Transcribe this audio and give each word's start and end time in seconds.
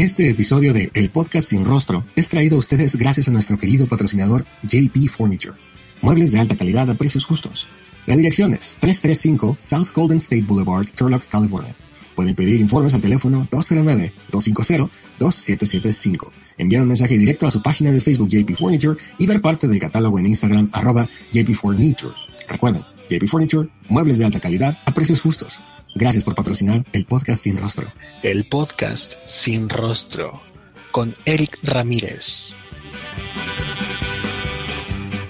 Este 0.00 0.28
episodio 0.30 0.72
de 0.72 0.90
El 0.94 1.10
Podcast 1.10 1.50
Sin 1.50 1.66
Rostro 1.66 2.02
es 2.16 2.30
traído 2.30 2.56
a 2.56 2.60
ustedes 2.60 2.96
gracias 2.96 3.28
a 3.28 3.32
nuestro 3.32 3.58
querido 3.58 3.86
patrocinador 3.86 4.46
JP 4.62 4.96
Furniture. 5.10 5.52
Muebles 6.00 6.32
de 6.32 6.40
alta 6.40 6.56
calidad 6.56 6.88
a 6.88 6.94
precios 6.94 7.26
justos. 7.26 7.68
La 8.06 8.16
dirección 8.16 8.54
es 8.54 8.78
335 8.80 9.56
South 9.58 9.88
Golden 9.94 10.16
State 10.16 10.46
Boulevard, 10.46 10.88
Turlock, 10.94 11.26
California. 11.26 11.76
Pueden 12.14 12.34
pedir 12.34 12.58
informes 12.60 12.94
al 12.94 13.02
teléfono 13.02 13.46
209-250-2775. 13.50 16.30
Enviar 16.56 16.80
un 16.80 16.88
mensaje 16.88 17.18
directo 17.18 17.46
a 17.46 17.50
su 17.50 17.60
página 17.60 17.92
de 17.92 18.00
Facebook 18.00 18.30
JP 18.30 18.56
Furniture 18.56 18.98
y 19.18 19.26
ver 19.26 19.42
parte 19.42 19.68
del 19.68 19.80
catálogo 19.80 20.18
en 20.18 20.28
Instagram 20.28 20.70
arroba 20.72 21.06
JP 21.30 21.54
Furniture. 21.54 22.14
Recuerden, 22.48 22.84
JP 23.10 23.26
Furniture, 23.26 23.68
muebles 23.88 24.18
de 24.18 24.24
alta 24.24 24.40
calidad 24.40 24.78
a 24.86 24.92
precios 24.92 25.20
justos. 25.20 25.60
Gracias 25.94 26.24
por 26.24 26.34
patrocinar 26.34 26.84
el 26.92 27.04
podcast 27.04 27.42
Sin 27.42 27.58
Rostro. 27.58 27.92
El 28.22 28.44
podcast 28.44 29.14
Sin 29.24 29.68
Rostro 29.68 30.50
con 30.90 31.14
Eric 31.24 31.58
Ramírez. 31.62 32.54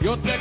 Yo 0.03 0.19
te 0.19 0.39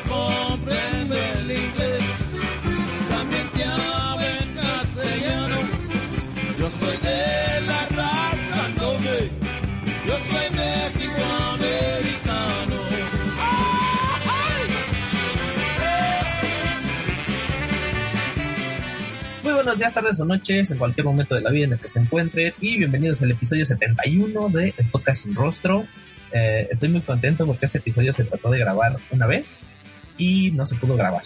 buenos 19.69 19.81
días, 19.81 19.93
tardes 19.93 20.19
o 20.19 20.25
noches, 20.25 20.71
en 20.71 20.79
cualquier 20.79 21.05
momento 21.05 21.35
de 21.35 21.41
la 21.41 21.51
vida 21.51 21.65
en 21.65 21.73
el 21.73 21.79
que 21.79 21.89
se 21.89 21.99
encuentren. 21.99 22.51
Y 22.59 22.79
bienvenidos 22.79 23.21
al 23.21 23.29
episodio 23.29 23.67
71 23.67 24.49
de 24.49 24.73
El 24.75 24.85
Podcast 24.87 25.21
Sin 25.21 25.35
Rostro. 25.35 25.85
Eh, 26.31 26.67
estoy 26.71 26.89
muy 26.89 27.01
contento 27.01 27.45
porque 27.45 27.67
este 27.67 27.77
episodio 27.77 28.11
se 28.11 28.23
trató 28.23 28.49
de 28.49 28.57
grabar 28.57 28.97
una 29.11 29.27
vez 29.27 29.69
y 30.17 30.49
no 30.53 30.65
se 30.65 30.75
pudo 30.75 30.95
grabar. 30.95 31.21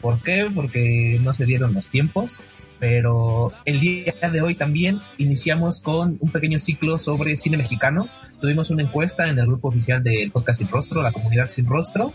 ¿Por 0.00 0.22
qué? 0.22 0.50
Porque 0.54 1.20
no 1.22 1.34
se 1.34 1.44
dieron 1.44 1.74
los 1.74 1.88
tiempos. 1.88 2.40
Pero 2.78 3.52
el 3.66 3.78
día 3.78 4.14
de 4.32 4.40
hoy 4.40 4.54
también 4.54 4.98
iniciamos 5.18 5.80
con 5.80 6.16
un 6.18 6.30
pequeño 6.30 6.58
ciclo 6.60 6.98
sobre 6.98 7.36
cine 7.36 7.58
mexicano. 7.58 8.08
Tuvimos 8.40 8.70
una 8.70 8.84
encuesta 8.84 9.28
en 9.28 9.38
el 9.38 9.46
grupo 9.46 9.68
oficial 9.68 10.02
del 10.02 10.30
Podcast 10.30 10.60
Sin 10.60 10.68
Rostro, 10.68 11.02
la 11.02 11.12
comunidad 11.12 11.50
Sin 11.50 11.66
Rostro, 11.66 12.14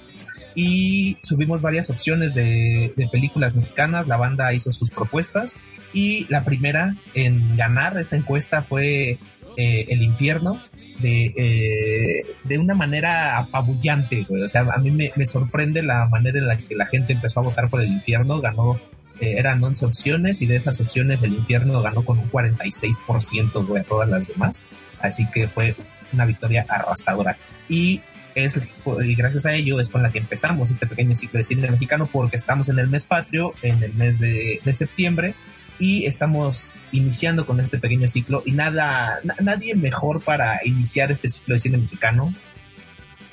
y 0.57 1.17
subimos 1.21 1.61
varias 1.61 1.91
opciones 1.91 2.33
de, 2.33 2.91
de, 2.95 3.07
películas 3.09 3.55
mexicanas. 3.55 4.07
La 4.07 4.17
banda 4.17 4.51
hizo 4.53 4.73
sus 4.73 4.89
propuestas 4.89 5.55
y 5.93 6.25
la 6.29 6.43
primera 6.43 6.95
en 7.13 7.55
ganar 7.55 7.95
esa 7.99 8.15
encuesta 8.15 8.63
fue 8.63 9.19
eh, 9.55 9.85
El 9.87 10.01
Infierno. 10.01 10.59
De, 10.97 11.31
eh, 11.37 12.25
de 12.45 12.57
una 12.57 12.73
manera 12.73 13.37
apabullante, 13.37 14.25
güey. 14.27 14.41
O 14.41 14.49
sea, 14.49 14.61
a 14.61 14.79
mí 14.79 14.89
me, 14.89 15.11
me, 15.15 15.27
sorprende 15.27 15.83
la 15.83 16.07
manera 16.07 16.39
en 16.39 16.47
la 16.47 16.57
que 16.57 16.73
la 16.73 16.87
gente 16.87 17.13
empezó 17.13 17.41
a 17.41 17.43
votar 17.43 17.69
por 17.69 17.81
el 17.81 17.89
infierno. 17.89 18.41
Ganó, 18.41 18.79
eh, 19.19 19.35
eran 19.37 19.63
11 19.63 19.85
opciones 19.85 20.41
y 20.41 20.47
de 20.47 20.55
esas 20.55 20.81
opciones 20.81 21.21
el 21.21 21.33
infierno 21.33 21.83
ganó 21.83 22.03
con 22.03 22.17
un 22.17 22.31
46%, 22.31 23.63
güey, 23.67 23.83
a 23.83 23.85
todas 23.85 24.09
las 24.09 24.27
demás. 24.27 24.65
Así 25.01 25.29
que 25.29 25.47
fue 25.47 25.75
una 26.13 26.25
victoria 26.25 26.65
arrasadora. 26.67 27.37
Y 27.69 28.01
es, 28.45 28.59
y 29.03 29.15
gracias 29.15 29.45
a 29.45 29.53
ello 29.53 29.79
es 29.79 29.89
con 29.89 30.03
la 30.03 30.11
que 30.11 30.19
empezamos 30.19 30.69
este 30.69 30.87
pequeño 30.87 31.15
ciclo 31.15 31.39
de 31.39 31.43
cine 31.43 31.69
mexicano 31.69 32.07
porque 32.11 32.37
estamos 32.37 32.69
en 32.69 32.79
el 32.79 32.87
mes 32.87 33.05
patrio, 33.05 33.53
en 33.61 33.81
el 33.83 33.93
mes 33.93 34.19
de, 34.19 34.59
de 34.63 34.73
septiembre 34.73 35.33
y 35.79 36.05
estamos 36.05 36.71
iniciando 36.91 37.45
con 37.45 37.59
este 37.59 37.79
pequeño 37.79 38.07
ciclo 38.07 38.43
y 38.45 38.51
nada, 38.51 39.19
na, 39.23 39.35
nadie 39.41 39.75
mejor 39.75 40.21
para 40.21 40.59
iniciar 40.65 41.11
este 41.11 41.29
ciclo 41.29 41.53
de 41.53 41.59
cine 41.59 41.77
mexicano 41.77 42.33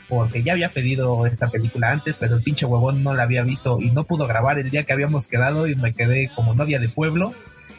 porque 0.08 0.42
ya 0.42 0.52
había 0.52 0.72
pedido 0.72 1.26
esta 1.26 1.48
película 1.48 1.90
antes, 1.90 2.16
pero 2.16 2.36
el 2.36 2.42
pinche 2.42 2.66
huevón 2.66 3.02
no 3.02 3.14
la 3.14 3.22
había 3.22 3.42
visto 3.42 3.80
y 3.80 3.90
no 3.90 4.04
pudo 4.04 4.26
grabar 4.26 4.58
el 4.58 4.70
día 4.70 4.84
que 4.84 4.92
habíamos 4.92 5.26
quedado 5.26 5.66
y 5.66 5.76
me 5.76 5.92
quedé 5.94 6.30
como 6.34 6.54
novia 6.54 6.78
de 6.78 6.88
pueblo, 6.88 7.32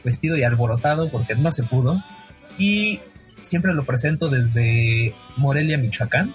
vestido 0.03 0.35
y 0.37 0.43
alborotado 0.43 1.09
porque 1.09 1.35
no 1.35 1.51
se 1.51 1.63
pudo. 1.63 2.01
Y 2.57 2.99
siempre 3.43 3.73
lo 3.73 3.83
presento 3.83 4.29
desde 4.29 5.13
Morelia, 5.37 5.77
Michoacán, 5.77 6.33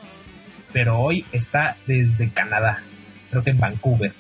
pero 0.72 0.98
hoy 0.98 1.24
está 1.32 1.76
desde 1.86 2.30
Canadá, 2.30 2.82
creo 3.30 3.42
que 3.42 3.50
en 3.50 3.58
Vancouver. 3.58 4.12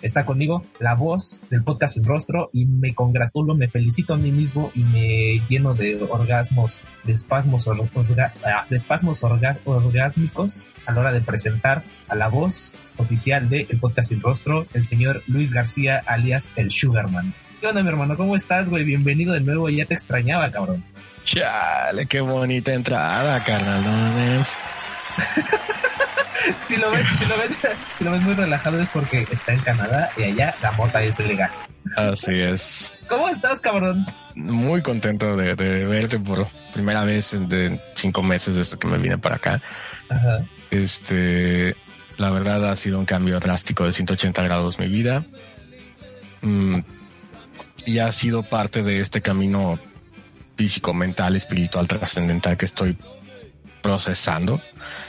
Está 0.00 0.24
conmigo 0.24 0.64
la 0.78 0.94
voz 0.94 1.42
del 1.50 1.64
podcast 1.64 1.94
Sin 1.94 2.04
Rostro 2.04 2.50
y 2.52 2.66
me 2.66 2.94
congratulo, 2.94 3.56
me 3.56 3.66
felicito 3.66 4.14
a 4.14 4.16
mí 4.16 4.30
mismo 4.30 4.70
y 4.74 4.84
me 4.84 5.40
lleno 5.48 5.74
de 5.74 6.00
orgasmos, 6.08 6.80
de 7.02 7.14
espasmos, 7.14 7.66
orga, 7.66 8.32
de 8.70 8.76
espasmos 8.76 9.24
orgásmicos 9.24 10.70
a 10.86 10.92
la 10.92 11.00
hora 11.00 11.12
de 11.12 11.20
presentar 11.20 11.82
a 12.08 12.14
la 12.14 12.28
voz 12.28 12.74
oficial 12.96 13.48
del 13.48 13.66
de 13.66 13.76
podcast 13.76 14.10
Sin 14.10 14.20
Rostro, 14.20 14.66
el 14.72 14.86
señor 14.86 15.22
Luis 15.26 15.52
García, 15.52 16.00
alias 16.06 16.52
el 16.54 16.70
Sugarman. 16.70 17.34
¿Qué 17.60 17.66
onda, 17.66 17.82
mi 17.82 17.88
hermano? 17.88 18.16
¿Cómo 18.16 18.36
estás, 18.36 18.68
güey? 18.68 18.84
Bienvenido 18.84 19.32
de 19.32 19.40
nuevo, 19.40 19.68
ya 19.68 19.84
te 19.84 19.94
extrañaba, 19.94 20.48
cabrón. 20.52 20.84
Chale, 21.24 22.06
qué 22.06 22.20
bonita 22.20 22.72
entrada, 22.72 23.42
carnal. 23.42 23.82
Si 26.66 26.76
lo 26.76 26.90
ves, 26.90 27.06
si 27.18 27.26
lo 27.26 27.36
ves, 27.36 27.50
si 27.96 28.04
lo 28.04 28.12
ves 28.12 28.22
muy 28.22 28.34
relajado 28.34 28.80
es 28.80 28.88
porque 28.88 29.26
está 29.30 29.52
en 29.52 29.60
Canadá 29.60 30.08
y 30.16 30.22
allá 30.22 30.54
la 30.62 30.72
mota 30.72 31.02
es 31.02 31.18
legal. 31.18 31.50
Así 31.96 32.40
es. 32.40 32.96
¿Cómo 33.08 33.28
estás, 33.28 33.60
cabrón? 33.60 34.06
Muy 34.34 34.80
contento 34.82 35.36
de, 35.36 35.54
de 35.54 35.84
verte 35.84 36.18
por 36.18 36.46
primera 36.72 37.04
vez 37.04 37.36
de 37.48 37.80
cinco 37.94 38.22
meses 38.22 38.54
desde 38.54 38.78
que 38.78 38.88
me 38.88 38.98
vine 38.98 39.18
para 39.18 39.36
acá. 39.36 39.60
Ajá. 40.08 40.40
Este, 40.70 41.76
la 42.16 42.30
verdad 42.30 42.70
ha 42.70 42.76
sido 42.76 42.98
un 42.98 43.06
cambio 43.06 43.40
drástico 43.40 43.84
de 43.84 43.92
180 43.92 44.42
grados 44.42 44.78
mi 44.78 44.88
vida. 44.88 45.24
Mm, 46.42 46.80
y 47.84 47.98
ha 47.98 48.12
sido 48.12 48.42
parte 48.42 48.82
de 48.82 49.00
este 49.00 49.22
camino 49.22 49.78
físico, 50.56 50.92
mental, 50.92 51.36
espiritual, 51.36 51.88
trascendental 51.88 52.56
que 52.56 52.66
estoy 52.66 52.96
procesando 53.82 54.60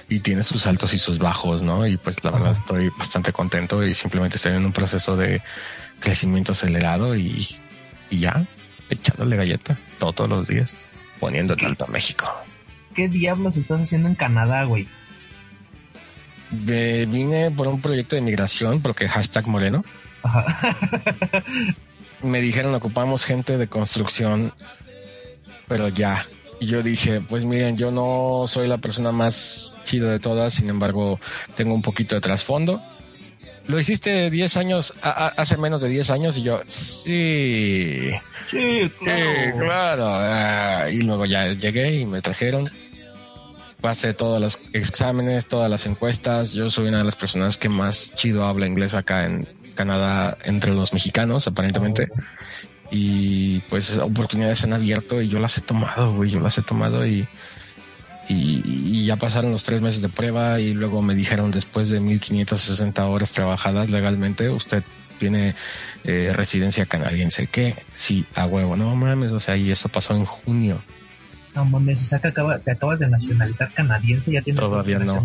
y 0.08 0.20
tiene 0.20 0.44
sus 0.44 0.68
altos 0.68 0.94
y 0.94 0.98
sus 0.98 1.20
bajos, 1.20 1.64
¿no? 1.64 1.88
Y 1.88 1.98
pues 1.98 2.24
la 2.24 2.32
verdad 2.32 2.52
estoy 2.54 2.90
bastante 2.98 3.32
contento 3.32 3.86
y 3.86 3.94
simplemente 3.94 4.38
estoy 4.38 4.54
en 4.54 4.66
un 4.66 4.74
proceso 4.74 5.18
de 5.18 5.42
crecimiento 6.00 6.54
acelerado 6.54 7.16
y, 7.16 7.56
y 8.10 8.20
ya, 8.20 8.46
echándole 8.90 9.36
galleta 9.36 9.78
todos 10.00 10.30
los 10.30 10.48
días, 10.48 10.78
poniendo 11.20 11.54
el 11.54 11.66
alto 11.66 11.86
a 11.86 11.88
México. 11.88 12.28
¿Qué 12.96 13.08
diablos 13.08 13.58
estás 13.58 13.82
haciendo 13.82 14.08
en 14.08 14.16
Canadá, 14.16 14.64
güey? 14.64 14.88
De, 16.52 17.06
vine 17.06 17.52
por 17.52 17.68
un 17.68 17.82
proyecto 17.82 18.16
de 18.16 18.22
migración, 18.22 18.82
porque 18.82 19.08
hashtag 19.08 19.48
moreno. 19.48 19.86
Ajá. 20.24 20.76
Me 22.24 22.42
dijeron 22.42 22.74
ocupamos 22.76 23.24
gente 23.24 23.58
de 23.58 23.68
construcción, 23.68 24.52
pero 25.68 25.88
ya, 25.88 26.26
y 26.60 26.66
yo 26.66 26.84
dije, 26.84 27.22
pues 27.22 27.46
miren, 27.46 27.78
yo 27.78 27.92
no 27.92 28.46
soy 28.48 28.68
la 28.68 28.78
persona 28.78 29.12
más 29.12 29.76
chida 29.84 30.12
de 30.12 30.20
todas, 30.20 30.54
sin 30.54 30.70
embargo, 30.70 31.20
tengo 31.56 31.74
un 31.74 31.82
poquito 31.82 32.16
de 32.16 32.22
trasfondo. 32.22 32.82
Lo 33.68 33.80
hiciste 33.80 34.30
10 34.30 34.58
años, 34.58 34.94
a, 35.02 35.10
a, 35.10 35.28
hace 35.28 35.56
menos 35.58 35.82
de 35.82 35.90
10 35.90 36.10
años, 36.10 36.38
y 36.38 36.44
yo, 36.44 36.62
sí. 36.66 38.10
Sí, 38.40 38.92
claro. 39.00 39.30
Sí, 39.30 39.60
claro. 39.60 40.88
Uh, 40.88 40.90
y 40.90 41.02
luego 41.04 41.26
ya 41.26 41.54
llegué 41.54 41.94
y 41.94 42.06
me 42.06 42.22
trajeron. 42.22 42.70
Pasé 43.80 44.14
todos 44.14 44.42
los 44.42 44.60
exámenes, 44.74 45.48
todas 45.48 45.70
las 45.70 45.86
encuestas. 45.86 46.52
Yo 46.52 46.70
soy 46.70 46.88
una 46.90 46.98
de 46.98 47.04
las 47.06 47.16
personas 47.16 47.58
que 47.58 47.70
más 47.70 48.14
chido 48.16 48.44
habla 48.44 48.68
inglés 48.68 48.94
acá 48.96 49.26
en 49.26 49.48
Canadá 49.76 50.38
entre 50.44 50.74
los 50.74 50.92
mexicanos, 50.92 51.48
aparentemente. 51.48 52.10
Oh 52.12 52.69
y 52.92 53.60
pues 53.70 53.98
oportunidades 53.98 54.60
se 54.60 54.66
han 54.66 54.74
abierto 54.74 55.22
y 55.22 55.28
yo 55.28 55.40
las 55.40 55.58
he 55.58 55.62
tomado, 55.62 56.14
güey, 56.14 56.30
yo 56.30 56.40
las 56.40 56.58
he 56.58 56.62
tomado 56.62 57.06
y, 57.06 57.28
y, 58.28 58.62
y, 58.66 59.06
ya 59.06 59.16
pasaron 59.16 59.52
los 59.52 59.64
tres 59.64 59.82
meses 59.82 60.02
de 60.02 60.10
prueba 60.10 60.60
y 60.60 60.74
luego 60.74 61.02
me 61.02 61.16
dijeron 61.16 61.52
después 61.52 61.90
de 61.90 62.00
1560 62.00 63.06
horas 63.08 63.32
trabajadas 63.32 63.90
legalmente, 63.90 64.50
usted 64.50 64.84
tiene 65.20 65.54
eh, 66.04 66.32
residencia 66.34 66.86
canadiense. 66.86 67.48
¿Qué? 67.48 67.76
Sí, 67.96 68.26
a 68.36 68.46
huevo, 68.46 68.76
no 68.76 68.96
mames, 68.96 69.32
o 69.32 69.40
sea, 69.40 69.58
y 69.58 69.70
eso 69.72 69.90
pasó 69.90 70.16
en 70.16 70.26
junio. 70.26 70.80
No 71.56 71.66
mames, 71.66 72.02
o 72.02 72.06
sea 72.06 72.20
que 72.20 72.28
acaba- 72.30 72.60
te 72.60 72.72
acabas 72.72 73.00
de 73.00 73.10
nacionalizar 73.10 73.72
canadiense, 73.74 74.32
ya 74.32 74.42
tienes 74.42 74.62
Todavía 74.62 75.00
no. 75.00 75.24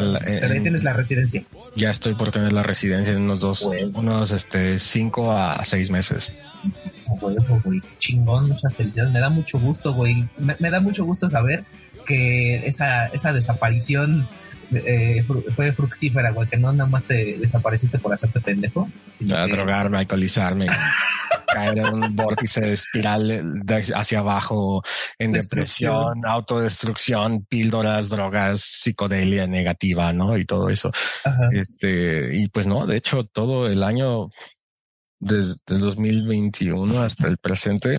Pero 0.00 0.46
ahí 0.48 0.56
en- 0.56 0.62
tienes 0.62 0.82
la 0.84 0.92
residencia. 0.92 1.42
ya 1.76 1.90
estoy 1.90 2.14
por 2.14 2.30
tener 2.32 2.52
la 2.52 2.62
residencia 2.62 3.12
en 3.12 3.22
unos 3.22 3.40
dos, 3.40 3.64
Bueno. 3.66 3.90
unos 3.98 4.30
este 4.32 4.78
cinco 4.78 5.32
a 5.32 5.64
seis 5.64 5.90
meses. 5.90 6.34
Güey, 7.20 7.36
güey, 7.64 7.80
qué 7.80 7.88
chingón, 7.98 8.48
muchas 8.48 8.74
felicidades. 8.74 9.12
Me 9.12 9.20
da 9.20 9.28
mucho 9.30 9.58
gusto, 9.58 9.92
güey. 9.94 10.24
Me, 10.38 10.56
me 10.58 10.70
da 10.70 10.80
mucho 10.80 11.04
gusto 11.04 11.28
saber 11.28 11.64
que 12.06 12.66
esa, 12.66 13.06
esa 13.06 13.32
desaparición 13.32 14.26
eh, 14.72 15.24
fue 15.54 15.72
fructífera, 15.72 16.30
güey, 16.30 16.48
que 16.48 16.56
no 16.56 16.72
nada 16.72 16.88
más 16.88 17.04
te 17.04 17.36
desapareciste 17.38 17.98
por 17.98 18.12
hacerte 18.12 18.40
pendejo. 18.40 18.88
sino 19.14 19.36
A 19.36 19.46
que- 19.46 19.52
drogarme, 19.52 19.98
alcoholizarme, 19.98 20.66
caer 21.46 21.78
en 21.78 21.94
un 21.94 22.16
vórtice 22.16 22.60
de 22.62 22.72
espiral 22.72 23.62
de- 23.64 23.92
hacia 23.94 24.18
abajo, 24.20 24.82
en 25.18 25.32
depresión, 25.32 26.26
autodestrucción, 26.26 27.44
píldoras, 27.44 28.08
drogas, 28.08 28.60
psicodelia 28.62 29.46
negativa, 29.46 30.12
¿no? 30.12 30.36
Y 30.36 30.44
todo 30.44 30.68
eso. 30.68 30.90
Ajá. 31.24 31.48
Este, 31.52 32.36
y 32.36 32.48
pues 32.48 32.66
no, 32.66 32.86
de 32.86 32.96
hecho, 32.96 33.24
todo 33.24 33.66
el 33.66 33.82
año, 33.82 34.28
desde 35.20 35.54
el 35.68 35.78
2021 35.80 37.00
hasta 37.02 37.28
el 37.28 37.38
presente, 37.38 37.98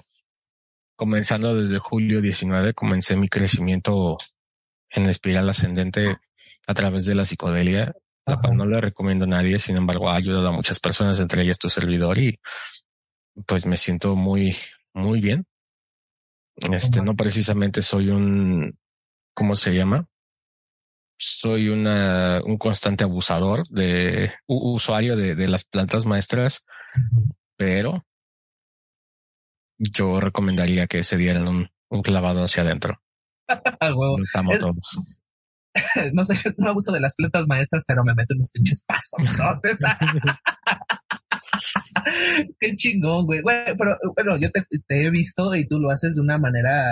comenzando 0.98 1.56
desde 1.56 1.80
julio 1.80 2.22
19, 2.22 2.74
comencé 2.74 3.16
mi 3.16 3.28
crecimiento 3.28 4.18
en 4.90 5.08
espiral 5.08 5.50
ascendente 5.50 6.18
a 6.68 6.74
través 6.74 7.06
de 7.06 7.16
la 7.16 7.26
psicodelia, 7.26 7.94
la 8.26 8.38
cual 8.38 8.58
no 8.58 8.66
le 8.66 8.82
recomiendo 8.82 9.26
a 9.26 9.28
nadie, 9.28 9.60
sin 9.60 9.78
embargo, 9.78 10.10
ha 10.10 10.16
ayudado 10.16 10.48
a 10.48 10.52
muchas 10.52 10.80
personas, 10.80 11.20
entre 11.20 11.44
ellas 11.44 11.60
tu 11.60 11.70
servidor, 11.70 12.18
y 12.18 12.40
pues 13.46 13.66
me 13.66 13.78
siento 13.78 14.16
muy, 14.16 14.56
muy 14.94 15.22
bien. 15.22 15.46
Este, 16.58 17.02
no 17.02 17.16
precisamente 17.16 17.82
soy 17.82 18.10
un, 18.10 18.78
¿cómo 19.34 19.56
se 19.56 19.74
llama? 19.74 20.08
Soy 21.18 21.70
una, 21.70 22.42
un 22.44 22.58
constante 22.58 23.04
abusador 23.04 23.68
de, 23.70 24.32
usuario 24.48 25.16
de, 25.16 25.36
de 25.36 25.48
las 25.48 25.64
plantas 25.64 26.06
maestras, 26.06 26.66
pero 27.58 28.06
yo 29.78 30.20
recomendaría 30.20 30.88
que 30.88 31.04
se 31.04 31.18
dieran 31.18 31.48
un, 31.48 31.70
un 31.90 32.02
clavado 32.02 32.44
hacia 32.44 32.64
adentro. 32.64 33.02
Es- 34.52 34.60
todos. 34.60 35.00
No 36.14 36.24
sé, 36.26 36.36
no 36.58 36.70
abuso 36.70 36.92
de 36.92 37.00
las 37.02 37.14
plantas 37.16 37.48
maestras, 37.48 37.84
pero 37.88 38.04
me 38.04 38.14
meto 38.16 38.34
unos 38.34 38.50
pinches 38.52 38.84
pasos. 38.86 39.20
Qué 42.60 42.76
chingón, 42.76 43.26
güey. 43.26 43.42
Pero 43.44 43.98
bueno, 44.16 44.38
yo 44.38 44.52
te, 44.52 44.64
te 44.88 45.06
he 45.06 45.10
visto 45.10 45.56
y 45.56 45.68
tú 45.68 45.80
lo 45.80 45.90
haces 45.92 46.16
de 46.16 46.22
una 46.22 46.38
manera 46.38 46.92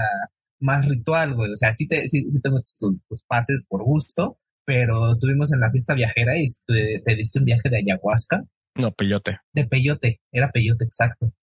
más 0.59 0.87
ritual, 0.87 1.35
güey. 1.35 1.51
O 1.51 1.55
sea, 1.55 1.73
sí 1.73 1.87
te, 1.87 2.07
sí, 2.07 2.25
sí 2.29 2.41
te 2.41 2.49
metes 2.49 2.77
tus, 2.79 2.95
tus 3.07 3.23
pases 3.23 3.65
por 3.67 3.83
gusto, 3.83 4.37
pero 4.65 5.17
tuvimos 5.17 5.51
en 5.53 5.59
la 5.59 5.71
fiesta 5.71 5.93
viajera 5.93 6.37
y 6.37 6.47
te, 6.65 7.01
te 7.05 7.15
diste 7.15 7.39
un 7.39 7.45
viaje 7.45 7.69
de 7.69 7.77
ayahuasca, 7.79 8.43
No, 8.75 8.91
peyote. 8.91 9.39
de 9.53 9.65
peyote, 9.65 10.21
era 10.31 10.51
peyote 10.51 10.85
exacto. 10.85 11.33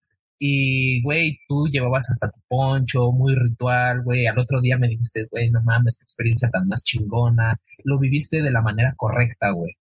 Y, 0.42 1.02
güey, 1.02 1.38
tú 1.46 1.69
llevabas 1.70 2.08
hasta 2.10 2.31
tu 2.31 2.40
poncho, 2.48 3.12
muy 3.12 3.34
ritual, 3.34 4.02
güey. 4.02 4.26
Al 4.26 4.38
otro 4.38 4.62
día 4.62 4.78
me 4.78 4.88
dijiste, 4.88 5.26
güey, 5.31 5.50
no 5.50 5.60
mames, 5.62 5.98
qué 5.98 6.04
experiencia 6.04 6.48
tan 6.48 6.66
más 6.66 6.82
chingona. 6.82 7.60
Lo 7.84 7.98
viviste 7.98 8.40
de 8.40 8.50
la 8.50 8.62
manera 8.62 8.94
correcta, 8.96 9.50
güey. 9.50 9.75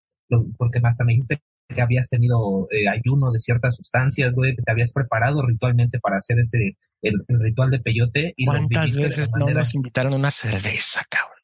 Porque 0.58 0.82
hasta 0.84 1.06
me 1.06 1.14
dijiste 1.14 1.42
que 1.74 1.82
habías 1.82 2.10
tenido 2.10 2.68
eh, 2.72 2.90
ayuno 2.90 3.32
de 3.32 3.40
ciertas 3.40 3.78
sustancias, 3.78 4.36
güey, 4.36 4.54
que 4.54 4.62
te 4.62 4.72
habías 4.72 4.92
preparado 4.92 5.46
ritualmente 5.48 5.98
para 5.98 6.18
hacer 6.18 6.40
ese, 6.40 6.76
el, 7.02 7.24
el 7.30 7.40
ritual 7.40 7.72
de 7.72 7.80
peyote. 7.80 8.34
Y 8.36 8.46
¿Cuántas 8.46 8.98
veces 8.98 9.32
no 9.40 9.50
nos 9.50 9.74
invitaron 9.76 10.12
a 10.12 10.18
una 10.18 10.32
cerveza, 10.32 11.04
cabrón? 11.10 11.38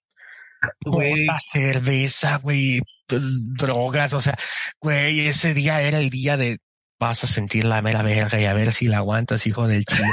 Güey. 0.83 1.27
Cerveza, 1.39 2.37
güey, 2.39 2.81
drogas, 3.07 4.13
o 4.13 4.19
sea, 4.19 4.35
güey, 4.81 5.21
ese 5.21 5.53
día 5.53 5.81
era 5.81 5.99
el 5.99 6.09
día 6.09 6.35
de 6.35 6.57
vas 6.99 7.23
a 7.23 7.27
sentir 7.27 7.65
la 7.65 7.81
mera 7.81 8.01
verga 8.03 8.39
y 8.39 8.45
a 8.45 8.53
ver 8.53 8.73
si 8.73 8.87
la 8.87 8.97
aguantas, 8.97 9.45
hijo 9.47 9.67
del 9.67 9.85
chile. 9.85 10.09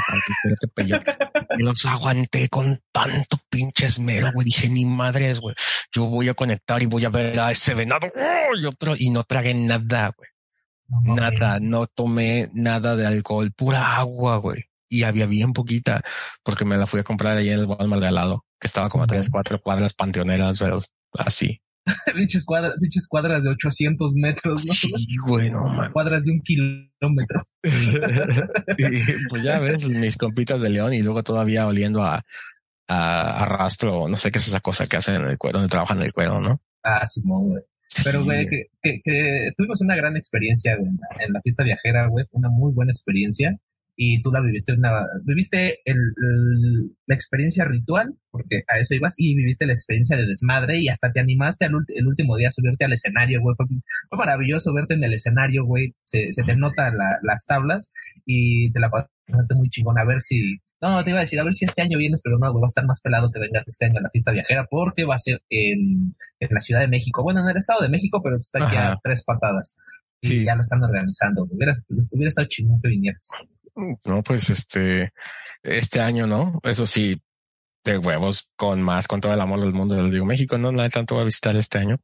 Y 1.57 1.63
los 1.63 1.85
aguanté 1.85 2.49
con 2.49 2.81
tanto 2.91 3.37
pinche 3.49 3.85
esmero, 3.85 4.31
güey. 4.33 4.45
Dije, 4.45 4.69
ni 4.69 4.85
madres, 4.85 5.39
güey. 5.39 5.55
Yo 5.91 6.05
voy 6.07 6.29
a 6.29 6.33
conectar 6.33 6.81
y 6.81 6.85
voy 6.85 7.05
a 7.05 7.09
ver 7.09 7.39
a 7.39 7.51
ese 7.51 7.73
venado. 7.73 8.11
¡Oh! 8.15 8.57
Y 8.57 8.65
otro, 8.65 8.95
y 8.97 9.09
no 9.09 9.23
tragué 9.23 9.53
nada, 9.53 10.13
güey. 10.17 10.29
No. 10.87 11.15
Nada, 11.15 11.59
no 11.59 11.87
tomé 11.87 12.49
nada 12.53 12.95
de 12.95 13.05
alcohol, 13.05 13.51
pura 13.51 13.97
agua, 13.97 14.37
güey. 14.37 14.65
Y 14.89 15.03
había 15.03 15.25
bien 15.25 15.53
poquita, 15.53 16.03
porque 16.43 16.65
me 16.65 16.77
la 16.77 16.85
fui 16.85 16.99
a 16.99 17.03
comprar 17.03 17.37
ahí 17.37 17.49
en 17.49 17.59
el 17.59 17.65
Walmart 17.65 18.01
de 18.01 18.09
al 18.09 18.15
lado, 18.15 18.45
que 18.59 18.67
estaba 18.67 18.89
como 18.89 19.05
a 19.05 19.07
tres, 19.07 19.29
cuatro 19.31 19.59
cuadras 19.59 19.93
panteoneras, 19.93 20.59
pero 20.59 20.81
así. 21.17 21.62
pinches, 22.15 22.45
cuadras, 23.07 23.43
de 23.43 23.49
800 23.49 24.13
metros, 24.15 24.65
¿no? 24.65 24.73
Sí, 24.73 25.17
güey, 25.25 25.51
no. 25.51 25.63
Cuadras 25.91 26.23
de 26.23 26.31
un 26.31 26.41
kilómetro. 26.41 27.43
Y, 28.77 29.27
pues 29.29 29.43
ya 29.43 29.59
ves, 29.59 29.87
mis 29.89 30.17
compitas 30.17 30.61
de 30.61 30.69
león 30.69 30.93
y 30.93 31.01
luego 31.01 31.23
todavía 31.23 31.67
oliendo 31.67 32.03
a, 32.03 32.23
a, 32.87 33.43
a 33.43 33.45
rastro, 33.45 34.07
no 34.07 34.15
sé 34.17 34.31
qué 34.31 34.39
es 34.39 34.47
esa 34.47 34.59
cosa 34.59 34.85
que 34.85 34.97
hacen 34.97 35.15
en 35.15 35.25
el 35.25 35.37
cuero, 35.37 35.59
donde 35.59 35.71
trabajan 35.71 35.97
en 35.99 36.05
el 36.05 36.13
cuero, 36.13 36.39
¿no? 36.41 36.61
Ah, 36.83 37.05
Simón, 37.05 37.49
güey. 37.49 37.63
Pero, 38.03 38.23
güey, 38.23 38.47
que, 38.47 38.65
que, 38.81 39.01
que 39.03 39.51
tuvimos 39.55 39.81
una 39.81 39.95
gran 39.95 40.17
experiencia 40.17 40.73
en, 40.73 40.97
la, 40.99 41.25
en 41.25 41.33
la 41.33 41.41
fiesta 41.41 41.63
viajera, 41.63 42.07
güey. 42.07 42.25
Fue 42.25 42.39
una 42.39 42.49
muy 42.49 42.73
buena 42.73 42.91
experiencia. 42.91 43.57
Y 43.95 44.21
tú 44.23 44.31
la 44.31 44.41
viviste 44.41 44.73
una, 44.73 45.05
viviste 45.23 45.79
el, 45.85 45.97
el- 45.97 46.91
la 47.05 47.15
experiencia 47.15 47.63
ritual, 47.65 48.15
porque 48.31 48.63
a 48.67 48.79
eso 48.79 48.95
ibas, 48.95 49.13
y 49.17 49.35
viviste 49.35 49.67
la 49.67 49.73
experiencia 49.73 50.17
de 50.17 50.25
desmadre, 50.25 50.79
y 50.79 50.89
hasta 50.89 51.11
te 51.11 51.19
animaste 51.19 51.65
al 51.65 51.73
el 51.87 52.07
último 52.07 52.35
día 52.37 52.47
a 52.47 52.51
subirte 52.51 52.85
al 52.85 52.93
escenario, 52.93 53.41
güey. 53.41 53.55
Fue, 53.55 53.65
fue 54.09 54.17
maravilloso 54.17 54.73
verte 54.73 54.95
en 54.95 55.03
el 55.03 55.13
escenario, 55.13 55.65
güey. 55.65 55.93
Se, 56.03 56.31
se 56.31 56.41
te 56.43 56.55
notan 56.55 56.97
la- 56.97 57.19
las 57.21 57.45
tablas, 57.45 57.91
y 58.25 58.71
te 58.71 58.79
la 58.79 58.89
pasaste 58.89 59.53
muy 59.55 59.69
chingón. 59.69 59.99
A 59.99 60.05
ver 60.05 60.21
si, 60.21 60.57
no, 60.81 61.03
te 61.03 61.11
iba 61.11 61.19
a 61.19 61.21
decir, 61.23 61.39
a 61.39 61.43
ver 61.43 61.53
si 61.53 61.65
este 61.65 61.81
año 61.83 61.97
vienes, 61.99 62.21
pero 62.23 62.39
no, 62.39 62.51
güey, 62.51 62.61
va 62.61 62.67
a 62.67 62.69
estar 62.69 62.85
más 62.87 62.99
pelado 62.99 63.29
que 63.31 63.39
vengas 63.39 63.67
este 63.67 63.85
año 63.85 63.99
a 63.99 64.01
la 64.01 64.09
fiesta 64.09 64.31
viajera, 64.31 64.65
porque 64.69 65.05
va 65.05 65.15
a 65.15 65.19
ser 65.19 65.41
en, 65.49 66.15
en 66.39 66.49
la 66.49 66.59
Ciudad 66.59 66.81
de 66.81 66.87
México. 66.87 67.21
Bueno, 67.21 67.41
en 67.41 67.49
el 67.49 67.57
Estado 67.57 67.81
de 67.81 67.89
México, 67.89 68.21
pero 68.23 68.37
está 68.37 68.65
aquí 68.65 68.75
a 68.75 68.99
tres 69.03 69.23
patadas. 69.23 69.77
Y 70.21 70.27
Sí. 70.29 70.45
ya 70.45 70.55
lo 70.55 70.61
están 70.61 70.81
organizando. 70.83 71.43
Hubiera, 71.49 71.73
hubiera 72.13 72.29
estado 72.29 72.47
chingón 72.47 72.81
que 72.81 72.87
vinieras. 72.87 73.29
No, 73.75 74.21
pues 74.23 74.49
este, 74.49 75.11
este 75.63 75.99
año, 76.01 76.27
¿no? 76.27 76.59
Eso 76.63 76.85
sí, 76.85 77.21
de 77.83 77.97
huevos, 77.97 78.51
con 78.55 78.81
más, 78.81 79.07
con 79.07 79.19
todo 79.21 79.33
el 79.33 79.41
amor 79.41 79.59
del 79.61 79.73
mundo, 79.73 80.01
les 80.01 80.13
digo, 80.13 80.25
México, 80.25 80.57
no, 80.57 80.71
no 80.71 80.81
hay 80.81 80.89
tanto 80.89 81.15
voy 81.15 81.23
a 81.23 81.25
visitar 81.25 81.55
este 81.57 81.79
año, 81.79 81.99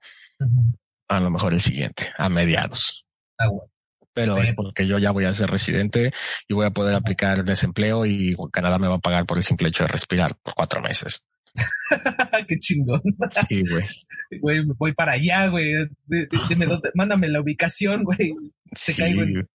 a 1.07 1.19
lo 1.19 1.29
mejor 1.29 1.53
el 1.53 1.61
siguiente, 1.61 2.07
a 2.17 2.29
mediados. 2.29 3.05
Ah, 3.37 3.47
güey. 3.47 3.67
Pero 4.11 4.37
es 4.37 4.43
Bien. 4.45 4.55
porque 4.55 4.87
yo 4.87 4.97
ya 4.97 5.11
voy 5.11 5.25
a 5.25 5.33
ser 5.33 5.49
residente 5.49 6.11
y 6.47 6.53
voy 6.53 6.65
a 6.65 6.71
poder 6.71 6.95
aplicar 6.95 7.45
desempleo 7.45 8.05
y 8.05 8.35
Canadá 8.51 8.79
me 8.79 8.87
va 8.87 8.95
a 8.95 8.99
pagar 8.99 9.25
por 9.25 9.37
el 9.37 9.43
simple 9.43 9.69
hecho 9.69 9.83
de 9.83 9.89
respirar 9.89 10.35
por 10.41 10.55
cuatro 10.55 10.81
meses. 10.81 11.27
Qué 12.47 12.57
chingón. 12.59 13.01
Sí, 13.47 13.61
güey. 13.69 13.85
Güey, 14.41 14.65
voy 14.77 14.93
para 14.93 15.13
allá, 15.13 15.47
güey. 15.47 15.73
Mándame 16.95 17.29
la 17.29 17.39
ubicación, 17.41 18.03
güey. 18.03 18.33
Te 18.71 18.75
Sí. 18.75 18.95
caigo 18.95 19.21
en- 19.21 19.47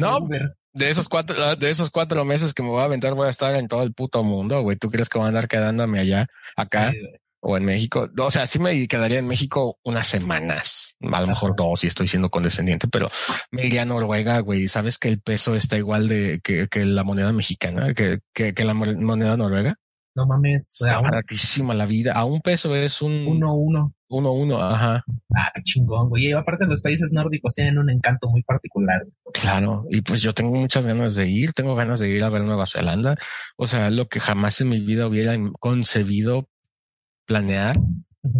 No, 0.00 0.18
Uber. 0.18 0.56
De 0.76 0.90
esos 0.90 1.08
cuatro, 1.08 1.56
de 1.56 1.70
esos 1.70 1.90
cuatro 1.90 2.24
meses 2.26 2.52
que 2.52 2.62
me 2.62 2.68
voy 2.68 2.82
a 2.82 2.84
aventar, 2.84 3.14
voy 3.14 3.26
a 3.28 3.30
estar 3.30 3.54
en 3.56 3.66
todo 3.66 3.82
el 3.82 3.94
puto 3.94 4.22
mundo, 4.22 4.60
güey. 4.60 4.76
¿Tú 4.76 4.90
crees 4.90 5.08
que 5.08 5.18
voy 5.18 5.24
a 5.24 5.28
andar 5.28 5.48
quedándome 5.48 5.98
allá, 6.00 6.26
acá 6.54 6.92
o 7.40 7.56
en 7.56 7.64
México? 7.64 8.10
O 8.18 8.30
sea, 8.30 8.46
sí 8.46 8.58
me 8.58 8.86
quedaría 8.86 9.18
en 9.18 9.26
México 9.26 9.78
unas 9.82 10.06
semanas, 10.06 10.96
a 11.00 11.20
lo 11.22 11.26
mejor 11.28 11.56
dos, 11.56 11.80
si 11.80 11.86
estoy 11.86 12.08
siendo 12.08 12.28
condescendiente, 12.28 12.88
pero 12.88 13.08
me 13.50 13.64
iría 13.64 13.82
a 13.82 13.84
Noruega, 13.86 14.38
güey. 14.40 14.68
¿Sabes 14.68 14.98
que 14.98 15.08
el 15.08 15.20
peso 15.20 15.56
está 15.56 15.78
igual 15.78 16.08
de 16.08 16.40
que, 16.44 16.68
que 16.68 16.84
la 16.84 17.04
moneda 17.04 17.32
mexicana, 17.32 17.94
que, 17.94 18.18
que, 18.34 18.52
que 18.52 18.64
la 18.64 18.74
mo- 18.74 18.84
moneda 19.00 19.36
noruega? 19.38 19.76
No 20.14 20.26
mames. 20.26 20.76
Está 20.78 21.00
baratísima 21.00 21.72
la 21.74 21.86
vida. 21.86 22.12
A 22.12 22.24
un 22.26 22.42
peso 22.42 22.76
es 22.76 23.00
un 23.00 23.26
Uno, 23.26 23.54
uno. 23.54 23.94
Uno, 24.08 24.32
uno, 24.32 24.62
ajá. 24.62 25.04
Ah, 25.34 25.50
qué 25.54 25.62
chingón, 25.62 26.08
güey. 26.08 26.26
Y 26.26 26.32
aparte 26.32 26.66
los 26.66 26.80
países 26.80 27.10
nórdicos 27.10 27.54
tienen 27.54 27.78
un 27.78 27.90
encanto 27.90 28.28
muy 28.28 28.42
particular. 28.42 29.02
Claro, 29.32 29.84
y 29.90 30.00
pues 30.02 30.22
yo 30.22 30.32
tengo 30.32 30.54
muchas 30.54 30.86
ganas 30.86 31.14
de 31.16 31.28
ir, 31.28 31.52
tengo 31.52 31.74
ganas 31.74 31.98
de 31.98 32.10
ir 32.10 32.22
a 32.22 32.30
ver 32.30 32.42
Nueva 32.42 32.66
Zelanda, 32.66 33.16
o 33.56 33.66
sea, 33.66 33.90
lo 33.90 34.08
que 34.08 34.20
jamás 34.20 34.60
en 34.60 34.68
mi 34.68 34.80
vida 34.80 35.06
hubiera 35.06 35.36
concebido 35.58 36.48
planear, 37.26 37.76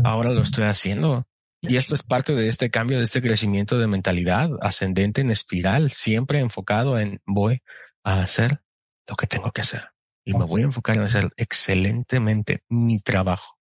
ahora 0.04 0.30
lo 0.30 0.42
estoy 0.42 0.64
haciendo. 0.64 1.26
Y 1.60 1.76
esto 1.76 1.94
es 1.94 2.02
parte 2.02 2.34
de 2.34 2.48
este 2.48 2.70
cambio, 2.70 2.98
de 2.98 3.04
este 3.04 3.20
crecimiento 3.20 3.78
de 3.78 3.88
mentalidad 3.88 4.50
ascendente 4.60 5.20
en 5.20 5.30
espiral, 5.30 5.90
siempre 5.90 6.38
enfocado 6.38 6.98
en 6.98 7.20
voy 7.26 7.62
a 8.04 8.20
hacer 8.20 8.60
lo 9.08 9.16
que 9.16 9.26
tengo 9.26 9.50
que 9.50 9.62
hacer. 9.62 9.88
Y 10.24 10.34
me 10.34 10.44
voy 10.44 10.62
a 10.62 10.66
enfocar 10.66 10.96
en 10.96 11.02
hacer 11.02 11.28
excelentemente 11.36 12.62
mi 12.68 13.00
trabajo. 13.00 13.55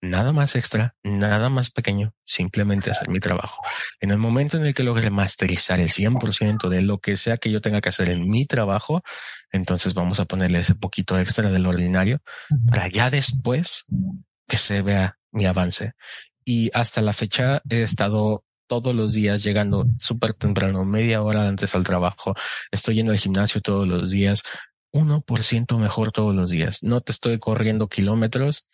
Nada 0.00 0.32
más 0.32 0.56
extra, 0.56 0.94
nada 1.02 1.48
más 1.48 1.70
pequeño, 1.70 2.12
simplemente 2.24 2.90
hacer 2.90 3.08
mi 3.08 3.20
trabajo. 3.20 3.62
En 4.00 4.10
el 4.10 4.18
momento 4.18 4.56
en 4.56 4.66
el 4.66 4.74
que 4.74 4.82
logre 4.82 5.10
masterizar 5.10 5.80
el 5.80 5.90
100% 5.90 6.68
de 6.68 6.82
lo 6.82 6.98
que 6.98 7.16
sea 7.16 7.36
que 7.36 7.50
yo 7.50 7.60
tenga 7.60 7.80
que 7.80 7.88
hacer 7.88 8.08
en 8.08 8.28
mi 8.28 8.46
trabajo, 8.46 9.02
entonces 9.50 9.94
vamos 9.94 10.20
a 10.20 10.24
ponerle 10.24 10.60
ese 10.60 10.74
poquito 10.74 11.18
extra 11.18 11.50
del 11.50 11.66
ordinario 11.66 12.20
para 12.70 12.88
ya 12.88 13.10
después 13.10 13.84
que 14.46 14.56
se 14.56 14.82
vea 14.82 15.18
mi 15.32 15.46
avance. 15.46 15.92
Y 16.44 16.70
hasta 16.72 17.02
la 17.02 17.12
fecha 17.12 17.62
he 17.68 17.82
estado 17.82 18.44
todos 18.68 18.94
los 18.94 19.14
días 19.14 19.42
llegando 19.42 19.86
súper 19.98 20.34
temprano, 20.34 20.84
media 20.84 21.22
hora 21.22 21.48
antes 21.48 21.74
al 21.74 21.84
trabajo. 21.84 22.34
Estoy 22.70 22.96
yendo 22.96 23.12
al 23.12 23.18
gimnasio 23.18 23.60
todos 23.60 23.88
los 23.88 24.10
días, 24.10 24.42
1% 24.92 25.78
mejor 25.78 26.12
todos 26.12 26.34
los 26.34 26.50
días. 26.50 26.82
No 26.82 27.00
te 27.00 27.12
estoy 27.12 27.38
corriendo 27.38 27.88
kilómetros. 27.88 28.68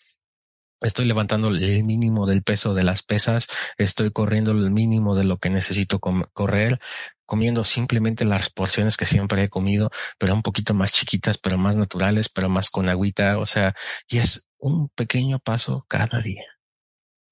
Estoy 0.84 1.06
levantando 1.06 1.48
el 1.48 1.82
mínimo 1.82 2.26
del 2.26 2.42
peso 2.42 2.74
de 2.74 2.84
las 2.84 3.02
pesas, 3.02 3.48
estoy 3.78 4.10
corriendo 4.10 4.52
el 4.52 4.70
mínimo 4.70 5.16
de 5.16 5.24
lo 5.24 5.38
que 5.38 5.48
necesito 5.48 5.98
correr, 5.98 6.78
comiendo 7.24 7.64
simplemente 7.64 8.26
las 8.26 8.50
porciones 8.50 8.98
que 8.98 9.06
siempre 9.06 9.42
he 9.42 9.48
comido, 9.48 9.90
pero 10.18 10.34
un 10.34 10.42
poquito 10.42 10.74
más 10.74 10.92
chiquitas, 10.92 11.38
pero 11.38 11.56
más 11.56 11.76
naturales, 11.76 12.28
pero 12.28 12.50
más 12.50 12.68
con 12.68 12.90
agüita, 12.90 13.38
o 13.38 13.46
sea, 13.46 13.74
y 14.08 14.18
es 14.18 14.48
un 14.58 14.90
pequeño 14.90 15.38
paso 15.38 15.86
cada 15.88 16.20
día. 16.20 16.44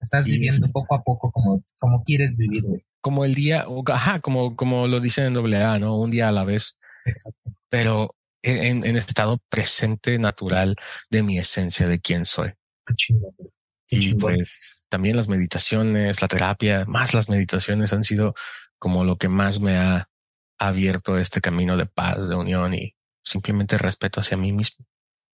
Estás 0.00 0.24
viviendo 0.24 0.68
poco 0.72 0.94
a 0.94 1.02
poco 1.02 1.30
como, 1.30 1.62
como 1.78 2.02
quieres 2.02 2.36
vivir, 2.36 2.64
Como 3.00 3.24
el 3.24 3.34
día, 3.34 3.66
ajá, 3.86 4.20
como, 4.20 4.56
como 4.56 4.88
lo 4.88 4.98
dicen 4.98 5.36
en 5.36 5.54
AA, 5.54 5.78
¿no? 5.78 5.96
Un 5.96 6.10
día 6.10 6.28
a 6.28 6.32
la 6.32 6.44
vez. 6.44 6.78
Exacto. 7.04 7.52
Pero 7.68 8.16
en, 8.42 8.84
en 8.84 8.96
estado 8.96 9.38
presente 9.48 10.18
natural 10.18 10.74
de 11.10 11.22
mi 11.22 11.38
esencia, 11.38 11.86
de 11.86 12.00
quién 12.00 12.24
soy. 12.24 12.52
Qué 12.86 12.94
chingón, 12.94 13.34
y 13.94 14.14
pues 14.14 14.86
también 14.88 15.16
las 15.16 15.28
meditaciones, 15.28 16.22
la 16.22 16.28
terapia, 16.28 16.86
más 16.86 17.12
las 17.12 17.28
meditaciones 17.28 17.92
han 17.92 18.04
sido 18.04 18.34
como 18.78 19.04
lo 19.04 19.18
que 19.18 19.28
más 19.28 19.60
me 19.60 19.76
ha 19.76 20.08
abierto 20.58 21.18
este 21.18 21.42
camino 21.42 21.76
de 21.76 21.84
paz, 21.84 22.26
de 22.28 22.34
unión 22.34 22.72
y 22.72 22.94
simplemente 23.22 23.76
respeto 23.76 24.20
hacia 24.20 24.38
mí 24.38 24.50
mismo. 24.50 24.86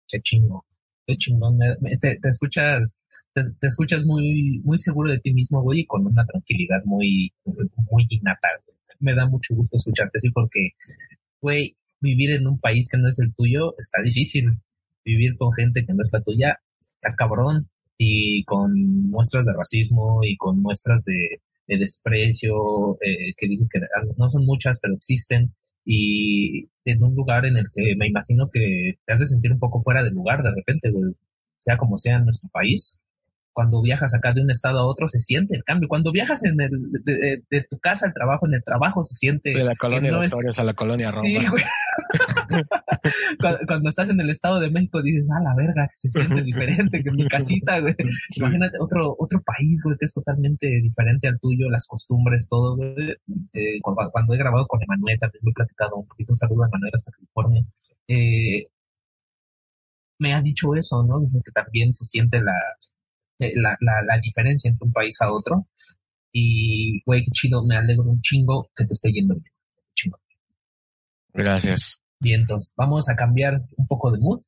Qué 0.08 0.22
chingón, 0.22 0.62
qué 1.08 1.18
chingón. 1.18 1.58
te, 2.00 2.20
te, 2.20 2.30
escuchas 2.30 3.00
te, 3.34 3.68
escuchas 3.68 4.06
muy, 4.06 4.62
muy 4.64 4.78
seguro 4.78 5.10
de 5.10 5.18
ti 5.18 5.34
mismo, 5.34 5.64
güey, 5.64 5.80
y 5.80 5.86
con 5.88 6.06
una 6.06 6.24
tranquilidad 6.24 6.84
muy, 6.86 7.34
muy 7.90 8.06
innata. 8.10 8.50
Me 9.00 9.16
da 9.16 9.28
mucho 9.28 9.56
gusto 9.56 9.78
escucharte 9.78 10.20
así 10.20 10.30
porque, 10.30 10.74
güey, 11.42 11.76
vivir 12.00 12.30
en 12.32 12.46
un 12.46 12.60
país 12.60 12.88
que 12.88 12.98
no 12.98 13.10
es 13.10 13.18
el 13.18 13.34
tuyo 13.34 13.74
está 13.80 14.00
difícil. 14.04 14.60
Vivir 15.04 15.36
con 15.38 15.52
gente 15.54 15.84
que 15.84 15.94
no 15.94 16.04
es 16.04 16.10
la 16.14 16.22
tuya 16.22 16.60
está 16.96 17.16
cabrón. 17.16 17.70
Y 17.98 18.44
con 18.46 18.74
muestras 19.10 19.46
de 19.46 19.54
racismo 19.54 20.22
y 20.24 20.36
con 20.38 20.62
muestras 20.62 21.06
de, 21.06 21.42
desprecio, 21.68 22.98
eh, 23.02 23.34
que 23.38 23.48
dices 23.48 23.70
que 23.72 23.80
no 24.18 24.30
son 24.30 24.46
muchas, 24.46 24.80
pero 24.82 24.96
existen. 24.96 25.54
Y 25.86 26.70
en 26.86 27.04
un 27.04 27.16
lugar 27.16 27.46
en 27.46 27.58
el 27.58 27.66
que 27.74 27.96
me 27.96 28.08
imagino 28.08 28.50
que 28.52 28.96
te 29.06 29.14
hace 29.14 29.28
sentir 29.28 29.52
un 29.52 29.60
poco 29.60 29.82
fuera 29.82 30.04
de 30.04 30.12
lugar 30.12 30.44
de 30.44 30.52
repente, 30.56 30.92
güey. 30.92 31.14
Sea 31.60 31.78
como 31.78 31.98
sea 31.98 32.18
en 32.18 32.26
nuestro 32.26 32.50
país, 32.50 33.00
cuando 33.54 33.82
viajas 33.82 34.14
acá 34.16 34.34
de 34.34 34.42
un 34.42 34.52
estado 34.52 34.80
a 34.80 34.86
otro 34.86 35.08
se 35.08 35.20
siente 35.20 35.56
el 35.56 35.64
cambio. 35.64 35.88
Cuando 35.88 36.12
viajas 36.12 36.44
en 36.44 36.60
el, 36.60 36.72
de, 36.92 37.62
tu 37.70 37.78
casa 37.80 38.08
al 38.08 38.14
trabajo, 38.14 38.48
en 38.48 38.56
el 38.56 38.64
trabajo 38.64 39.04
se 39.04 39.14
siente. 39.14 39.54
De 39.54 39.64
la 39.64 39.76
colonia 39.76 40.12
no 40.12 40.22
a 40.22 40.64
la 40.64 40.74
colonia 40.74 41.12
Roma. 41.12 41.24
Sí, 41.24 41.36
güey. 41.48 41.64
cuando, 43.68 43.90
estás 43.90 44.10
en 44.10 44.20
el 44.20 44.30
estado 44.30 44.60
de 44.60 44.70
México 44.70 45.02
dices, 45.02 45.30
ah, 45.32 45.42
la 45.44 45.56
verga, 45.56 45.90
se 45.96 46.10
siente 46.10 46.42
diferente 46.42 47.04
que 47.04 47.12
mi 47.12 47.28
casita, 47.28 47.80
güey. 47.80 47.96
Imagínate 48.38 48.78
otro, 48.80 49.16
otro 49.18 49.42
país, 49.42 49.82
güey, 49.84 49.98
que 49.98 50.06
es 50.06 50.14
totalmente 50.14 50.68
diferente 50.82 51.28
al 51.28 51.40
tuyo, 51.40 51.70
las 51.70 51.88
costumbres, 51.88 52.48
todo, 52.48 52.76
güey. 52.76 53.16
Eh, 53.54 53.80
cuando, 53.82 54.34
he 54.34 54.38
grabado 54.38 54.68
con 54.68 54.82
Emanuel, 54.82 55.20
también 55.20 55.42
me 55.44 55.52
he 55.52 55.54
platicado 55.54 55.96
un 55.96 56.08
poquito, 56.08 56.32
un 56.32 56.38
saludo 56.38 56.64
a 56.64 56.68
Emanuel 56.68 56.92
hasta 56.94 57.12
California. 57.12 57.66
Eh, 58.08 58.68
me 60.20 60.34
ha 60.34 60.42
dicho 60.42 60.74
eso, 60.76 61.04
¿no? 61.04 61.20
Dice 61.20 61.40
que 61.44 61.52
también 61.52 61.94
se 61.94 62.06
siente 62.06 62.42
la, 62.42 62.54
eh, 63.40 63.54
la, 63.56 63.78
la, 63.80 64.18
diferencia 64.20 64.70
entre 64.70 64.86
un 64.86 64.94
país 64.94 65.20
a 65.22 65.32
otro. 65.32 65.68
Y, 66.32 67.04
güey, 67.06 67.24
qué 67.24 67.32
chido, 67.32 67.66
me 67.66 67.78
alegro 67.78 68.04
un 68.04 68.22
chingo 68.22 68.70
que 68.76 68.86
te 68.86 68.94
esté 68.94 69.12
yendo 69.12 69.36
bien. 69.36 69.54
Chingo. 69.94 70.20
Gracias. 71.34 72.03
Bien, 72.24 72.40
entonces, 72.40 72.74
vamos 72.78 73.10
a 73.10 73.18
cambiar 73.18 73.60
un 73.76 73.86
poco 73.86 74.10
de 74.10 74.18
mood. 74.18 74.40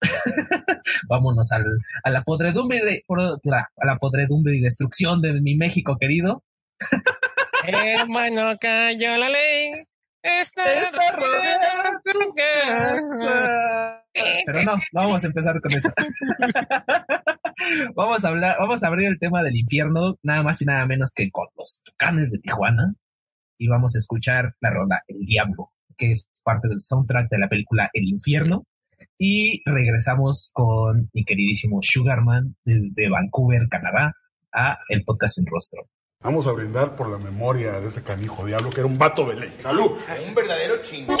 Vámonos 1.08 1.50
al, 1.50 1.64
a 2.04 2.10
la 2.10 2.22
podredumbre 2.22 3.02
a 3.08 3.86
la 3.86 3.96
podredumbre 3.98 4.54
y 4.54 4.60
destrucción 4.60 5.20
de 5.20 5.40
mi 5.40 5.56
México 5.56 5.96
querido. 5.98 6.44
Hermano, 7.66 8.56
cayó 8.60 9.16
la 9.16 9.28
ley. 9.30 9.84
Está, 10.22 10.62
tu 12.04 12.34
casa. 12.36 14.04
Pero 14.46 14.62
no, 14.62 14.78
vamos 14.92 15.24
a 15.24 15.26
empezar 15.26 15.60
con 15.60 15.72
eso. 15.72 15.90
vamos 17.96 18.24
a 18.24 18.28
hablar, 18.28 18.56
vamos 18.60 18.84
a 18.84 18.86
abrir 18.86 19.08
el 19.08 19.18
tema 19.18 19.42
del 19.42 19.56
infierno, 19.56 20.20
nada 20.22 20.44
más 20.44 20.62
y 20.62 20.66
nada 20.66 20.86
menos 20.86 21.12
que 21.12 21.32
con 21.32 21.48
los 21.56 21.82
canes 21.96 22.30
de 22.30 22.38
Tijuana. 22.38 22.94
Y 23.58 23.66
vamos 23.66 23.96
a 23.96 23.98
escuchar 23.98 24.54
la 24.60 24.70
rola 24.70 25.02
El 25.08 25.26
Diablo, 25.26 25.72
que 25.96 26.12
es 26.12 26.28
parte 26.44 26.68
del 26.68 26.80
soundtrack 26.80 27.28
de 27.30 27.38
la 27.38 27.48
película 27.48 27.90
El 27.92 28.04
Infierno. 28.04 28.64
Y 29.18 29.62
regresamos 29.68 30.50
con 30.52 31.10
mi 31.12 31.24
queridísimo 31.24 31.80
Sugarman 31.82 32.56
desde 32.64 33.08
Vancouver, 33.10 33.66
Canadá, 33.68 34.14
a 34.52 34.78
el 34.88 35.02
podcast 35.04 35.38
en 35.38 35.46
rostro. 35.46 35.88
Vamos 36.20 36.46
a 36.46 36.52
brindar 36.52 36.96
por 36.96 37.10
la 37.10 37.18
memoria 37.18 37.80
de 37.80 37.88
ese 37.88 38.02
canijo 38.02 38.46
diablo 38.46 38.70
que 38.70 38.80
era 38.80 38.86
un 38.86 38.96
vato 38.96 39.26
de 39.26 39.36
ley. 39.40 39.52
¡Salud! 39.58 39.92
Un 40.26 40.34
verdadero 40.34 40.82
chingón. 40.82 41.18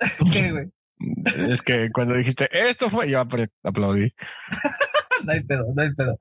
¿Qué, 0.32 0.52
güey? 0.52 0.70
Es 1.48 1.62
que 1.62 1.90
cuando 1.90 2.14
dijiste 2.14 2.48
esto 2.52 2.90
fue, 2.90 3.10
yo 3.10 3.20
aplaudí. 3.20 4.12
no 5.24 5.32
hay 5.32 5.42
pedo, 5.42 5.72
no 5.74 5.82
hay 5.82 5.94
pedo. 5.94 6.18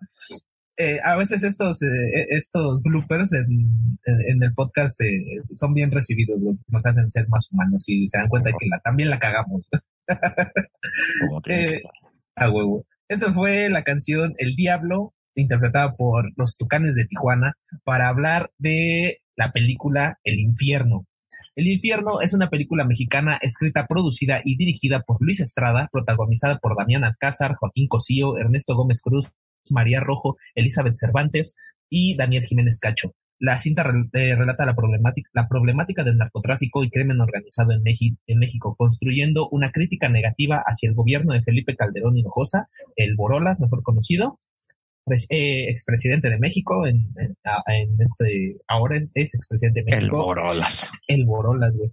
Eh, 0.78 0.98
a 1.04 1.18
veces 1.18 1.44
estos, 1.44 1.82
eh, 1.82 2.28
estos 2.30 2.82
bloopers 2.82 3.34
en, 3.34 4.00
en, 4.06 4.22
en 4.22 4.44
el 4.44 4.54
podcast 4.54 5.02
eh, 5.02 5.42
son 5.42 5.74
bien 5.74 5.92
recibidos, 5.92 6.40
güey, 6.40 6.56
nos 6.70 6.86
hacen 6.86 7.12
ser 7.12 7.28
más 7.28 7.52
humanos 7.52 7.84
y 7.90 8.08
se 8.08 8.18
dan 8.18 8.30
cuenta 8.30 8.52
que 8.58 8.66
la, 8.66 8.80
también 8.80 9.10
la 9.10 9.20
cagamos. 9.20 9.68
Como 11.28 11.42
que. 11.42 11.80
A 12.36 12.50
huevo. 12.50 12.86
Eso 13.10 13.34
fue 13.34 13.70
la 13.70 13.84
canción 13.84 14.36
El 14.38 14.56
Diablo, 14.56 15.14
interpretada 15.36 15.96
por 15.98 16.32
los 16.38 16.56
Tucanes 16.56 16.96
de 16.96 17.06
Tijuana, 17.06 17.56
para 17.84 18.08
hablar 18.08 18.52
de 18.58 19.20
la 19.36 19.52
película 19.52 20.20
El 20.24 20.40
Infierno. 20.40 21.09
El 21.56 21.68
Infierno 21.68 22.22
es 22.22 22.34
una 22.34 22.50
película 22.50 22.86
mexicana 22.86 23.38
escrita, 23.42 23.86
producida 23.88 24.42
y 24.44 24.56
dirigida 24.56 25.02
por 25.02 25.18
Luis 25.22 25.40
Estrada, 25.40 25.90
protagonizada 25.92 26.58
por 26.60 26.76
Damián 26.76 27.04
Alcázar, 27.04 27.56
Joaquín 27.56 27.88
Cosío, 27.88 28.38
Ernesto 28.38 28.76
Gómez 28.76 29.02
Cruz, 29.02 29.32
María 29.70 30.00
Rojo, 30.00 30.38
Elizabeth 30.56 30.96
Cervantes 30.96 31.56
y 31.90 32.16
Daniel 32.16 32.46
Jiménez 32.46 32.80
Cacho. 32.80 33.14
La 33.42 33.58
cinta 33.58 33.84
eh, 34.14 34.36
relata 34.36 34.66
la 34.66 34.76
problemática, 34.76 36.04
del 36.04 36.18
narcotráfico 36.18 36.84
y 36.84 36.90
crimen 36.90 37.22
organizado 37.22 37.72
en, 37.72 37.82
en 37.86 38.38
México, 38.38 38.76
construyendo 38.78 39.48
una 39.50 39.72
crítica 39.72 40.10
negativa 40.10 40.62
hacia 40.66 40.90
el 40.90 40.96
gobierno 40.96 41.34
de 41.34 41.42
Felipe 41.42 41.78
Calderón 41.78 42.18
Hinojosa, 42.18 42.68
el 42.98 43.16
Borolas, 43.16 43.62
mejor 43.62 43.82
conocido, 43.82 44.40
eh, 45.30 45.70
expresidente 45.70 46.30
de 46.30 46.38
México, 46.38 46.86
en, 46.86 47.08
en- 47.18 47.98
este, 48.00 48.58
ahora 48.68 48.98
es, 48.98 49.12
es 49.16 49.34
expresidente 49.36 49.82
de 49.84 49.92
El 49.92 49.96
México 49.98 50.24
Borolas. 50.24 50.92
el 51.08 51.26
Borolas, 51.26 51.78
güey. 51.78 51.92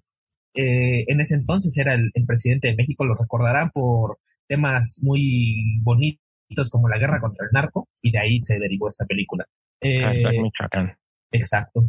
Eh, 0.54 1.04
en 1.08 1.20
ese 1.20 1.34
entonces 1.34 1.76
era 1.76 1.94
el, 1.94 2.10
el 2.14 2.24
presidente 2.26 2.68
de 2.68 2.76
México, 2.76 3.04
lo 3.04 3.14
recordarán 3.14 3.70
por 3.70 4.18
temas 4.48 4.98
muy 5.02 5.80
bonitos 5.82 6.70
como 6.70 6.88
la 6.88 6.98
guerra 6.98 7.20
contra 7.20 7.44
el 7.46 7.52
narco, 7.52 7.88
y 8.02 8.10
de 8.10 8.18
ahí 8.18 8.40
se 8.40 8.58
derivó 8.58 8.88
esta 8.88 9.04
película. 9.04 9.44
Eh, 9.80 10.00
Hashtag 10.00 10.40
Michoacán. 10.40 10.96
exacto. 11.32 11.84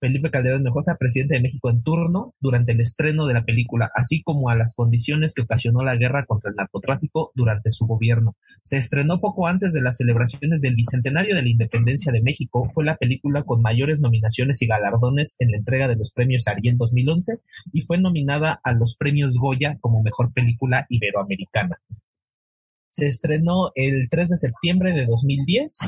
Felipe 0.00 0.30
Calderón 0.30 0.62
Hinojosa, 0.62 0.96
presidente 0.96 1.34
de 1.34 1.42
México 1.42 1.68
en 1.68 1.82
turno, 1.82 2.34
durante 2.40 2.72
el 2.72 2.80
estreno 2.80 3.26
de 3.26 3.34
la 3.34 3.44
película, 3.44 3.90
así 3.94 4.22
como 4.22 4.48
a 4.48 4.56
las 4.56 4.74
condiciones 4.74 5.34
que 5.34 5.42
ocasionó 5.42 5.84
la 5.84 5.96
guerra 5.96 6.24
contra 6.24 6.50
el 6.50 6.56
narcotráfico 6.56 7.32
durante 7.34 7.70
su 7.70 7.86
gobierno. 7.86 8.34
Se 8.64 8.78
estrenó 8.78 9.20
poco 9.20 9.46
antes 9.46 9.74
de 9.74 9.82
las 9.82 9.98
celebraciones 9.98 10.62
del 10.62 10.74
Bicentenario 10.74 11.36
de 11.36 11.42
la 11.42 11.48
Independencia 11.50 12.12
de 12.12 12.22
México. 12.22 12.70
Fue 12.72 12.84
la 12.84 12.96
película 12.96 13.42
con 13.42 13.60
mayores 13.60 14.00
nominaciones 14.00 14.62
y 14.62 14.66
galardones 14.66 15.36
en 15.38 15.50
la 15.50 15.58
entrega 15.58 15.86
de 15.86 15.96
los 15.96 16.12
premios 16.12 16.48
Ariel 16.48 16.78
2011 16.78 17.38
y 17.72 17.82
fue 17.82 17.98
nominada 17.98 18.58
a 18.64 18.72
los 18.72 18.96
premios 18.96 19.36
Goya 19.38 19.76
como 19.80 20.02
mejor 20.02 20.32
película 20.32 20.86
iberoamericana. 20.88 21.78
Se 22.90 23.06
estrenó 23.06 23.70
el 23.74 24.08
3 24.10 24.30
de 24.30 24.36
septiembre 24.36 24.92
de 24.92 25.06
2010. 25.06 25.78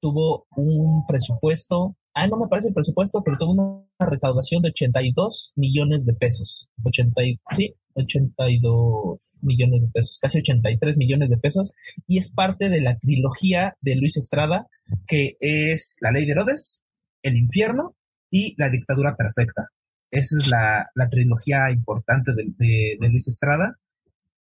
Tuvo 0.00 0.46
un 0.56 1.06
presupuesto, 1.06 1.96
ah, 2.14 2.26
no 2.26 2.36
me 2.38 2.48
parece 2.48 2.68
el 2.68 2.74
presupuesto, 2.74 3.22
pero 3.24 3.38
tuvo 3.38 3.52
una 3.98 4.10
recaudación 4.10 4.62
de 4.62 4.68
82 4.70 5.52
millones 5.56 6.04
de 6.06 6.14
pesos. 6.14 6.68
80, 6.82 7.22
y- 7.24 7.40
sí, 7.52 7.74
82 7.94 9.38
millones 9.42 9.82
de 9.82 9.88
pesos, 9.90 10.18
casi 10.20 10.38
83 10.38 10.96
millones 10.96 11.30
de 11.30 11.36
pesos. 11.38 11.72
Y 12.06 12.18
es 12.18 12.30
parte 12.32 12.68
de 12.68 12.80
la 12.80 12.98
trilogía 12.98 13.76
de 13.80 13.96
Luis 13.96 14.16
Estrada, 14.16 14.66
que 15.06 15.36
es 15.40 15.96
La 16.00 16.10
Ley 16.12 16.26
de 16.26 16.32
Herodes, 16.32 16.82
El 17.22 17.36
Infierno 17.36 17.94
y 18.30 18.54
La 18.58 18.70
Dictadura 18.70 19.16
Perfecta. 19.16 19.68
Esa 20.10 20.36
es 20.38 20.48
la, 20.48 20.86
trilogía 21.10 21.70
importante 21.70 22.32
de, 22.34 22.96
Luis 23.10 23.28
Estrada. 23.28 23.76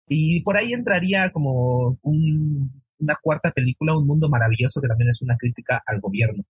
Y 0.07 0.41
por 0.41 0.57
ahí 0.57 0.73
entraría 0.73 1.31
como 1.31 1.97
un- 2.01 2.81
una 2.99 3.15
cuarta 3.21 3.51
película, 3.51 3.97
Un 3.97 4.07
Mundo 4.07 4.29
Maravilloso, 4.29 4.81
que 4.81 4.87
también 4.87 5.09
es 5.09 5.21
una 5.21 5.37
crítica 5.37 5.81
al 5.85 5.99
gobierno. 6.01 6.43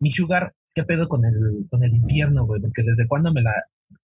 Mi 0.00 0.10
Sugar, 0.12 0.54
¿qué 0.74 0.82
pedo 0.84 1.08
con 1.08 1.24
el, 1.24 1.68
con 1.70 1.82
el 1.84 1.94
infierno, 1.94 2.46
güey? 2.46 2.60
Porque 2.60 2.82
desde 2.82 3.06
cuándo 3.06 3.32
me 3.32 3.42
la, 3.42 3.52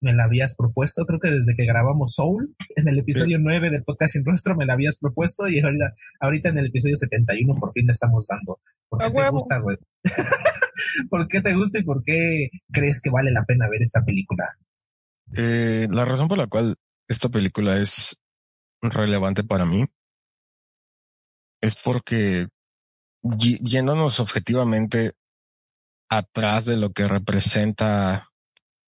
me 0.00 0.12
la 0.12 0.24
habías 0.24 0.54
propuesto, 0.54 1.06
creo 1.06 1.18
que 1.20 1.30
desde 1.30 1.56
que 1.56 1.64
grabamos 1.64 2.14
Soul, 2.14 2.54
en 2.76 2.88
el 2.88 2.98
episodio 2.98 3.38
9 3.38 3.70
del 3.70 3.82
podcast 3.82 4.12
Sin 4.12 4.24
Rostro 4.24 4.54
me 4.56 4.66
la 4.66 4.74
habías 4.74 4.98
propuesto 4.98 5.48
y 5.48 5.60
ahorita, 5.60 5.94
ahorita 6.20 6.48
en 6.50 6.58
el 6.58 6.66
episodio 6.66 6.96
71 6.96 7.54
por 7.58 7.72
fin 7.72 7.86
la 7.86 7.92
estamos 7.92 8.26
dando. 8.28 8.60
¿Por 8.88 8.98
qué 8.98 9.04
¡A 9.06 9.10
te 9.10 9.16
huevo! 9.16 9.32
gusta, 9.32 9.58
güey? 9.58 9.78
¿Por 11.10 11.26
qué 11.28 11.40
te 11.40 11.54
gusta 11.54 11.78
y 11.78 11.84
por 11.84 12.02
qué 12.04 12.50
crees 12.70 13.00
que 13.00 13.10
vale 13.10 13.30
la 13.30 13.44
pena 13.44 13.68
ver 13.68 13.82
esta 13.82 14.04
película? 14.04 14.56
Eh, 15.34 15.88
la 15.90 16.04
razón 16.04 16.28
por 16.28 16.38
la 16.38 16.46
cual 16.46 16.76
esta 17.08 17.28
película 17.28 17.78
es 17.78 18.18
relevante 18.82 19.44
para 19.44 19.64
mí 19.64 19.84
es 21.60 21.74
porque 21.74 22.48
yéndonos 23.22 24.20
objetivamente 24.20 25.14
atrás 26.08 26.64
de 26.64 26.76
lo 26.76 26.92
que 26.92 27.08
representa 27.08 28.30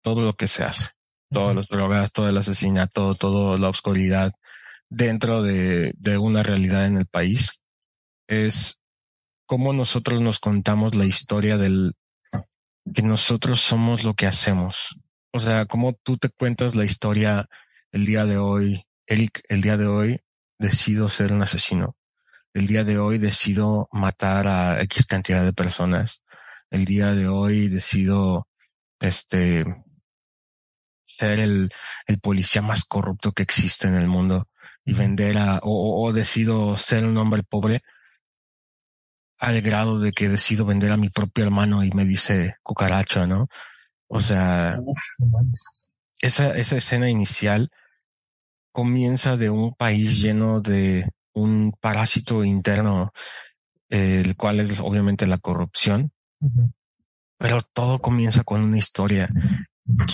todo 0.02 0.22
lo 0.22 0.36
que 0.36 0.48
se 0.48 0.64
hace, 0.64 0.90
todas 1.32 1.56
las 1.56 1.68
drogas, 1.68 2.12
todo 2.12 2.30
el 2.30 2.38
asesinato, 2.38 3.16
toda 3.16 3.58
la 3.58 3.70
oscuridad 3.70 4.34
dentro 4.90 5.42
de, 5.42 5.94
de 5.98 6.18
una 6.18 6.44
realidad 6.44 6.86
en 6.86 6.98
el 6.98 7.08
país, 7.08 7.62
es 8.28 8.82
cómo 9.46 9.74
nosotros 9.74 10.22
nos 10.22 10.40
contamos 10.40 10.96
la 10.96 11.06
historia 11.06 11.58
del 11.58 11.94
que 12.94 13.02
nosotros 13.02 13.62
somos 13.62 14.04
lo 14.04 14.14
que 14.14 14.28
hacemos. 14.28 15.00
O 15.34 15.40
sea, 15.40 15.66
cómo 15.66 15.94
tú 15.94 16.18
te 16.18 16.30
cuentas 16.30 16.76
la 16.76 16.86
historia 16.86 17.50
el 17.92 18.06
día 18.06 18.26
de 18.26 18.38
hoy, 18.38 18.86
Eric, 19.06 19.42
el 19.50 19.62
día 19.62 19.78
de 19.78 19.88
hoy 19.88 20.22
decido 20.60 21.10
ser 21.10 21.32
un 21.32 21.42
asesino. 21.42 21.96
El 22.54 22.68
día 22.68 22.84
de 22.84 22.98
hoy 22.98 23.18
decido 23.18 23.88
matar 23.92 24.48
a 24.48 24.82
X 24.84 25.06
cantidad 25.06 25.44
de 25.44 25.54
personas. 25.54 26.24
El 26.72 26.86
día 26.86 27.14
de 27.14 27.28
hoy 27.28 27.68
decido, 27.70 28.48
este, 29.02 29.66
ser 31.06 31.40
el, 31.40 31.70
el 32.08 32.20
policía 32.20 32.62
más 32.62 32.86
corrupto 32.86 33.32
que 33.32 33.44
existe 33.44 33.88
en 33.88 33.96
el 33.96 34.08
mundo 34.08 34.48
y 34.86 34.94
vender 34.94 35.38
a, 35.38 35.60
o, 35.64 36.06
o- 36.06 36.14
decido 36.14 36.78
ser 36.78 37.06
un 37.06 37.18
hombre 37.18 37.44
pobre 37.44 37.82
al 39.40 39.62
grado 39.62 40.00
de 40.00 40.12
que 40.14 40.30
decido 40.30 40.66
vender 40.66 40.92
a 40.92 40.98
mi 40.98 41.10
propio 41.10 41.44
hermano 41.46 41.84
y 41.84 41.92
me 41.92 42.06
dice 42.06 42.56
cucaracha, 42.64 43.28
¿no? 43.28 43.48
O 44.08 44.20
sea, 44.20 44.76
esa, 46.22 46.56
esa 46.56 46.78
escena 46.78 47.10
inicial 47.10 47.72
comienza 48.72 49.38
de 49.38 49.50
un 49.50 49.74
país 49.74 50.22
lleno 50.22 50.62
de 50.62 51.10
un 51.34 51.74
parásito 51.80 52.44
interno, 52.44 53.12
el 53.90 54.36
cual 54.38 54.60
es 54.62 54.80
obviamente 54.82 55.28
la 55.28 55.38
corrupción, 55.40 56.12
Pero 57.38 57.62
todo 57.62 58.00
comienza 58.00 58.44
con 58.44 58.62
una 58.62 58.78
historia. 58.78 59.30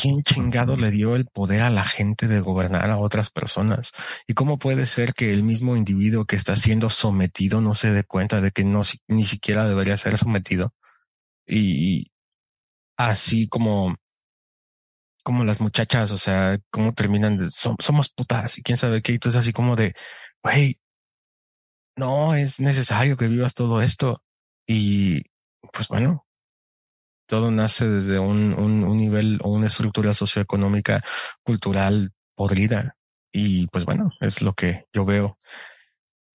¿Quién 0.01 0.23
chingado 0.23 0.75
le 0.77 0.91
dio 0.91 1.15
el 1.15 1.25
poder 1.27 1.61
a 1.63 1.69
la 1.71 1.85
gente 1.85 2.27
de 2.27 2.41
gobernar 2.41 2.89
a 2.91 2.97
otras 2.99 3.31
personas? 3.31 3.91
¿Y 4.27 4.33
cómo 4.33 4.59
puede 4.59 4.85
ser 4.85 5.13
que 5.13 5.33
el 5.33 5.43
mismo 5.43 5.75
individuo 5.77 6.25
que 6.25 6.35
está 6.35 6.55
siendo 6.55 6.89
sometido 6.89 7.61
no 7.61 7.75
se 7.75 7.91
dé 7.91 8.03
cuenta 8.03 8.41
de 8.41 8.51
que 8.51 8.63
no 8.65 8.81
ni 9.07 9.25
siquiera 9.25 9.67
debería 9.67 9.97
ser 9.97 10.17
sometido? 10.17 10.73
Y 11.47 12.11
así 12.97 13.47
como 13.49 13.95
como 15.23 15.43
las 15.43 15.61
muchachas, 15.61 16.11
o 16.11 16.17
sea, 16.17 16.59
cómo 16.71 16.93
terminan 16.93 17.37
de, 17.37 17.45
"Som- 17.49 17.77
somos 17.79 18.09
putas 18.09 18.57
y 18.57 18.63
quién 18.63 18.77
sabe 18.77 19.01
qué, 19.01 19.13
y 19.13 19.19
es 19.27 19.35
así 19.35 19.53
como 19.53 19.75
de, 19.75 19.93
güey, 20.43 20.79
no 21.95 22.35
es 22.35 22.59
necesario 22.59 23.17
que 23.17 23.27
vivas 23.27 23.53
todo 23.53 23.81
esto. 23.81 24.21
Y 24.67 25.23
pues 25.71 25.87
bueno, 25.87 26.25
todo 27.27 27.51
nace 27.51 27.87
desde 27.87 28.19
un, 28.19 28.53
un, 28.53 28.83
un 28.83 28.97
nivel 28.97 29.39
o 29.43 29.51
una 29.51 29.67
estructura 29.67 30.13
socioeconómica, 30.13 31.03
cultural 31.43 32.11
podrida. 32.35 32.95
Y 33.31 33.67
pues 33.67 33.85
bueno, 33.85 34.11
es 34.19 34.41
lo 34.41 34.53
que 34.53 34.85
yo 34.93 35.05
veo 35.05 35.37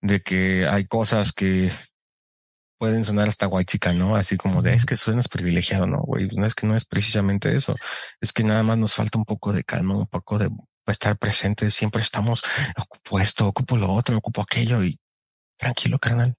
de 0.01 0.21
que 0.21 0.67
hay 0.67 0.87
cosas 0.87 1.33
que 1.33 1.71
pueden 2.79 3.05
sonar 3.05 3.29
hasta 3.29 3.47
guay 3.47 3.65
chica, 3.65 3.93
¿no? 3.93 4.17
Así 4.17 4.37
como 4.37 4.63
de, 4.63 4.75
es 4.75 4.87
que 4.87 4.97
suenas 4.97 5.29
privilegiado, 5.29 5.87
¿no? 5.87 5.99
Güey, 5.99 6.29
no 6.29 6.47
es 6.47 6.55
que 6.55 6.67
no 6.67 6.77
es 6.77 6.85
precisamente 6.85 7.55
eso. 7.55 7.75
Es 8.21 8.33
que 8.33 8.45
nada 8.45 8.63
más 8.63 8.79
nos 8.79 8.95
falta 8.95 9.19
un 9.19 9.25
poco 9.25 9.53
de 9.53 9.65
calma, 9.65 9.97
un 9.97 10.07
poco 10.07 10.39
de 10.39 10.49
estar 10.87 11.19
presente. 11.19 11.71
Siempre 11.71 12.03
estamos, 12.03 12.43
ocupo 12.77 13.21
esto, 13.21 13.49
ocupo 13.49 13.77
lo 13.77 13.93
otro, 13.93 14.17
ocupo 14.17 14.43
aquello 14.43 14.83
y 14.85 14.99
tranquilo, 15.57 15.99
carnal. 15.99 16.37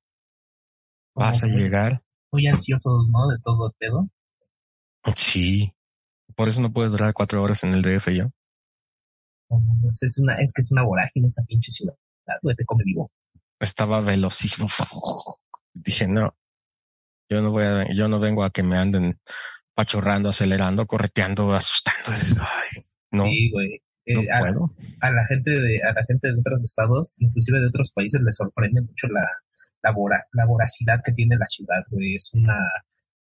Vas 1.14 1.44
a 1.44 1.48
llegar. 1.48 2.02
Muy 2.32 2.48
ansiosos, 2.48 3.10
¿no? 3.10 3.28
De 3.28 3.38
todo 3.44 3.68
el 3.68 3.74
pedo. 3.78 4.10
Sí. 5.16 5.74
Por 6.36 6.48
eso 6.48 6.62
no 6.62 6.72
puedes 6.72 6.92
durar 6.92 7.14
cuatro 7.14 7.42
horas 7.42 7.64
en 7.64 7.74
el 7.74 7.82
DF 7.82 8.08
no, 9.50 9.92
Es, 10.02 10.18
una, 10.20 10.36
es 10.36 10.54
que 10.54 10.62
es 10.62 10.72
una 10.72 10.84
vorágine 10.84 11.28
esta 11.28 11.44
pinche 11.44 11.72
ciudad, 11.72 11.96
güey, 12.42 12.56
te 12.56 12.66
come 12.66 12.84
vivo. 12.84 13.12
Estaba 13.60 14.02
velocísimo. 14.02 14.68
Dije, 15.74 16.08
no, 16.08 16.36
yo 17.30 17.42
no 17.42 17.52
voy 17.52 17.64
a, 17.64 17.88
yo 17.94 18.08
no 18.08 18.20
vengo 18.20 18.44
a 18.44 18.52
que 18.52 18.64
me 18.64 18.78
anden 18.78 19.20
pachorrando, 19.76 20.30
acelerando, 20.30 20.86
correteando, 20.86 21.54
asustando. 21.54 22.12
Ay, 22.12 22.68
no, 23.12 23.26
Sí, 23.26 23.52
güey. 23.52 23.82
Eh, 24.06 24.14
no 24.14 24.22
a, 24.34 24.40
puedo. 24.40 24.76
a 25.02 25.12
la 25.12 25.26
gente 25.28 25.52
de 25.52 25.82
a 25.84 25.94
la 25.94 26.04
gente 26.06 26.32
de 26.32 26.40
otros 26.40 26.64
estados, 26.64 27.16
inclusive 27.20 27.60
de 27.60 27.68
otros 27.68 27.92
países, 27.92 28.22
les 28.22 28.36
sorprende 28.36 28.82
mucho 28.82 29.08
la, 29.08 29.28
la, 29.84 29.92
vora- 29.92 30.26
la 30.34 30.46
voracidad 30.46 31.00
que 31.04 31.12
tiene 31.14 31.38
la 31.38 31.46
ciudad, 31.48 31.84
güey. 31.90 32.16
Es 32.16 32.32
una, 32.34 32.58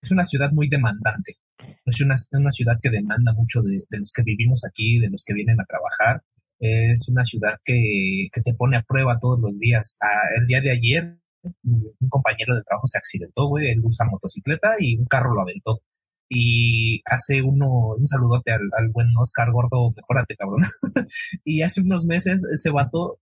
es 0.02 0.10
una 0.10 0.24
ciudad 0.24 0.50
muy 0.52 0.68
demandante. 0.68 1.36
Es 1.84 2.00
una, 2.00 2.16
una 2.32 2.50
ciudad 2.50 2.78
que 2.82 2.90
demanda 2.90 3.32
mucho 3.32 3.62
de, 3.62 3.84
de 3.88 3.98
los 3.98 4.12
que 4.12 4.22
vivimos 4.22 4.62
aquí, 4.64 4.98
de 4.98 5.08
los 5.10 5.24
que 5.24 5.34
vienen 5.34 5.60
a 5.60 5.64
trabajar. 5.64 6.22
Es 6.58 7.08
una 7.08 7.24
ciudad 7.24 7.58
que, 7.64 8.28
que 8.32 8.40
te 8.42 8.54
pone 8.54 8.76
a 8.76 8.82
prueba 8.82 9.18
todos 9.20 9.40
los 9.40 9.58
días. 9.58 9.96
Ah, 10.00 10.28
el 10.38 10.46
día 10.46 10.60
de 10.60 10.70
ayer, 10.72 11.18
un 11.62 12.08
compañero 12.08 12.54
de 12.54 12.62
trabajo 12.62 12.86
se 12.86 12.98
accidentó, 12.98 13.48
güey. 13.48 13.70
Él 13.70 13.80
usa 13.82 14.06
motocicleta 14.06 14.76
y 14.78 14.96
un 14.96 15.04
carro 15.06 15.34
lo 15.34 15.42
aventó. 15.42 15.80
Y 16.28 17.02
hace 17.04 17.42
uno, 17.42 17.94
un 17.98 18.08
saludote 18.08 18.50
al, 18.52 18.62
al 18.76 18.88
buen 18.90 19.08
Oscar 19.16 19.52
Gordo, 19.52 19.92
mejórate, 19.94 20.36
cabrón. 20.36 20.60
y 21.44 21.62
hace 21.62 21.82
unos 21.82 22.06
meses 22.06 22.42
ese 22.52 22.70
vato 22.70 23.18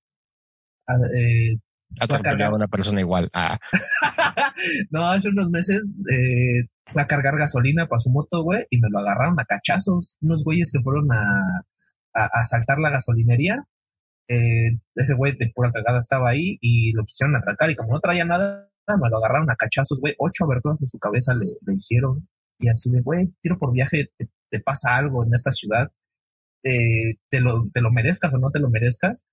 ah, 0.86 0.96
eh, 1.14 1.56
Atropellar 2.00 2.22
cargar. 2.22 2.52
a 2.52 2.54
una 2.54 2.68
persona 2.68 3.00
igual. 3.00 3.28
Ah, 3.32 3.58
no, 4.90 5.10
hace 5.10 5.28
unos 5.28 5.50
meses 5.50 5.96
eh, 6.10 6.68
fue 6.86 7.02
a 7.02 7.06
cargar 7.06 7.36
gasolina 7.36 7.86
para 7.86 8.00
su 8.00 8.10
moto, 8.10 8.42
güey, 8.42 8.66
y 8.70 8.78
me 8.78 8.88
lo 8.90 8.98
agarraron 8.98 9.38
a 9.38 9.44
cachazos. 9.44 10.16
Unos 10.20 10.44
güeyes 10.44 10.70
que 10.72 10.80
fueron 10.80 11.10
a, 11.12 11.40
a, 12.14 12.22
a 12.24 12.40
asaltar 12.40 12.78
la 12.78 12.90
gasolinería. 12.90 13.64
Eh, 14.28 14.78
ese 14.94 15.14
güey 15.14 15.36
de 15.36 15.50
pura 15.54 15.72
cagada 15.72 15.98
estaba 15.98 16.30
ahí 16.30 16.56
y 16.60 16.92
lo 16.92 17.04
quisieron 17.04 17.36
atracar 17.36 17.70
y 17.70 17.74
como 17.76 17.92
no 17.92 18.00
traía 18.00 18.24
nada, 18.24 18.70
me 18.88 19.10
lo 19.10 19.18
agarraron 19.18 19.50
a 19.50 19.56
cachazos, 19.56 20.00
güey. 20.00 20.14
Ocho 20.18 20.44
aberturas 20.44 20.80
en 20.80 20.88
su 20.88 20.98
cabeza 20.98 21.34
le, 21.34 21.46
le 21.66 21.74
hicieron. 21.74 22.28
Y 22.58 22.68
así 22.68 22.90
de, 22.90 23.00
güey, 23.00 23.32
tiro 23.42 23.58
por 23.58 23.72
viaje, 23.72 24.10
te, 24.16 24.28
te 24.50 24.60
pasa 24.60 24.96
algo 24.96 25.24
en 25.24 25.34
esta 25.34 25.50
ciudad. 25.50 25.90
Eh, 26.64 27.16
te, 27.28 27.40
lo, 27.40 27.68
te 27.72 27.80
lo 27.80 27.90
merezcas 27.90 28.32
o 28.32 28.38
no 28.38 28.50
te 28.50 28.60
lo 28.60 28.70
merezcas, 28.70 29.26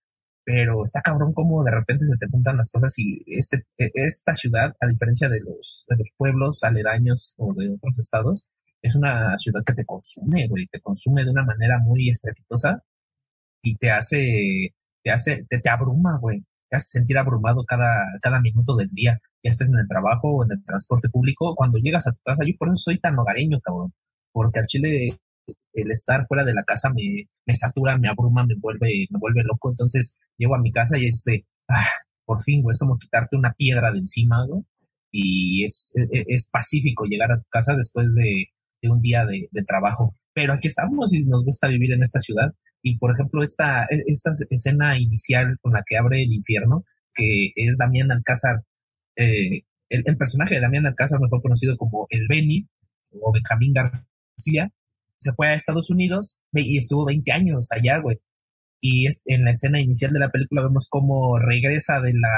pero 0.50 0.84
está 0.84 1.02
cabrón 1.04 1.32
como 1.32 1.64
de 1.64 1.70
repente 1.70 2.08
se 2.08 2.18
te 2.18 2.26
juntan 2.28 2.58
las 2.58 2.72
cosas 2.72 2.92
y 2.98 3.24
este, 3.28 3.66
e- 3.78 3.92
esta 3.94 4.34
ciudad, 4.34 4.76
a 4.80 4.88
diferencia 4.88 5.30
de 5.30 5.42
los, 5.42 5.86
de 5.88 5.96
los 5.96 6.10
pueblos 6.18 6.64
aledaños 6.64 7.36
o 7.38 7.54
de 7.54 7.70
otros 7.70 8.00
estados, 8.00 8.48
es 8.82 8.96
una 8.96 9.38
ciudad 9.38 9.62
que 9.64 9.74
te 9.76 9.86
consume, 9.86 10.48
güey, 10.48 10.66
te 10.66 10.82
consume 10.82 11.24
de 11.24 11.30
una 11.30 11.44
manera 11.44 11.78
muy 11.78 12.10
estrepitosa 12.10 12.82
y 13.62 13.76
te 13.76 13.92
hace, 13.92 14.74
te 15.04 15.12
hace, 15.12 15.46
te, 15.48 15.60
te 15.60 15.70
abruma, 15.70 16.18
güey, 16.20 16.44
te 16.68 16.78
hace 16.78 16.98
sentir 16.98 17.20
abrumado 17.20 17.64
cada, 17.64 18.04
cada 18.20 18.42
minuto 18.42 18.76
del 18.76 18.90
día, 18.90 19.20
ya 19.44 19.52
estés 19.52 19.70
en 19.70 19.78
el 19.78 19.88
trabajo 19.88 20.30
o 20.32 20.44
en 20.46 20.54
el 20.54 20.66
transporte 20.66 21.10
público, 21.10 21.54
cuando 21.56 21.78
llegas 21.78 22.08
a 22.08 22.12
tu 22.12 22.22
casa, 22.26 22.42
yo 22.44 22.54
por 22.58 22.70
eso 22.70 22.78
soy 22.78 22.98
tan 22.98 23.20
hogareño, 23.20 23.60
cabrón, 23.60 23.94
porque 24.32 24.58
al 24.58 24.66
chile 24.66 25.20
el 25.74 25.92
estar 25.92 26.26
fuera 26.28 26.44
de 26.44 26.54
la 26.54 26.64
casa 26.64 26.90
me, 26.90 27.28
me 27.46 27.56
satura, 27.56 27.98
me 27.98 28.10
abruma, 28.10 28.46
me 28.46 28.56
vuelve, 28.56 29.08
me 29.10 29.20
vuelve 29.20 29.44
loco. 29.44 29.70
Entonces 29.70 30.18
llego 30.38 30.56
a 30.56 30.62
mi 30.62 30.72
casa 30.72 30.98
y 30.98 31.08
es 31.08 31.24
de, 31.26 31.46
ah, 31.68 31.86
por 32.26 32.44
fin, 32.44 32.64
es 32.70 32.80
como 32.80 32.98
quitarte 32.98 33.36
una 33.36 33.54
piedra 33.54 33.92
de 33.92 34.00
encima. 34.00 34.46
Y 35.12 35.64
es, 35.66 35.92
es, 35.96 36.26
es 36.28 36.48
pacífico 36.48 37.06
llegar 37.06 37.32
a 37.32 37.40
tu 37.40 37.50
casa 37.50 37.76
después 37.76 38.14
de, 38.16 38.48
de 38.82 38.90
un 38.90 39.02
día 39.02 39.26
de, 39.26 39.64
trabajo. 39.64 40.16
Pero 40.34 40.54
aquí 40.54 40.68
estamos 40.68 41.14
y 41.14 41.24
nos 41.24 41.44
gusta 41.44 41.68
vivir 41.68 41.94
en 41.94 42.04
esta 42.04 42.20
ciudad. 42.20 42.54
Y 42.82 42.98
por 42.98 43.12
ejemplo, 43.12 43.44
esta, 43.44 43.88
esta 43.90 44.32
escena 44.50 44.98
inicial 44.98 45.58
con 45.62 45.74
la 45.74 45.84
que 45.86 45.98
abre 45.98 46.24
el 46.24 46.32
infierno, 46.32 46.86
que 47.14 47.52
es 47.56 47.78
Damián 47.78 48.12
Alcázar, 48.12 48.64
eh, 49.16 49.64
el, 49.90 50.04
el 50.06 50.18
personaje 50.18 50.56
de 50.56 50.62
Damián 50.62 50.86
Alcázar, 50.86 51.20
mejor 51.20 51.42
conocido 51.42 51.76
como 51.78 52.08
el 52.10 52.28
Beni 52.28 52.68
o 53.12 53.34
Benjamín 53.34 53.74
García, 53.74 54.72
se 55.20 55.34
fue 55.34 55.50
a 55.50 55.54
Estados 55.54 55.90
Unidos 55.90 56.38
y 56.54 56.78
estuvo 56.78 57.06
20 57.06 57.32
años 57.32 57.68
allá, 57.72 58.00
güey. 58.00 58.20
Y 58.82 59.08
en 59.26 59.44
la 59.44 59.52
escena 59.52 59.82
inicial 59.82 60.14
de 60.14 60.20
la 60.20 60.30
película 60.30 60.64
vemos 60.64 60.88
cómo 60.90 61.38
regresa 61.38 62.00
de 62.00 62.14
la, 62.14 62.38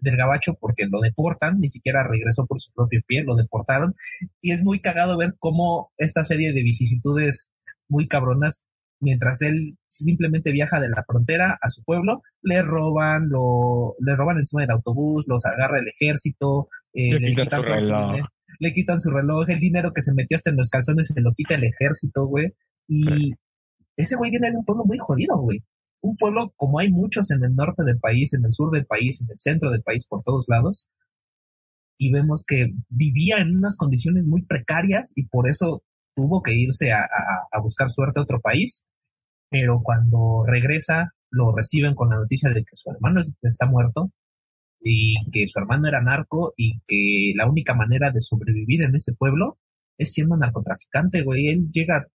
del 0.00 0.16
gabacho 0.16 0.54
porque 0.58 0.86
lo 0.90 1.00
deportan, 1.00 1.60
ni 1.60 1.68
siquiera 1.68 2.08
regresó 2.08 2.46
por 2.46 2.58
su 2.58 2.72
propio 2.72 3.02
pie, 3.06 3.22
lo 3.22 3.36
deportaron. 3.36 3.94
Y 4.40 4.52
es 4.52 4.62
muy 4.62 4.80
cagado 4.80 5.18
ver 5.18 5.34
cómo 5.38 5.92
esta 5.98 6.24
serie 6.24 6.54
de 6.54 6.62
vicisitudes 6.62 7.50
muy 7.86 8.08
cabronas, 8.08 8.64
mientras 8.98 9.42
él 9.42 9.76
simplemente 9.86 10.52
viaja 10.52 10.80
de 10.80 10.88
la 10.88 11.04
frontera 11.06 11.58
a 11.60 11.68
su 11.68 11.84
pueblo, 11.84 12.22
le 12.40 12.62
roban, 12.62 13.28
lo, 13.28 13.94
le 14.00 14.16
roban 14.16 14.38
encima 14.38 14.62
del 14.62 14.70
autobús, 14.70 15.26
los 15.28 15.44
agarra 15.44 15.80
el 15.80 15.88
ejército, 15.88 16.68
eh, 16.94 17.20
Le 17.20 17.28
quitan 17.28 17.50
su 17.50 17.56
todo 17.62 17.80
su 17.80 17.92
reloj. 17.92 18.26
Le 18.60 18.72
quitan 18.72 19.00
su 19.00 19.10
reloj, 19.10 19.48
el 19.50 19.60
dinero 19.60 19.92
que 19.92 20.02
se 20.02 20.14
metió 20.14 20.36
hasta 20.36 20.50
en 20.50 20.56
los 20.56 20.68
calzones 20.70 21.08
se 21.08 21.20
lo 21.20 21.32
quita 21.34 21.54
el 21.54 21.64
ejército, 21.64 22.26
güey. 22.26 22.52
Y 22.88 23.04
ese 23.96 24.16
güey 24.16 24.30
viene 24.30 24.50
de 24.50 24.56
un 24.56 24.64
pueblo 24.64 24.84
muy 24.84 24.98
jodido, 24.98 25.36
güey. 25.38 25.62
Un 26.02 26.16
pueblo 26.16 26.52
como 26.56 26.78
hay 26.80 26.90
muchos 26.90 27.30
en 27.30 27.42
el 27.44 27.54
norte 27.54 27.82
del 27.84 27.98
país, 27.98 28.34
en 28.34 28.44
el 28.44 28.52
sur 28.52 28.70
del 28.70 28.86
país, 28.86 29.20
en 29.20 29.28
el 29.30 29.36
centro 29.38 29.70
del 29.70 29.82
país, 29.82 30.06
por 30.06 30.22
todos 30.22 30.44
lados. 30.48 30.88
Y 31.98 32.12
vemos 32.12 32.44
que 32.46 32.72
vivía 32.88 33.38
en 33.38 33.56
unas 33.56 33.76
condiciones 33.76 34.28
muy 34.28 34.42
precarias 34.42 35.12
y 35.14 35.26
por 35.26 35.48
eso 35.48 35.82
tuvo 36.14 36.42
que 36.42 36.54
irse 36.54 36.92
a, 36.92 36.98
a- 37.00 37.48
a 37.50 37.60
buscar 37.60 37.88
suerte 37.90 38.18
a 38.20 38.24
otro 38.24 38.40
país. 38.40 38.84
Pero 39.50 39.80
cuando 39.82 40.44
regresa, 40.46 41.12
lo 41.30 41.54
reciben 41.54 41.94
con 41.94 42.10
la 42.10 42.16
noticia 42.16 42.50
de 42.50 42.62
que 42.64 42.74
su 42.76 42.90
hermano 42.90 43.20
es- 43.20 43.32
está 43.42 43.66
muerto 43.66 44.10
y 44.86 45.14
que 45.30 45.48
su 45.48 45.58
hermano 45.58 45.88
era 45.88 46.02
narco 46.02 46.52
y 46.58 46.78
que 46.86 47.32
la 47.34 47.48
única 47.48 47.74
manera 47.74 48.10
de 48.10 48.20
sobrevivir 48.20 48.82
en 48.82 48.94
ese 48.94 49.14
pueblo 49.14 49.58
es 49.96 50.12
siendo 50.12 50.36
narcotraficante, 50.36 51.22
güey. 51.22 51.48
Él 51.48 51.70
llega 51.72 52.06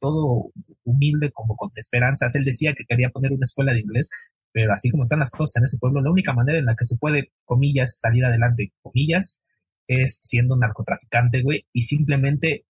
todo 0.00 0.52
humilde, 0.84 1.32
como 1.32 1.56
con 1.56 1.72
esperanzas. 1.74 2.36
Él 2.36 2.44
decía 2.44 2.72
que 2.74 2.84
quería 2.88 3.10
poner 3.10 3.32
una 3.32 3.44
escuela 3.44 3.72
de 3.72 3.80
inglés, 3.80 4.10
pero 4.52 4.72
así 4.72 4.90
como 4.90 5.02
están 5.02 5.18
las 5.18 5.32
cosas 5.32 5.56
en 5.56 5.64
ese 5.64 5.78
pueblo, 5.78 6.00
la 6.00 6.12
única 6.12 6.32
manera 6.32 6.58
en 6.58 6.66
la 6.66 6.76
que 6.76 6.84
se 6.84 6.96
puede, 6.96 7.32
comillas, 7.44 7.94
salir 7.98 8.24
adelante, 8.24 8.72
comillas, 8.80 9.40
es 9.88 10.18
siendo 10.20 10.56
narcotraficante, 10.56 11.42
güey, 11.42 11.66
y 11.72 11.82
simplemente 11.82 12.64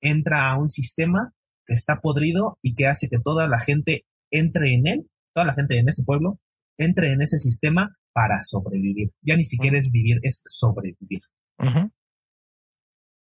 entra 0.00 0.50
a 0.50 0.56
un 0.56 0.70
sistema 0.70 1.32
que 1.66 1.74
está 1.74 2.00
podrido 2.00 2.58
y 2.62 2.74
que 2.74 2.86
hace 2.86 3.08
que 3.08 3.18
toda 3.18 3.48
la 3.48 3.58
gente 3.58 4.04
entre 4.30 4.74
en 4.74 4.86
él, 4.86 5.10
toda 5.34 5.46
la 5.46 5.54
gente 5.54 5.78
en 5.78 5.88
ese 5.88 6.04
pueblo, 6.04 6.38
entre 6.78 7.12
en 7.12 7.22
ese 7.22 7.38
sistema 7.38 7.96
para 8.12 8.40
sobrevivir. 8.40 9.10
Ya 9.22 9.36
ni 9.36 9.44
siquiera 9.44 9.78
es 9.78 9.90
vivir, 9.90 10.18
es 10.22 10.42
sobrevivir, 10.44 11.22
Ujú. 11.58 11.90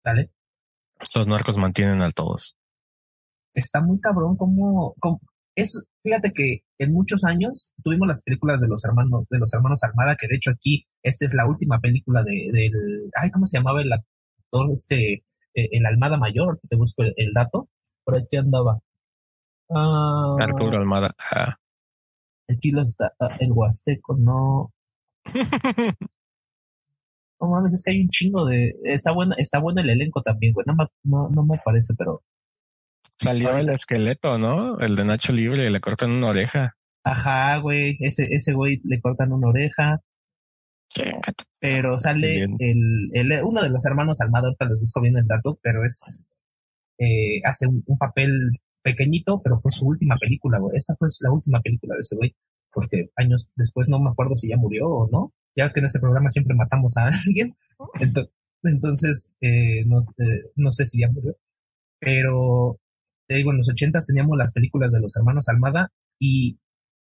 ¿vale? 0.03 0.31
Los 1.15 1.27
narcos 1.27 1.57
mantienen 1.57 2.01
a 2.01 2.11
todos. 2.11 2.55
está 3.53 3.81
muy 3.81 3.99
cabrón 3.99 4.35
como, 4.37 4.93
como 4.99 5.19
es, 5.55 5.83
fíjate 6.03 6.31
que 6.31 6.59
en 6.77 6.93
muchos 6.93 7.23
años 7.23 7.71
tuvimos 7.83 8.07
las 8.07 8.21
películas 8.21 8.61
de 8.61 8.67
los 8.67 8.83
hermanos, 8.85 9.25
de 9.29 9.39
los 9.39 9.51
hermanos 9.53 9.83
Almada, 9.83 10.15
que 10.15 10.27
de 10.27 10.35
hecho 10.35 10.51
aquí, 10.51 10.85
esta 11.01 11.25
es 11.25 11.33
la 11.33 11.47
última 11.47 11.79
película 11.79 12.23
de, 12.23 12.49
del, 12.53 13.09
ay, 13.15 13.31
¿cómo 13.31 13.47
se 13.47 13.57
llamaba 13.57 13.81
el 13.81 13.91
actor, 13.91 14.71
este, 14.71 15.13
eh, 15.13 15.23
el 15.71 15.85
Almada 15.87 16.17
Mayor? 16.17 16.59
Te 16.69 16.75
busco 16.75 17.01
el, 17.01 17.13
el 17.17 17.33
dato, 17.33 17.69
por 18.03 18.15
aquí 18.17 18.37
andaba. 18.37 18.79
Ah, 19.69 20.37
Arturo 20.39 20.77
Almada. 20.77 21.15
Ah. 21.31 21.57
Aquí 22.49 22.71
lo 22.71 22.81
está, 22.83 23.13
ah, 23.19 23.35
el 23.39 23.51
Huasteco, 23.51 24.15
no, 24.17 24.71
no 27.39 27.47
mames, 27.49 27.73
es 27.73 27.83
que 27.83 27.91
hay 27.91 28.01
un 28.01 28.09
chingo 28.09 28.45
de, 28.45 28.73
está 28.83 29.11
bueno, 29.11 29.35
está 29.37 29.59
bueno 29.59 29.81
el 29.81 29.89
elenco 29.89 30.21
también, 30.21 30.53
güey, 30.53 30.65
no 30.67 30.75
me, 30.75 30.85
no, 31.03 31.29
no 31.29 31.45
me 31.45 31.59
parece, 31.63 31.93
pero 31.97 32.21
Salió 33.19 33.57
el 33.57 33.69
esqueleto, 33.69 34.37
¿no? 34.37 34.77
El 34.79 34.95
de 34.95 35.03
Nacho 35.03 35.33
Libre, 35.33 35.71
le 35.71 35.79
cortan 35.79 36.11
una 36.11 36.27
oreja. 36.27 36.75
Ajá, 37.03 37.57
güey, 37.57 37.97
ese, 37.99 38.27
ese 38.29 38.53
güey 38.53 38.79
le 38.83 39.01
cortan 39.01 39.31
una 39.31 39.47
oreja. 39.47 39.99
pero 41.59 41.97
sale 41.97 42.45
Sí, 42.45 42.55
el, 42.59 43.09
el- 43.13 43.43
uno 43.43 43.63
de 43.63 43.69
los 43.71 43.83
hermanos 43.85 44.21
Almada, 44.21 44.47
ahorita 44.47 44.65
les 44.65 44.79
busco 44.79 45.01
bien 45.01 45.17
el 45.17 45.25
dato, 45.25 45.57
pero 45.63 45.83
es 45.83 45.99
eh, 46.99 47.41
hace 47.43 47.65
un, 47.67 47.83
un 47.87 47.97
papel 47.97 48.51
pequeñito, 48.91 49.41
pero 49.43 49.57
fue 49.59 49.71
su 49.71 49.85
última 49.87 50.15
película, 50.17 50.59
güey. 50.59 50.77
Esta 50.77 50.95
fue 50.95 51.09
la 51.21 51.31
última 51.31 51.59
película 51.61 51.95
de 51.95 52.01
ese 52.01 52.15
güey, 52.15 52.35
porque 52.71 53.09
años 53.15 53.51
después 53.55 53.87
no 53.87 53.99
me 53.99 54.09
acuerdo 54.09 54.37
si 54.37 54.47
ya 54.49 54.57
murió 54.57 54.87
o 54.87 55.09
no. 55.11 55.33
Ya 55.55 55.63
ves 55.65 55.73
que 55.73 55.79
en 55.81 55.87
este 55.87 55.99
programa 55.99 56.29
siempre 56.29 56.55
matamos 56.55 56.95
a 56.97 57.07
alguien, 57.25 57.55
Ento- 57.99 58.29
entonces 58.63 59.29
eh, 59.41 59.83
no, 59.85 60.01
sé- 60.01 60.43
no 60.55 60.71
sé 60.71 60.85
si 60.85 60.99
ya 61.01 61.09
murió, 61.11 61.35
pero 61.99 62.77
te 63.27 63.35
digo, 63.35 63.51
en 63.51 63.57
los 63.57 63.69
ochentas 63.69 64.05
teníamos 64.05 64.37
las 64.37 64.53
películas 64.53 64.91
de 64.93 65.01
los 65.01 65.15
hermanos 65.17 65.49
Almada 65.49 65.89
y 66.19 66.59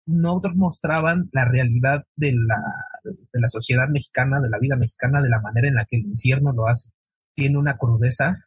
no 0.06 0.40
mostraban 0.54 1.28
la 1.32 1.44
realidad 1.46 2.04
de 2.16 2.32
la, 2.32 2.60
de 3.04 3.40
la 3.40 3.48
sociedad 3.48 3.88
mexicana, 3.88 4.40
de 4.40 4.50
la 4.50 4.58
vida 4.58 4.76
mexicana, 4.76 5.22
de 5.22 5.30
la 5.30 5.40
manera 5.40 5.66
en 5.68 5.74
la 5.74 5.86
que 5.86 5.96
el 5.96 6.04
infierno 6.06 6.52
lo 6.52 6.66
hace. 6.68 6.90
Tiene 7.34 7.56
una 7.58 7.76
crudeza 7.78 8.44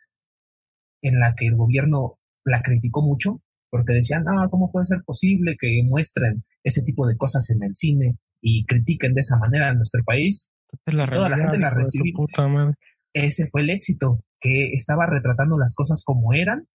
en 1.01 1.19
la 1.19 1.33
que 1.35 1.47
el 1.47 1.55
gobierno 1.55 2.19
la 2.47 2.61
criticó 2.61 3.01
mucho, 3.01 3.41
porque 3.69 3.93
decían, 3.93 4.23
no, 4.23 4.49
¿cómo 4.49 4.71
puede 4.71 4.85
ser 4.85 4.99
posible 5.05 5.55
que 5.59 5.81
muestren 5.83 6.43
ese 6.63 6.81
tipo 6.81 7.05
de 7.05 7.17
cosas 7.17 7.49
en 7.49 7.63
el 7.63 7.75
cine 7.75 8.17
y 8.41 8.65
critiquen 8.65 9.13
de 9.13 9.21
esa 9.21 9.37
manera 9.37 9.69
a 9.69 9.73
nuestro 9.73 10.03
país? 10.03 10.49
La 10.85 11.07
Toda 11.07 11.29
la 11.29 11.37
gente 11.37 11.59
la 11.59 11.69
recibió. 11.69 12.13
Ese 13.13 13.47
fue 13.47 13.61
el 13.61 13.69
éxito, 13.69 14.21
que 14.39 14.73
estaba 14.73 15.07
retratando 15.07 15.57
las 15.57 15.73
cosas 15.75 16.03
como 16.03 16.33
eran 16.33 16.67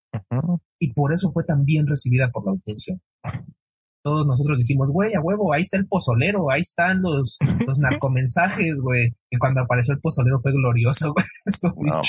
y 0.79 0.93
por 0.93 1.13
eso 1.13 1.31
fue 1.31 1.43
tan 1.43 1.63
bien 1.63 1.87
recibida 1.87 2.29
por 2.31 2.45
la 2.45 2.51
audiencia. 2.51 2.97
Todos 4.03 4.25
nosotros 4.25 4.57
dijimos, 4.59 4.91
güey, 4.91 5.13
a 5.13 5.21
huevo, 5.21 5.53
ahí 5.53 5.61
está 5.61 5.77
el 5.77 5.85
pozolero, 5.87 6.49
ahí 6.49 6.61
están 6.61 7.01
los, 7.03 7.37
los 7.67 7.77
narcomensajes, 7.79 8.81
güey. 8.81 9.13
Y 9.29 9.37
cuando 9.37 9.61
apareció 9.61 9.93
el 9.93 9.99
pozolero 9.99 10.39
fue 10.41 10.51
glorioso, 10.53 11.13
güey. 11.13 11.25
No. 11.91 11.99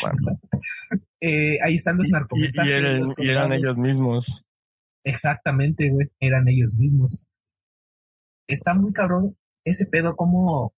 Eh, 1.21 1.59
ahí 1.63 1.77
están 1.77 1.99
los 1.99 2.09
y- 2.09 2.11
narcomensajes. 2.11 2.71
y 2.71 2.75
eran, 2.75 3.01
los 3.01 3.15
y 3.19 3.29
eran 3.29 3.53
ellos 3.53 3.77
mismos. 3.77 4.45
Exactamente, 5.05 5.91
güey, 5.91 6.09
eran 6.21 6.49
ellos 6.49 6.75
mismos. 6.77 7.23
Está 8.49 8.75
muy 8.75 8.93
cabrón 8.93 9.37
ese 9.65 9.87
pedo 9.87 10.17
como 10.17 10.73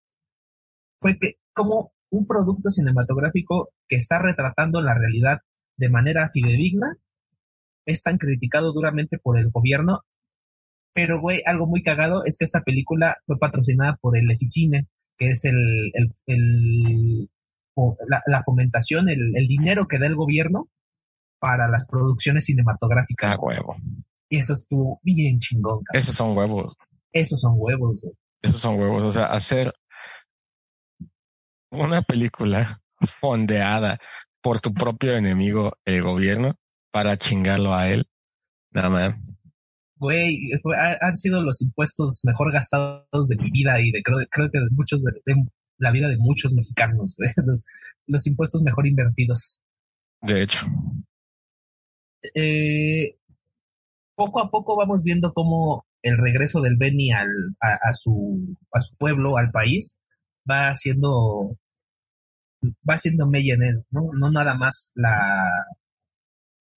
fue 1.00 1.16
que 1.18 1.36
como 1.54 1.92
un 2.10 2.26
producto 2.26 2.70
cinematográfico 2.70 3.70
que 3.88 3.96
está 3.96 4.18
retratando 4.20 4.80
la 4.82 4.94
realidad 4.94 5.38
de 5.78 5.88
manera 5.88 6.28
fidedigna 6.28 6.96
es 7.86 8.02
tan 8.02 8.18
criticado 8.18 8.72
duramente 8.72 9.18
por 9.18 9.38
el 9.38 9.50
gobierno. 9.50 10.02
Pero, 10.94 11.20
güey, 11.20 11.42
algo 11.44 11.66
muy 11.66 11.82
cagado 11.82 12.24
es 12.24 12.38
que 12.38 12.44
esta 12.44 12.62
película 12.62 13.16
fue 13.26 13.38
patrocinada 13.38 13.96
por 14.00 14.16
el 14.16 14.30
Eficine, 14.30 14.86
que 15.18 15.30
es 15.30 15.44
el, 15.44 15.90
el, 15.94 16.14
el- 16.26 17.30
o 17.76 17.96
la, 18.06 18.22
la 18.26 18.42
fomentación, 18.44 19.08
el, 19.08 19.32
el 19.36 19.48
dinero 19.48 19.88
que 19.88 19.98
da 19.98 20.06
el 20.06 20.14
gobierno 20.14 20.68
para 21.40 21.68
las 21.68 21.86
producciones 21.86 22.44
cinematográficas. 22.44 23.34
Ah, 23.34 23.40
huevo. 23.40 23.76
Y 24.28 24.38
eso 24.38 24.52
estuvo 24.52 25.00
bien 25.02 25.40
chingón, 25.40 25.82
cabrón. 25.82 26.00
Esos 26.00 26.14
son 26.14 26.36
huevos. 26.36 26.76
Esos 27.12 27.40
son 27.40 27.54
huevos, 27.56 28.00
güey. 28.00 28.14
Esos 28.42 28.60
son 28.60 28.78
huevos. 28.78 29.02
O 29.02 29.10
sea, 29.12 29.24
hacer 29.26 29.72
una 31.70 32.02
película 32.02 32.80
fondeada 33.20 33.98
por 34.42 34.60
tu 34.60 34.72
propio 34.72 35.16
enemigo, 35.16 35.76
el 35.84 36.02
gobierno, 36.02 36.56
para 36.92 37.16
chingarlo 37.16 37.74
a 37.74 37.88
él. 37.88 38.06
Nada 38.72 38.90
más. 38.90 39.14
Güey, 40.04 40.50
han 41.00 41.16
sido 41.16 41.40
los 41.40 41.62
impuestos 41.62 42.20
mejor 42.24 42.52
gastados 42.52 43.26
de 43.26 43.36
mi 43.36 43.50
vida 43.50 43.80
y 43.80 43.90
de 43.90 44.02
creo, 44.02 44.18
creo 44.30 44.50
que 44.50 44.60
de 44.60 44.68
muchos 44.70 45.02
de, 45.02 45.12
de 45.24 45.46
la 45.78 45.90
vida 45.92 46.08
de 46.08 46.18
muchos 46.18 46.52
mexicanos, 46.52 47.14
güey. 47.16 47.30
Los, 47.46 47.64
los 48.06 48.26
impuestos 48.26 48.62
mejor 48.62 48.86
invertidos. 48.86 49.60
De 50.20 50.42
hecho, 50.42 50.66
Eh, 52.34 53.16
poco 54.14 54.40
a 54.40 54.50
poco 54.50 54.76
vamos 54.76 55.02
viendo 55.04 55.32
cómo 55.32 55.86
el 56.02 56.18
regreso 56.18 56.60
del 56.60 56.76
Beni 56.76 57.10
al, 57.10 57.30
a, 57.58 57.72
a 57.88 57.94
su, 57.94 58.58
a 58.72 58.82
su 58.82 58.94
pueblo, 58.96 59.38
al 59.38 59.50
país, 59.52 59.98
va 60.48 60.68
haciendo 60.68 61.56
va 62.86 62.94
haciendo 62.96 63.26
mella 63.26 63.54
en 63.54 63.62
él, 63.62 63.84
¿no? 63.90 64.10
No 64.12 64.30
nada 64.30 64.52
más 64.54 64.92
la 64.96 65.64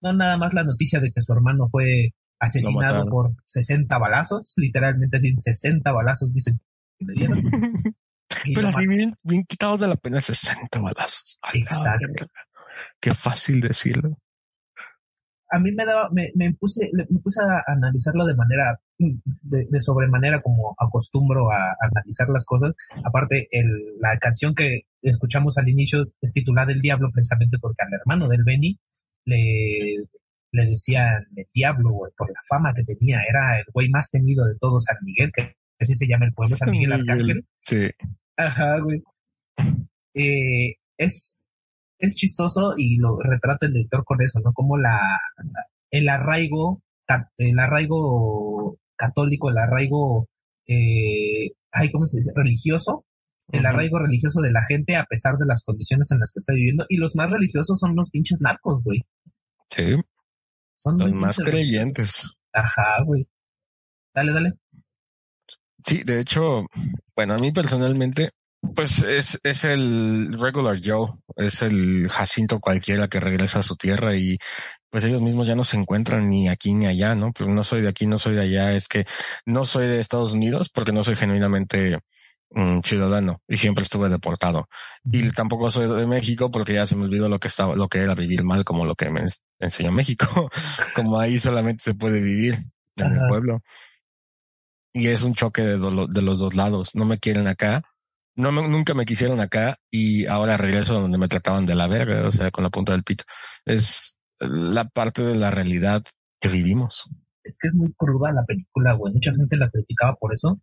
no 0.02 0.14
nada 0.14 0.38
más 0.38 0.54
la 0.54 0.64
noticia 0.64 1.02
de 1.02 1.12
que 1.12 1.22
su 1.22 1.34
hermano 1.34 1.68
fue 1.68 2.14
asesinado 2.40 3.06
por 3.10 3.32
60 3.46 3.98
balazos, 3.98 4.54
literalmente 4.58 5.18
así 5.18 5.32
60 5.32 5.92
balazos 5.92 6.34
dicen 6.34 6.60
que 7.00 7.06
le 7.06 7.14
dieron. 7.14 7.44
Pero 8.54 8.68
así 8.68 8.86
bien, 8.88 9.16
bien 9.24 9.44
quitados 9.44 9.80
de 9.80 9.88
la 9.88 9.96
pena 9.96 10.20
60 10.22 10.80
balazos. 10.80 11.40
Exacto. 11.54 12.26
Qué 13.00 13.14
fácil 13.14 13.60
decirlo. 13.62 14.18
a 15.50 15.60
mí 15.60 15.72
me 15.72 15.86
daba, 15.86 16.10
me, 16.12 16.32
me 16.36 16.54
puse, 16.54 16.90
le- 16.92 17.08
me 17.10 17.20
puse 17.22 17.40
a 17.42 17.64
analizarlo 17.68 18.26
de 18.26 18.36
manera, 18.36 18.80
de, 18.98 19.66
de 19.70 19.82
sobremanera 19.82 20.42
como 20.42 20.76
acostumbro 20.78 21.50
a, 21.52 21.56
a 21.72 21.76
analizar 21.90 22.28
las 22.30 22.46
cosas. 22.46 22.74
Aparte, 23.06 23.48
el, 23.52 23.68
la 24.02 24.18
canción 24.20 24.54
que 24.54 24.82
escuchamos 25.02 25.58
al 25.58 25.70
inicio 25.70 26.02
es 26.22 26.34
titulada 26.34 26.74
El 26.74 26.82
Diablo 26.82 27.10
precisamente 27.14 27.58
porque 27.60 27.82
al 27.84 27.94
hermano 27.94 28.28
del 28.28 28.44
Benny 28.44 28.78
le, 29.26 30.04
le 30.52 30.66
decían 30.66 31.26
el 31.36 31.46
Diablo, 31.54 31.92
güey, 31.92 32.12
por 32.18 32.30
la 32.30 32.40
fama 32.48 32.74
que 32.74 32.84
tenía. 32.84 33.22
Era 33.28 33.60
el 33.60 33.66
güey 33.74 33.90
más 33.90 34.10
temido 34.10 34.46
de 34.46 34.56
todo 34.60 34.80
San 34.80 34.98
Miguel, 35.04 35.32
que 35.34 35.54
así 35.80 35.96
se 35.96 36.08
llama 36.08 36.26
el 36.26 36.34
pueblo, 36.34 36.56
San 36.56 36.72
Miguel 36.72 36.94
Arcángel. 36.94 37.46
Sí. 37.62 37.90
Ajá, 38.38 38.80
güey. 38.80 39.04
Eh, 40.14 40.76
es, 40.98 41.44
es 42.00 42.16
chistoso 42.16 42.74
y 42.78 42.98
lo 42.98 43.20
retrata 43.20 43.68
el 43.68 43.74
lector 43.74 44.04
con 44.04 44.22
eso, 44.22 44.40
¿no? 44.40 44.54
Como 44.54 44.78
la, 44.78 45.20
el 45.92 46.10
arraigo, 46.10 46.82
el 47.38 47.60
arraigo 47.60 48.78
católico, 48.96 49.50
el 49.50 49.58
arraigo, 49.58 50.28
eh, 50.68 51.52
ay, 51.72 51.92
¿cómo 51.92 52.08
se 52.08 52.18
dice? 52.18 52.32
Religioso, 52.36 53.06
el 53.52 53.66
arraigo 53.66 54.00
religioso 54.00 54.42
de 54.42 54.52
la 54.52 54.66
gente 54.66 54.96
a 54.96 55.06
pesar 55.06 55.38
de 55.38 55.46
las 55.46 55.64
condiciones 55.64 56.12
en 56.12 56.20
las 56.20 56.32
que 56.32 56.40
está 56.40 56.54
viviendo. 56.54 56.86
Y 56.90 56.98
los 56.98 57.16
más 57.16 57.30
religiosos 57.30 57.80
son 57.80 57.96
los 57.96 58.10
pinches 58.10 58.42
narcos, 58.42 58.84
güey. 58.84 59.06
Sí. 59.70 59.96
Son 60.88 61.00
Los 61.00 61.10
muy 61.10 61.20
más 61.20 61.38
creyentes. 61.38 62.34
Ajá, 62.54 63.04
güey. 63.04 63.28
Dale, 64.14 64.32
dale. 64.32 64.54
Sí, 65.86 66.04
de 66.04 66.22
hecho, 66.22 66.66
bueno, 67.14 67.34
a 67.34 67.38
mí 67.38 67.52
personalmente, 67.52 68.32
pues 68.74 69.04
es, 69.04 69.40
es 69.44 69.66
el 69.66 70.38
regular 70.40 70.80
Joe, 70.84 71.12
es 71.36 71.62
el 71.62 72.08
Jacinto 72.10 72.60
cualquiera 72.60 73.10
que 73.10 73.20
regresa 73.20 73.60
a 73.60 73.64
su 73.64 73.76
tierra 73.76 74.16
y 74.16 74.38
pues 74.90 75.04
ellos 75.04 75.22
mismos 75.22 75.48
ya 75.48 75.56
no 75.56 75.66
se 75.66 75.76
encuentran 75.76 76.30
ni 76.30 76.48
aquí 76.48 76.74
ni 76.74 76.86
allá, 76.86 77.16
¿no? 77.16 77.34
Pero 77.34 77.54
no 77.54 77.64
soy 77.64 77.82
de 77.82 77.90
aquí, 77.90 78.08
no 78.08 78.18
soy 78.18 78.36
de 78.36 78.44
allá, 78.44 78.74
es 78.74 78.88
que 78.88 79.06
no 79.46 79.66
soy 79.66 79.88
de 79.88 80.00
Estados 80.00 80.34
Unidos 80.34 80.70
porque 80.70 80.94
no 80.94 81.04
soy 81.04 81.18
genuinamente 81.18 82.00
mm, 82.52 82.80
ciudadano 82.82 83.42
y 83.48 83.58
siempre 83.58 83.84
estuve 83.84 84.10
deportado. 84.10 84.68
Y 85.04 85.32
tampoco 85.32 85.70
soy 85.70 85.88
de 86.00 86.08
México 86.08 86.50
porque 86.52 86.74
ya 86.74 86.86
se 86.86 86.96
me 86.96 87.06
olvidó 87.06 87.30
lo 87.30 87.40
que 87.40 87.48
estaba, 87.48 87.76
lo 87.76 87.88
que 87.90 88.00
era 88.00 88.16
vivir 88.16 88.44
mal, 88.44 88.64
como 88.64 88.86
lo 88.86 88.96
que 88.96 89.10
me 89.10 89.22
ens- 89.22 89.42
enseñó 89.60 89.92
México, 89.92 90.50
como 90.96 91.20
ahí 91.20 91.40
solamente 91.40 91.84
se 91.84 91.94
puede 91.94 92.22
vivir 92.22 92.58
en 92.98 93.06
Ajá. 93.18 93.28
pueblo. 93.30 93.62
Y 94.94 95.08
es 95.08 95.22
un 95.24 95.34
choque 95.36 95.62
de, 95.62 95.78
de 96.10 96.22
los 96.22 96.40
dos 96.40 96.56
lados. 96.56 96.96
No 96.96 97.06
me 97.06 97.20
quieren 97.20 97.48
acá, 97.48 97.84
no 98.36 98.52
me- 98.52 98.68
nunca 98.68 98.94
me 98.94 99.06
quisieron 99.06 99.40
acá 99.40 99.78
y 99.92 100.26
ahora 100.26 100.58
regreso 100.58 100.96
donde 101.00 101.18
me 101.18 101.28
trataban 101.28 101.66
de 101.66 101.76
la 101.76 101.88
verga, 101.88 102.28
o 102.28 102.32
sea, 102.32 102.52
con 102.52 102.64
la 102.64 102.70
punta 102.70 102.94
del 102.94 103.04
pito. 103.04 103.24
Es 103.66 104.18
la 104.40 104.86
parte 104.86 105.24
de 105.24 105.36
la 105.36 105.52
realidad 105.52 106.04
que 106.40 106.50
vivimos. 106.50 107.10
es 107.44 107.58
que 107.60 107.68
es 107.70 107.74
muy 107.74 107.92
cruda 107.94 108.32
la 108.32 108.44
película, 108.46 108.94
güey. 108.94 109.14
Mucha 109.14 109.34
gente 109.34 109.56
la 109.58 109.70
criticaba 109.70 110.16
por 110.16 110.34
eso. 110.34 110.60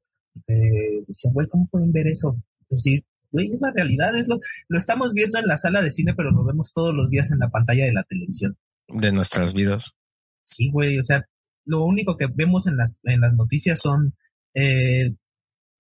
Eh, 0.46 1.04
decían, 1.06 1.32
güey, 1.34 1.48
¿cómo 1.48 1.66
pueden 1.68 1.92
ver 1.92 2.06
eso? 2.06 2.36
Es 2.62 2.78
decir, 2.78 3.04
güey, 3.30 3.52
es 3.52 3.60
la 3.60 3.70
realidad, 3.72 4.14
es 4.16 4.28
lo, 4.28 4.40
lo 4.68 4.78
estamos 4.78 5.14
viendo 5.14 5.38
en 5.38 5.46
la 5.46 5.58
sala 5.58 5.82
de 5.82 5.90
cine, 5.90 6.14
pero 6.14 6.30
lo 6.30 6.44
vemos 6.44 6.72
todos 6.72 6.94
los 6.94 7.10
días 7.10 7.30
en 7.30 7.38
la 7.38 7.50
pantalla 7.50 7.84
de 7.84 7.92
la 7.92 8.04
televisión. 8.04 8.56
de 8.88 9.12
nuestras 9.12 9.54
vidas. 9.54 9.96
Sí, 10.42 10.70
güey, 10.70 10.98
o 10.98 11.04
sea, 11.04 11.24
lo 11.64 11.84
único 11.84 12.16
que 12.16 12.26
vemos 12.26 12.66
en 12.66 12.76
las, 12.76 12.96
en 13.04 13.20
las 13.20 13.32
noticias 13.34 13.80
son 13.80 14.14
eh, 14.54 15.14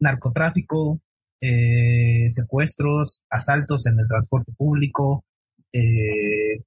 narcotráfico, 0.00 1.00
eh, 1.40 2.30
secuestros, 2.30 3.20
asaltos 3.28 3.86
en 3.86 3.98
el 3.98 4.08
transporte 4.08 4.52
público, 4.56 5.24
eh, 5.72 6.62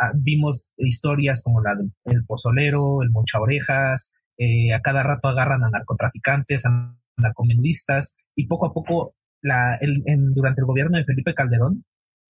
ah, 0.00 0.12
vimos 0.14 0.66
historias 0.76 1.42
como 1.42 1.62
la 1.62 1.76
del 2.04 2.24
pozolero, 2.26 3.02
el 3.02 3.10
moncha 3.10 3.40
orejas, 3.40 4.12
eh, 4.36 4.74
a 4.74 4.80
cada 4.80 5.02
rato 5.02 5.28
agarran 5.28 5.64
a 5.64 5.70
narcotraficantes, 5.70 6.66
a 6.66 6.96
narcomenudistas, 7.16 8.16
y 8.36 8.46
poco 8.46 8.66
a 8.66 8.72
poco, 8.72 9.14
la, 9.42 9.76
el- 9.80 10.02
en- 10.06 10.32
durante 10.34 10.60
el 10.60 10.66
gobierno 10.66 10.96
de 10.98 11.04
Felipe 11.04 11.34
Calderón, 11.34 11.84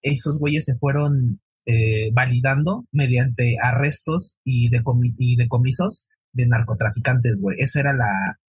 esos 0.01 0.39
güeyes 0.39 0.65
se 0.65 0.75
fueron 0.75 1.39
eh, 1.65 2.11
validando 2.13 2.85
mediante 2.91 3.57
arrestos 3.61 4.38
y, 4.43 4.69
decomi- 4.69 5.15
y 5.17 5.35
decomisos 5.35 6.07
de 6.31 6.45
narcotraficantes, 6.47 7.41
güey. 7.41 7.57
Eso 7.59 7.79
era 7.79 7.93
la... 7.93 8.39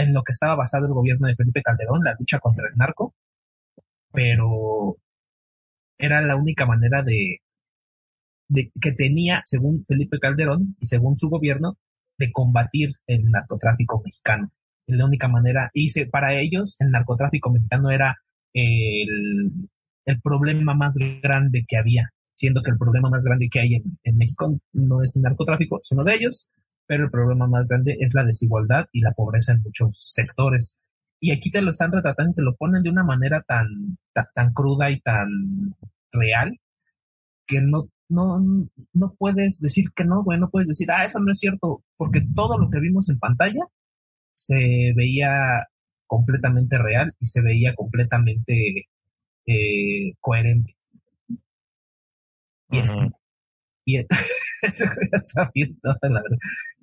en 0.00 0.12
lo 0.14 0.22
que 0.22 0.32
estaba 0.32 0.54
basado 0.54 0.86
el 0.86 0.92
gobierno 0.92 1.26
de 1.26 1.34
Felipe 1.34 1.62
Calderón, 1.62 2.02
la 2.04 2.14
lucha 2.18 2.38
contra 2.38 2.68
el 2.68 2.76
narco, 2.76 3.14
pero 4.12 4.96
era 5.98 6.20
la 6.22 6.36
única 6.36 6.66
manera 6.66 7.02
de 7.02 7.40
que 8.80 8.92
tenía, 8.92 9.40
según 9.42 9.84
Felipe 9.84 10.18
Calderón 10.20 10.76
y 10.78 10.86
según 10.86 11.18
su 11.18 11.28
gobierno, 11.28 11.78
de 12.18 12.30
combatir 12.30 12.90
el 13.06 13.30
narcotráfico 13.30 14.00
mexicano. 14.04 14.50
La 14.86 15.06
única 15.06 15.28
manera, 15.28 15.70
y 15.72 15.88
se, 15.88 16.06
para 16.06 16.34
ellos 16.34 16.76
el 16.78 16.90
narcotráfico 16.90 17.50
mexicano 17.50 17.90
era 17.90 18.16
el, 18.52 19.68
el 20.04 20.20
problema 20.20 20.74
más 20.74 20.96
grande 21.22 21.64
que 21.66 21.78
había, 21.78 22.10
siendo 22.34 22.62
que 22.62 22.70
el 22.70 22.78
problema 22.78 23.08
más 23.08 23.24
grande 23.24 23.48
que 23.50 23.60
hay 23.60 23.74
en, 23.76 23.84
en 24.02 24.16
México 24.16 24.58
no 24.72 25.02
es 25.02 25.16
el 25.16 25.22
narcotráfico, 25.22 25.80
es 25.80 25.90
uno 25.92 26.04
de 26.04 26.14
ellos, 26.14 26.48
pero 26.86 27.04
el 27.04 27.10
problema 27.10 27.46
más 27.46 27.68
grande 27.68 27.96
es 28.00 28.14
la 28.14 28.24
desigualdad 28.24 28.86
y 28.92 29.00
la 29.00 29.12
pobreza 29.12 29.52
en 29.52 29.62
muchos 29.62 30.12
sectores. 30.12 30.78
Y 31.20 31.30
aquí 31.30 31.50
te 31.50 31.62
lo 31.62 31.70
están 31.70 31.92
retratando 31.92 32.32
y 32.32 32.34
te 32.34 32.42
lo 32.42 32.54
ponen 32.54 32.82
de 32.82 32.90
una 32.90 33.04
manera 33.04 33.42
tan, 33.42 33.96
tan, 34.12 34.26
tan 34.34 34.52
cruda 34.52 34.90
y 34.90 35.00
tan 35.00 35.28
real 36.12 36.58
que 37.46 37.62
no, 37.62 37.88
no, 38.08 38.42
no 38.92 39.14
puedes 39.18 39.60
decir 39.60 39.86
que 39.94 40.04
no, 40.04 40.22
güey, 40.22 40.38
no 40.38 40.50
puedes 40.50 40.68
decir, 40.68 40.90
ah, 40.90 41.04
eso 41.04 41.18
no 41.20 41.32
es 41.32 41.38
cierto, 41.38 41.82
porque 41.96 42.22
todo 42.34 42.58
lo 42.58 42.70
que 42.70 42.80
vimos 42.80 43.08
en 43.08 43.18
pantalla 43.18 43.60
se 44.34 44.92
veía 44.96 45.66
completamente 46.06 46.78
real 46.78 47.14
y 47.20 47.26
se 47.26 47.40
veía 47.42 47.74
completamente 47.74 48.88
eh, 49.46 50.12
coherente. 50.20 50.74
Y 52.70 52.78
es, 52.78 52.92
y 53.84 53.96
es- 53.98 54.06
está 55.12 55.50
bien, 55.54 55.78
¿no? 55.82 55.94
la 56.02 56.22
verdad. 56.22 56.38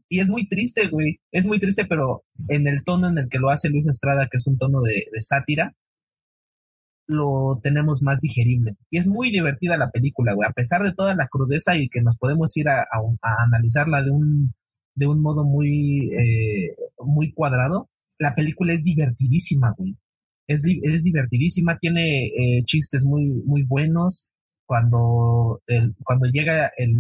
Y 0.10 0.20
es 0.20 0.30
muy 0.30 0.48
triste, 0.48 0.88
güey. 0.90 1.20
Es 1.32 1.48
muy 1.48 1.60
triste, 1.60 1.86
pero 1.86 2.24
en 2.50 2.68
el 2.68 2.84
tono 2.84 3.10
en 3.10 3.18
el 3.18 3.30
que 3.30 3.40
lo 3.40 3.50
hace 3.50 3.70
Luis 3.70 3.88
Estrada, 3.88 4.28
que 4.32 4.38
es 4.38 4.48
un 4.48 4.58
tono 4.58 4.82
de, 4.82 5.08
de 5.12 5.22
sátira, 5.22 5.74
lo 7.08 7.60
tenemos 7.62 8.02
más 8.02 8.22
digerible. 8.22 8.76
Y 8.90 8.98
es 8.98 9.08
muy 9.08 9.32
divertida 9.32 9.78
la 9.78 9.92
película, 9.92 10.34
güey. 10.34 10.48
A 10.50 10.54
pesar 10.54 10.84
de 10.84 10.94
toda 10.94 11.16
la 11.16 11.28
crudeza 11.28 11.76
y 11.76 11.90
que 11.90 12.02
nos 12.02 12.18
podemos 12.18 12.56
ir 12.58 12.70
a, 12.70 12.82
a 12.84 13.00
a 13.22 13.44
analizarla 13.44 14.02
de 14.04 14.12
un, 14.12 14.54
de 14.96 15.08
un 15.08 15.22
modo 15.22 15.44
muy, 15.44 16.10
eh, 16.14 16.76
muy 17.06 17.32
cuadrado, 17.34 17.90
la 18.20 18.36
película 18.36 18.74
es 18.74 18.84
divertidísima, 18.84 19.74
güey. 19.78 19.98
Es, 20.48 20.64
es 20.66 21.04
divertidísima, 21.04 21.78
tiene 21.80 22.26
eh, 22.28 22.64
chistes 22.66 23.06
muy, 23.06 23.32
muy 23.46 23.64
buenos. 23.64 24.28
Cuando, 24.66 25.62
el, 25.68 25.94
cuando 26.04 26.28
llega 26.28 26.72
el, 26.78 26.96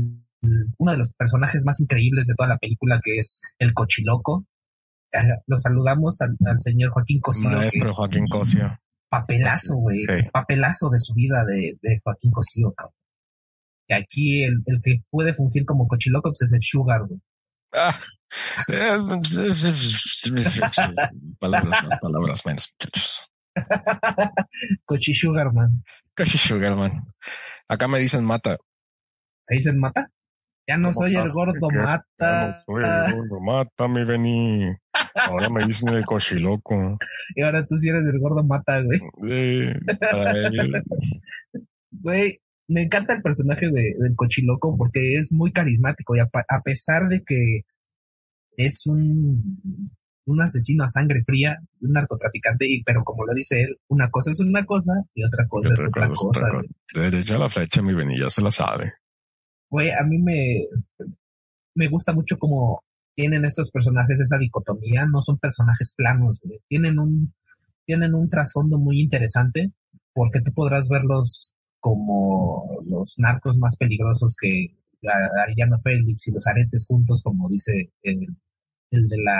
uno 0.78 0.92
de 0.92 0.98
los 0.98 1.14
personajes 1.14 1.64
más 1.66 1.80
increíbles 1.80 2.28
de 2.28 2.34
toda 2.36 2.50
la 2.50 2.58
película, 2.58 3.00
que 3.04 3.20
es 3.20 3.40
el 3.60 3.74
cochiloco, 3.74 4.46
eh, 5.14 5.18
lo 5.48 5.58
saludamos 5.60 6.20
al, 6.22 6.36
al 6.46 6.60
señor 6.60 6.92
Joaquín 6.92 7.20
Cosío, 7.22 7.50
que- 7.50 7.56
Maestro 7.56 7.94
Joaquín 7.94 8.28
Cosio. 8.28 8.78
papelazo, 9.10 9.76
güey. 9.76 10.00
Sí. 10.00 10.30
Papelazo 10.34 10.90
de 10.90 11.00
su 11.00 11.14
vida 11.14 11.46
de, 11.46 11.78
de 11.82 12.00
Joaquín 12.04 12.32
Cosío, 12.32 12.74
cabrón. 12.74 12.94
Que 13.88 13.96
aquí 13.96 14.44
el, 14.44 14.62
el 14.66 14.82
que 14.82 14.98
puede 15.10 15.34
fungir 15.34 15.66
como 15.66 15.88
cochiloco 15.88 16.30
pues, 16.30 16.42
es 16.44 16.54
el 16.54 16.62
Sugar, 16.62 17.06
güey. 17.08 17.20
Ah, 17.74 17.98
palabras 21.40 21.84
más, 21.84 22.00
palabras 22.00 22.46
menos, 22.46 22.74
muchachos. 22.80 23.32
Cochi 24.86 25.14
Sugar, 25.14 25.54
man. 25.54 25.84
Casi 26.14 26.38
Sugarman. 26.38 27.04
Acá 27.68 27.88
me 27.88 28.00
dicen 28.00 28.24
mata. 28.26 28.58
¿Te 29.46 29.56
dicen 29.56 29.80
mata? 29.80 30.10
Ya 30.68 30.78
no 30.78 30.92
¿Cómo 30.92 31.06
soy 31.06 31.16
el 31.16 31.30
gordo 31.30 31.68
¿Qué? 31.70 31.78
mata. 31.78 32.06
Vamos, 32.20 32.64
güey, 32.68 32.86
gordo, 32.86 33.42
mata, 33.42 33.88
mi 33.88 34.04
Beni. 34.06 34.76
Ahora 35.16 35.50
me 35.50 35.66
dicen 35.66 35.90
el 35.90 36.06
cochiloco. 36.06 36.98
Y 37.36 37.42
ahora 37.42 37.66
tú 37.66 37.76
sí 37.78 37.90
eres 37.90 38.04
el 38.06 38.20
gordo 38.20 38.44
mata, 38.44 38.82
güey. 38.82 39.00
Eh, 39.30 39.74
Güey, 41.94 42.40
me 42.70 42.84
encanta 42.84 43.14
el 43.14 43.22
personaje 43.22 43.68
de, 43.68 43.96
del 44.00 44.16
cochiloco 44.16 44.78
porque 44.78 45.18
es 45.18 45.34
muy 45.34 45.52
carismático 45.52 46.16
y 46.16 46.20
a 46.20 46.62
pesar 46.64 47.10
de 47.10 47.22
que 47.24 47.66
es 48.58 48.86
un, 48.86 49.60
un 50.26 50.42
asesino 50.42 50.84
a 50.84 50.88
sangre 50.88 51.22
fría, 51.24 51.58
un 51.82 51.94
narcotraficante, 51.94 52.66
y, 52.68 52.84
pero 52.84 53.04
como 53.04 53.26
lo 53.26 53.34
dice 53.34 53.62
él, 53.62 53.78
una 53.88 54.10
cosa 54.10 54.32
es 54.32 54.40
una 54.40 54.66
cosa 54.66 54.94
y 55.14 55.24
otra 55.24 55.48
cosa 55.48 55.74
es 55.74 55.88
otra 55.88 56.10
cosa. 56.10 56.50
güey. 56.52 56.70
Derecha 56.94 57.36
a 57.36 57.40
la 57.40 57.50
flecha, 57.50 57.82
mi 57.82 57.94
Beni, 57.94 58.20
ya 58.20 58.30
se 58.30 58.42
la 58.42 58.52
sabe. 58.52 58.94
Güey, 59.70 59.92
a 59.92 60.04
mí 60.04 60.18
me, 60.18 60.66
me 61.76 61.88
gusta 61.88 62.14
mucho 62.14 62.38
cómo 62.38 62.84
tienen 63.16 63.46
estos 63.46 63.72
personajes 63.72 64.20
esa 64.20 64.38
dicotomía, 64.38 65.06
no 65.06 65.22
son 65.22 65.38
personajes 65.38 65.94
planos, 65.96 66.40
güey. 66.44 66.60
Tienen 66.68 67.00
un, 67.00 67.34
tienen 67.86 68.16
un 68.16 68.30
trasfondo 68.30 68.78
muy 68.78 69.02
interesante, 69.02 69.72
porque 70.14 70.42
tú 70.42 70.54
podrás 70.54 70.88
verlos 70.90 71.54
como 71.80 72.80
los 72.86 73.16
narcos 73.18 73.58
más 73.58 73.76
peligrosos 73.76 74.36
que 74.40 74.76
a- 75.10 75.44
Arellano 75.44 75.80
Félix 75.80 76.28
y 76.28 76.32
los 76.32 76.46
aretes 76.48 76.86
juntos, 76.88 77.22
como 77.24 77.50
dice 77.50 77.92
el, 78.04 78.28
el 78.92 79.08
de 79.08 79.18
la 79.18 79.40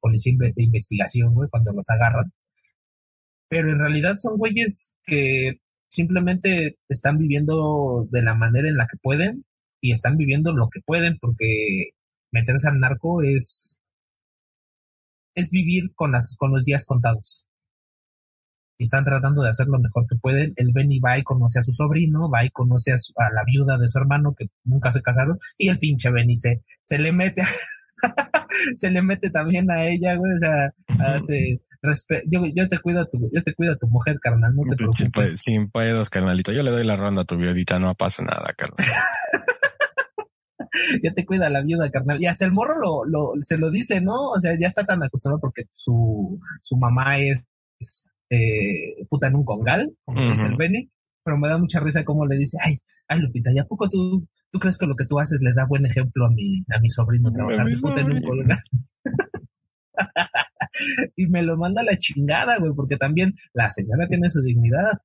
policía 0.00 0.32
de 0.38 0.52
investigación, 0.62 1.34
güey, 1.34 1.48
cuando 1.50 1.72
los 1.72 1.88
agarran. 1.90 2.32
Pero 3.48 3.70
en 3.70 3.78
realidad 3.78 4.14
son 4.16 4.36
güeyes 4.38 4.92
que 5.04 5.60
simplemente 5.88 6.78
están 6.88 7.18
viviendo 7.18 8.06
de 8.10 8.22
la 8.22 8.34
manera 8.34 8.68
en 8.68 8.76
la 8.76 8.86
que 8.86 8.98
pueden 9.00 9.44
y 9.80 9.92
están 9.92 10.16
viviendo 10.16 10.52
lo 10.52 10.68
que 10.68 10.80
pueden 10.84 11.18
porque 11.20 11.90
meterse 12.32 12.68
al 12.68 12.80
narco 12.80 13.22
es 13.22 13.78
es 15.34 15.50
vivir 15.50 15.94
con 15.94 16.12
las 16.12 16.34
con 16.36 16.50
los 16.52 16.64
días 16.64 16.84
contados 16.84 17.46
están 18.84 19.04
tratando 19.04 19.42
de 19.42 19.50
hacer 19.50 19.66
lo 19.68 19.78
mejor 19.78 20.06
que 20.08 20.16
pueden 20.16 20.52
el 20.56 20.72
Benny 20.72 20.98
va 21.00 21.18
y 21.18 21.22
conoce 21.22 21.58
a 21.58 21.62
su 21.62 21.72
sobrino 21.72 22.30
va 22.30 22.44
y 22.44 22.50
conoce 22.50 22.92
a, 22.92 22.98
su- 22.98 23.12
a 23.16 23.30
la 23.32 23.42
viuda 23.44 23.78
de 23.78 23.88
su 23.88 23.98
hermano 23.98 24.34
que 24.36 24.46
nunca 24.64 24.90
se 24.92 25.02
casaron 25.02 25.38
y 25.58 25.68
el 25.68 25.78
pinche 25.78 26.10
Benny 26.10 26.36
se, 26.36 26.62
se 26.84 26.98
le 26.98 27.12
mete 27.12 27.42
se 28.76 28.90
le 28.90 29.02
mete 29.02 29.30
también 29.30 29.70
a 29.70 29.86
ella 29.86 30.16
güey 30.16 30.32
o 30.34 30.38
sea 30.38 30.72
hace 30.98 31.60
yo, 32.26 32.42
yo 32.52 32.68
te 32.68 32.78
cuido 32.80 33.02
a 33.02 33.06
tu 33.08 33.30
yo 33.32 33.42
te 33.42 33.54
cuido 33.54 33.74
a 33.74 33.78
tu 33.78 33.86
mujer 33.88 34.18
carnal 34.20 34.54
no 34.56 34.62
te 34.64 34.70
pe- 34.70 34.76
preocupes 34.76 35.40
Sin 35.40 35.70
pedos, 35.70 36.10
carnalito. 36.10 36.50
Yo 36.50 36.64
le 36.64 36.72
doy 36.72 36.84
la 36.84 36.96
ronda 36.96 37.22
a 37.22 37.24
tu 37.24 37.36
viudita, 37.36 37.78
no 37.78 37.94
pasa 37.94 38.24
nada, 38.24 38.52
carnal. 38.56 38.78
ya 41.02 41.12
te 41.14 41.24
cuida 41.24 41.48
la 41.50 41.62
viuda, 41.62 41.90
carnal. 41.90 42.20
Y 42.20 42.26
hasta 42.26 42.44
el 42.44 42.52
morro 42.52 42.78
lo, 42.80 43.04
lo, 43.04 43.32
se 43.42 43.56
lo 43.56 43.70
dice, 43.70 44.00
¿no? 44.00 44.30
O 44.30 44.40
sea, 44.40 44.56
ya 44.58 44.66
está 44.66 44.84
tan 44.84 45.02
acostumbrado 45.02 45.40
porque 45.40 45.64
su, 45.70 46.40
su 46.62 46.76
mamá 46.76 47.18
es 47.18 47.44
eh, 48.30 49.04
puta 49.08 49.28
en 49.28 49.36
un 49.36 49.44
congal, 49.44 49.92
como 50.04 50.30
dice 50.30 50.46
el 50.46 50.56
Benny, 50.56 50.90
pero 51.24 51.38
me 51.38 51.48
da 51.48 51.58
mucha 51.58 51.80
risa 51.80 52.04
como 52.04 52.26
le 52.26 52.36
dice, 52.36 52.58
ay, 52.64 52.78
ay 53.08 53.20
Lupita, 53.20 53.52
¿y 53.52 53.58
a 53.58 53.64
poco 53.64 53.88
tú, 53.88 54.26
tú 54.50 54.58
crees 54.58 54.78
que 54.78 54.86
lo 54.86 54.94
que 54.96 55.06
tú 55.06 55.18
haces 55.18 55.40
le 55.42 55.52
da 55.52 55.66
buen 55.66 55.86
ejemplo 55.86 56.26
a 56.26 56.30
mi, 56.30 56.64
a 56.74 56.80
mi 56.80 56.88
sobrino 56.90 57.30
trabajar 57.32 57.66
de 57.66 57.76
puta 57.80 58.00
en 58.00 58.12
un 58.12 58.22
congal? 58.22 58.58
y 61.16 61.26
me 61.26 61.42
lo 61.42 61.56
manda 61.56 61.80
a 61.80 61.84
la 61.84 61.98
chingada, 61.98 62.58
güey, 62.58 62.72
porque 62.74 62.96
también 62.96 63.34
la 63.52 63.70
señora 63.70 64.06
tiene 64.08 64.28
su 64.30 64.42
dignidad. 64.42 65.00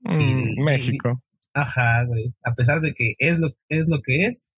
Mm, 0.00 0.20
Y- 0.20 0.56
México. 0.62 1.22
Ajá, 1.52 2.04
güey. 2.04 2.32
A 2.44 2.54
pesar 2.54 2.80
de 2.80 2.94
que 2.94 3.14
es 3.18 3.38
lo, 3.38 3.50
es 3.68 3.88
lo 3.88 4.00
que 4.02 4.26
es, 4.26 4.50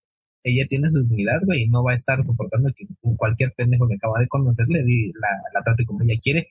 ella 0.45 0.67
tiene 0.69 0.91
su 0.91 1.03
dignidad, 1.03 1.41
güey, 1.45 1.63
y 1.65 1.69
no 1.69 1.83
va 1.83 1.93
a 1.93 1.95
estar 1.95 2.23
soportando 2.23 2.71
que 2.77 2.87
cualquier 3.17 3.53
pendejo 3.57 3.89
que 3.89 3.95
acaba 3.95 4.21
de 4.21 4.29
conocer 4.29 4.67
le 4.69 4.85
di- 4.85 5.13
la, 5.21 5.29
la 5.55 5.63
trate 5.63 5.85
como 5.85 6.03
ella 6.03 6.21
quiere. 6.23 6.49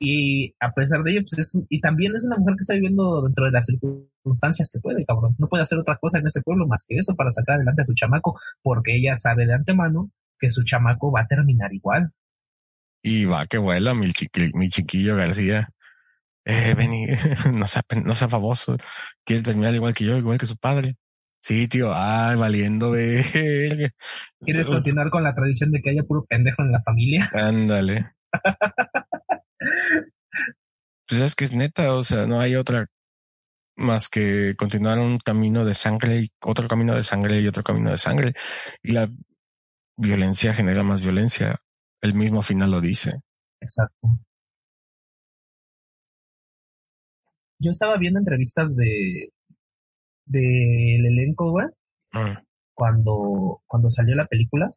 Y 0.00 0.54
a 0.60 0.72
pesar 0.72 1.02
de 1.02 1.10
ello, 1.12 1.20
pues 1.22 1.38
es, 1.38 1.58
y 1.68 1.80
también 1.80 2.14
es 2.14 2.24
una 2.24 2.36
mujer 2.36 2.54
que 2.54 2.60
está 2.60 2.74
viviendo 2.74 3.22
dentro 3.22 3.46
de 3.46 3.50
las 3.50 3.66
circunstancias 3.66 4.70
que 4.72 4.78
puede, 4.80 5.04
cabrón. 5.04 5.34
No 5.38 5.48
puede 5.48 5.62
hacer 5.64 5.78
otra 5.78 5.96
cosa 5.96 6.18
en 6.18 6.26
ese 6.28 6.40
pueblo 6.40 6.66
más 6.68 6.84
que 6.86 6.96
eso 6.96 7.16
para 7.16 7.30
sacar 7.32 7.56
adelante 7.56 7.82
a 7.82 7.84
su 7.84 7.94
chamaco, 7.94 8.38
porque 8.62 8.94
ella 8.96 9.18
sabe 9.18 9.46
de 9.46 9.54
antemano 9.54 10.10
que 10.38 10.50
su 10.50 10.62
chamaco 10.62 11.10
va 11.10 11.22
a 11.22 11.26
terminar 11.26 11.72
igual. 11.74 12.12
Y 13.02 13.24
va 13.24 13.46
que 13.46 13.58
vuela 13.58 13.92
mi, 13.94 14.06
chiqui- 14.08 14.52
mi 14.54 14.68
chiquillo 14.68 15.16
García. 15.16 15.68
Eh, 16.44 16.74
Benny, 16.76 17.06
no 17.52 17.66
sea, 17.66 17.82
no 18.04 18.14
sea 18.14 18.28
famoso. 18.28 18.76
Quiere 19.24 19.42
terminar 19.42 19.74
igual 19.74 19.94
que 19.94 20.04
yo, 20.04 20.16
igual 20.16 20.38
que 20.38 20.46
su 20.46 20.56
padre. 20.56 20.96
Sí, 21.40 21.68
tío. 21.68 21.90
Ay, 21.92 22.36
valiendo, 22.36 22.90
verga. 22.92 23.90
¿Quieres 24.40 24.68
continuar 24.68 25.10
con 25.10 25.22
la 25.24 25.34
tradición 25.34 25.70
de 25.72 25.80
que 25.82 25.90
haya 25.90 26.02
puro 26.04 26.24
pendejo 26.28 26.62
en 26.62 26.72
la 26.72 26.80
familia? 26.82 27.28
Ándale. 27.34 28.12
Pues 31.08 31.20
es 31.20 31.34
que 31.34 31.44
es 31.44 31.52
neta, 31.54 31.94
o 31.94 32.04
sea, 32.04 32.26
no 32.26 32.40
hay 32.40 32.54
otra 32.56 32.86
más 33.76 34.08
que 34.08 34.54
continuar 34.56 34.98
un 34.98 35.18
camino 35.18 35.64
de 35.64 35.74
sangre 35.74 36.20
y 36.20 36.30
otro 36.44 36.68
camino 36.68 36.94
de 36.96 37.04
sangre 37.04 37.40
y 37.40 37.46
otro 37.46 37.62
camino 37.62 37.90
de 37.90 37.98
sangre. 37.98 38.34
Y 38.82 38.92
la 38.92 39.10
violencia 39.96 40.52
genera 40.52 40.82
más 40.82 41.00
violencia. 41.00 41.56
El 42.02 42.14
mismo 42.14 42.42
final 42.42 42.70
lo 42.72 42.80
dice. 42.80 43.20
Exacto. 43.60 44.08
Yo 47.60 47.70
estaba 47.70 47.96
viendo 47.98 48.18
entrevistas 48.18 48.76
de 48.76 49.30
del 50.26 51.06
elenco, 51.06 51.50
güey, 51.50 51.66
Mm. 52.12 52.36
cuando, 52.74 53.62
cuando 53.66 53.90
salió 53.90 54.14
la 54.14 54.26
película. 54.26 54.68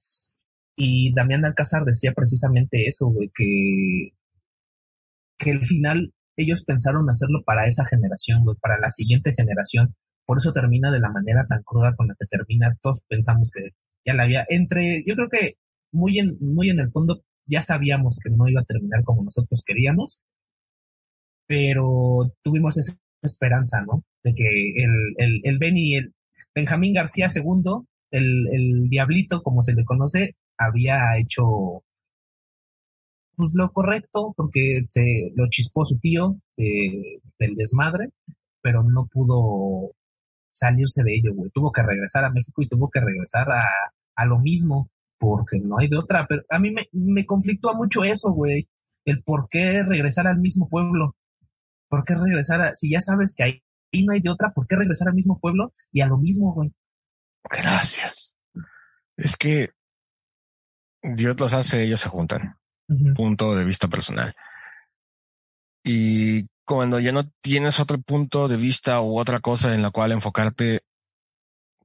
Y 0.77 1.13
Damián 1.13 1.43
Alcázar 1.45 1.83
decía 1.83 2.13
precisamente 2.13 2.87
eso, 2.87 3.07
güey, 3.07 3.29
que, 3.35 4.13
que 5.37 5.51
al 5.51 5.65
final 5.65 6.13
ellos 6.37 6.63
pensaron 6.63 7.09
hacerlo 7.09 7.43
para 7.45 7.67
esa 7.67 7.85
generación, 7.85 8.43
para 8.61 8.79
la 8.79 8.91
siguiente 8.91 9.33
generación. 9.33 9.95
Por 10.25 10.37
eso 10.37 10.53
termina 10.53 10.91
de 10.91 10.99
la 10.99 11.09
manera 11.09 11.45
tan 11.47 11.63
cruda 11.63 11.95
con 11.95 12.07
la 12.07 12.15
que 12.19 12.25
termina. 12.25 12.77
Todos 12.81 13.01
pensamos 13.07 13.51
que 13.51 13.71
ya 14.05 14.13
la 14.13 14.23
había, 14.23 14.45
entre, 14.49 15.03
yo 15.05 15.15
creo 15.15 15.29
que 15.29 15.55
muy 15.91 16.19
en, 16.19 16.37
muy 16.39 16.69
en 16.69 16.79
el 16.79 16.89
fondo 16.89 17.23
ya 17.45 17.61
sabíamos 17.61 18.17
que 18.23 18.29
no 18.29 18.47
iba 18.47 18.61
a 18.61 18.65
terminar 18.65 19.03
como 19.03 19.23
nosotros 19.23 19.63
queríamos, 19.65 20.21
pero 21.47 22.33
tuvimos 22.43 22.77
esa 22.77 22.93
esperanza, 23.21 23.81
¿no? 23.81 24.03
De 24.23 24.33
que 24.33 24.45
el, 24.77 24.91
el, 25.17 25.41
el 25.43 25.57
Benny, 25.59 25.95
el 25.95 26.13
Benjamín 26.55 26.93
García 26.93 27.27
II, 27.33 27.85
el, 28.11 28.47
el 28.51 28.89
Diablito, 28.89 29.41
como 29.43 29.63
se 29.63 29.73
le 29.73 29.83
conoce, 29.83 30.35
había 30.57 31.17
hecho 31.17 31.83
pues 33.35 33.51
lo 33.53 33.71
correcto 33.71 34.33
porque 34.35 34.85
se 34.89 35.31
lo 35.35 35.47
chispó 35.49 35.85
su 35.85 35.99
tío 35.99 36.37
eh, 36.57 37.19
del 37.39 37.55
desmadre, 37.55 38.09
pero 38.61 38.83
no 38.83 39.07
pudo 39.07 39.91
salirse 40.51 41.03
de 41.03 41.15
ello, 41.15 41.33
güey. 41.33 41.49
Tuvo 41.51 41.71
que 41.71 41.81
regresar 41.81 42.25
a 42.25 42.29
México 42.29 42.61
y 42.61 42.67
tuvo 42.67 42.89
que 42.89 42.99
regresar 42.99 43.49
a, 43.51 43.63
a 44.15 44.25
lo 44.25 44.39
mismo 44.39 44.89
porque 45.17 45.59
no 45.59 45.77
hay 45.77 45.87
de 45.87 45.97
otra. 45.97 46.25
Pero 46.27 46.43
a 46.49 46.59
mí 46.59 46.71
me, 46.71 46.87
me 46.91 47.25
conflictúa 47.25 47.73
mucho 47.73 48.03
eso, 48.03 48.31
güey. 48.31 48.67
El 49.05 49.23
por 49.23 49.47
qué 49.49 49.83
regresar 49.83 50.27
al 50.27 50.39
mismo 50.39 50.67
pueblo. 50.69 51.15
¿Por 51.87 52.03
qué 52.03 52.15
regresar 52.15 52.61
a, 52.61 52.75
si 52.75 52.89
ya 52.89 53.01
sabes 53.01 53.33
que 53.35 53.43
ahí, 53.43 53.63
no 54.05 54.13
hay 54.13 54.21
de 54.21 54.29
otra, 54.29 54.51
¿por 54.51 54.65
qué 54.65 54.75
regresar 54.77 55.09
al 55.09 55.13
mismo 55.13 55.39
pueblo 55.39 55.73
y 55.91 56.01
a 56.01 56.07
lo 56.07 56.17
mismo, 56.17 56.53
güey? 56.53 56.71
Gracias. 57.43 58.37
Es 59.17 59.35
que 59.35 59.71
Dios 61.03 61.39
los 61.39 61.53
hace, 61.53 61.83
ellos 61.83 61.99
se 61.99 62.09
juntan. 62.09 62.55
Punto 63.15 63.55
de 63.55 63.63
vista 63.63 63.87
personal. 63.87 64.35
Y 65.83 66.47
cuando 66.65 66.99
ya 66.99 67.11
no 67.11 67.29
tienes 67.41 67.79
otro 67.79 67.99
punto 67.99 68.47
de 68.47 68.57
vista 68.57 69.01
u 69.01 69.17
otra 69.19 69.39
cosa 69.39 69.73
en 69.73 69.81
la 69.81 69.91
cual 69.91 70.11
enfocarte, 70.11 70.83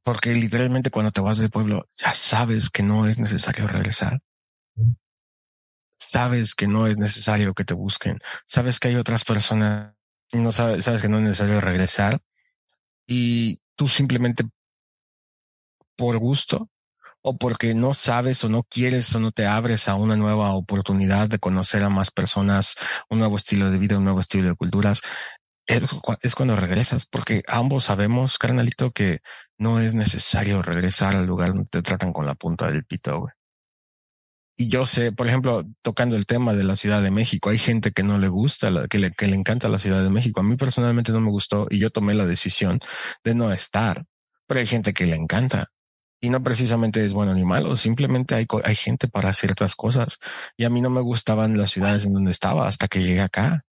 porque 0.03 0.35
literalmente 0.35 0.91
cuando 0.91 1.11
te 1.11 1.21
vas 1.21 1.39
del 1.39 1.51
pueblo 1.51 1.89
ya 1.97 2.13
sabes 2.13 2.71
que 2.71 2.83
no 2.83 3.07
es 3.07 3.19
necesario 3.19 3.67
regresar. 3.67 4.21
Sabes 5.99 6.55
que 6.55 6.69
no 6.69 6.87
es 6.87 6.99
necesario 6.99 7.55
que 7.55 7.65
te 7.65 7.75
busquen. 7.75 8.21
Sabes 8.47 8.79
que 8.79 8.89
hay 8.89 8.97
otras 8.97 9.25
personas, 9.25 9.95
no 10.33 10.53
sabes, 10.53 10.85
sabes 10.85 11.03
que 11.03 11.09
no 11.09 11.19
es 11.19 11.25
necesario 11.25 11.61
regresar. 11.61 12.21
Y 13.07 13.61
tú 13.77 13.89
simplemente 13.89 14.45
por 15.97 16.19
gusto 16.19 16.69
o 17.29 17.37
porque 17.39 17.75
no 17.75 17.93
sabes 17.95 18.45
o 18.45 18.49
no 18.49 18.63
quieres 18.65 19.15
o 19.15 19.21
no 19.21 19.33
te 19.33 19.47
abres 19.47 19.89
a 19.89 19.97
una 19.97 20.17
nueva 20.17 20.53
oportunidad 20.55 21.29
de 21.29 21.41
conocer 21.41 21.83
a 21.85 21.91
más 21.91 22.11
personas, 22.13 22.77
un 23.11 23.19
nuevo 23.19 23.37
estilo 23.37 23.71
de 23.71 23.79
vida, 23.79 23.99
un 23.99 24.05
nuevo 24.05 24.21
estilo 24.21 24.49
de 24.49 24.55
culturas, 24.57 25.03
es 25.67 25.83
cu- 25.89 26.17
es 26.23 26.35
cuando 26.35 26.57
regresas, 26.57 27.07
porque 27.07 27.43
ambos 27.49 27.85
sabemos, 27.85 28.39
carnalito, 28.39 28.93
que 28.93 29.21
no 29.59 29.81
es 29.81 29.95
necesario 29.95 30.63
regresar 30.63 31.17
al 31.17 31.27
lugar 31.27 31.49
donde 31.51 31.67
te 31.71 31.83
tratan 31.83 32.13
con 32.13 32.27
la 32.27 32.35
punta 32.37 32.71
del 32.71 32.85
pito, 32.85 33.21
güey. 33.21 33.33
Y 34.59 34.69
yo 34.69 34.87
sé, 34.87 35.13
por 35.13 35.29
ejemplo, 35.29 35.65
tocando 35.83 36.17
el 36.17 36.25
tema 36.27 36.55
de 36.55 36.65
la 36.65 36.77
Ciudad 36.77 37.03
de 37.03 37.11
México, 37.11 37.51
hay 37.51 37.59
gente 37.59 37.93
que 37.93 38.03
no 38.03 38.19
le 38.19 38.29
gusta, 38.29 38.71
que 38.89 38.99
le, 38.99 39.11
que 39.13 39.27
le 39.27 39.37
encanta 39.37 39.69
la 39.69 39.79
Ciudad 39.79 40.03
de 40.03 40.09
México. 40.11 40.41
A 40.41 40.43
mí 40.45 40.57
personalmente 40.57 41.13
no 41.13 41.21
me 41.21 41.31
gustó 41.31 41.67
y 41.71 41.79
yo 41.79 41.91
tomé 41.91 42.15
la 42.15 42.25
decisión 42.27 42.81
de 43.25 43.35
no 43.35 43.53
estar, 43.53 44.05
pero 44.47 44.61
hay 44.61 44.67
gente 44.67 44.95
que 44.95 45.05
le 45.07 45.17
encanta. 45.17 45.69
Y 46.21 46.31
no 46.31 46.43
precisamente 46.43 47.05
es 47.05 47.13
bueno 47.13 47.35
ni 47.35 47.45
malo, 47.45 47.77
simplemente 47.77 48.35
hay, 48.35 48.47
hay 48.65 48.75
gente 48.75 49.07
para 49.07 49.33
ciertas 49.33 49.77
cosas. 49.77 50.19
Y 50.57 50.65
a 50.65 50.71
mí 50.71 50.81
no 50.81 50.91
me 50.91 51.03
gustaban 51.03 51.59
las 51.59 51.71
ciudades 51.71 52.07
en 52.07 52.15
donde 52.15 52.31
estaba 52.31 52.67
hasta 52.67 52.89
que 52.89 53.03
llegué 53.03 53.21
acá. 53.21 53.65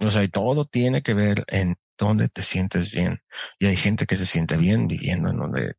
O 0.00 0.10
sea, 0.10 0.24
y 0.24 0.28
todo 0.28 0.66
tiene 0.66 1.02
que 1.02 1.14
ver 1.14 1.44
en 1.46 1.76
dónde 1.98 2.28
te 2.28 2.42
sientes 2.42 2.92
bien. 2.92 3.20
Y 3.58 3.66
hay 3.66 3.76
gente 3.76 4.06
que 4.06 4.16
se 4.16 4.26
siente 4.26 4.56
bien 4.56 4.88
viviendo 4.88 5.30
en 5.30 5.36
donde, 5.36 5.74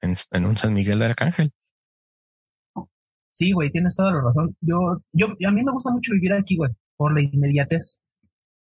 en, 0.00 0.44
un 0.44 0.56
San 0.56 0.74
Miguel 0.74 0.98
de 0.98 1.06
Arcángel. 1.06 1.52
Sí, 3.32 3.52
güey, 3.52 3.70
tienes 3.70 3.96
toda 3.96 4.12
la 4.12 4.22
razón. 4.22 4.56
Yo, 4.60 5.00
yo, 5.12 5.26
a 5.26 5.50
mí 5.50 5.64
me 5.64 5.72
gusta 5.72 5.90
mucho 5.90 6.12
vivir 6.12 6.32
aquí, 6.32 6.56
güey, 6.56 6.70
por 6.96 7.12
la 7.14 7.22
inmediatez, 7.22 8.00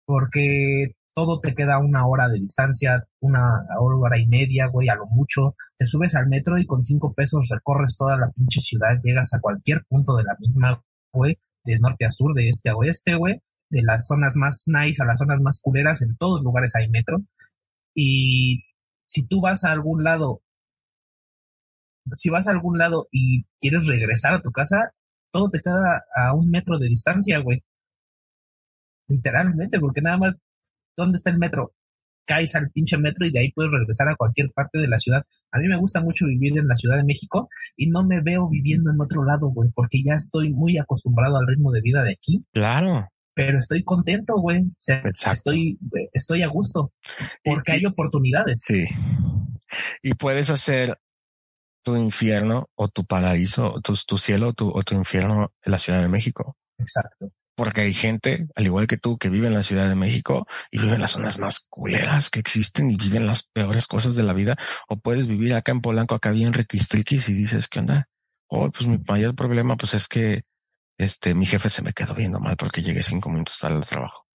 porque 0.06 0.96
todo 1.14 1.42
te 1.42 1.54
queda 1.54 1.80
una 1.80 2.06
hora 2.08 2.30
de 2.30 2.40
distancia, 2.40 3.04
una 3.20 3.66
hora 3.80 4.18
y 4.18 4.26
media, 4.26 4.68
güey, 4.68 4.88
a 4.90 4.96
lo 4.96 5.06
mucho. 5.08 5.56
Subes 5.88 6.16
al 6.16 6.28
metro 6.28 6.58
y 6.58 6.66
con 6.66 6.84
cinco 6.84 7.14
pesos 7.14 7.50
recorres 7.50 7.98
toda 7.98 8.18
la 8.18 8.32
pinche 8.32 8.62
ciudad, 8.62 9.00
llegas 9.04 9.34
a 9.34 9.40
cualquier 9.40 9.84
punto 9.88 10.16
de 10.16 10.24
la 10.24 10.36
misma, 10.40 10.84
güey, 11.12 11.38
de 11.64 11.80
norte 11.80 12.06
a 12.06 12.12
sur, 12.12 12.34
de 12.34 12.50
este 12.50 12.70
a 12.70 12.76
oeste, 12.76 13.16
güey, 13.16 13.42
de 13.70 13.82
las 13.84 14.08
zonas 14.08 14.36
más 14.36 14.64
nice 14.68 15.02
a 15.02 15.06
las 15.06 15.20
zonas 15.20 15.40
más 15.42 15.60
culeras, 15.62 16.02
en 16.02 16.16
todos 16.18 16.44
lugares 16.44 16.76
hay 16.76 16.90
metro. 16.90 17.24
Y 17.96 18.64
si 19.08 19.28
tú 19.28 19.42
vas 19.42 19.64
a 19.64 19.72
algún 19.72 20.04
lado 20.04 20.42
si 22.12 22.30
vas 22.30 22.48
a 22.48 22.52
algún 22.52 22.78
lado 22.78 23.08
y 23.12 23.46
quieres 23.60 23.88
regresar 23.88 24.34
a 24.34 24.42
tu 24.42 24.52
casa, 24.52 24.94
todo 25.32 25.50
te 25.50 25.62
queda 25.62 26.04
a 26.16 26.34
un 26.34 26.50
metro 26.50 26.78
de 26.78 26.88
distancia, 26.88 27.40
güey. 27.40 27.64
Literalmente, 29.08 29.80
porque 29.80 30.02
nada 30.02 30.18
más, 30.18 30.36
¿dónde 30.98 31.18
está 31.18 31.30
el 31.30 31.38
metro? 31.38 31.74
Caes 32.26 32.56
al 32.56 32.70
pinche 32.72 32.98
metro 32.98 33.26
y 33.26 33.32
de 33.32 33.40
ahí 33.40 33.52
puedes 33.52 33.72
regresar 33.72 34.08
a 34.10 34.16
cualquier 34.16 34.52
parte 34.52 34.80
de 34.80 34.88
la 34.88 34.98
ciudad. 35.00 35.24
A 35.52 35.60
mí 35.60 35.68
me 35.68 35.78
gusta 35.78 36.02
mucho 36.02 36.26
vivir 36.26 36.58
en 36.58 36.68
la 36.68 36.76
Ciudad 36.76 36.98
de 36.98 37.04
México 37.04 37.50
y 37.76 37.88
no 37.90 38.04
me 38.06 38.22
veo 38.22 38.48
viviendo 38.50 38.92
en 38.92 39.00
otro 39.02 39.24
lado, 39.26 39.48
güey, 39.50 39.70
porque 39.76 40.02
ya 40.04 40.14
estoy 40.16 40.52
muy 40.54 40.78
acostumbrado 40.78 41.38
al 41.38 41.48
ritmo 41.48 41.72
de 41.72 41.82
vida 41.82 42.04
de 42.04 42.12
aquí, 42.14 42.46
Claro. 42.54 43.10
pero 43.34 43.60
estoy 43.60 43.84
contento, 43.84 44.36
güey. 44.38 44.62
O 44.64 44.76
sea, 44.80 45.04
estoy, 45.32 45.78
estoy 46.14 46.44
a 46.44 46.48
gusto 46.48 46.94
porque 47.44 47.74
Y- 47.74 47.76
hay 47.76 47.86
oportunidades. 47.86 48.62
Sí. 48.64 48.86
Y 50.02 50.14
puedes 50.14 50.50
hacer 50.50 50.98
tu 51.84 51.96
infierno 51.98 52.70
o 52.76 52.88
tu 52.88 53.04
paraíso, 53.06 53.82
tu, 53.84 53.94
tu 54.08 54.18
cielo 54.18 54.54
tu, 54.54 54.70
o 54.70 54.84
tu 54.84 54.96
infierno 54.96 55.52
en 55.64 55.72
la 55.72 55.80
Ciudad 55.80 56.02
de 56.02 56.08
México. 56.08 56.56
Exacto. 56.78 57.32
Porque 57.56 57.82
hay 57.82 57.94
gente, 57.94 58.48
al 58.56 58.66
igual 58.66 58.88
que 58.88 58.98
tú, 58.98 59.18
que 59.18 59.30
vive 59.30 59.48
en 59.48 59.54
la 59.54 59.64
Ciudad 59.64 59.88
de 59.88 59.96
México 59.96 60.48
y 60.72 60.80
vive 60.80 60.96
en 60.96 61.02
las 61.02 61.12
zonas 61.12 61.38
más 61.38 61.60
culeras 61.70 62.30
que 62.32 62.40
existen 62.40 62.90
y 62.90 62.98
viven 62.98 63.28
las 63.28 63.44
peores 63.44 63.86
cosas 63.88 64.16
de 64.16 64.24
la 64.24 64.34
vida. 64.34 64.58
O 64.88 64.98
puedes 64.98 65.28
vivir 65.28 65.54
acá 65.54 65.72
en 65.72 65.82
Polanco, 65.82 66.16
acá 66.16 66.32
bien 66.32 66.54
riquistriquis 66.54 67.30
y 67.30 67.34
dices, 67.34 67.68
¿qué 67.68 67.80
onda? 67.80 68.10
Oh, 68.48 68.72
pues 68.72 68.88
mi 68.88 68.98
mayor 69.08 69.36
problema 69.36 69.76
pues 69.78 69.94
es 69.94 70.08
que 70.08 70.44
este, 70.98 71.34
mi 71.36 71.46
jefe 71.46 71.70
se 71.70 71.82
me 71.84 71.94
quedó 71.94 72.16
viendo 72.16 72.40
mal 72.40 72.56
porque 72.58 72.82
llegué 72.82 73.04
cinco 73.04 73.30
minutos 73.30 73.60
tarde 73.60 73.78
al 73.78 73.86
trabajo. 73.86 74.26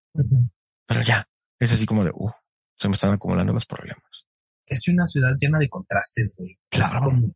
Pero 0.87 1.03
ya, 1.03 1.27
es 1.59 1.73
así 1.73 1.87
como 1.87 2.05
de, 2.05 2.11
uh, 2.15 2.31
se 2.77 2.89
me 2.89 2.95
están 2.95 3.13
acumulando 3.13 3.53
los 3.53 3.67
problemas. 3.67 4.27
es 4.67 4.87
una 4.89 5.07
ciudad 5.07 5.35
llena 5.41 5.59
de 5.59 5.69
contrastes, 5.69 6.35
güey. 6.37 6.59
Así 6.71 6.81
Claro. 6.81 7.05
como, 7.07 7.33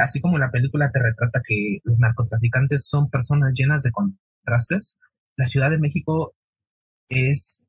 así 0.00 0.20
como 0.20 0.38
la 0.38 0.50
película 0.50 0.90
te 0.90 1.00
retrata 1.02 1.40
que 1.46 1.78
los 1.84 1.98
narcotraficantes 1.98 2.86
son 2.86 3.10
personas 3.10 3.52
llenas 3.54 3.82
de 3.82 3.90
contrastes, 3.90 4.96
la 5.38 5.46
Ciudad 5.46 5.70
de 5.70 5.78
México 5.78 6.34
es, 7.08 7.64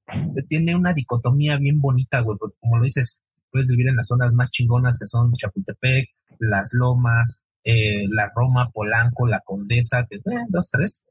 tiene 0.49 0.75
una 0.75 0.93
dicotomía 0.93 1.55
bien 1.57 1.79
bonita, 1.79 2.19
güey, 2.19 2.37
porque 2.37 2.57
como 2.59 2.77
lo 2.77 2.83
dices, 2.83 3.21
puedes 3.51 3.67
vivir 3.69 3.87
en 3.87 3.95
las 3.95 4.07
zonas 4.07 4.33
más 4.33 4.51
chingonas 4.51 4.99
que 4.99 5.05
son 5.07 5.31
Chapultepec, 5.33 6.09
Las 6.39 6.71
Lomas, 6.73 7.41
eh, 7.63 8.05
la 8.09 8.29
Roma, 8.35 8.69
Polanco, 8.73 9.27
la 9.27 9.39
Condesa, 9.41 10.05
que, 10.09 10.17
eh, 10.17 10.45
dos, 10.49 10.69
tres, 10.69 11.05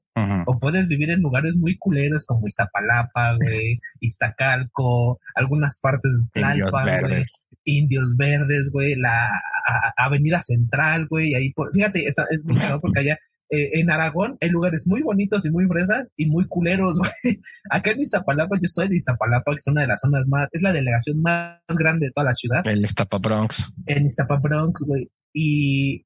o 0.47 0.59
puedes 0.59 0.89
vivir 0.89 1.11
en 1.11 1.23
lugares 1.23 1.57
muy 1.57 1.79
culeros 1.79 2.27
como 2.27 2.47
Iztapalapa, 2.49 3.37
güey, 3.37 3.79
Iztacalco, 4.01 5.21
algunas 5.37 5.79
partes 5.79 6.19
de 6.35 6.41
Indios 6.41 6.71
Tlalpan, 6.71 7.01
güey. 7.09 7.23
Indios 7.65 8.17
Verdes, 8.17 8.71
güey, 8.73 8.97
la 8.97 9.27
a- 9.29 9.95
Avenida 9.97 10.41
Central, 10.41 11.07
güey, 11.09 11.35
ahí 11.35 11.53
por, 11.53 11.73
fíjate, 11.73 12.05
está, 12.07 12.25
es 12.31 12.45
muy 12.45 12.57
cagado 12.77 12.81
porque 12.81 13.01
allá 13.01 13.19
eh, 13.51 13.81
en 13.81 13.91
Aragón 13.91 14.37
hay 14.41 14.51
lugares 14.51 14.87
muy 14.87 15.03
bonitos 15.03 15.45
y 15.47 15.51
muy 15.51 15.67
fresas 15.67 16.13
y 16.17 16.27
muy 16.27 16.47
culeros, 16.47 16.99
güey. 16.99 17.41
Acá 17.71 17.93
en 17.93 18.01
Iztapalapa, 18.01 18.57
yo 18.57 18.69
soy 18.69 18.89
de 18.89 18.97
Iztapalapa, 18.97 19.53
que 19.53 19.59
es 19.59 19.67
una 19.67 19.83
de 19.83 19.89
las 19.89 20.01
zonas 20.01 20.27
más, 20.27 20.49
es 20.53 20.63
la 20.63 20.73
delegación 20.73 21.21
más 21.23 21.61
grande 21.69 22.07
de 22.07 22.13
toda 22.13 22.27
la 22.27 22.35
ciudad, 22.35 22.67
El 22.67 22.85
Estapa 22.85 23.19
Bronx. 23.19 23.75
en 23.87 24.07
Iztapalapa 24.07 24.49
Bronx, 24.49 24.85
güey, 24.87 25.11
y 25.33 26.05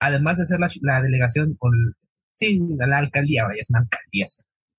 además 0.00 0.38
de 0.38 0.46
ser 0.46 0.60
la, 0.60 0.68
la 0.82 1.02
delegación 1.02 1.54
con, 1.58 1.72
sí, 2.34 2.58
la 2.78 2.98
alcaldía, 2.98 3.44
vaya, 3.44 3.60
es 3.60 3.70
una 3.70 3.80
alcaldía 3.80 4.26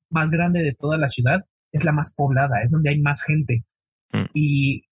más 0.10 0.30
grande 0.30 0.62
de 0.62 0.74
toda 0.74 0.98
la 0.98 1.08
ciudad, 1.08 1.46
es 1.72 1.86
la 1.86 1.92
más 1.92 2.14
poblada, 2.14 2.62
es 2.64 2.72
donde 2.72 2.90
hay 2.90 3.00
más 3.00 3.24
gente. 3.24 3.64
Mm. 4.12 4.26
Y 4.34 4.84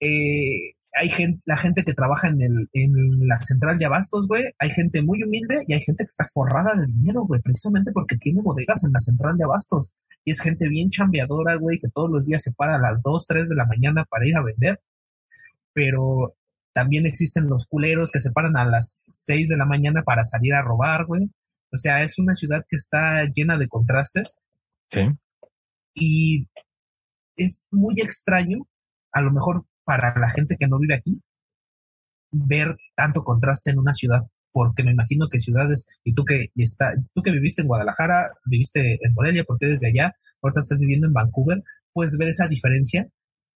eh, 0.00 0.74
hay 0.94 1.08
gente, 1.08 1.40
la 1.46 1.56
gente 1.56 1.84
que 1.84 1.94
trabaja 1.94 2.28
en, 2.28 2.40
el, 2.42 2.68
en 2.72 3.26
la 3.26 3.40
central 3.40 3.78
de 3.78 3.86
abastos, 3.86 4.28
güey, 4.28 4.44
hay 4.58 4.70
gente 4.70 5.02
muy 5.02 5.22
humilde 5.22 5.64
y 5.66 5.72
hay 5.74 5.80
gente 5.80 6.04
que 6.04 6.08
está 6.08 6.26
forrada 6.32 6.74
de 6.76 6.86
dinero, 6.86 7.22
güey, 7.22 7.40
precisamente 7.40 7.92
porque 7.92 8.16
tiene 8.16 8.42
bodegas 8.42 8.84
en 8.84 8.92
la 8.92 9.00
central 9.00 9.36
de 9.38 9.44
abastos. 9.44 9.92
Y 10.24 10.30
es 10.32 10.40
gente 10.40 10.68
bien 10.68 10.90
chambeadora, 10.90 11.56
güey, 11.56 11.78
que 11.78 11.88
todos 11.88 12.10
los 12.10 12.26
días 12.26 12.42
se 12.42 12.52
para 12.52 12.76
a 12.76 12.78
las 12.78 13.02
2, 13.02 13.26
3 13.26 13.48
de 13.48 13.54
la 13.56 13.66
mañana 13.66 14.04
para 14.04 14.26
ir 14.26 14.36
a 14.36 14.42
vender. 14.42 14.80
Pero 15.72 16.34
También 16.74 17.04
existen 17.06 17.48
los 17.48 17.66
culeros 17.66 18.10
que 18.10 18.20
se 18.20 18.30
paran 18.32 18.56
a 18.56 18.64
las 18.64 19.06
6 19.12 19.48
de 19.50 19.56
la 19.58 19.66
mañana 19.66 20.02
para 20.04 20.24
salir 20.24 20.54
a 20.54 20.62
robar, 20.62 21.04
güey. 21.06 21.30
O 21.70 21.76
sea, 21.76 22.02
es 22.02 22.18
una 22.18 22.34
ciudad 22.34 22.64
que 22.68 22.76
está 22.76 23.24
llena 23.34 23.58
de 23.58 23.68
contrastes 23.68 24.36
Sí. 24.90 25.00
y 25.94 26.48
es 27.36 27.66
muy 27.70 27.94
extraño, 28.00 28.66
a 29.12 29.20
lo 29.22 29.32
mejor 29.32 29.64
para 29.84 30.18
la 30.18 30.30
gente 30.30 30.56
que 30.56 30.66
no 30.66 30.78
vive 30.78 30.94
aquí, 30.94 31.20
ver 32.30 32.76
tanto 32.96 33.22
contraste 33.24 33.70
en 33.70 33.78
una 33.78 33.94
ciudad, 33.94 34.22
porque 34.52 34.82
me 34.82 34.92
imagino 34.92 35.28
que 35.28 35.40
ciudades, 35.40 35.86
y 36.04 36.14
tú 36.14 36.24
que 36.24 36.50
está, 36.56 36.94
tú 37.14 37.22
que 37.22 37.30
viviste 37.30 37.62
en 37.62 37.68
Guadalajara, 37.68 38.32
viviste 38.46 38.98
en 39.02 39.14
Morelia, 39.14 39.44
porque 39.46 39.66
desde 39.66 39.88
allá, 39.88 40.14
ahorita 40.42 40.60
estás 40.60 40.78
viviendo 40.78 41.06
en 41.06 41.12
Vancouver, 41.12 41.62
puedes 41.92 42.16
ver 42.18 42.28
esa 42.28 42.48
diferencia 42.48 43.08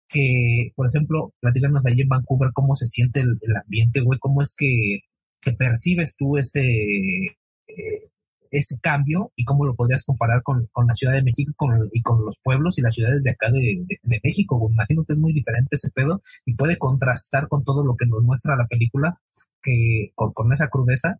que, 0.07 0.71
por 0.76 0.88
ejemplo, 0.88 1.34
platícanos 1.39 1.86
ahí 1.86 2.01
en 2.01 2.09
Vancouver 2.09 2.51
cómo 2.53 2.76
se 2.76 2.88
siente 2.88 3.21
el, 3.21 3.38
el 3.41 3.55
ambiente, 3.57 4.01
güey, 4.01 4.19
cómo 4.19 4.41
es 4.41 4.53
que, 4.55 4.99
que 5.41 5.53
percibes 5.53 6.15
tú 6.15 6.38
ese, 6.38 6.61
eh, 6.61 8.09
ese 8.51 8.79
cambio 8.79 9.31
y 9.35 9.43
cómo 9.43 9.65
lo 9.65 9.75
podrías 9.75 10.03
comparar 10.03 10.43
con, 10.43 10.67
con 10.71 10.87
la 10.87 10.95
Ciudad 10.95 11.13
de 11.13 11.23
México 11.23 11.53
con, 11.55 11.89
y 11.91 12.01
con 12.01 12.23
los 12.23 12.39
pueblos 12.43 12.77
y 12.77 12.81
las 12.81 12.93
ciudades 12.93 13.23
de 13.23 13.31
acá 13.31 13.51
de, 13.51 13.85
de, 13.87 14.19
México. 14.23 14.57
güey. 14.57 14.73
Imagino 14.73 15.03
que 15.03 15.13
es 15.13 15.19
muy 15.19 15.33
diferente 15.33 15.75
ese 15.75 15.91
pedo 15.91 16.21
y 16.45 16.55
puede 16.55 16.77
contrastar 16.77 17.47
con 17.47 17.63
todo 17.63 17.85
lo 17.85 17.95
que 17.95 18.05
nos 18.05 18.23
muestra 18.23 18.55
la 18.55 18.67
película, 18.67 19.19
que 19.61 20.11
con, 20.15 20.33
con 20.33 20.51
esa 20.53 20.69
crudeza, 20.69 21.19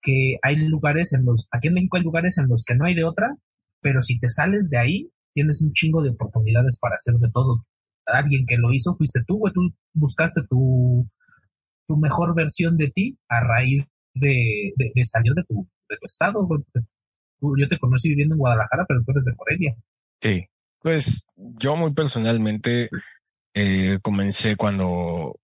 que 0.00 0.36
hay 0.42 0.56
lugares 0.56 1.12
en 1.12 1.24
los, 1.24 1.48
aquí 1.50 1.68
en 1.68 1.74
México 1.74 1.96
hay 1.96 2.02
lugares 2.02 2.38
en 2.38 2.48
los 2.48 2.64
que 2.64 2.74
no 2.74 2.84
hay 2.84 2.94
de 2.94 3.04
otra, 3.04 3.36
pero 3.80 4.02
si 4.02 4.18
te 4.18 4.28
sales 4.28 4.70
de 4.70 4.78
ahí, 4.78 5.10
tienes 5.34 5.62
un 5.62 5.72
chingo 5.72 6.02
de 6.02 6.10
oportunidades 6.10 6.78
para 6.78 6.96
hacer 6.96 7.14
de 7.14 7.30
todo. 7.30 7.64
Alguien 8.06 8.46
que 8.46 8.56
lo 8.56 8.72
hizo 8.72 8.96
fuiste 8.96 9.20
tú, 9.26 9.38
güey, 9.38 9.52
tú 9.52 9.60
buscaste 9.94 10.42
tu, 10.48 11.08
tu 11.86 11.96
mejor 11.96 12.34
versión 12.34 12.76
de 12.76 12.90
ti 12.90 13.18
a 13.28 13.40
raíz 13.40 13.86
de, 14.14 14.72
de, 14.76 14.92
de 14.94 15.04
salir 15.04 15.32
de 15.34 15.44
tu, 15.44 15.68
de 15.88 15.96
tu 15.96 16.06
estado, 16.06 16.46
Yo 17.40 17.68
te 17.68 17.78
conocí 17.78 18.08
viviendo 18.08 18.34
en 18.34 18.40
Guadalajara, 18.40 18.84
pero 18.86 19.02
tú 19.04 19.12
eres 19.12 19.24
de 19.24 19.34
Morelia. 19.34 19.74
Sí. 20.20 20.48
Pues 20.80 21.26
yo 21.36 21.76
muy 21.76 21.92
personalmente 21.92 22.88
eh, 23.54 23.98
comencé 24.02 24.56
cuando 24.56 25.38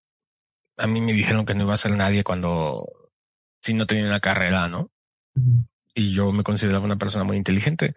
a 0.76 0.86
mí 0.86 1.01
me 1.01 1.12
dijeron 1.12 1.45
que 1.45 1.55
no 1.55 1.64
iba 1.64 1.74
a 1.74 1.78
ser 1.78 1.92
nadie 1.97 2.24
cuando 2.24 2.86
si 3.61 3.74
no 3.74 3.86
tenía 3.86 4.07
una 4.07 4.20
carrera, 4.20 4.68
¿no? 4.68 4.90
Y 5.95 6.14
yo 6.14 6.32
me 6.32 6.45
consideraba 6.45 6.84
una 6.84 6.99
persona 6.99 7.24
muy 7.24 7.36
inteligente 7.36 7.95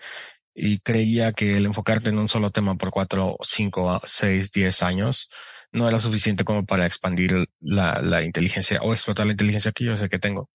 y 0.53 0.79
creía 0.79 1.33
que 1.33 1.57
el 1.57 1.65
enfocarte 1.65 2.09
en 2.09 2.17
un 2.17 2.29
solo 2.29 2.51
tema 2.51 2.75
por 2.75 2.89
cuatro, 2.89 3.37
cinco, 3.41 4.01
seis, 4.05 4.51
diez 4.51 4.81
años 4.81 5.29
no 5.71 5.87
era 5.87 5.99
suficiente 5.99 6.43
como 6.43 6.65
para 6.65 6.85
expandir 6.85 7.49
la, 7.59 8.01
la 8.01 8.23
inteligencia 8.23 8.81
o 8.81 8.93
explotar 8.93 9.25
la 9.25 9.33
inteligencia 9.33 9.71
que 9.71 9.85
yo 9.85 9.97
sé 9.97 10.09
que 10.09 10.19
tengo. 10.19 10.49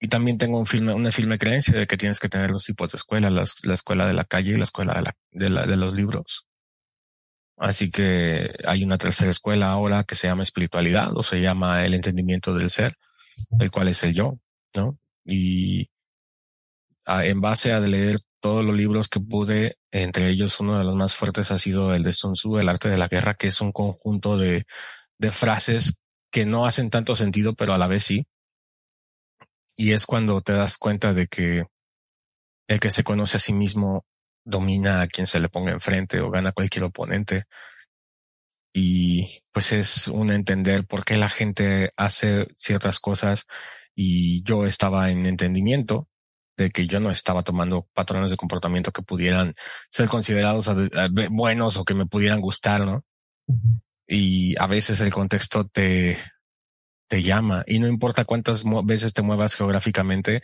Y 0.00 0.08
también 0.08 0.38
tengo 0.38 0.58
un 0.60 0.88
una 0.90 1.12
firme 1.12 1.38
creencia 1.38 1.78
de 1.78 1.86
que 1.86 1.96
tienes 1.96 2.20
que 2.20 2.28
tener 2.28 2.52
dos 2.52 2.64
tipos 2.64 2.92
de 2.92 2.96
escuela, 2.96 3.30
las- 3.30 3.64
la 3.64 3.74
escuela 3.74 4.06
de 4.06 4.14
la 4.14 4.24
calle 4.24 4.52
y 4.52 4.56
la 4.58 4.64
escuela 4.64 4.94
de, 4.94 5.02
la, 5.02 5.16
de, 5.32 5.50
la- 5.50 5.66
de 5.66 5.76
los 5.76 5.94
libros. 5.94 6.46
Así 7.58 7.90
que 7.90 8.52
hay 8.66 8.84
una 8.84 8.98
tercera 8.98 9.30
escuela 9.30 9.70
ahora 9.70 10.04
que 10.04 10.14
se 10.16 10.28
llama 10.28 10.42
espiritualidad 10.42 11.16
o 11.16 11.22
se 11.22 11.40
llama 11.40 11.84
el 11.86 11.94
entendimiento 11.94 12.54
del 12.54 12.70
ser, 12.70 12.96
el 13.60 13.70
cual 13.70 13.88
es 13.88 14.02
el 14.04 14.14
yo, 14.14 14.38
¿no? 14.76 14.98
Y 15.24 15.88
a- 17.06 17.24
en 17.26 17.40
base 17.40 17.72
a 17.72 17.80
leer 17.80 18.18
todos 18.40 18.64
los 18.64 18.76
libros 18.76 19.08
que 19.08 19.20
pude, 19.20 19.76
entre 19.92 20.28
ellos 20.30 20.58
uno 20.60 20.78
de 20.78 20.84
los 20.84 20.94
más 20.96 21.14
fuertes 21.14 21.50
ha 21.52 21.58
sido 21.58 21.94
el 21.94 22.02
de 22.02 22.12
Sun 22.12 22.34
Tzu, 22.34 22.58
El 22.58 22.68
arte 22.68 22.88
de 22.88 22.98
la 22.98 23.08
guerra, 23.08 23.34
que 23.34 23.48
es 23.48 23.60
un 23.60 23.72
conjunto 23.72 24.36
de, 24.36 24.66
de 25.18 25.32
frases 25.32 26.00
que 26.32 26.46
no 26.46 26.66
hacen 26.66 26.90
tanto 26.90 27.16
sentido, 27.16 27.54
pero 27.54 27.74
a 27.74 27.78
la 27.78 27.88
vez 27.88 28.04
sí. 28.04 28.26
Y 29.76 29.92
es 29.92 30.06
cuando 30.06 30.40
te 30.42 30.52
das 30.52 30.78
cuenta 30.78 31.12
de 31.12 31.26
que 31.26 31.64
el 32.68 32.80
que 32.80 32.90
se 32.90 33.04
conoce 33.04 33.36
a 33.36 33.40
sí 33.40 33.52
mismo 33.52 34.04
domina 34.44 35.02
a 35.02 35.06
quien 35.08 35.26
se 35.26 35.40
le 35.40 35.48
ponga 35.48 35.72
enfrente 35.72 36.20
o 36.20 36.30
gana 36.30 36.52
cualquier 36.52 36.84
oponente. 36.84 37.44
Y 38.74 39.42
pues 39.52 39.72
es 39.72 40.08
un 40.08 40.30
entender 40.30 40.86
por 40.86 41.04
qué 41.04 41.16
la 41.16 41.28
gente 41.28 41.90
hace 41.96 42.46
ciertas 42.56 43.00
cosas 43.00 43.46
y 43.94 44.42
yo 44.44 44.66
estaba 44.66 45.10
en 45.10 45.26
entendimiento 45.26 46.08
de 46.56 46.70
que 46.70 46.86
yo 46.86 47.00
no 47.00 47.10
estaba 47.10 47.42
tomando 47.42 47.86
patrones 47.92 48.30
de 48.30 48.36
comportamiento 48.36 48.92
que 48.92 49.02
pudieran 49.02 49.54
ser 49.90 50.08
considerados 50.08 50.68
eh, 50.68 51.28
buenos 51.30 51.76
o 51.76 51.84
que 51.84 51.94
me 51.94 52.06
pudieran 52.06 52.40
gustar, 52.40 52.84
¿no? 52.84 53.04
Y 54.06 54.54
a 54.58 54.66
veces 54.66 55.00
el 55.00 55.12
contexto 55.12 55.66
te, 55.66 56.18
te 57.12 57.22
llama 57.22 57.62
y 57.66 57.78
no 57.78 57.88
importa 57.88 58.24
cuántas 58.24 58.64
veces 58.84 59.12
te 59.12 59.20
muevas 59.20 59.54
geográficamente, 59.54 60.42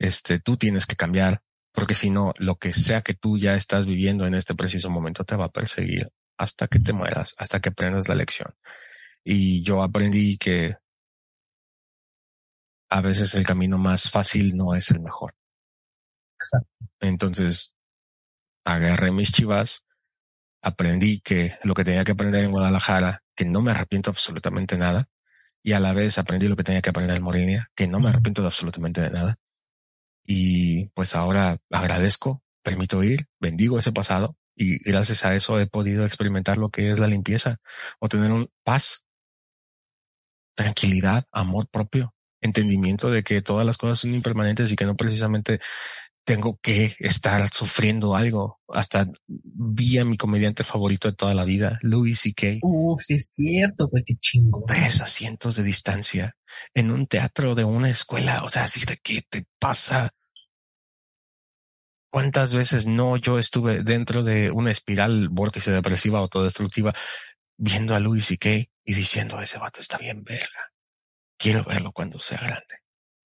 este, 0.00 0.40
tú 0.40 0.56
tienes 0.56 0.84
que 0.84 0.96
cambiar 0.96 1.40
porque 1.72 1.94
si 1.94 2.10
no, 2.10 2.34
lo 2.38 2.56
que 2.56 2.72
sea 2.72 3.02
que 3.02 3.14
tú 3.14 3.38
ya 3.38 3.54
estás 3.54 3.86
viviendo 3.86 4.26
en 4.26 4.34
este 4.34 4.56
preciso 4.56 4.90
momento 4.90 5.22
te 5.24 5.36
va 5.36 5.44
a 5.44 5.52
perseguir 5.52 6.08
hasta 6.36 6.66
que 6.66 6.80
te 6.80 6.92
mueras, 6.92 7.36
hasta 7.38 7.60
que 7.60 7.68
aprendas 7.68 8.08
la 8.08 8.16
lección. 8.16 8.52
Y 9.22 9.62
yo 9.62 9.84
aprendí 9.84 10.36
que 10.36 10.78
a 12.90 13.00
veces 13.00 13.36
el 13.36 13.46
camino 13.46 13.78
más 13.78 14.10
fácil 14.10 14.56
no 14.56 14.74
es 14.74 14.90
el 14.90 14.98
mejor. 14.98 15.36
Exacto. 16.40 16.86
Entonces, 16.98 17.72
agarré 18.64 19.12
mis 19.12 19.30
chivas, 19.30 19.86
aprendí 20.60 21.20
que 21.20 21.56
lo 21.62 21.74
que 21.74 21.84
tenía 21.84 22.02
que 22.02 22.12
aprender 22.12 22.44
en 22.44 22.50
Guadalajara, 22.50 23.22
que 23.36 23.44
no 23.44 23.62
me 23.62 23.70
arrepiento 23.70 24.10
absolutamente 24.10 24.76
nada, 24.76 25.08
y 25.62 25.72
a 25.72 25.80
la 25.80 25.92
vez 25.92 26.18
aprendí 26.18 26.48
lo 26.48 26.56
que 26.56 26.64
tenía 26.64 26.82
que 26.82 26.90
aprender 26.90 27.16
en 27.16 27.22
Morelia, 27.22 27.70
que 27.74 27.86
no 27.88 28.00
me 28.00 28.08
arrepiento 28.08 28.42
de 28.42 28.48
absolutamente 28.48 29.00
de 29.00 29.10
nada. 29.10 29.38
Y 30.24 30.86
pues 30.90 31.14
ahora 31.14 31.58
agradezco, 31.70 32.42
permito 32.62 33.02
ir, 33.02 33.26
bendigo 33.40 33.78
ese 33.78 33.92
pasado 33.92 34.36
y 34.54 34.78
gracias 34.78 35.24
a 35.24 35.34
eso 35.34 35.58
he 35.58 35.66
podido 35.66 36.04
experimentar 36.04 36.58
lo 36.58 36.70
que 36.70 36.90
es 36.90 36.98
la 36.98 37.06
limpieza 37.06 37.58
o 37.98 38.08
tener 38.08 38.30
un 38.32 38.50
paz, 38.64 39.06
tranquilidad, 40.54 41.24
amor 41.32 41.68
propio, 41.68 42.14
entendimiento 42.40 43.10
de 43.10 43.22
que 43.22 43.42
todas 43.42 43.66
las 43.66 43.78
cosas 43.78 44.00
son 44.00 44.14
impermanentes 44.14 44.70
y 44.72 44.76
que 44.76 44.84
no 44.84 44.96
precisamente 44.96 45.60
tengo 46.24 46.58
que 46.62 46.94
estar 46.98 47.48
sufriendo 47.52 48.14
algo. 48.14 48.60
Hasta 48.68 49.06
vi 49.26 49.98
a 49.98 50.04
mi 50.04 50.16
comediante 50.16 50.62
favorito 50.64 51.08
de 51.08 51.16
toda 51.16 51.34
la 51.34 51.44
vida, 51.44 51.78
Louis 51.82 52.20
C.K. 52.20 52.58
Uf, 52.62 53.02
sí 53.02 53.14
es 53.14 53.32
cierto, 53.34 53.88
güey, 53.88 54.04
qué 54.04 54.14
chingo. 54.16 54.64
tres 54.66 55.00
asientos 55.00 55.56
de 55.56 55.64
distancia 55.64 56.36
en 56.74 56.90
un 56.90 57.06
teatro 57.06 57.54
de 57.54 57.64
una 57.64 57.90
escuela. 57.90 58.44
O 58.44 58.48
sea, 58.48 58.64
así 58.64 58.84
de 58.86 58.98
qué 59.02 59.22
te 59.28 59.46
pasa. 59.58 60.10
¿Cuántas 62.10 62.54
veces 62.54 62.86
no 62.86 63.16
yo 63.16 63.38
estuve 63.38 63.82
dentro 63.82 64.22
de 64.24 64.50
una 64.50 64.70
espiral 64.72 65.28
vórtice 65.28 65.70
depresiva 65.70 66.18
autodestructiva 66.18 66.92
viendo 67.56 67.94
a 67.94 68.00
Louis 68.00 68.24
C.K. 68.26 68.50
y 68.50 68.94
diciendo 68.94 69.40
ese 69.40 69.58
vato 69.58 69.80
está 69.80 69.96
bien 69.98 70.24
verga. 70.24 70.72
Quiero 71.38 71.64
verlo 71.64 71.92
cuando 71.92 72.18
sea 72.18 72.38
grande. 72.38 72.78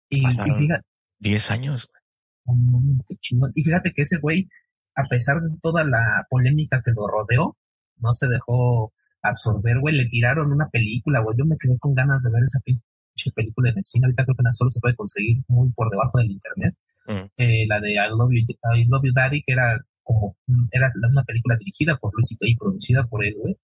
Y, 0.09 0.19
y 0.19 0.23
pasaron. 0.23 0.59
fíjate, 0.59 0.87
Diez 1.19 1.51
años. 1.51 1.87
güey. 1.87 2.04
Mames, 2.53 3.03
qué 3.07 3.15
chingón. 3.17 3.51
Y 3.55 3.63
fíjate 3.63 3.91
que 3.93 4.03
ese 4.03 4.17
güey, 4.17 4.47
a 4.95 5.03
pesar 5.07 5.41
de 5.41 5.49
toda 5.61 5.83
la 5.83 6.25
polémica 6.29 6.81
que 6.83 6.91
lo 6.91 7.07
rodeó, 7.07 7.57
no 7.97 8.13
se 8.13 8.27
dejó 8.27 8.93
absorber, 9.21 9.79
güey. 9.79 9.95
Le 9.95 10.05
tiraron 10.05 10.51
una 10.51 10.69
película, 10.69 11.21
güey. 11.21 11.37
Yo 11.37 11.45
me 11.45 11.57
quedé 11.57 11.77
con 11.79 11.93
ganas 11.93 12.23
de 12.23 12.31
ver 12.31 12.43
esa 12.43 12.59
pinche 12.59 13.31
película 13.33 13.71
en 13.71 13.77
el 13.79 13.85
cine. 13.85 14.05
Ahorita 14.05 14.25
creo 14.25 14.35
que 14.35 14.43
solo 14.53 14.69
se 14.69 14.79
puede 14.79 14.95
conseguir 14.95 15.43
muy 15.47 15.69
por 15.71 15.89
debajo 15.89 16.17
del 16.19 16.31
internet. 16.31 16.75
Mm. 17.07 17.31
Eh, 17.37 17.65
la 17.67 17.79
de 17.79 17.93
I 17.93 18.09
Love 18.09 18.31
You, 18.31 18.55
I 18.75 18.85
Love 18.85 19.03
You 19.05 19.13
Daddy, 19.13 19.41
que 19.43 19.53
era 19.53 19.77
como, 20.03 20.37
era 20.71 20.91
una 21.11 21.23
película 21.23 21.55
dirigida 21.57 21.97
por 21.97 22.13
Luis 22.13 22.35
y 22.39 22.55
producida 22.55 23.05
por 23.05 23.25
él, 23.25 23.35
güey. 23.39 23.57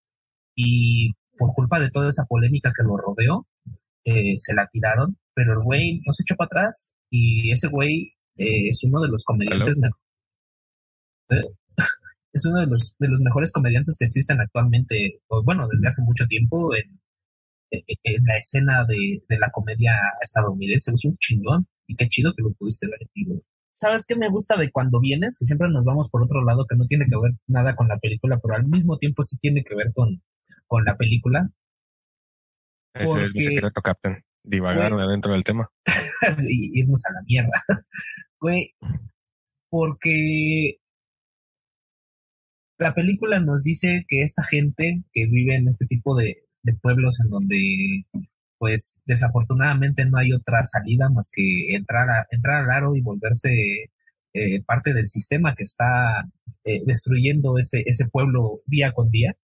Y 0.56 1.14
por 1.38 1.54
culpa 1.54 1.80
de 1.80 1.90
toda 1.92 2.10
esa 2.10 2.26
polémica 2.26 2.74
que 2.76 2.84
lo 2.84 2.98
rodeó, 2.98 3.48
eh, 4.04 4.36
se 4.40 4.54
la 4.54 4.68
tiraron, 4.68 5.18
pero 5.34 5.54
el 5.54 5.64
güey 5.64 6.02
no 6.06 6.14
se 6.14 6.24
echó 6.24 6.36
para 6.36 6.48
atrás 6.48 6.92
y 7.10 7.52
ese 7.52 7.68
güey 7.68 8.14
eh, 8.38 8.70
es 8.70 8.84
uno 8.84 9.02
de 9.02 9.08
los 9.10 9.24
comediantes 9.24 9.78
me- 9.78 9.90
eh, 11.38 11.44
es 12.34 12.46
uno 12.46 12.60
de 12.60 12.68
los 12.68 12.96
de 13.00 13.08
los 13.08 13.20
mejores 13.22 13.52
comediantes 13.52 13.96
que 13.98 14.06
existen 14.06 14.40
actualmente, 14.40 15.22
o 15.28 15.44
bueno, 15.44 15.68
desde 15.68 15.88
hace 15.90 16.02
mucho 16.02 16.26
tiempo 16.28 16.74
en, 16.76 17.00
en- 17.72 17.84
en 18.04 18.24
la 18.26 18.38
escena 18.38 18.86
de, 18.86 19.24
de 19.28 19.40
la 19.40 19.50
comedia 19.52 19.94
estadounidense. 20.22 20.92
Es 20.92 21.06
un 21.06 21.18
chingón 21.18 21.68
y 21.88 21.96
qué 21.96 22.08
chido 22.10 22.34
que 22.36 22.44
lo 22.44 22.52
pudiste 22.54 22.88
ver 22.88 23.00
güey. 23.26 23.42
¿Sabes 23.74 24.06
qué 24.06 24.16
me 24.16 24.30
gusta 24.30 24.58
de 24.58 24.72
cuando 24.72 25.00
vienes? 25.00 25.38
Que 25.40 25.46
siempre 25.46 25.68
nos 25.70 25.84
vamos 25.84 26.08
por 26.10 26.22
otro 26.22 26.44
lado 26.44 26.66
que 26.70 26.76
no 26.76 26.86
tiene 26.86 27.06
que 27.06 27.18
ver 27.20 27.32
nada 27.48 27.76
con 27.76 27.88
la 27.88 27.98
película, 27.98 28.40
pero 28.40 28.56
al 28.56 28.68
mismo 28.68 28.98
tiempo 28.98 29.24
sí 29.24 29.38
tiene 29.40 29.64
que 29.64 29.74
ver 29.76 29.92
con, 29.94 30.22
con 30.68 30.86
la 30.86 30.96
película. 30.98 31.50
Ese 32.94 33.24
es 33.26 33.34
mi 33.34 33.42
secreto, 33.56 33.82
Captain. 33.82 34.24
Divagar 34.44 34.94
Güey. 34.94 35.06
adentro 35.06 35.34
del 35.34 35.44
tema. 35.44 35.70
y 36.48 36.80
irnos 36.80 37.04
a 37.06 37.14
la 37.14 37.22
mierda. 37.26 37.62
Güey, 38.40 38.74
porque 39.70 40.78
la 42.80 42.96
película 42.96 43.40
nos 43.40 43.62
dice 43.62 44.04
que 44.08 44.24
esta 44.24 44.44
gente 44.44 45.04
que 45.14 45.28
vive 45.28 45.56
en 45.56 45.68
este 45.68 45.86
tipo 45.86 46.16
de, 46.16 46.38
de 46.64 46.74
pueblos 46.74 47.20
en 47.20 47.30
donde 47.30 48.06
pues 48.62 49.00
desafortunadamente 49.06 50.06
no 50.06 50.20
hay 50.20 50.34
otra 50.34 50.64
salida 50.64 51.10
más 51.10 51.32
que 51.34 51.74
entrar, 51.76 52.08
a, 52.10 52.28
entrar 52.30 52.64
al 52.64 52.70
aro 52.70 52.96
y 52.96 53.02
volverse 53.02 53.90
eh, 54.34 54.64
parte 54.64 54.94
del 54.94 55.10
sistema 55.10 55.56
que 55.56 55.64
está 55.64 56.30
eh, 56.64 56.82
destruyendo 56.86 57.58
ese, 57.58 57.82
ese 57.88 58.08
pueblo 58.08 58.60
día 58.68 58.92
con 58.92 59.10
día. 59.10 59.36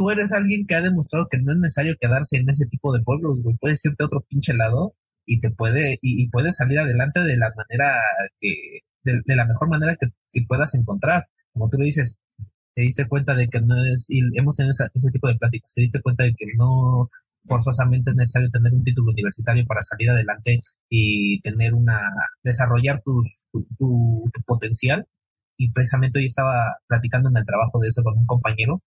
Tú 0.00 0.08
eres 0.10 0.32
alguien 0.32 0.64
que 0.66 0.74
ha 0.76 0.80
demostrado 0.80 1.26
que 1.30 1.36
no 1.36 1.52
es 1.52 1.58
necesario 1.58 1.94
quedarse 2.00 2.38
en 2.38 2.48
ese 2.48 2.64
tipo 2.64 2.90
de 2.90 3.02
pueblos, 3.02 3.42
güey. 3.42 3.54
Puedes 3.60 3.84
irte 3.84 4.02
a 4.02 4.06
otro 4.06 4.22
pinche 4.26 4.54
lado 4.54 4.94
y 5.26 5.40
te 5.40 5.50
puede, 5.50 5.98
y, 6.00 6.26
puedes 6.30 6.56
salir 6.56 6.78
adelante 6.78 7.20
de 7.20 7.36
la 7.36 7.52
manera 7.54 8.00
que, 8.40 8.80
de, 9.04 9.36
la 9.36 9.44
mejor 9.44 9.68
manera 9.68 9.96
que, 10.00 10.08
puedas 10.48 10.74
encontrar. 10.74 11.26
Como 11.52 11.68
tú 11.68 11.76
lo 11.78 11.84
dices, 11.84 12.16
te 12.74 12.80
diste 12.82 13.06
cuenta 13.08 13.34
de 13.34 13.48
que 13.48 13.60
no 13.60 13.76
es, 13.84 14.06
y 14.08 14.20
hemos 14.38 14.56
tenido 14.56 14.70
esa- 14.72 14.90
ese 14.94 15.10
tipo 15.10 15.28
de 15.28 15.36
pláticas, 15.36 15.74
te 15.74 15.82
diste 15.82 16.00
cuenta 16.00 16.24
de 16.24 16.32
que 16.34 16.46
no 16.56 17.10
forzosamente 17.44 18.08
es 18.10 18.16
necesario 18.16 18.48
tener 18.50 18.72
un 18.72 18.84
título 18.84 19.12
universitario 19.12 19.66
para 19.66 19.82
salir 19.82 20.08
adelante 20.10 20.60
y 20.88 21.40
tener 21.42 21.74
una, 21.74 22.00
desarrollar 22.42 23.02
tus- 23.04 23.36
tu, 23.52 23.66
tu, 23.78 24.30
tu 24.32 24.42
potencial. 24.46 25.06
Y 25.58 25.70
precisamente 25.72 26.18
hoy 26.20 26.26
estaba 26.26 26.76
platicando 26.88 27.28
en 27.28 27.36
el 27.36 27.44
trabajo 27.44 27.80
de 27.80 27.88
eso 27.88 28.02
con 28.02 28.16
un 28.16 28.24
compañero. 28.26 28.82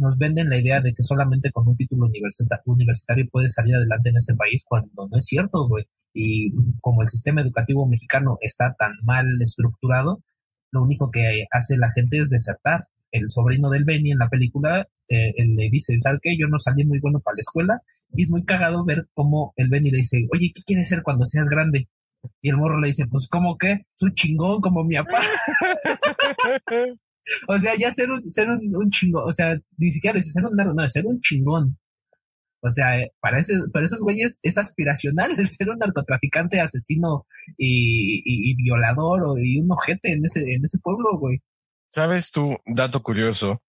Nos 0.00 0.16
venden 0.16 0.48
la 0.48 0.58
idea 0.58 0.80
de 0.80 0.94
que 0.94 1.02
solamente 1.02 1.52
con 1.52 1.68
un 1.68 1.76
título 1.76 2.06
universita- 2.06 2.60
universitario 2.64 3.28
puedes 3.30 3.52
salir 3.52 3.74
adelante 3.76 4.08
en 4.08 4.16
este 4.16 4.34
país 4.34 4.64
cuando 4.66 5.08
no 5.10 5.18
es 5.18 5.26
cierto, 5.26 5.68
güey. 5.68 5.84
Y 6.14 6.52
como 6.80 7.02
el 7.02 7.08
sistema 7.08 7.42
educativo 7.42 7.86
mexicano 7.86 8.38
está 8.40 8.74
tan 8.78 8.92
mal 9.02 9.26
estructurado, 9.42 10.22
lo 10.72 10.82
único 10.82 11.10
que 11.10 11.44
hace 11.50 11.76
la 11.76 11.92
gente 11.92 12.18
es 12.18 12.30
desertar. 12.30 12.86
El 13.12 13.30
sobrino 13.30 13.68
del 13.68 13.84
Benny 13.84 14.12
en 14.12 14.18
la 14.18 14.28
película, 14.30 14.88
eh, 15.08 15.34
le 15.44 15.68
dice, 15.70 15.98
¿sabes 16.00 16.20
qué? 16.22 16.36
Yo 16.38 16.48
no 16.48 16.58
salí 16.58 16.84
muy 16.86 16.98
bueno 17.00 17.20
para 17.20 17.34
la 17.36 17.40
escuela. 17.40 17.82
Y 18.14 18.22
es 18.22 18.30
muy 18.30 18.44
cagado 18.44 18.84
ver 18.84 19.06
cómo 19.14 19.52
el 19.56 19.68
Benny 19.68 19.90
le 19.90 19.98
dice, 19.98 20.26
oye, 20.32 20.50
¿qué 20.54 20.62
quieres 20.64 20.88
ser 20.88 21.02
cuando 21.02 21.26
seas 21.26 21.48
grande? 21.50 21.88
Y 22.40 22.48
el 22.50 22.56
morro 22.56 22.80
le 22.80 22.88
dice, 22.88 23.06
pues, 23.06 23.28
¿cómo 23.28 23.58
qué? 23.58 23.86
Un 24.00 24.14
chingón 24.14 24.60
como 24.60 24.82
mi 24.84 24.96
papá. 24.96 25.20
o 27.48 27.58
sea, 27.58 27.74
ya 27.76 27.90
ser 27.92 28.10
un, 28.10 28.30
ser 28.30 28.48
un, 28.48 28.74
un 28.76 28.90
chingón, 28.90 29.28
o 29.28 29.32
sea, 29.32 29.58
ni 29.78 29.90
siquiera 29.92 30.16
dice 30.16 30.30
ser 30.32 30.44
un 30.44 30.56
nerd, 30.56 30.74
no, 30.74 30.88
ser 30.88 31.06
un 31.06 31.20
chingón. 31.20 31.78
O 32.62 32.70
sea, 32.70 33.06
para, 33.20 33.38
ese, 33.38 33.54
para 33.72 33.86
esos 33.86 34.00
güeyes 34.02 34.38
es 34.42 34.58
aspiracional 34.58 35.34
el 35.38 35.48
ser 35.48 35.70
un 35.70 35.78
narcotraficante, 35.78 36.60
asesino 36.60 37.26
y, 37.56 38.18
y, 38.18 38.50
y 38.50 38.54
violador 38.54 39.22
o, 39.24 39.38
y 39.38 39.58
un 39.58 39.70
ojete 39.72 40.12
en 40.12 40.24
ese, 40.26 40.40
en 40.40 40.64
ese 40.64 40.78
pueblo, 40.78 41.18
güey. 41.18 41.40
¿Sabes 41.88 42.30
tú, 42.32 42.58
dato 42.66 43.02
curioso? 43.02 43.62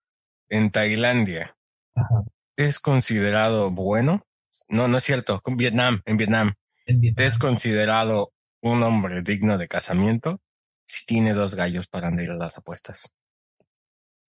En 0.49 0.71
Tailandia 0.71 1.55
Ajá. 1.95 2.23
es 2.57 2.79
considerado 2.79 3.71
bueno. 3.71 4.25
No, 4.67 4.89
no 4.89 4.97
es 4.97 5.05
cierto. 5.05 5.41
Vietnam, 5.55 6.01
en 6.05 6.17
Vietnam 6.17 6.53
En 6.85 6.99
Vietnam. 6.99 7.25
es 7.25 7.37
considerado 7.37 8.33
un 8.61 8.83
hombre 8.83 9.21
digno 9.21 9.57
de 9.57 9.69
casamiento 9.69 10.41
si 10.85 11.05
tiene 11.05 11.33
dos 11.33 11.55
gallos 11.55 11.87
para 11.87 12.09
andar 12.09 12.31
a 12.31 12.35
las 12.35 12.57
apuestas. 12.57 13.13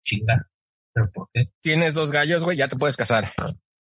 Chinga. 0.04 0.48
¿Pero 0.92 1.10
por 1.10 1.28
qué? 1.32 1.50
Tienes 1.60 1.94
dos 1.94 2.12
gallos, 2.12 2.44
güey, 2.44 2.56
ya 2.56 2.68
te 2.68 2.76
puedes 2.76 2.96
casar. 2.96 3.30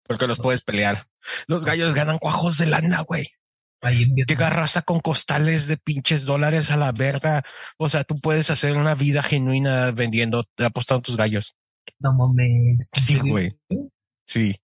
Porque 0.03 0.27
los 0.27 0.39
puedes 0.39 0.61
pelear. 0.61 1.05
Los 1.47 1.65
gallos 1.65 1.93
ganan 1.93 2.17
cuajos 2.17 2.57
de 2.57 2.65
lana, 2.65 3.01
güey. 3.01 3.27
Llega 3.81 4.49
raza 4.49 4.81
con 4.81 4.99
costales 4.99 5.67
de 5.67 5.77
pinches 5.77 6.25
dólares 6.25 6.71
a 6.71 6.77
la 6.77 6.91
verga. 6.91 7.43
O 7.77 7.89
sea, 7.89 8.03
tú 8.03 8.19
puedes 8.19 8.49
hacer 8.49 8.75
una 8.75 8.95
vida 8.95 9.21
genuina 9.21 9.91
vendiendo, 9.91 10.45
apostando 10.57 11.03
tus 11.03 11.17
gallos. 11.17 11.55
No 11.99 12.13
mames. 12.13 12.89
Sí, 12.95 13.19
güey. 13.19 13.51
Sí. 14.25 14.55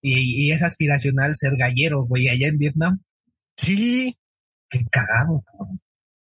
Y, 0.00 0.46
y 0.48 0.52
es 0.52 0.62
aspiracional 0.62 1.36
ser 1.36 1.56
gallero, 1.56 2.04
güey, 2.04 2.28
allá 2.28 2.48
en 2.48 2.58
Vietnam. 2.58 3.02
Sí. 3.56 4.18
Qué 4.68 4.84
cagado. 4.90 5.44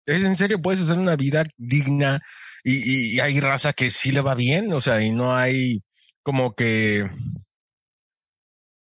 Es 0.06 0.24
en 0.24 0.38
serio, 0.38 0.62
puedes 0.62 0.82
hacer 0.82 0.98
una 0.98 1.16
vida 1.16 1.44
digna 1.58 2.22
y, 2.64 3.20
hay 3.20 3.40
raza 3.40 3.74
que 3.74 3.92
sí 3.92 4.12
le 4.12 4.22
va 4.22 4.36
bien. 4.36 4.72
O 4.74 4.82
sea, 4.82 5.02
y 5.02 5.12
no 5.12 5.36
hay 5.36 5.84
como 6.24 6.54
que 6.54 7.10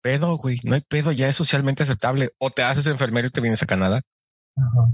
pedo, 0.03 0.37
güey. 0.37 0.59
No 0.65 0.75
hay 0.75 0.81
pedo, 0.81 1.13
ya 1.13 1.29
es 1.29 1.37
socialmente 1.37 1.83
aceptable. 1.83 2.33
O 2.39 2.51
te 2.51 2.63
haces 2.63 2.87
enfermero 2.87 3.29
y 3.29 3.31
te 3.31 3.41
vienes 3.41 3.63
a 3.63 3.67
Canadá. 3.67 4.03
Ajá. 4.57 4.93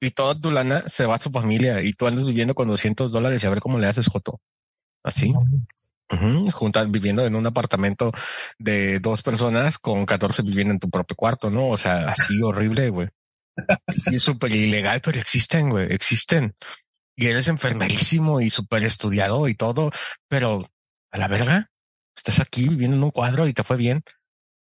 y 0.00 0.10
toda 0.10 0.38
tu 0.38 0.50
lana 0.50 0.84
se 0.86 1.06
va 1.06 1.16
a 1.16 1.18
tu 1.18 1.30
familia 1.30 1.82
y 1.82 1.92
tú 1.94 2.06
andas 2.06 2.24
viviendo 2.24 2.54
con 2.54 2.68
200 2.68 3.10
dólares 3.10 3.42
y 3.42 3.46
a 3.46 3.50
ver 3.50 3.60
cómo 3.60 3.78
le 3.78 3.86
haces, 3.86 4.06
Joto. 4.06 4.40
Así, 5.02 5.32
juntas 6.52 6.90
viviendo 6.90 7.24
en 7.26 7.34
un 7.34 7.46
apartamento 7.46 8.12
de 8.58 9.00
dos 9.00 9.22
personas 9.22 9.78
con 9.78 10.06
14 10.06 10.42
viviendo 10.42 10.72
en 10.74 10.80
tu 10.80 10.90
propio 10.90 11.16
cuarto, 11.16 11.50
¿no? 11.50 11.68
O 11.68 11.76
sea, 11.76 12.10
así 12.10 12.42
horrible, 12.42 12.90
güey. 12.90 13.08
Sí, 13.96 14.16
es 14.16 14.22
súper 14.22 14.52
ilegal, 14.52 15.00
pero 15.00 15.18
existen, 15.18 15.70
güey, 15.70 15.92
existen. 15.92 16.54
Y 17.18 17.26
eres 17.26 17.48
enfermerísimo 17.48 18.40
y 18.40 18.48
súper 18.48 18.84
estudiado 18.84 19.48
y 19.48 19.56
todo, 19.56 19.90
pero 20.28 20.70
a 21.10 21.18
la 21.18 21.26
verga, 21.26 21.68
estás 22.16 22.38
aquí 22.38 22.68
viviendo 22.68 22.96
en 22.96 23.02
un 23.02 23.10
cuadro 23.10 23.48
y 23.48 23.52
te 23.52 23.64
fue 23.64 23.76
bien. 23.76 24.04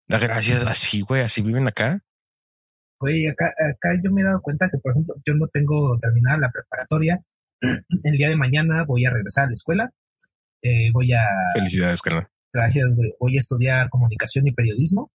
Da 0.08 0.20
gracias, 0.20 0.66
así, 0.66 1.02
güey, 1.02 1.22
así 1.22 1.42
viven 1.42 1.68
acá. 1.68 2.00
Güey, 2.98 3.28
acá, 3.28 3.48
acá 3.60 4.00
yo 4.02 4.10
me 4.10 4.22
he 4.22 4.24
dado 4.24 4.42
cuenta 4.42 4.70
que, 4.72 4.78
por 4.78 4.94
ejemplo, 4.94 5.16
yo 5.26 5.34
no 5.34 5.50
tengo 5.50 6.00
terminada 6.00 6.38
la 6.38 6.50
preparatoria. 6.50 7.22
El 8.04 8.18
día 8.18 8.30
de 8.30 8.38
mañana 8.38 8.86
voy 8.86 9.06
a 9.06 9.12
regresar 9.12 9.44
a 9.44 9.48
la 9.48 9.54
escuela. 9.54 9.92
Eh, 10.62 10.92
voy 10.94 11.12
a, 11.12 11.26
Felicidades, 11.56 12.02
carnal. 12.02 12.30
gracias, 12.54 12.96
güey, 12.96 13.12
voy 13.20 13.36
a 13.36 13.40
estudiar 13.42 13.90
comunicación 13.90 14.48
y 14.48 14.54
periodismo. 14.54 15.12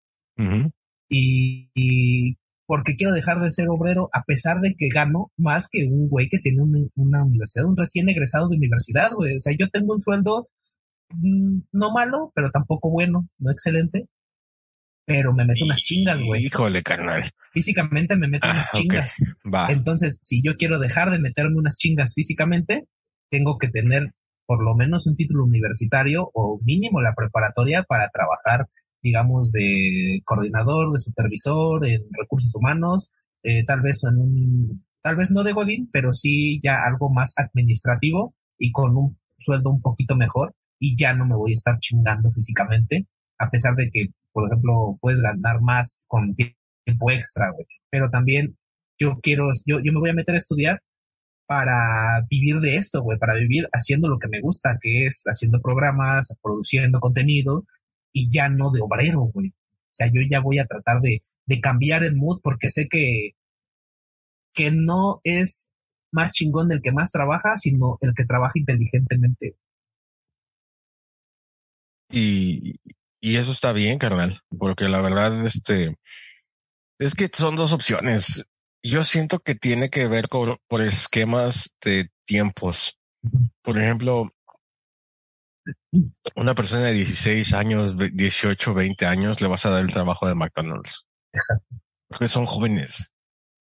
Y 1.09 2.37
porque 2.71 2.95
quiero 2.95 3.13
dejar 3.13 3.41
de 3.41 3.51
ser 3.51 3.69
obrero 3.69 4.09
a 4.13 4.23
pesar 4.23 4.61
de 4.61 4.77
que 4.79 4.89
gano 4.89 5.33
más 5.37 5.67
que 5.69 5.87
un 5.87 6.09
güey 6.09 6.29
que 6.29 6.39
tiene 6.39 6.63
un- 6.63 6.89
una 6.95 7.25
universidad, 7.25 7.67
un 7.67 7.77
recién 7.77 8.09
egresado 8.09 8.49
de 8.49 8.57
universidad, 8.57 9.11
güey. 9.13 9.37
O 9.37 9.41
sea, 9.41 9.53
yo 9.59 9.69
tengo 9.71 9.95
un 9.95 9.99
sueldo 10.01 10.49
mm, 11.09 11.63
no 11.73 11.91
malo, 11.93 12.31
pero 12.33 12.51
tampoco 12.53 12.89
bueno, 12.89 13.27
no 13.41 13.51
excelente. 13.51 14.07
Pero 15.05 15.33
me 15.35 15.45
meto 15.45 15.65
unas 15.65 15.83
chingas, 15.83 16.23
güey. 16.23 16.45
Híjole, 16.47 16.83
carnal. 16.85 17.29
Físicamente 17.53 18.15
me 18.15 18.29
meto 18.29 18.47
Ah, 18.47 18.53
unas 18.53 18.71
chingas. 18.71 19.17
Va. 19.53 19.67
Entonces, 19.73 20.21
si 20.23 20.41
yo 20.41 20.55
quiero 20.57 20.79
dejar 20.79 21.11
de 21.11 21.19
meterme 21.19 21.57
unas 21.57 21.77
chingas 21.77 22.15
físicamente, 22.15 22.87
tengo 23.33 23.59
que 23.59 23.67
tener 23.67 24.13
por 24.47 24.63
lo 24.65 24.77
menos 24.77 25.09
un 25.09 25.17
título 25.17 25.43
universitario 25.45 26.31
o 26.35 26.61
mínimo 26.63 27.01
la 27.01 27.15
preparatoria 27.17 27.83
para 27.83 28.09
trabajar, 28.11 28.69
digamos, 29.03 29.53
de 29.53 30.21
coordinador, 30.25 30.93
de 30.93 31.01
supervisor, 31.01 31.87
en 31.87 32.03
recursos 32.13 32.55
humanos, 32.55 33.11
eh, 33.43 33.65
tal 33.65 33.81
vez 33.81 34.03
en 34.05 34.19
un, 34.19 34.85
tal 35.03 35.17
vez 35.17 35.31
no 35.31 35.43
de 35.43 35.53
Godín, 35.53 35.89
pero 35.93 36.13
sí 36.13 36.61
ya 36.63 36.85
algo 36.87 37.11
más 37.11 37.33
administrativo 37.37 38.35
y 38.59 38.73
con 38.73 38.97
un 38.97 39.19
sueldo 39.39 39.71
un 39.71 39.81
poquito 39.81 40.17
mejor 40.17 40.55
y 40.79 40.97
ya 40.97 41.15
no 41.15 41.27
me 41.27 41.37
voy 41.37 41.53
a 41.53 41.55
estar 41.55 41.79
chingando 41.79 42.31
físicamente, 42.31 43.07
a 43.39 43.51
pesar 43.51 43.75
de 43.75 43.91
que, 43.91 44.09
por 44.33 44.47
ejemplo, 44.47 44.99
puedes 45.01 45.21
ganar 45.21 45.61
más 45.61 46.05
con 46.09 46.35
tiempo 46.35 47.11
extra, 47.11 47.51
güey. 47.53 47.67
Pero 47.91 48.11
también 48.11 48.57
yo 48.99 49.19
quiero, 49.23 49.53
yo, 49.67 49.81
yo 49.81 49.93
me 49.93 50.01
voy 50.01 50.11
a 50.11 50.15
meter 50.15 50.35
a 50.35 50.39
estudiar 50.39 50.81
para 51.47 52.25
vivir 52.31 52.61
de 52.61 52.77
esto, 52.77 53.03
güey, 53.03 53.19
para 53.19 53.35
vivir 53.35 53.69
haciendo 53.73 54.09
lo 54.09 54.19
que 54.19 54.29
me 54.29 54.41
gusta, 54.41 54.79
que 54.81 55.07
es 55.07 55.23
haciendo 55.27 55.61
programas, 55.61 56.29
produciendo 56.43 57.01
contenido 57.01 57.65
y 58.13 58.31
ya 58.31 58.49
no 58.49 58.71
de 58.71 58.81
obrero, 58.81 59.21
güey. 59.21 59.49
O 59.49 59.93
sea, 59.93 60.07
yo 60.09 60.21
ya 60.29 60.41
voy 60.41 60.59
a 60.59 60.67
tratar 60.67 61.01
de, 61.01 61.23
de 61.47 61.61
cambiar 61.61 62.05
el 62.05 62.17
mood 62.17 62.41
porque 62.43 62.71
sé 62.71 62.89
que, 62.89 63.33
que 64.55 64.71
no 64.71 65.21
es 65.25 65.71
más 66.13 66.33
chingón 66.33 66.73
el 66.73 66.83
que 66.83 66.93
más 66.93 67.11
trabaja, 67.11 67.57
sino 67.57 67.99
el 68.01 68.15
que 68.15 68.25
trabaja 68.25 68.59
inteligentemente. 68.59 69.57
Y, 72.11 72.77
y 73.21 73.37
eso 73.37 73.53
está 73.53 73.73
bien, 73.73 73.99
carnal, 73.99 74.41
porque 74.59 74.87
la 74.89 75.01
verdad, 75.01 75.45
este, 75.47 75.97
es 76.99 77.15
que 77.15 77.29
son 77.33 77.57
dos 77.57 77.73
opciones. 77.73 78.45
Yo 78.83 79.05
siento 79.05 79.41
que 79.41 79.55
tiene 79.55 79.91
que 79.91 80.09
ver 80.09 80.29
con, 80.29 80.57
por 80.69 80.81
esquemas 80.81 81.77
de 81.85 82.11
tiempos. 82.27 82.99
Por 83.63 83.79
ejemplo, 83.79 84.33
una 86.37 86.55
persona 86.55 86.87
de 86.87 86.93
16 86.95 87.53
años, 87.55 87.97
ve- 87.97 88.11
18, 88.13 88.75
20 88.75 89.07
años, 89.07 89.41
le 89.41 89.49
vas 89.49 89.67
a 89.67 89.71
dar 89.71 89.81
el 89.83 89.93
trabajo 89.93 90.27
de 90.27 90.35
McDonald's. 90.35 91.07
Exacto. 91.33 91.77
Porque 92.09 92.29
son 92.29 92.47
jóvenes. 92.47 93.13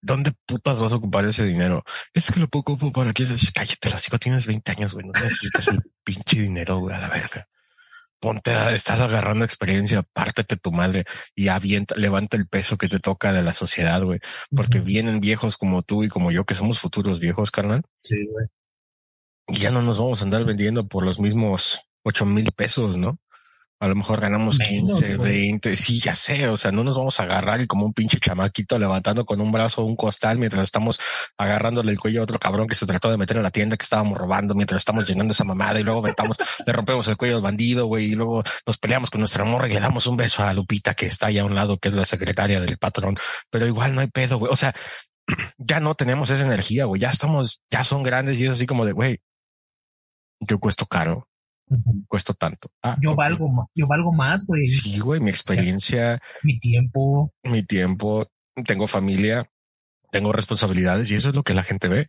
¿Dónde 0.02 0.32
putas 0.46 0.80
vas 0.82 0.94
a 0.94 0.96
ocupar 0.96 1.26
ese 1.26 1.44
dinero? 1.46 1.84
Es 2.14 2.32
que 2.32 2.40
lo 2.40 2.48
puedo 2.48 2.62
ocupar 2.74 2.92
para 2.94 3.12
que 3.14 3.26
cállate, 3.54 3.90
lo 3.90 4.00
sigo, 4.00 4.18
tienes 4.18 4.48
20 4.48 4.72
años, 4.72 4.94
güey. 4.94 5.06
No 5.06 5.12
necesitas 5.14 5.68
el 5.68 5.82
pinche 6.04 6.40
dinero, 6.42 6.78
güey, 6.80 6.96
a 6.96 7.00
la 7.00 7.10
verga. 7.10 7.48
Ponte, 8.22 8.52
a- 8.52 8.74
estás 8.74 9.00
agarrando 9.02 9.44
experiencia, 9.46 10.04
pártete 10.04 10.56
tu 10.58 10.72
madre 10.72 11.06
y 11.36 11.50
avienta, 11.50 11.96
levanta 11.96 12.38
el 12.38 12.48
peso 12.48 12.78
que 12.78 12.88
te 12.88 13.00
toca 13.00 13.34
de 13.34 13.44
la 13.44 13.54
sociedad, 13.54 14.02
güey. 14.04 14.20
Porque 14.50 14.80
vienen 14.80 15.20
viejos 15.20 15.58
como 15.58 15.84
tú 15.84 16.04
y 16.04 16.10
como 16.10 16.32
yo, 16.32 16.46
que 16.46 16.56
somos 16.56 16.80
futuros 16.80 17.20
viejos, 17.20 17.52
carnal, 17.52 17.84
Sí, 18.04 18.26
güey. 18.26 18.48
y 19.48 19.60
ya 19.60 19.70
no 19.72 19.82
nos 19.82 19.98
vamos 19.98 20.22
a 20.22 20.26
andar 20.26 20.46
vendiendo 20.46 20.88
por 20.88 21.06
los 21.06 21.20
mismos 21.20 21.82
ocho 22.04 22.26
mil 22.26 22.52
pesos, 22.52 22.98
¿no? 22.98 23.20
A 23.82 23.88
lo 23.88 23.96
mejor 23.96 24.20
ganamos 24.20 24.60
Menos, 24.60 25.00
15, 25.00 25.16
güey. 25.16 25.32
20. 25.32 25.78
Sí, 25.78 26.02
ya 26.02 26.14
sé. 26.14 26.50
O 26.50 26.58
sea, 26.58 26.70
no 26.74 26.84
nos 26.84 26.98
vamos 26.98 27.18
a 27.22 27.24
agarrar 27.24 27.62
y 27.62 27.68
como 27.68 27.86
un 27.86 27.94
pinche 27.94 28.20
chamaquito 28.20 28.78
levantando 28.78 29.26
con 29.26 29.40
un 29.40 29.54
brazo 29.54 29.86
un 29.86 29.96
costal 29.96 30.38
mientras 30.38 30.66
estamos 30.66 31.00
agarrándole 31.38 31.94
el 31.94 31.98
cuello 31.98 32.20
a 32.20 32.24
otro 32.26 32.40
cabrón 32.40 32.68
que 32.68 32.76
se 32.76 32.86
trató 32.86 33.10
de 33.10 33.16
meter 33.16 33.38
en 33.38 33.44
la 33.44 33.52
tienda 33.52 33.78
que 33.78 33.84
estábamos 33.84 34.18
robando 34.18 34.54
mientras 34.54 34.80
estamos 34.80 35.08
llenando 35.08 35.32
esa 35.32 35.46
mamada 35.46 35.80
y 35.80 35.84
luego 35.84 36.04
le 36.66 36.74
rompemos 36.74 37.08
el 37.08 37.16
cuello 37.16 37.38
al 37.38 37.42
bandido, 37.42 37.86
güey, 37.86 38.08
y 38.12 38.16
luego 38.16 38.44
nos 38.66 38.78
peleamos 38.78 39.12
con 39.12 39.20
nuestra 39.22 39.46
morra 39.46 39.70
y 39.70 39.74
le 39.74 39.80
damos 39.80 40.08
un 40.08 40.18
beso 40.18 40.44
a 40.44 40.54
Lupita 40.54 40.94
que 40.94 41.06
está 41.06 41.28
allá 41.28 41.44
a 41.44 41.46
un 41.46 41.56
lado, 41.56 41.78
que 41.78 41.88
es 41.88 41.94
la 41.94 42.04
secretaria 42.04 42.60
del 42.60 42.78
patrón. 42.78 43.16
Pero 43.50 43.66
igual 43.66 43.96
no 43.96 44.02
hay 44.02 44.08
pedo, 44.08 44.40
güey. 44.40 44.52
O 44.52 44.58
sea, 44.58 44.74
ya 45.58 45.80
no 45.80 45.96
tenemos 45.96 46.30
esa 46.32 46.46
energía, 46.46 46.84
güey. 46.84 47.00
Ya 47.00 47.12
estamos, 47.12 47.62
ya 47.72 47.86
son 47.86 48.04
grandes 48.04 48.42
y 48.42 48.46
es 48.46 48.52
así 48.52 48.66
como 48.66 48.86
de, 48.86 48.92
güey, 48.92 49.22
yo 50.42 50.60
cuesto 50.60 50.86
caro. 50.86 51.30
Cuesto 52.08 52.34
tanto. 52.34 52.70
Ah, 52.84 52.98
Yo 53.02 53.16
valgo, 53.16 53.48
ma- 53.50 53.68
yo 53.76 53.88
valgo 53.88 54.12
más, 54.14 54.46
güey. 54.46 54.68
Sí, 54.68 55.00
güey, 55.00 55.20
mi 55.20 55.30
experiencia, 55.30 56.20
Mi 56.44 56.60
tiempo. 56.60 57.32
mi 57.44 57.64
tiempo, 57.64 58.28
tengo 58.66 58.88
familia, 58.88 59.50
tengo 60.12 60.32
responsabilidades 60.32 61.12
y 61.12 61.16
eso 61.16 61.30
es 61.30 61.36
lo 61.36 61.44
que 61.44 61.54
la 61.54 61.64
gente 61.64 61.88
ve. 61.88 62.08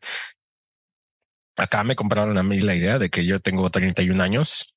Acá 1.57 1.85
me 1.85 1.97
compraron 1.97 2.39
a 2.39 2.43
mí 2.43 2.61
la 2.61 2.75
idea 2.75 2.99
de 2.99 3.11
que 3.11 3.27
yo 3.27 3.41
tengo 3.41 3.69
31 3.71 4.21
años 4.23 4.75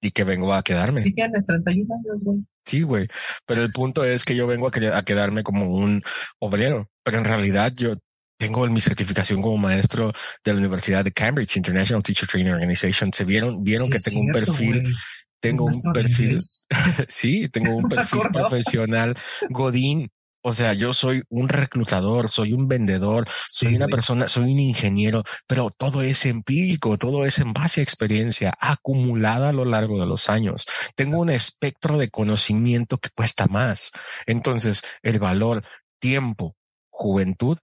y 0.00 0.10
que 0.10 0.24
vengo 0.24 0.52
a 0.52 0.62
quedarme. 0.62 1.00
Si 1.00 1.14
tienes 1.14 1.46
31 1.46 1.94
años, 1.94 2.22
güey. 2.22 2.38
Sí, 2.66 2.82
güey. 2.82 3.08
Pero 3.46 3.62
el 3.62 3.72
punto 3.72 4.04
es 4.04 4.24
que 4.24 4.36
yo 4.36 4.46
vengo 4.46 4.68
a, 4.68 4.98
a 4.98 5.04
quedarme 5.04 5.42
como 5.42 5.74
un 5.74 6.02
obrero, 6.38 6.88
pero 7.02 7.18
en 7.18 7.24
realidad 7.24 7.72
yo 7.74 7.94
tengo 8.42 8.66
mi 8.66 8.80
certificación 8.80 9.40
como 9.40 9.56
maestro 9.56 10.12
de 10.44 10.52
la 10.52 10.58
Universidad 10.58 11.04
de 11.04 11.12
Cambridge 11.12 11.56
International 11.56 12.02
Teacher 12.02 12.28
Training 12.28 12.50
Organization. 12.50 13.12
Se 13.12 13.24
vieron, 13.24 13.62
vieron 13.62 13.86
Sí, 13.86 13.92
que 13.92 13.98
tengo 14.00 14.20
un 14.20 14.32
perfil, 14.32 14.94
tengo 15.40 15.64
un 15.66 15.92
perfil, 15.92 16.40
sí, 17.08 17.48
tengo 17.50 17.76
un 17.76 17.88
perfil 17.88 18.22
profesional 18.32 19.16
Godín. 19.48 20.10
O 20.44 20.52
sea, 20.52 20.72
yo 20.74 20.92
soy 20.92 21.22
un 21.28 21.48
reclutador, 21.48 22.28
soy 22.28 22.52
un 22.52 22.66
vendedor, 22.66 23.28
soy 23.46 23.68
Sí, 23.68 23.76
una 23.76 23.84
güey. 23.84 23.92
persona, 23.92 24.26
soy 24.28 24.50
un 24.52 24.58
ingeniero, 24.58 25.22
pero 25.46 25.70
todo 25.70 26.02
es 26.02 26.26
empírico, 26.26 26.98
todo 26.98 27.24
es 27.24 27.38
en 27.38 27.52
base 27.52 27.78
a 27.80 27.84
experiencia 27.84 28.52
acumulada 28.58 29.50
a 29.50 29.52
lo 29.52 29.64
largo 29.64 30.00
de 30.00 30.06
los 30.06 30.28
años. 30.28 30.66
Tengo 30.96 31.20
un 31.20 31.30
espectro 31.30 31.96
de 31.96 32.10
conocimiento 32.10 32.98
que 32.98 33.10
cuesta 33.14 33.46
más. 33.46 33.92
Entonces, 34.26 34.82
el 35.04 35.20
valor, 35.20 35.62
tiempo, 36.00 36.56
juventud 36.90 37.58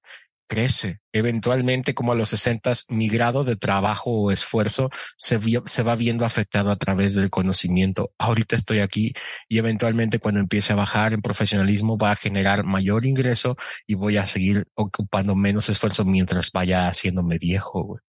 crece. 0.50 1.00
Eventualmente, 1.14 1.94
como 1.94 2.12
a 2.12 2.16
los 2.16 2.30
60, 2.32 2.74
mi 2.90 3.08
grado 3.10 3.46
de 3.46 3.56
trabajo 3.56 4.12
o 4.12 4.32
esfuerzo 4.32 4.90
se, 5.18 5.38
vio- 5.40 5.64
se 5.68 5.84
va 5.84 5.96
viendo 5.96 6.26
afectado 6.26 6.72
a 6.72 6.78
través 6.78 7.16
del 7.16 7.30
conocimiento. 7.30 8.12
Ahorita 8.18 8.58
estoy 8.58 8.80
aquí 8.82 9.14
y 9.48 9.60
eventualmente 9.60 10.20
cuando 10.20 10.42
empiece 10.42 10.74
a 10.74 10.78
bajar 10.78 11.14
en 11.14 11.22
profesionalismo 11.22 11.98
va 11.98 12.12
a 12.12 12.18
generar 12.18 12.66
mayor 12.66 13.06
ingreso 13.06 13.56
y 13.88 13.96
voy 13.96 14.18
a 14.18 14.26
seguir 14.26 14.68
ocupando 14.76 15.36
menos 15.36 15.70
esfuerzo 15.70 16.06
mientras 16.06 16.52
vaya 16.52 16.88
haciéndome 16.90 17.38
viejo. 17.38 17.84
güey. 17.86 18.02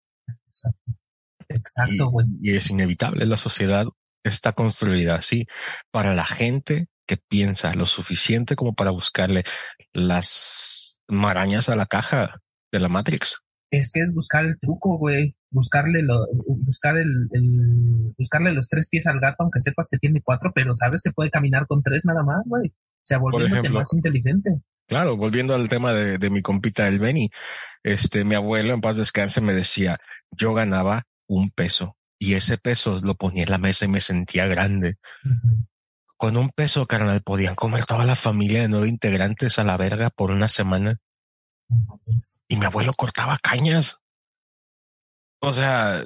Exacto. 0.49 0.93
Y, 1.49 1.55
Exacto, 1.57 2.11
güey. 2.11 2.27
y 2.41 2.57
es 2.57 2.71
inevitable. 2.71 3.27
La 3.27 3.37
sociedad 3.39 3.87
está 4.25 4.53
construida 4.53 5.17
así 5.17 5.47
para 5.91 6.15
la 6.15 6.27
gente 6.27 6.89
que 7.07 7.17
piensa 7.17 7.75
lo 7.75 7.87
suficiente 7.87 8.57
como 8.57 8.75
para 8.75 8.91
buscarle 8.91 9.45
las 9.95 10.98
marañas 11.09 11.69
a 11.69 11.77
la 11.77 11.87
caja 11.87 12.41
de 12.73 12.79
la 12.81 12.89
Matrix. 12.89 13.41
Es 13.71 13.91
que 13.93 14.01
es 14.01 14.15
buscar 14.15 14.45
el 14.45 14.59
truco, 14.59 14.97
güey. 14.97 15.35
Buscarle 15.51 16.03
lo, 16.03 16.27
buscar 16.47 16.97
el, 16.97 17.29
el- 17.33 18.15
buscarle 18.19 18.53
los 18.53 18.69
tres 18.69 18.89
pies 18.89 19.07
al 19.07 19.21
gato, 19.21 19.37
aunque 19.41 19.61
sepas 19.61 19.89
que 19.91 19.99
tiene 19.99 20.23
cuatro, 20.23 20.53
pero 20.55 20.77
sabes 20.77 21.03
que 21.03 21.13
puede 21.13 21.31
caminar 21.31 21.67
con 21.67 21.83
tres 21.83 22.05
nada 22.05 22.23
más, 22.23 22.47
güey. 22.47 22.69
O 22.69 23.05
sea, 23.05 23.19
volviéndote 23.19 23.69
más 23.71 23.93
inteligente. 23.93 24.61
Claro, 24.87 25.17
volviendo 25.19 25.55
al 25.55 25.69
tema 25.69 25.93
de, 25.93 26.17
de 26.19 26.31
mi 26.31 26.41
compita 26.41 26.89
el 26.89 26.99
Benny, 26.99 27.31
este, 27.83 28.25
mi 28.25 28.35
abuelo 28.35 28.73
en 28.73 28.81
paz 28.81 28.97
descanse 28.97 29.41
me 29.43 29.55
decía, 29.55 29.99
yo 30.31 30.55
ganaba 30.55 31.05
un 31.27 31.51
peso 31.51 31.97
y 32.19 32.35
ese 32.35 32.57
peso 32.57 32.99
lo 33.03 33.15
ponía 33.15 33.45
en 33.45 33.51
la 33.51 33.59
mesa 33.59 33.85
y 33.85 33.89
me 33.89 34.01
sentía 34.01 34.47
grande. 34.47 34.97
Con 36.19 36.37
un 36.37 36.51
peso, 36.51 36.87
carnal, 36.87 37.23
podían 37.23 37.55
comer 37.55 37.85
toda 37.85 38.05
la 38.05 38.17
familia 38.17 38.63
de 38.63 38.69
nueve 38.69 38.89
integrantes 38.89 39.59
a 39.59 39.65
la 39.65 39.77
verga 39.77 40.11
por 40.11 40.33
una 40.33 40.49
semana 40.49 41.01
y 42.49 42.57
mi 42.57 42.65
abuelo 42.67 42.93
cortaba 42.93 43.39
cañas. 43.39 44.03
O 45.41 45.53
sea, 45.53 46.05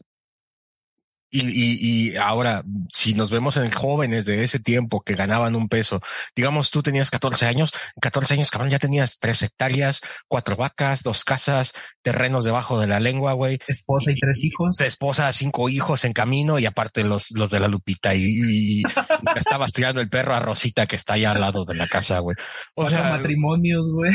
y, 1.32 1.48
y, 1.48 2.10
y 2.12 2.16
ahora, 2.16 2.62
si 2.92 3.14
nos 3.14 3.30
vemos 3.30 3.56
en 3.56 3.70
jóvenes 3.70 4.26
de 4.26 4.44
ese 4.44 4.60
tiempo 4.60 5.00
que 5.00 5.14
ganaban 5.14 5.56
un 5.56 5.68
peso, 5.68 6.00
digamos 6.36 6.70
tú 6.70 6.82
tenías 6.82 7.10
14 7.10 7.46
años, 7.46 7.72
14 8.00 8.34
años, 8.34 8.50
cabrón, 8.50 8.68
ya 8.68 8.78
tenías 8.78 9.18
tres 9.18 9.42
hectáreas, 9.42 10.02
cuatro 10.28 10.56
vacas, 10.56 11.02
dos 11.02 11.24
casas, 11.24 11.72
terrenos 12.02 12.44
debajo 12.44 12.78
de 12.78 12.86
la 12.86 13.00
lengua, 13.00 13.32
güey, 13.32 13.58
Esposa 13.66 14.10
y 14.10 14.14
tres 14.14 14.44
hijos. 14.44 14.78
esposa, 14.80 15.32
cinco 15.32 15.70
hijos 15.70 16.04
en 16.04 16.12
camino 16.12 16.58
y 16.58 16.66
aparte 16.66 17.02
los, 17.02 17.30
los 17.30 17.50
de 17.50 17.60
la 17.60 17.68
Lupita 17.68 18.14
y, 18.14 18.24
y, 18.24 18.80
y 18.80 18.82
estabas 19.36 19.72
tirando 19.72 20.02
el 20.02 20.10
perro 20.10 20.34
a 20.34 20.40
Rosita 20.40 20.86
que 20.86 20.96
está 20.96 21.14
allá 21.14 21.32
al 21.32 21.40
lado 21.40 21.64
de 21.64 21.74
la 21.74 21.88
casa, 21.88 22.18
güey. 22.18 22.36
O 22.74 22.88
sea, 22.88 23.04
matrimonios, 23.04 23.86
güey. 23.90 24.12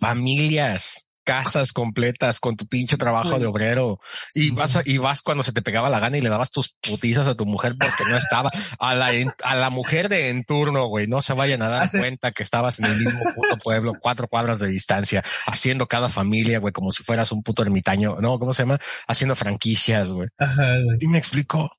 familias, 0.00 1.05
casas 1.26 1.72
completas 1.72 2.38
con 2.38 2.56
tu 2.56 2.66
pinche 2.68 2.96
trabajo 2.96 3.38
de 3.40 3.46
obrero 3.46 3.98
y 4.32 4.50
vas 4.52 4.76
a- 4.76 4.82
y 4.84 4.98
vas 4.98 5.22
cuando 5.22 5.42
se 5.42 5.52
te 5.52 5.60
pegaba 5.60 5.90
la 5.90 5.98
gana 5.98 6.16
y 6.16 6.20
le 6.20 6.28
dabas 6.28 6.52
tus 6.52 6.76
putizas 6.80 7.26
a 7.26 7.34
tu 7.34 7.44
mujer 7.46 7.74
porque 7.78 8.04
no 8.08 8.16
estaba 8.16 8.50
a 8.78 8.94
la 8.94 9.10
a 9.42 9.56
la 9.56 9.70
mujer 9.70 10.08
de 10.08 10.28
en 10.30 10.44
turno, 10.44 10.86
güey, 10.86 11.08
no 11.08 11.20
se 11.22 11.32
vayan 11.32 11.62
a 11.62 11.68
dar 11.68 11.82
Hace- 11.82 11.98
cuenta 11.98 12.30
que 12.30 12.44
estabas 12.44 12.78
en 12.78 12.84
el 12.86 12.96
mismo 12.96 13.20
puto 13.34 13.58
pueblo, 13.58 13.94
cuatro 14.00 14.28
cuadras 14.28 14.60
de 14.60 14.68
distancia, 14.68 15.24
haciendo 15.46 15.88
cada 15.88 16.08
familia, 16.08 16.60
güey, 16.60 16.72
como 16.72 16.92
si 16.92 17.02
fueras 17.02 17.32
un 17.32 17.42
puto 17.42 17.62
ermitaño, 17.62 18.16
no, 18.20 18.38
¿cómo 18.38 18.54
se 18.54 18.62
llama? 18.62 18.78
Haciendo 19.08 19.34
franquicias, 19.34 20.12
güey. 20.12 20.28
Ajá, 20.38 20.62
güey. 20.84 20.98
Y 21.00 21.08
me 21.08 21.18
explicó, 21.18 21.70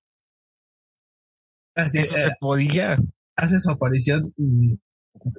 Así, 1.75 1.99
eso 1.99 2.17
eh, 2.17 2.23
se 2.23 2.31
podía. 2.39 2.97
hace 3.35 3.59
su 3.59 3.69
aparición, 3.69 4.33
mm, 4.35 4.73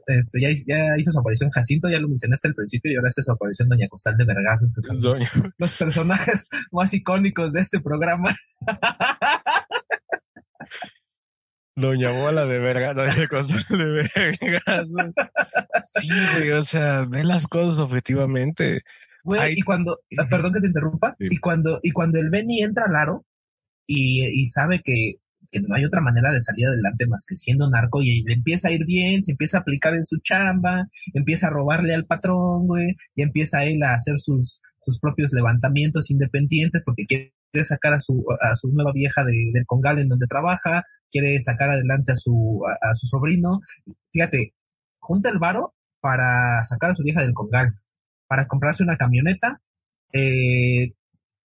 este, 0.06 0.40
ya, 0.40 0.48
ya 0.66 0.96
hizo 0.98 1.12
su 1.12 1.18
aparición 1.18 1.50
Jacinto, 1.50 1.88
ya 1.88 1.98
lo 1.98 2.08
mencionaste 2.08 2.48
al 2.48 2.54
principio, 2.54 2.92
y 2.92 2.96
ahora 2.96 3.08
hace 3.08 3.22
su 3.22 3.32
aparición 3.32 3.68
Doña 3.68 3.88
Costal 3.88 4.16
de 4.16 4.24
Vergazos, 4.24 4.72
que 4.74 4.80
son 4.82 5.00
los, 5.00 5.18
Doña- 5.18 5.52
los 5.58 5.74
personajes 5.74 6.48
más 6.72 6.92
icónicos 6.94 7.52
de 7.52 7.60
este 7.60 7.80
programa. 7.80 8.34
Doña 11.76 12.10
Bola 12.10 12.44
de 12.46 12.58
verga, 12.58 12.92
Doña 12.92 13.26
Costal 13.28 13.78
de 13.78 13.88
verga. 13.92 14.84
Sí, 16.00 16.08
güey, 16.34 16.50
o 16.50 16.62
sea, 16.64 17.04
ve 17.08 17.22
las 17.24 17.46
cosas 17.46 17.78
objetivamente. 17.78 18.82
Güey, 19.22 19.40
Ay. 19.40 19.54
y 19.56 19.62
cuando, 19.62 20.00
ah, 20.18 20.26
perdón 20.28 20.54
que 20.54 20.60
te 20.60 20.66
interrumpa, 20.68 21.14
Sí. 21.18 21.28
y 21.30 21.36
cuando, 21.38 21.78
y 21.82 21.90
cuando 21.92 22.18
el 22.18 22.30
Benny 22.30 22.62
entra 22.62 22.86
al 22.86 22.96
aro 22.96 23.26
y, 23.86 24.26
y 24.26 24.46
sabe 24.46 24.80
que, 24.82 25.16
que 25.50 25.60
no 25.60 25.74
hay 25.74 25.84
otra 25.84 26.00
manera 26.00 26.32
de 26.32 26.40
salir 26.40 26.66
adelante 26.66 27.06
más 27.06 27.24
que 27.26 27.36
siendo 27.36 27.68
narco 27.70 28.02
y 28.02 28.22
le 28.22 28.34
empieza 28.34 28.68
a 28.68 28.72
ir 28.72 28.84
bien, 28.84 29.22
se 29.24 29.32
empieza 29.32 29.58
a 29.58 29.60
aplicar 29.60 29.94
en 29.94 30.04
su 30.04 30.18
chamba, 30.18 30.86
empieza 31.14 31.48
a 31.48 31.50
robarle 31.50 31.94
al 31.94 32.06
patrón, 32.06 32.66
güey, 32.66 32.94
y 33.14 33.22
empieza 33.22 33.64
él 33.64 33.82
a 33.82 33.94
hacer 33.94 34.18
sus, 34.18 34.60
sus 34.84 34.98
propios 35.00 35.32
levantamientos 35.32 36.10
independientes 36.10 36.84
porque 36.84 37.06
quiere 37.06 37.32
sacar 37.64 37.94
a 37.94 38.00
su, 38.00 38.24
a 38.40 38.54
su 38.56 38.72
nueva 38.72 38.92
vieja 38.92 39.24
de- 39.24 39.50
del 39.52 39.64
congal 39.66 39.98
en 39.98 40.08
donde 40.08 40.26
trabaja, 40.26 40.84
quiere 41.10 41.40
sacar 41.40 41.70
adelante 41.70 42.12
a 42.12 42.16
su, 42.16 42.62
a, 42.68 42.90
a 42.90 42.94
su 42.94 43.06
sobrino. 43.06 43.60
Fíjate, 44.12 44.54
junta 44.98 45.30
el 45.30 45.38
varo 45.38 45.74
para 46.00 46.62
sacar 46.64 46.90
a 46.90 46.94
su 46.94 47.02
vieja 47.02 47.22
del 47.22 47.32
congal, 47.34 47.74
para 48.26 48.46
comprarse 48.46 48.82
una 48.82 48.96
camioneta, 48.96 49.60
eh, 50.12 50.92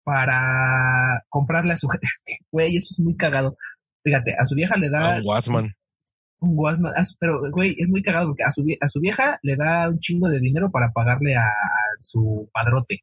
para 0.03 1.23
comprarle 1.29 1.73
a 1.73 1.77
su 1.77 1.87
güey, 2.51 2.77
eso 2.77 2.87
es 2.91 2.99
muy 2.99 3.15
cagado. 3.15 3.57
Fíjate, 4.05 4.35
a 4.39 4.45
su 4.45 4.55
vieja 4.55 4.77
le 4.77 4.89
da 4.89 5.15
Ah, 5.17 5.21
Wasman. 5.25 5.73
un 6.39 6.55
Guasman, 6.55 6.93
a 6.95 7.03
su- 7.03 7.15
pero 7.19 7.41
güey, 7.51 7.75
es 7.79 7.89
muy 7.89 8.03
cagado 8.03 8.27
porque 8.27 8.43
a 8.43 8.51
su, 8.51 8.63
a 8.79 8.87
su 8.87 8.99
vieja 9.01 9.39
le 9.41 9.55
da 9.55 9.89
un 9.89 9.99
chingo 9.99 10.29
de 10.29 10.39
dinero 10.39 10.69
para 10.69 10.91
pagarle 10.93 11.35
a, 11.35 11.41
a 11.41 11.51
su 11.99 12.47
padrote. 12.53 12.99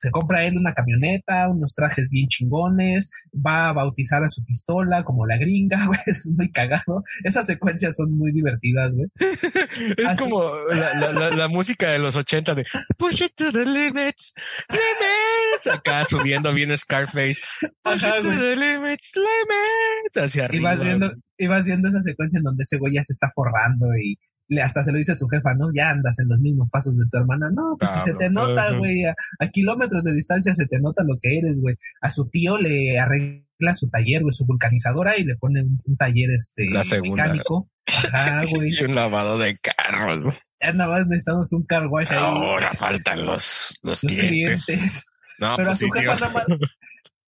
Se 0.00 0.10
compra 0.10 0.44
él 0.44 0.56
una 0.56 0.72
camioneta, 0.72 1.48
unos 1.48 1.74
trajes 1.74 2.08
bien 2.10 2.26
chingones, 2.28 3.10
va 3.34 3.68
a 3.68 3.72
bautizar 3.74 4.24
a 4.24 4.28
su 4.30 4.42
pistola 4.44 5.04
como 5.04 5.26
la 5.26 5.36
gringa, 5.36 5.84
güey, 5.86 6.00
es 6.06 6.26
muy 6.36 6.50
cagado. 6.50 7.04
Esas 7.22 7.46
secuencias 7.46 7.96
son 7.96 8.16
muy 8.16 8.32
divertidas, 8.32 8.94
güey. 8.94 9.08
Es 9.96 10.18
como 10.18 10.42
la, 10.70 10.94
la, 10.94 11.12
la, 11.12 11.30
la 11.30 11.48
música 11.48 11.90
de 11.90 11.98
los 11.98 12.16
80 12.16 12.54
de 12.54 12.64
Push 12.98 13.22
it 13.22 13.32
to 13.36 13.52
the 13.52 13.64
limits, 13.66 14.32
limits. 14.70 15.66
Acá 15.70 16.04
subiendo 16.04 16.52
bien 16.54 16.76
Scarface. 16.78 17.40
Push 17.82 18.04
Ajá, 18.04 18.18
it 18.18 18.22
to 18.24 18.30
the 18.30 18.56
limits, 18.56 19.12
limits. 19.16 20.16
Hacia 20.16 20.42
Y 20.42 20.44
arriba. 20.46 20.70
vas 20.74 20.82
viendo, 20.84 21.12
y 21.38 21.46
vas 21.46 21.64
viendo 21.66 21.88
esa 21.88 22.00
secuencia 22.02 22.38
en 22.38 22.44
donde 22.44 22.62
ese 22.62 22.78
güey 22.78 22.94
ya 22.94 23.04
se 23.04 23.12
está 23.12 23.30
forrando 23.34 23.86
y, 24.02 24.18
hasta 24.58 24.82
se 24.82 24.90
lo 24.92 24.98
dice 24.98 25.12
a 25.12 25.14
su 25.16 25.28
jefa, 25.28 25.54
¿no? 25.54 25.68
Ya 25.74 25.90
andas 25.90 26.18
en 26.18 26.28
los 26.28 26.40
mismos 26.40 26.68
pasos 26.70 26.96
de 26.98 27.04
tu 27.10 27.18
hermana. 27.18 27.48
No, 27.52 27.76
pues 27.78 27.90
si 27.92 28.00
se 28.00 28.14
te 28.14 28.30
nota, 28.30 28.72
güey, 28.76 29.04
a, 29.04 29.14
a 29.38 29.48
kilómetros 29.48 30.02
de 30.04 30.12
distancia 30.12 30.54
se 30.54 30.66
te 30.66 30.80
nota 30.80 31.02
lo 31.04 31.18
que 31.20 31.38
eres, 31.38 31.60
güey. 31.60 31.76
A 32.00 32.10
su 32.10 32.28
tío 32.28 32.58
le 32.58 32.98
arregla 32.98 33.74
su 33.74 33.88
taller, 33.90 34.22
güey, 34.22 34.32
su 34.32 34.46
vulcanizadora 34.46 35.16
y 35.16 35.24
le 35.24 35.36
pone 35.36 35.62
un, 35.62 35.80
un 35.84 35.96
taller, 35.96 36.30
este, 36.30 36.68
mecánico. 37.00 37.70
Ajá, 38.12 38.42
güey. 38.50 38.70
Y 38.74 38.84
un 38.84 38.94
lavado 38.94 39.38
de 39.38 39.56
carros. 39.58 40.24
Ya 40.60 40.72
nada 40.72 40.90
más 40.90 41.06
necesitamos 41.06 41.52
un 41.52 41.64
car 41.64 41.86
wash 41.86 42.10
ahí. 42.10 42.18
Ahora 42.18 42.70
faltan 42.74 43.24
los, 43.24 43.78
los, 43.82 44.02
los 44.02 44.12
clientes. 44.12 44.66
clientes. 44.66 45.04
No, 45.38 45.56
Pero 45.56 45.70
a 45.70 45.74
pues 45.74 45.78
su 45.78 45.84
sí, 45.86 45.90
jefa 46.00 46.16
tío. 46.16 46.26
nada 46.26 46.32
más. 46.32 46.58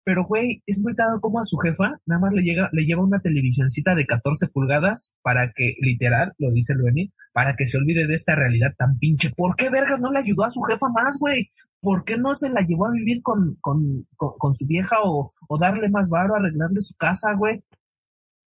Pero, 0.03 0.25
güey, 0.25 0.63
es 0.65 0.81
muy 0.81 0.95
caro 0.95 1.19
como 1.21 1.39
a 1.39 1.43
su 1.43 1.57
jefa 1.57 1.99
nada 2.05 2.21
más 2.21 2.33
le 2.33 2.41
llega, 2.41 2.69
le 2.71 2.85
lleva 2.85 3.03
una 3.03 3.19
televisioncita 3.19 3.93
de 3.93 4.05
14 4.07 4.47
pulgadas 4.47 5.13
para 5.21 5.51
que, 5.51 5.75
literal, 5.79 6.33
lo 6.39 6.51
dice 6.51 6.73
el 6.73 7.11
para 7.33 7.55
que 7.55 7.65
se 7.65 7.77
olvide 7.77 8.07
de 8.07 8.15
esta 8.15 8.35
realidad 8.35 8.73
tan 8.77 8.97
pinche. 8.97 9.31
¿Por 9.35 9.55
qué 9.55 9.69
vergas 9.69 9.99
no 9.99 10.11
le 10.11 10.19
ayudó 10.19 10.43
a 10.43 10.49
su 10.49 10.61
jefa 10.61 10.87
más, 10.89 11.17
güey? 11.19 11.51
¿Por 11.79 12.03
qué 12.03 12.17
no 12.17 12.35
se 12.35 12.49
la 12.49 12.61
llevó 12.61 12.87
a 12.87 12.91
vivir 12.91 13.21
con, 13.21 13.57
con, 13.61 14.07
con, 14.15 14.33
con 14.37 14.55
su 14.55 14.65
vieja 14.67 14.97
o, 15.03 15.31
o 15.47 15.57
darle 15.57 15.89
más 15.89 16.09
varo, 16.09 16.35
arreglarle 16.35 16.81
su 16.81 16.95
casa, 16.95 17.33
güey? 17.33 17.63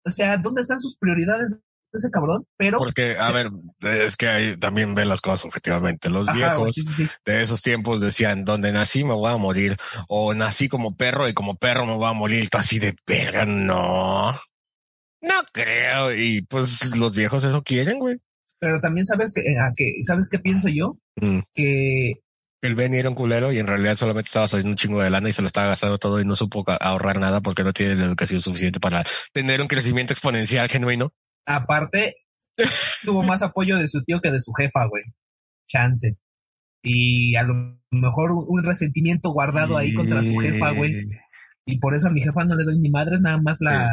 O 0.04 0.10
sea, 0.10 0.36
¿dónde 0.38 0.62
están 0.62 0.80
sus 0.80 0.96
prioridades 0.96 1.60
de 1.60 1.62
ese 1.94 2.10
cabrón? 2.10 2.44
Pero. 2.56 2.78
Porque, 2.78 3.16
a 3.18 3.28
Sí. 3.28 3.32
ver, 3.32 3.50
es 4.04 4.16
que 4.16 4.28
ahí 4.28 4.56
también 4.58 4.94
ven 4.94 5.08
las 5.08 5.20
cosas 5.20 5.44
objetivamente. 5.46 6.10
Los 6.10 6.28
Ajá, 6.28 6.36
viejos 6.36 6.74
sí, 6.74 6.82
sí, 6.82 6.92
sí. 7.06 7.08
de 7.24 7.42
esos 7.42 7.62
tiempos 7.62 8.00
decían, 8.00 8.44
donde 8.44 8.72
nací 8.72 9.04
me 9.04 9.14
voy 9.14 9.32
a 9.32 9.36
morir, 9.36 9.76
o 10.08 10.34
nací 10.34 10.68
como 10.68 10.96
perro 10.96 11.28
y 11.28 11.34
como 11.34 11.56
perro 11.56 11.86
me 11.86 11.96
voy 11.96 12.08
a 12.08 12.12
morir, 12.12 12.50
tú 12.50 12.58
así 12.58 12.78
de 12.78 12.94
verga, 13.06 13.44
no, 13.46 14.32
no 15.20 15.34
creo, 15.52 16.14
y 16.14 16.42
pues 16.42 16.94
los 16.96 17.14
viejos 17.14 17.44
eso 17.44 17.62
quieren, 17.62 17.98
güey. 17.98 18.18
Pero 18.60 18.80
también 18.80 19.04
sabes 19.04 19.32
que, 19.34 19.40
eh, 19.42 19.58
a 19.58 19.72
que, 19.76 19.94
¿sabes 20.04 20.28
qué 20.30 20.38
pienso 20.38 20.68
yo? 20.68 20.96
Mm. 21.16 21.40
Que 21.54 22.14
El 22.62 22.74
Benny 22.76 22.96
era 22.96 23.10
un 23.10 23.14
culero 23.14 23.52
y 23.52 23.58
en 23.58 23.66
realidad 23.66 23.94
solamente 23.94 24.28
estaba 24.28 24.48
saliendo 24.48 24.70
un 24.70 24.76
chingo 24.76 25.02
de 25.02 25.10
lana 25.10 25.28
y 25.28 25.34
se 25.34 25.42
lo 25.42 25.48
estaba 25.48 25.68
gastando 25.68 25.98
todo 25.98 26.18
y 26.18 26.24
no 26.24 26.34
supo 26.34 26.64
ahorrar 26.80 27.18
nada 27.20 27.42
porque 27.42 27.62
no 27.62 27.74
tiene 27.74 27.94
la 27.94 28.06
educación 28.06 28.40
suficiente 28.40 28.80
para 28.80 29.04
tener 29.34 29.60
un 29.60 29.68
crecimiento 29.68 30.14
exponencial 30.14 30.66
genuino. 30.70 31.12
Aparte 31.46 32.16
tuvo 33.04 33.22
más 33.22 33.42
apoyo 33.42 33.78
de 33.78 33.88
su 33.88 34.02
tío 34.02 34.20
que 34.20 34.30
de 34.30 34.40
su 34.40 34.52
jefa, 34.52 34.86
güey. 34.86 35.04
Chance. 35.68 36.16
Y 36.82 37.34
a 37.36 37.42
lo 37.42 37.78
mejor 37.90 38.32
un, 38.32 38.62
resentimiento 38.62 39.30
guardado 39.30 39.78
ahí 39.78 39.94
contra 39.94 40.22
su 40.22 40.36
jefa, 40.36 40.70
güey. 40.72 41.08
Y 41.66 41.78
por 41.78 41.94
eso 41.94 42.08
a 42.08 42.10
mi 42.10 42.20
jefa 42.20 42.44
no 42.44 42.56
le 42.56 42.64
doy 42.64 42.78
ni 42.78 42.90
madres, 42.90 43.20
nada 43.20 43.40
más 43.40 43.58
la, 43.60 43.88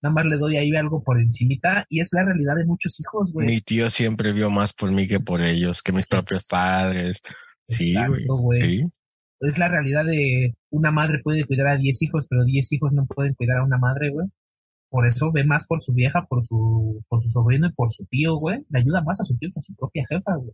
nada 0.00 0.14
más 0.14 0.26
le 0.26 0.36
doy 0.36 0.56
ahí 0.56 0.74
algo 0.76 1.02
por 1.02 1.18
encimita. 1.18 1.84
Y 1.88 2.00
es 2.00 2.10
la 2.12 2.24
realidad 2.24 2.54
de 2.54 2.64
muchos 2.64 3.00
hijos, 3.00 3.32
güey. 3.32 3.48
Mi 3.48 3.60
tío 3.60 3.90
siempre 3.90 4.32
vio 4.32 4.48
más 4.48 4.72
por 4.72 4.92
mí 4.92 5.08
que 5.08 5.18
por 5.18 5.42
ellos, 5.42 5.82
que 5.82 5.92
mis 5.92 6.06
propios 6.06 6.46
padres. 6.46 7.20
Sí, 7.66 7.90
Exacto, 7.90 8.36
güey. 8.36 8.60
güey. 8.60 8.80
Sí. 8.80 8.92
Es 9.40 9.58
la 9.58 9.68
realidad 9.68 10.04
de 10.04 10.54
una 10.70 10.90
madre 10.90 11.20
puede 11.22 11.44
cuidar 11.44 11.68
a 11.68 11.76
10 11.76 12.02
hijos, 12.02 12.26
pero 12.28 12.44
10 12.44 12.72
hijos 12.72 12.92
no 12.92 13.06
pueden 13.06 13.34
cuidar 13.34 13.58
a 13.58 13.64
una 13.64 13.76
madre, 13.76 14.10
güey. 14.10 14.28
Por 14.88 15.06
eso 15.06 15.32
ve 15.32 15.44
más 15.44 15.66
por 15.66 15.82
su 15.82 15.92
vieja, 15.92 16.26
por 16.28 16.42
su, 16.42 17.04
por 17.08 17.22
su 17.22 17.28
sobrino 17.28 17.66
y 17.66 17.72
por 17.72 17.92
su 17.92 18.06
tío, 18.06 18.36
güey. 18.36 18.64
Le 18.70 18.80
ayuda 18.80 19.02
más 19.02 19.20
a 19.20 19.24
su 19.24 19.36
tío 19.36 19.50
que 19.52 19.58
a 19.58 19.62
su 19.62 19.74
propia 19.74 20.04
jefa, 20.08 20.34
güey. 20.36 20.52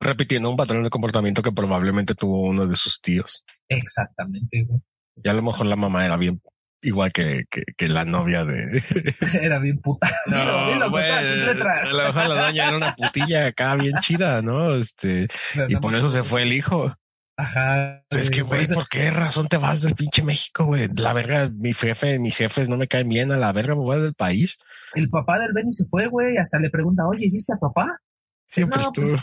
Repitiendo 0.00 0.50
un 0.50 0.56
patrón 0.56 0.82
de 0.82 0.90
comportamiento 0.90 1.42
que 1.42 1.52
probablemente 1.52 2.14
tuvo 2.14 2.42
uno 2.42 2.66
de 2.66 2.76
sus 2.76 3.00
tíos. 3.00 3.44
Exactamente, 3.68 4.64
güey. 4.64 4.80
Y 5.22 5.28
a 5.28 5.34
lo 5.34 5.42
mejor 5.42 5.66
la 5.66 5.76
mamá 5.76 6.04
era 6.04 6.16
bien 6.16 6.40
igual 6.84 7.12
que, 7.12 7.44
que, 7.50 7.62
que 7.76 7.88
la 7.88 8.04
novia 8.04 8.44
de... 8.44 8.82
Era 9.40 9.58
bien 9.58 9.80
puta. 9.80 10.06
dilo, 10.26 10.66
dilo 10.66 10.90
todas 10.90 11.24
sus 11.24 11.38
letras. 11.38 11.80
A 11.82 11.92
lo 11.92 12.04
mejor 12.04 12.26
la 12.28 12.46
doña 12.46 12.68
era 12.68 12.76
una 12.76 12.94
putilla 12.94 13.46
acá 13.46 13.74
bien 13.76 13.94
chida, 14.00 14.42
¿no? 14.42 14.74
Este, 14.74 15.28
Pero 15.54 15.66
y 15.70 15.76
por 15.76 15.94
eso 15.96 16.10
se 16.10 16.22
fue 16.22 16.42
el 16.42 16.52
hijo. 16.52 16.94
Ajá. 17.36 18.04
Es 18.10 18.30
que, 18.30 18.42
güey, 18.42 18.66
¿por 18.68 18.88
qué 18.88 19.10
razón 19.10 19.48
te 19.48 19.56
vas 19.56 19.82
del 19.82 19.94
pinche 19.94 20.22
México, 20.22 20.64
güey? 20.66 20.88
La 20.96 21.12
verga, 21.12 21.50
mi 21.52 21.72
jefe, 21.72 22.18
mis 22.18 22.36
jefes 22.36 22.68
no 22.68 22.76
me 22.76 22.86
caen 22.86 23.08
bien, 23.08 23.32
a 23.32 23.36
la 23.36 23.52
verga 23.52 23.74
me 23.74 23.80
voy 23.80 24.00
del 24.00 24.14
país. 24.14 24.58
El 24.94 25.10
papá 25.10 25.38
del 25.40 25.52
Benny 25.52 25.72
se 25.72 25.84
fue, 25.84 26.06
güey. 26.06 26.36
Hasta 26.36 26.60
le 26.60 26.70
pregunta, 26.70 27.06
oye, 27.06 27.28
¿viste 27.30 27.52
a 27.52 27.56
papá? 27.56 27.98
Siempre 28.46 28.78
No, 28.78 28.84
estuvo. 28.86 29.06
pues, 29.08 29.22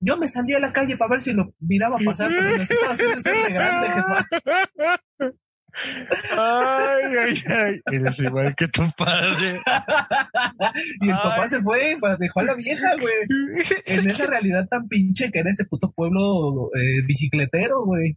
Yo 0.00 0.16
me 0.16 0.28
salí 0.28 0.54
a 0.54 0.58
la 0.60 0.72
calle 0.72 0.96
para 0.96 1.10
ver 1.10 1.22
si 1.22 1.32
lo 1.34 1.52
miraba 1.60 1.98
pasar, 2.04 2.28
pero 2.28 2.48
en 2.48 2.58
los 2.58 2.70
Estados 2.70 3.00
Unidos 3.00 3.26
es 3.26 3.52
grande, 3.52 3.88
jefa. 3.90 4.26
Ay, 6.36 7.02
ay, 7.18 7.42
ay. 7.48 7.80
Eres 7.92 8.18
igual 8.20 8.54
que 8.54 8.68
tu 8.68 8.82
padre. 8.96 9.60
y 11.00 11.08
el 11.08 11.14
papá 11.16 11.48
se 11.48 11.60
fue, 11.60 11.96
pues, 12.00 12.18
dejó 12.18 12.40
a 12.40 12.44
la 12.44 12.54
vieja, 12.54 12.88
güey. 13.00 13.14
En 13.86 14.06
esa 14.08 14.26
realidad 14.26 14.66
tan 14.68 14.88
pinche 14.88 15.30
que 15.30 15.40
era 15.40 15.50
ese 15.50 15.64
puto 15.64 15.92
pueblo 15.92 16.70
eh, 16.74 17.02
bicicletero, 17.06 17.84
güey. 17.84 18.16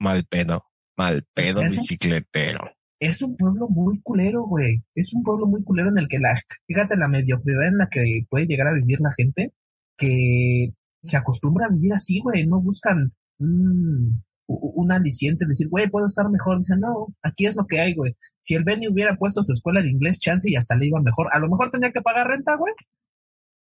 Mal 0.00 0.24
pedo, 0.28 0.64
mal 0.96 1.24
pedo 1.34 1.60
bicicletero. 1.76 2.70
Es 3.00 3.20
un 3.22 3.36
pueblo 3.36 3.68
muy 3.68 4.00
culero, 4.02 4.42
güey. 4.44 4.82
Es 4.94 5.12
un 5.12 5.22
pueblo 5.24 5.46
muy 5.46 5.64
culero 5.64 5.88
en 5.88 5.98
el 5.98 6.08
que 6.08 6.18
la, 6.20 6.38
fíjate 6.66 6.96
la 6.96 7.08
mediocridad 7.08 7.66
en 7.66 7.78
la 7.78 7.88
que 7.90 8.24
puede 8.30 8.46
llegar 8.46 8.68
a 8.68 8.74
vivir 8.74 9.00
la 9.00 9.12
gente, 9.16 9.52
que 9.96 10.68
se 11.02 11.16
acostumbra 11.16 11.66
a 11.66 11.70
vivir 11.70 11.92
así, 11.92 12.20
güey. 12.20 12.46
No 12.46 12.60
buscan 12.60 13.12
u- 13.40 14.12
un 14.58 14.92
aliciente, 14.92 15.46
decir, 15.46 15.68
güey, 15.68 15.88
puedo 15.88 16.06
estar 16.06 16.28
mejor. 16.28 16.58
Dicen, 16.58 16.80
no, 16.80 17.08
aquí 17.22 17.46
es 17.46 17.56
lo 17.56 17.66
que 17.66 17.80
hay, 17.80 17.94
güey. 17.94 18.16
Si 18.38 18.54
el 18.54 18.64
Benny 18.64 18.88
hubiera 18.88 19.16
puesto 19.16 19.42
su 19.42 19.52
escuela 19.52 19.80
de 19.80 19.90
inglés, 19.90 20.18
chance 20.18 20.50
y 20.50 20.56
hasta 20.56 20.74
le 20.74 20.86
iba 20.86 21.00
mejor. 21.00 21.28
A 21.32 21.38
lo 21.38 21.48
mejor 21.48 21.70
tenía 21.70 21.92
que 21.92 22.00
pagar 22.00 22.26
renta, 22.26 22.56
güey, 22.56 22.74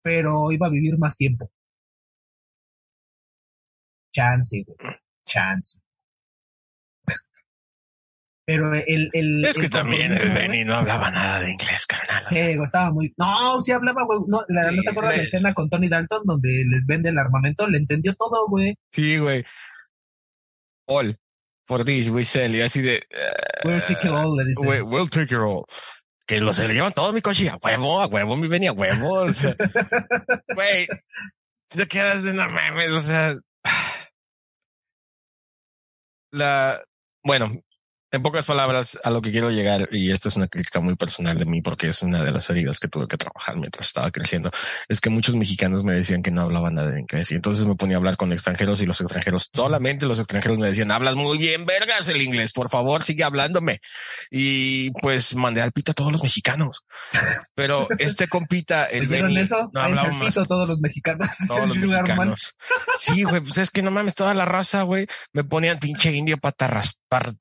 pero 0.03 0.51
iba 0.53 0.67
a 0.67 0.71
vivir 0.71 0.99
más 0.99 1.17
tiempo. 1.17 1.51
Chance, 4.13 4.65
güey. 4.67 4.97
Chance. 5.25 5.79
Pero 8.45 8.75
el, 8.75 9.09
el, 9.13 9.45
Es 9.45 9.57
que 9.57 9.67
el 9.67 9.71
también 9.71 10.13
el 10.13 10.33
Benny 10.33 10.65
no 10.65 10.75
hablaba 10.75 11.11
nada 11.11 11.41
de 11.41 11.53
inglés, 11.53 11.87
carnal. 11.87 12.25
Sí, 12.29 12.37
estaba 12.39 12.91
muy. 12.91 13.15
No, 13.17 13.63
sí 13.63 13.73
hablaba, 13.73 14.05
güey. 14.05 14.19
No, 14.27 14.43
la, 14.49 14.65
Sí, 14.65 14.77
¿no 14.77 14.83
te 14.83 14.91
acuerdas 14.91 15.13
de 15.13 15.17
la 15.19 15.23
escena 15.23 15.55
con 15.55 15.71
Tony 15.71 15.89
Dalton 15.89 16.23
donde 16.27 16.65
les 16.69 16.87
vende 16.87 17.11
el 17.11 17.19
armamento? 17.19 17.67
Le 17.69 17.79
entendió 17.79 18.15
todo, 18.15 18.49
güey. 18.49 18.75
Sí, 18.91 19.17
güey. 19.17 19.45
All. 20.87 21.15
For 21.67 21.85
this, 21.85 22.11
we 22.11 22.25
sell. 22.25 22.55
Y 22.55 22.61
así 22.61 22.83
de. 22.83 22.97
eh, 22.97 23.03
We'll 23.65 23.81
take 23.83 24.07
it 24.07 24.13
all, 24.13 24.37
le 24.37 24.45
we- 24.67 24.83
we'll 24.83 25.09
take 25.09 25.33
it 25.35 25.39
all. 25.39 25.65
Que 26.27 26.41
lo 26.41 26.53
se 26.53 26.67
le 26.69 26.75
llevan 26.75 26.93
todo 26.93 27.13
mi 27.13 27.21
coche 27.21 27.49
a 27.49 27.57
huevo, 27.63 28.01
a 28.01 28.07
huevo, 28.07 28.37
mi 28.37 28.49
Benny, 28.49 28.67
a 28.69 28.73
huevo. 28.73 29.23
O 29.23 29.33
sea, 29.33 29.55
güey. 30.55 30.87
Se 31.71 31.87
quedas 31.89 32.23
de 32.25 32.33
no 32.35 32.49
mames, 32.49 32.91
o 32.91 33.01
sea. 33.01 33.35
La. 36.33 36.83
Bueno, 37.25 37.53
en 38.13 38.23
pocas 38.23 38.45
palabras, 38.45 38.99
a 39.03 39.11
lo 39.11 39.23
que 39.23 39.33
quiero 39.33 39.51
llegar, 39.51 39.89
y 39.91 40.13
esto 40.13 40.29
es 40.29 40.37
una 40.37 40.47
crítica 40.47 40.81
muy 40.81 40.95
personal 40.97 41.39
de 41.39 41.47
mí 41.47 41.63
porque 41.63 41.89
es 41.89 42.03
una 42.03 42.23
de 42.23 42.31
las 42.31 42.49
heridas 42.51 42.79
que 42.79 42.87
tuve 42.89 43.09
que 43.09 43.17
trabajar 43.17 43.57
mientras 43.57 43.87
estaba 43.87 44.11
creciendo, 44.11 44.51
es 44.89 45.01
que 45.01 45.11
muchos 45.11 45.35
mexicanos 45.35 45.83
me 45.83 45.95
decían 45.97 46.23
que 46.23 46.31
no 46.31 46.43
hablaban 46.43 46.75
nada 46.75 46.91
de 46.91 47.01
inglés 47.01 47.31
y 47.31 47.35
entonces 47.35 47.65
me 47.65 47.75
ponía 47.75 47.97
a 47.97 47.99
hablar 47.99 48.17
con 48.17 48.33
extranjeros 48.33 48.81
y 48.83 48.87
los 48.87 49.01
extranjeros, 49.01 49.51
solamente 49.53 50.07
los 50.07 50.19
extranjeros 50.19 50.59
me 50.59 50.69
decían, 50.69 50.91
hablas 50.91 51.17
muy 51.17 51.39
bien, 51.39 51.65
vergas 51.67 52.07
el 52.09 52.21
inglés, 52.23 52.53
por 52.53 52.69
favor, 52.69 53.03
sigue 53.03 53.25
hablándome. 53.25 53.81
Y 54.31 54.91
pues 55.01 55.35
mandé 55.35 55.63
al 55.63 55.73
pito 55.73 55.93
a 55.93 55.95
todos 55.95 56.13
los 56.13 56.23
mexicanos. 56.23 56.85
Pero 57.55 57.89
este 57.99 58.29
compita, 58.29 58.85
el 58.91 59.07
¿Oyeron 59.09 59.29
Benny, 59.29 59.41
eso? 59.41 59.71
no 59.73 59.81
hablaba 59.81 60.09
al 60.09 60.15
más 60.15 60.35
pito 60.35 60.45
todos 60.47 60.69
los 60.69 60.81
mexicanos. 60.81 61.29
todos 61.49 61.69
los 61.69 61.77
mexicanos. 61.79 62.57
Sí, 62.99 63.23
güey, 63.23 63.41
pues 63.41 63.59
es 63.59 63.71
que 63.71 63.83
no 63.83 63.91
mames, 63.91 64.15
toda 64.15 64.35
la 64.35 64.45
raza, 64.45 64.83
güey, 64.83 65.07
me 65.33 65.45
ponían 65.45 65.79
pinche 65.79 66.13
indio 66.13 66.37
patarras, 66.39 67.01
par- 67.09 67.35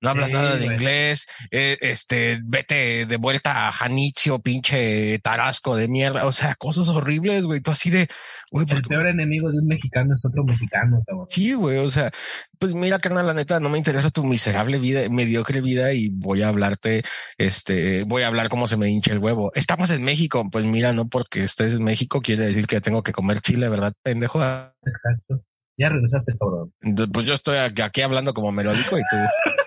no 0.00 0.10
hablas 0.10 0.28
Sí, 0.28 0.34
nada 0.34 0.56
de 0.56 0.64
güey. 0.64 0.76
inglés, 0.76 1.26
eh, 1.50 1.78
este, 1.80 2.40
vete 2.42 3.06
de 3.06 3.16
vuelta 3.16 3.68
a 3.68 3.72
Janitzio, 3.72 4.40
pinche 4.40 5.18
tarasco 5.20 5.76
de 5.76 5.88
mierda, 5.88 6.26
o 6.26 6.32
sea, 6.32 6.54
cosas 6.54 6.88
horribles, 6.88 7.46
güey, 7.46 7.60
tú 7.60 7.70
así 7.70 7.90
de, 7.90 8.08
güey, 8.50 8.66
¿por 8.66 8.76
El 8.76 8.82
peor 8.82 9.06
enemigo 9.06 9.50
de 9.50 9.58
un 9.58 9.66
mexicano 9.66 10.14
es 10.14 10.24
otro 10.24 10.44
mexicano, 10.44 11.02
cabrón. 11.06 11.26
Sí, 11.30 11.52
güey, 11.54 11.78
o 11.78 11.90
sea, 11.90 12.10
pues 12.58 12.74
mira, 12.74 12.98
carnal, 12.98 13.26
la 13.26 13.34
neta, 13.34 13.60
no 13.60 13.68
me 13.68 13.78
interesa 13.78 14.10
tu 14.10 14.24
miserable 14.24 14.78
vida, 14.78 15.08
mediocre 15.08 15.60
vida 15.60 15.92
y 15.92 16.08
voy 16.08 16.42
a 16.42 16.48
hablarte, 16.48 17.02
este, 17.38 18.04
voy 18.04 18.22
a 18.22 18.28
hablar 18.28 18.48
cómo 18.48 18.66
se 18.66 18.76
me 18.76 18.88
hincha 18.88 19.12
el 19.12 19.18
huevo. 19.18 19.52
Estamos 19.54 19.90
en 19.90 20.02
México, 20.02 20.48
pues 20.50 20.64
mira, 20.64 20.92
no 20.92 21.08
porque 21.08 21.44
estés 21.44 21.74
en 21.74 21.84
México 21.84 22.20
quiere 22.20 22.46
decir 22.46 22.66
que 22.66 22.80
tengo 22.80 23.02
que 23.02 23.12
comer 23.12 23.40
chile, 23.40 23.68
¿verdad, 23.68 23.92
pendejo? 24.02 24.42
Exacto. 24.42 25.44
Ya 25.76 25.88
regresaste, 25.88 26.34
cabrón. 26.38 26.72
Pues 27.12 27.26
yo 27.26 27.34
estoy 27.34 27.56
aquí 27.56 28.00
hablando 28.00 28.32
como 28.34 28.52
melódico 28.52 28.96
y 28.98 29.02
tú. 29.10 29.16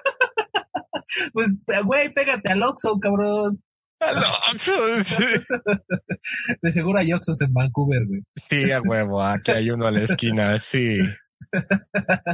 Pues, 1.34 1.60
güey, 1.84 2.14
pégate 2.14 2.52
al 2.52 2.62
Oxxo, 2.62 3.00
cabrón. 3.00 3.60
De 6.62 6.72
seguro 6.72 7.00
hay 7.00 7.12
Oxxos 7.14 7.42
en 7.42 7.52
Vancouver, 7.54 8.06
güey. 8.06 8.22
Sí, 8.36 8.72
a 8.72 8.80
huevo, 8.82 9.24
aquí 9.24 9.50
hay 9.52 9.72
uno 9.72 9.88
a 9.88 9.92
la 9.92 10.02
esquina, 10.02 10.60
sí. 10.60 11.00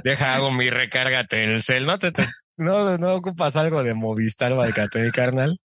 Deja 0.03 0.35
hago 0.35 0.51
mi 0.51 0.69
recarga 0.69 1.25
Telcel. 1.27 1.85
No 1.85 1.99
te, 1.99 2.11
te- 2.11 2.27
no, 2.57 2.97
no 2.97 3.13
ocupas 3.15 3.55
algo 3.55 3.83
de 3.83 3.93
Movistar 3.93 4.53
o 4.53 4.61
Alcatel, 4.61 5.11
carnal. 5.11 5.59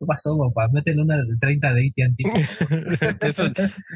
¿Qué 0.00 0.06
pasó, 0.06 0.36
papá? 0.36 0.68
Meten 0.72 0.98
una 0.98 1.16
de 1.18 1.36
30 1.40 1.72
de 1.72 1.92
AT&T. 1.96 3.18
Eso, 3.28 3.44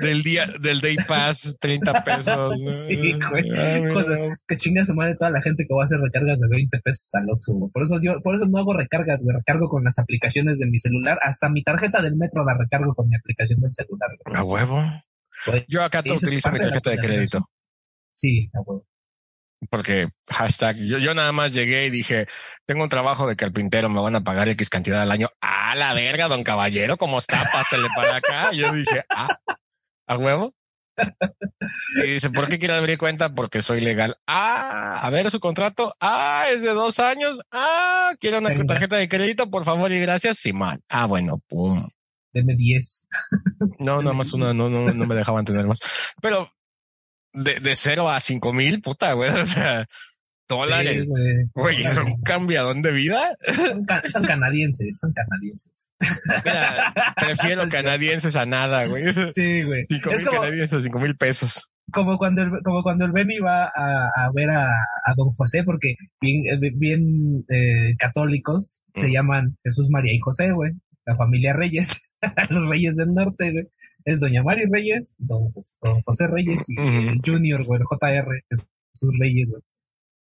del 0.00 0.22
día, 0.22 0.46
del 0.60 0.80
Day 0.80 0.96
Pass, 1.08 1.56
30 1.60 2.04
pesos. 2.04 2.60
Sí, 2.86 3.14
güey. 3.30 3.50
Ah, 3.56 3.80
Cosa- 3.92 4.16
que 4.46 4.56
chinga 4.56 4.84
su 4.84 4.94
madre 4.94 5.16
toda 5.16 5.30
la 5.32 5.42
gente 5.42 5.64
que 5.66 5.74
va 5.74 5.82
a 5.82 5.84
hacer 5.84 5.98
recargas 6.00 6.38
de 6.38 6.46
20 6.48 6.78
pesos 6.80 7.10
al 7.14 7.28
Oxxo, 7.30 7.54
güey. 7.54 7.70
Por 7.72 7.82
eso 7.82 7.98
yo, 8.00 8.20
por 8.22 8.36
eso 8.36 8.46
no 8.46 8.58
hago 8.58 8.74
recargas, 8.74 9.22
güey. 9.24 9.36
Recargo 9.36 9.68
con 9.68 9.82
las 9.82 9.98
aplicaciones 9.98 10.58
de 10.60 10.66
mi 10.66 10.78
celular. 10.78 11.18
Hasta 11.20 11.48
mi 11.48 11.62
tarjeta 11.64 12.00
del 12.00 12.14
metro 12.16 12.44
la 12.44 12.56
recargo 12.56 12.94
con 12.94 13.08
mi 13.08 13.16
aplicación 13.16 13.60
del 13.60 13.74
celular, 13.74 14.10
güey. 14.24 14.36
A 14.38 14.44
huevo. 14.44 14.84
Güey, 15.46 15.64
Yo 15.68 15.82
acá 15.82 16.02
te 16.04 16.12
utilizo 16.12 16.48
mi 16.52 16.58
de 16.58 16.64
tarjeta 16.66 16.90
de 16.90 16.98
crédito. 16.98 17.48
Sí, 18.14 18.50
a 18.54 18.60
huevo. 18.60 18.86
Porque 19.70 20.08
hashtag, 20.28 20.76
yo, 20.76 20.98
yo 20.98 21.14
nada 21.14 21.30
más 21.30 21.54
llegué 21.54 21.86
y 21.86 21.90
dije, 21.90 22.26
tengo 22.66 22.82
un 22.82 22.88
trabajo 22.88 23.28
de 23.28 23.36
carpintero, 23.36 23.88
me 23.88 24.00
van 24.00 24.16
a 24.16 24.24
pagar 24.24 24.48
X 24.48 24.68
cantidad 24.68 25.00
al 25.02 25.12
año. 25.12 25.28
Ah, 25.40 25.74
la 25.76 25.94
verga, 25.94 26.26
don 26.28 26.42
caballero, 26.42 26.96
¿cómo 26.96 27.18
está? 27.18 27.44
Pásale 27.52 27.86
para 27.94 28.16
acá. 28.16 28.52
Y 28.52 28.58
yo 28.58 28.72
dije, 28.72 29.04
ah, 29.08 29.38
a 30.08 30.18
huevo. 30.18 30.54
Y 32.04 32.08
dice, 32.14 32.30
¿por 32.30 32.48
qué 32.48 32.58
quiere 32.58 32.74
abrir 32.74 32.98
cuenta? 32.98 33.34
Porque 33.34 33.62
soy 33.62 33.80
legal. 33.80 34.18
Ah, 34.26 34.98
a 35.00 35.10
ver 35.10 35.30
su 35.30 35.40
contrato. 35.40 35.94
Ah, 36.00 36.46
es 36.50 36.60
de 36.62 36.72
dos 36.72 36.98
años. 36.98 37.40
Ah, 37.50 38.10
quiere 38.20 38.38
una 38.38 38.50
Venga. 38.50 38.66
tarjeta 38.66 38.96
de 38.96 39.08
crédito, 39.08 39.50
por 39.50 39.64
favor 39.64 39.90
y 39.92 40.00
gracias. 40.00 40.38
Simán. 40.38 40.82
Ah, 40.88 41.06
bueno, 41.06 41.40
pum. 41.48 41.88
Deme 42.34 42.56
10. 42.56 43.08
No, 43.78 44.02
nada 44.02 44.14
más 44.14 44.32
una, 44.32 44.52
no, 44.52 44.68
no, 44.68 44.92
no 44.92 45.06
me 45.06 45.14
dejaban 45.14 45.44
tener 45.44 45.66
más. 45.66 45.78
Pero 46.20 46.50
de, 47.32 47.60
de 47.60 47.76
cero 47.76 48.08
a 48.10 48.20
cinco 48.20 48.52
mil, 48.52 48.80
puta, 48.80 49.12
güey. 49.14 49.30
O 49.40 49.46
sea, 49.46 49.86
dólares. 50.48 51.08
Sí, 51.14 51.22
güey. 51.22 51.46
Güey, 51.54 51.80
¿es 51.82 51.94
Dólares. 51.94 52.14
un 52.16 52.22
cambiadón 52.22 52.82
de 52.82 52.92
vida? 52.92 53.36
Son, 53.54 53.84
ca- 53.86 54.02
son 54.04 54.24
canadienses, 54.24 54.98
son 55.00 55.12
canadienses. 55.14 55.92
Mira, 56.44 56.92
prefiero 57.16 57.68
canadienses 57.70 58.36
a 58.36 58.44
nada, 58.44 58.84
güey. 58.86 59.04
Sí, 59.32 59.62
güey. 59.62 59.84
Mil 59.90 60.02
como, 60.02 60.16
canadienses 60.40 60.74
a 60.74 60.80
cinco 60.82 60.98
mil 60.98 61.16
pesos. 61.16 61.70
como 61.90 62.18
cuando 62.18 62.42
el, 62.42 62.50
como 62.64 62.82
cuando 62.82 63.06
el 63.06 63.12
Benny 63.12 63.38
va 63.38 63.64
a, 63.64 64.08
a 64.14 64.30
ver 64.34 64.50
a, 64.50 64.66
a 64.66 65.14
don 65.16 65.30
José, 65.30 65.62
porque 65.64 65.94
bien, 66.20 66.42
eh, 66.46 66.70
bien 66.74 67.44
eh, 67.48 67.94
católicos 67.98 68.80
se 68.94 69.08
Mm. 69.08 69.12
llaman 69.12 69.56
Jesús, 69.64 69.88
María 69.90 70.12
y 70.12 70.18
José, 70.20 70.50
güey. 70.52 70.72
La 71.06 71.16
familia 71.16 71.52
Reyes, 71.54 71.88
los 72.50 72.68
Reyes 72.68 72.94
del 72.96 73.14
Norte, 73.14 73.52
güey. 73.52 73.68
Es 74.04 74.20
doña 74.20 74.42
Mari 74.42 74.64
Reyes, 74.70 75.14
don, 75.18 75.50
Jos- 75.52 75.76
don 75.82 76.00
José 76.02 76.26
Reyes 76.26 76.64
y 76.68 76.74
el 77.08 77.20
Junior, 77.24 77.64
güey, 77.64 77.80
el 77.80 77.86
JR, 77.86 78.26
Jesús 78.48 79.16
Reyes, 79.18 79.50
güey. 79.50 79.62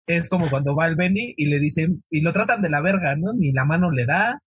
Es 0.06 0.28
como 0.28 0.48
cuando 0.50 0.74
va 0.74 0.86
el 0.86 0.96
Benny 0.96 1.34
y 1.36 1.46
le 1.46 1.60
dicen, 1.60 2.02
y 2.10 2.20
lo 2.20 2.32
tratan 2.32 2.62
de 2.62 2.70
la 2.70 2.80
verga, 2.80 3.14
¿no? 3.16 3.32
Ni 3.32 3.52
la 3.52 3.64
mano 3.64 3.90
le 3.90 4.06
da, 4.06 4.40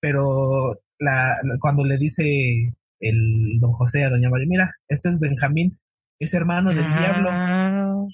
pero 0.00 0.74
la, 0.98 1.36
la- 1.42 1.58
cuando 1.60 1.84
le 1.84 1.96
dice 1.98 2.74
el 3.00 3.58
don 3.60 3.72
José 3.72 4.04
a 4.04 4.10
doña 4.10 4.28
María, 4.30 4.46
mira, 4.48 4.74
este 4.88 5.08
es 5.08 5.18
Benjamín, 5.20 5.78
es 6.20 6.34
hermano 6.34 6.70
del 6.74 6.84
diablo. 6.98 7.30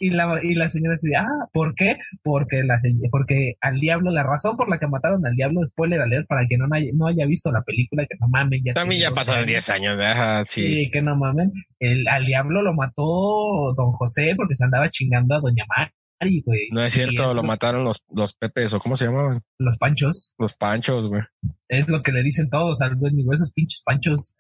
Y 0.00 0.10
la, 0.10 0.40
y 0.42 0.54
la 0.54 0.68
señora 0.68 0.96
dice, 1.00 1.16
ah, 1.16 1.48
¿por 1.52 1.74
qué? 1.74 1.96
Porque, 2.22 2.62
la, 2.64 2.80
porque 3.10 3.54
al 3.60 3.80
diablo, 3.80 4.10
la 4.10 4.22
razón 4.22 4.56
por 4.56 4.68
la 4.68 4.78
que 4.78 4.86
mataron 4.86 5.24
al 5.26 5.34
diablo, 5.34 5.64
spoiler 5.66 6.00
alert, 6.00 6.26
para 6.26 6.46
quien 6.46 6.60
no 6.60 6.68
haya, 6.72 6.90
no 6.94 7.06
haya 7.06 7.26
visto 7.26 7.50
la 7.52 7.62
película, 7.62 8.06
que 8.06 8.16
no 8.20 8.28
mamen, 8.28 8.62
ya 8.64 8.74
También 8.74 9.00
ya 9.00 9.10
12 9.10 9.20
pasaron 9.20 9.42
años. 9.42 9.48
10 9.48 9.70
años, 9.70 9.98
ajá, 9.98 10.44
sí. 10.44 10.66
Sí, 10.66 10.90
que 10.90 11.02
no 11.02 11.16
mamen. 11.16 11.52
El, 11.78 12.06
al 12.08 12.24
diablo 12.24 12.62
lo 12.62 12.74
mató 12.74 13.74
don 13.76 13.92
José 13.92 14.34
porque 14.36 14.56
se 14.56 14.64
andaba 14.64 14.88
chingando 14.90 15.34
a 15.34 15.40
doña 15.40 15.64
Mari, 15.68 16.42
güey. 16.42 16.68
No 16.70 16.82
es 16.82 16.94
Y 16.94 17.00
cierto, 17.00 17.34
lo 17.34 17.42
mataron 17.42 17.84
los, 17.84 18.04
los 18.14 18.34
pepes, 18.34 18.74
o 18.74 18.78
cómo 18.78 18.96
se 18.96 19.06
llamaban? 19.06 19.42
Los 19.58 19.76
panchos. 19.78 20.34
Los 20.38 20.54
panchos, 20.54 21.08
güey. 21.08 21.22
Es 21.68 21.88
lo 21.88 22.02
que 22.02 22.12
le 22.12 22.22
dicen 22.22 22.48
todos 22.50 22.80
al 22.80 22.96
Benny, 22.96 23.24
güey, 23.24 23.36
esos 23.36 23.52
pinches 23.52 23.82
panchos. 23.84 24.34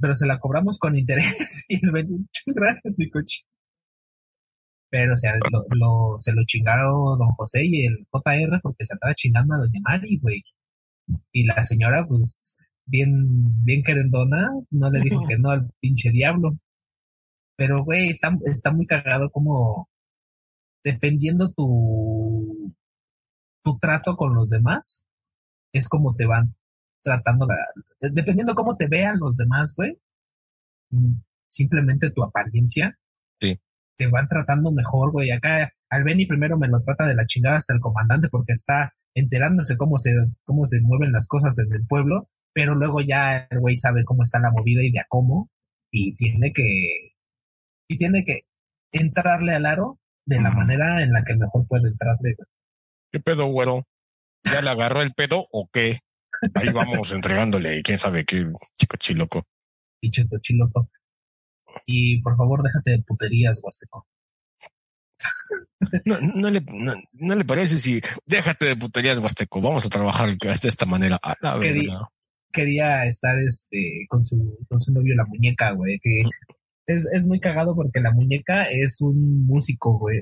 Pero 0.00 0.16
se 0.16 0.26
la 0.26 0.38
cobramos 0.38 0.78
con 0.78 0.96
interés. 0.96 1.64
Y 1.68 1.84
el 1.84 1.92
muchas 1.92 2.54
gracias, 2.54 2.94
mi 2.98 3.08
coche. 3.10 3.44
Pero 4.98 5.12
o 5.12 5.16
sea, 5.18 5.34
lo, 5.52 5.66
lo- 5.76 6.16
se 6.20 6.32
lo 6.32 6.42
chingaron 6.46 7.18
don 7.18 7.28
José 7.32 7.66
y 7.66 7.84
el 7.84 8.06
JR 8.10 8.60
porque 8.62 8.86
se 8.86 8.94
andaba 8.94 9.12
chingando 9.14 9.52
a 9.54 9.58
doña 9.58 9.78
Mari, 9.82 10.18
güey. 10.18 10.42
Y 11.32 11.44
la 11.44 11.62
señora, 11.64 12.06
pues, 12.08 12.56
bien, 12.86 13.62
bien 13.62 13.82
querendona, 13.82 14.50
no 14.70 14.90
le 14.90 15.00
dijo 15.02 15.16
que 15.28 15.36
no 15.38 15.50
al 15.50 15.68
pinche 15.80 16.10
diablo. 16.10 16.56
Pero, 17.58 17.84
güey, 17.84 18.08
está, 18.08 18.30
está 18.46 18.70
muy 18.72 18.86
cagado 18.86 19.28
como 19.30 19.86
dependiendo 20.82 21.52
tu, 21.52 22.72
tu 23.62 23.78
trato 23.78 24.16
con 24.16 24.34
los 24.34 24.48
demás, 24.48 25.04
es 25.74 25.88
como 25.90 26.14
te 26.14 26.24
van 26.24 26.54
tratando 27.02 27.46
la, 27.46 27.56
dependiendo 28.00 28.54
cómo 28.54 28.76
te 28.78 28.86
vean 28.88 29.18
los 29.18 29.36
demás, 29.36 29.74
güey, 29.76 29.98
mm, 30.90 31.16
simplemente 31.50 32.10
tu 32.12 32.22
apariencia, 32.24 32.96
Sí. 33.42 33.60
Te 33.96 34.06
van 34.08 34.28
tratando 34.28 34.70
mejor, 34.72 35.12
güey. 35.12 35.30
Acá 35.30 35.72
al 35.90 36.04
Benny 36.04 36.26
primero 36.26 36.58
me 36.58 36.68
lo 36.68 36.82
trata 36.82 37.06
de 37.06 37.14
la 37.14 37.26
chingada 37.26 37.56
hasta 37.56 37.74
el 37.74 37.80
comandante 37.80 38.28
porque 38.28 38.52
está 38.52 38.94
enterándose 39.14 39.76
cómo 39.76 39.98
se, 39.98 40.14
cómo 40.44 40.66
se 40.66 40.80
mueven 40.80 41.12
las 41.12 41.26
cosas 41.26 41.58
en 41.58 41.72
el 41.72 41.86
pueblo, 41.86 42.28
pero 42.52 42.74
luego 42.74 43.00
ya 43.00 43.46
el 43.50 43.60
güey 43.60 43.76
sabe 43.76 44.04
cómo 44.04 44.22
está 44.22 44.38
la 44.40 44.50
movida 44.50 44.82
y 44.82 44.92
de 44.92 45.00
a 45.00 45.06
cómo, 45.08 45.50
y 45.90 46.14
tiene 46.16 46.52
que, 46.52 47.14
y 47.88 47.96
tiene 47.96 48.24
que 48.24 48.42
entrarle 48.92 49.54
al 49.54 49.66
aro 49.66 49.98
de 50.26 50.40
la 50.40 50.50
manera 50.50 51.02
en 51.02 51.12
la 51.12 51.24
que 51.24 51.34
mejor 51.34 51.66
puede 51.66 51.88
entrarle, 51.88 52.34
güey. 52.36 52.46
¿Qué 53.12 53.20
pedo, 53.20 53.46
güero? 53.46 53.86
¿Ya 54.44 54.60
le 54.60 54.70
agarró 54.70 55.00
el 55.00 55.14
pedo 55.14 55.46
o 55.50 55.68
qué? 55.72 56.00
Ahí 56.54 56.68
vamos 56.70 57.12
entregándole, 57.12 57.78
y 57.78 57.82
quién 57.82 57.96
sabe 57.96 58.24
qué 58.26 58.46
chico 58.78 58.96
chiloco. 58.98 59.46
pinche 60.00 60.28
cochiloco. 60.28 60.90
Y 61.84 62.20
por 62.22 62.36
favor, 62.36 62.62
déjate 62.62 62.92
de 62.92 63.02
puterías, 63.02 63.60
Huasteco. 63.62 64.06
No, 66.04 66.18
no, 66.20 66.50
le, 66.50 66.60
no, 66.60 66.94
no 67.12 67.34
le 67.34 67.44
parece 67.44 67.78
si 67.78 68.00
déjate 68.24 68.66
de 68.66 68.76
puterías, 68.76 69.18
Huasteco. 69.18 69.60
Vamos 69.60 69.86
a 69.86 69.90
trabajar 69.90 70.36
de 70.36 70.68
esta 70.68 70.86
manera. 70.86 71.18
A 71.22 71.34
la 71.40 71.58
Quería- 72.52 73.04
estar 73.06 73.38
este 73.42 74.06
con 74.08 74.24
su, 74.24 74.58
con 74.68 74.80
su 74.80 74.92
novio, 74.92 75.14
la 75.14 75.26
muñeca, 75.26 75.72
güey, 75.72 75.98
que 76.00 76.22
es, 76.86 77.06
es 77.12 77.26
muy 77.26 77.38
cagado 77.38 77.74
porque 77.74 78.00
la 78.00 78.12
muñeca 78.12 78.64
es 78.64 79.00
un 79.00 79.44
músico, 79.46 79.98
güey. 79.98 80.20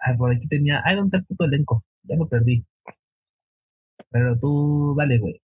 Ah, 0.00 0.14
por 0.16 0.32
aquí 0.32 0.46
tenía, 0.48 0.82
ay, 0.84 0.96
¿dónde 0.96 1.08
está 1.08 1.18
el 1.18 1.26
puto 1.26 1.44
elenco? 1.44 1.84
Ya 2.02 2.16
lo 2.16 2.28
perdí. 2.28 2.64
Pero 4.10 4.38
tú, 4.38 4.94
dale, 4.96 5.18
güey. 5.18 5.40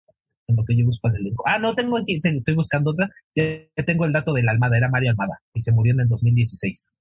En 0.49 0.55
lo 0.55 0.63
que 0.65 0.75
yo 0.75 0.83
busco 0.85 1.07
el 1.09 1.15
elenco. 1.17 1.43
Ah, 1.47 1.59
no, 1.59 1.75
tengo 1.75 1.97
aquí, 1.99 2.19
te- 2.19 2.35
estoy 2.35 2.55
buscando 2.55 2.89
otra. 2.91 3.07
Ya 3.35 3.83
tengo 3.85 4.05
el 4.05 4.11
dato 4.11 4.33
de 4.33 4.41
la 4.43 4.51
Almada, 4.51 4.77
era 4.77 4.89
Mario 4.89 5.11
Almada, 5.11 5.39
y 5.53 5.61
se 5.61 5.71
murió 5.71 5.93
en 5.93 5.99
el 6.01 6.07
2016. 6.09 6.91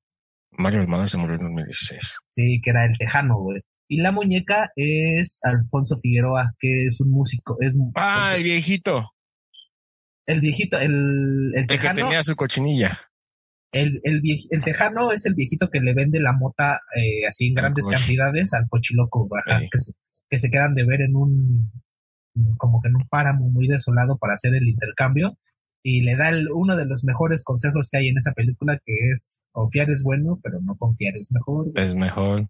Mario 0.59 0.81
Almada 0.83 1.09
se 1.09 1.17
murió 1.17 1.37
en 1.37 1.43
2016. 1.43 2.17
Sí, 2.29 2.61
que 2.63 2.71
era 2.71 2.85
el 2.85 2.99
tejano, 2.99 3.39
güey. 3.39 3.63
Y 3.89 4.03
la 4.03 4.13
muñeca 4.13 4.71
es 4.77 5.41
Alfonso 5.45 5.97
Figueroa, 5.97 6.53
que 6.59 6.85
es 6.87 7.01
un 7.01 7.11
músico, 7.11 7.57
es 7.61 7.79
Ah, 7.95 8.35
el 8.37 8.43
viejito. 8.45 9.11
el 10.27 10.41
viejito, 10.43 10.79
el, 10.79 10.93
el 11.55 11.61
El 11.61 11.67
que 11.67 11.75
tejano, 11.79 11.95
tenía 11.95 12.23
su 12.23 12.37
cochinilla. 12.37 12.99
el, 13.73 14.01
el, 14.03 14.21
viej- 14.21 14.47
el 14.51 14.63
tejano 14.63 15.11
es 15.13 15.25
el 15.25 15.35
viejito 15.35 15.71
que 15.71 15.81
le 15.81 15.95
vende 15.95 16.21
la 16.21 16.33
mota 16.35 16.81
eh, 16.97 17.27
así 17.27 17.47
en 17.49 17.55
grandes 17.55 17.87
cantidades 17.87 18.53
al 18.53 18.69
cochiloco, 18.69 19.27
güey, 19.27 19.41
ajá, 19.47 19.61
Sí. 19.61 19.69
que, 19.73 19.79
se, 19.79 19.93
que 20.29 20.39
se 20.39 20.51
quedan 20.51 20.75
de 20.75 20.85
ver 20.85 21.01
en 21.03 21.17
un, 21.17 21.73
como 22.57 22.81
que 22.81 22.89
en 22.89 22.97
un 22.97 23.09
páramo 23.09 23.49
muy 23.51 23.67
desolado 23.69 24.17
para 24.19 24.35
hacer 24.35 24.55
el 24.55 24.69
intercambio. 24.69 25.37
Y 25.83 26.03
le 26.03 26.17
da 26.17 26.29
el- 26.31 26.49
uno 26.53 26.77
de 26.77 26.87
los 26.87 27.05
mejores 27.05 27.45
consejos 27.45 27.89
que 27.91 27.99
hay 27.99 28.09
en 28.09 28.19
esa 28.19 28.33
película, 28.33 28.79
que 28.85 29.11
es 29.13 29.41
confiar 29.53 29.91
es 29.91 30.03
bueno, 30.03 30.39
pero 30.43 30.61
no 30.61 30.75
confiar 30.77 31.17
es 31.17 31.31
mejor. 31.33 31.67
Es 31.77 31.95
mejor. 31.95 32.49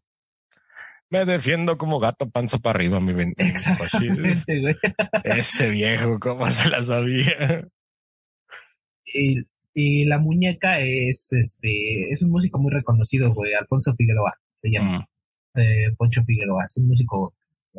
Me 1.10 1.24
defiendo 1.24 1.78
como 1.78 2.00
gato 2.00 2.28
panza 2.30 2.58
para 2.58 2.78
arriba, 2.78 3.00
mi 3.00 3.12
ben. 3.14 3.34
Exactamente, 3.36 4.60
güey. 4.60 4.76
Ese 5.24 5.70
viejo, 5.70 6.18
¿cómo 6.18 6.46
se 6.48 6.68
la 6.70 6.82
sabía? 6.82 7.66
y, 9.04 9.42
y 9.74 10.04
la 10.04 10.18
muñeca 10.18 10.80
es 10.80 11.32
este 11.32 12.10
es 12.12 12.22
un 12.22 12.30
músico 12.30 12.58
muy 12.58 12.70
reconocido, 12.72 13.32
güey, 13.32 13.54
Alfonso 13.54 13.94
Figueroa 13.94 14.34
se 14.54 14.70
llama, 14.70 14.98
Mm, 15.54 15.60
eh, 15.60 15.94
Poncho 15.96 16.22
Figueroa, 16.24 16.64
es 16.66 16.76
un 16.76 16.88
músico 16.88 17.34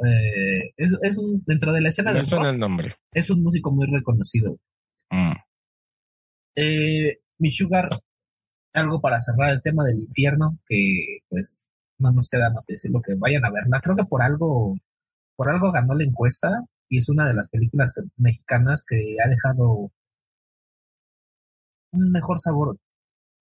eh, 0.05 0.71
es, 0.77 0.91
es 1.01 1.17
un 1.17 1.43
dentro 1.45 1.73
de 1.73 1.81
la 1.81 1.89
escena 1.89 2.13
Me 2.13 2.21
rock, 2.21 2.45
el 2.45 2.59
nombre. 2.59 2.95
es 3.11 3.29
un 3.29 3.43
músico 3.43 3.71
muy 3.71 3.87
reconocido. 3.87 4.57
Mm. 5.09 5.33
Eh, 6.55 7.19
mi 7.37 7.51
sugar, 7.51 7.89
algo 8.73 9.01
para 9.01 9.21
cerrar 9.21 9.51
el 9.51 9.61
tema 9.61 9.83
del 9.83 9.99
infierno, 9.99 10.57
que 10.67 11.19
pues 11.29 11.69
no 11.97 12.11
nos 12.11 12.29
queda 12.29 12.49
más 12.51 12.65
que 12.65 12.73
decirlo 12.73 13.01
que 13.01 13.15
vayan 13.15 13.45
a 13.45 13.51
verla. 13.51 13.81
Creo 13.81 13.95
que 13.95 14.05
por 14.05 14.21
algo, 14.21 14.77
por 15.35 15.49
algo 15.49 15.71
ganó 15.71 15.93
la 15.95 16.03
encuesta 16.03 16.49
y 16.89 16.97
es 16.97 17.09
una 17.09 17.27
de 17.27 17.33
las 17.33 17.49
películas 17.49 17.93
mexicanas 18.17 18.83
que 18.87 19.17
ha 19.23 19.29
dejado 19.29 19.91
un 21.91 22.11
mejor 22.11 22.39
sabor, 22.39 22.77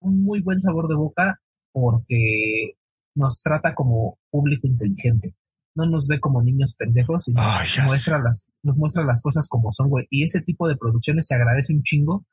un 0.01 0.23
muy 0.23 0.41
buen 0.41 0.59
sabor 0.59 0.87
de 0.87 0.95
boca, 0.95 1.39
porque 1.71 2.73
nos 3.15 3.41
trata 3.41 3.73
como 3.75 4.17
público 4.29 4.67
inteligente. 4.67 5.33
No 5.79 5.85
nos 5.89 6.07
ve 6.07 6.19
como 6.19 6.41
niños 6.41 6.75
pendejos 6.75 7.29
y 7.29 7.33
nos, 7.33 7.79
muestra 7.85 8.19
las, 8.19 8.49
nos 8.63 8.77
muestra 8.77 9.03
las 9.05 9.21
cosas 9.21 9.47
como 9.47 9.71
son, 9.71 9.89
güey. 9.89 10.07
Y 10.09 10.23
ese 10.23 10.41
tipo 10.41 10.67
de 10.67 10.75
producciones 10.75 11.27
se 11.27 11.35
agradece 11.35 11.73
un 11.73 11.83
chingo 11.83 12.25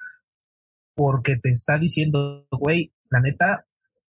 porque 0.96 1.36
te 1.36 1.50
está 1.50 1.78
diciendo, 1.78 2.48
güey, 2.50 2.92
la 3.08 3.20
neta, 3.20 3.66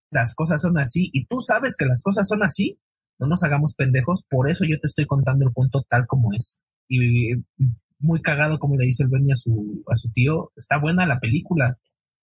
las 0.09 0.33
cosas 0.33 0.59
son 0.59 0.79
así 0.79 1.11
y 1.13 1.27
tú 1.27 1.39
sabes 1.41 1.75
que 1.77 1.85
las 1.85 2.01
cosas 2.01 2.27
son 2.27 2.43
así. 2.43 2.79
No 3.19 3.27
nos 3.27 3.43
hagamos 3.43 3.75
pendejos, 3.75 4.25
por 4.27 4.49
eso 4.49 4.65
yo 4.65 4.79
te 4.79 4.87
estoy 4.87 5.05
contando 5.05 5.45
el 5.45 5.53
cuento 5.53 5.85
tal 5.87 6.07
como 6.07 6.33
es. 6.33 6.59
Y 6.87 7.33
muy 7.99 8.21
cagado 8.21 8.57
como 8.57 8.75
le 8.75 8.85
dice 8.85 9.03
el 9.03 9.09
Benny 9.09 9.31
a 9.33 9.35
su, 9.35 9.83
a 9.87 9.95
su 9.95 10.11
tío, 10.11 10.51
está 10.55 10.79
buena 10.79 11.05
la 11.05 11.19
película. 11.19 11.77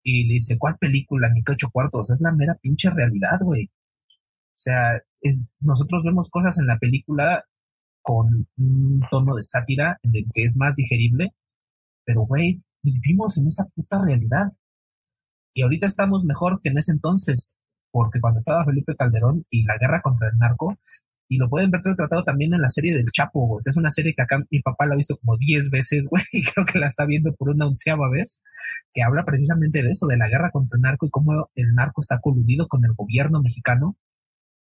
Y 0.03 0.25
le 0.25 0.35
dice, 0.35 0.57
¿cuál 0.57 0.77
película? 0.77 1.29
Ni 1.29 1.43
que 1.43 1.53
ocho 1.53 1.69
cuartos, 1.71 2.11
es 2.11 2.21
la 2.21 2.31
mera 2.31 2.55
pinche 2.55 2.89
realidad, 2.89 3.39
güey. 3.41 3.65
O 3.65 4.59
sea, 4.63 5.01
es, 5.23 5.49
nosotros 5.61 6.03
vemos 6.03 6.29
cosas 6.29 6.59
en 6.59 6.67
la 6.67 6.77
película 6.77 7.43
con 8.01 8.47
un 8.57 9.01
tono 9.09 9.35
de 9.35 9.43
sátira 9.43 9.97
en 10.03 10.15
el 10.15 10.25
que 10.33 10.43
es 10.43 10.57
más 10.57 10.75
digerible, 10.75 11.33
pero 12.05 12.21
güey, 12.21 12.61
vivimos 12.83 13.37
en 13.37 13.47
esa 13.47 13.65
puta 13.73 14.03
realidad. 14.03 14.51
Y 15.55 15.63
ahorita 15.63 15.87
estamos 15.87 16.25
mejor 16.25 16.59
que 16.61 16.69
en 16.69 16.77
ese 16.77 16.91
entonces, 16.91 17.55
porque 17.91 18.19
cuando 18.19 18.39
estaba 18.39 18.65
Felipe 18.65 18.95
Calderón 18.95 19.45
y 19.49 19.63
la 19.63 19.77
guerra 19.77 20.01
contra 20.01 20.27
el 20.29 20.37
narco, 20.37 20.77
y 21.29 21.37
lo 21.37 21.49
pueden 21.49 21.71
ver 21.71 21.81
retratado 21.83 22.23
también 22.23 22.53
en 22.53 22.61
la 22.61 22.69
serie 22.69 22.93
del 22.93 23.05
Chapo, 23.05 23.59
que 23.63 23.69
es 23.69 23.77
una 23.77 23.91
serie 23.91 24.13
que 24.13 24.21
acá 24.21 24.43
mi 24.51 24.61
papá 24.61 24.85
la 24.85 24.93
ha 24.93 24.97
visto 24.97 25.17
como 25.17 25.37
10 25.37 25.69
veces, 25.69 26.07
güey, 26.11 26.23
y 26.33 26.43
creo 26.43 26.65
que 26.65 26.79
la 26.79 26.87
está 26.87 27.05
viendo 27.05 27.33
por 27.33 27.49
una 27.49 27.67
onceava 27.67 28.09
vez, 28.09 28.41
que 28.93 29.01
habla 29.01 29.23
precisamente 29.23 29.81
de 29.81 29.91
eso, 29.91 30.05
de 30.07 30.17
la 30.17 30.27
guerra 30.27 30.51
contra 30.51 30.75
el 30.75 30.81
narco 30.81 31.05
y 31.05 31.09
cómo 31.09 31.49
el 31.55 31.73
narco 31.73 32.01
está 32.01 32.19
coludido 32.19 32.67
con 32.67 32.83
el 32.83 32.93
gobierno 32.93 33.41
mexicano 33.41 33.95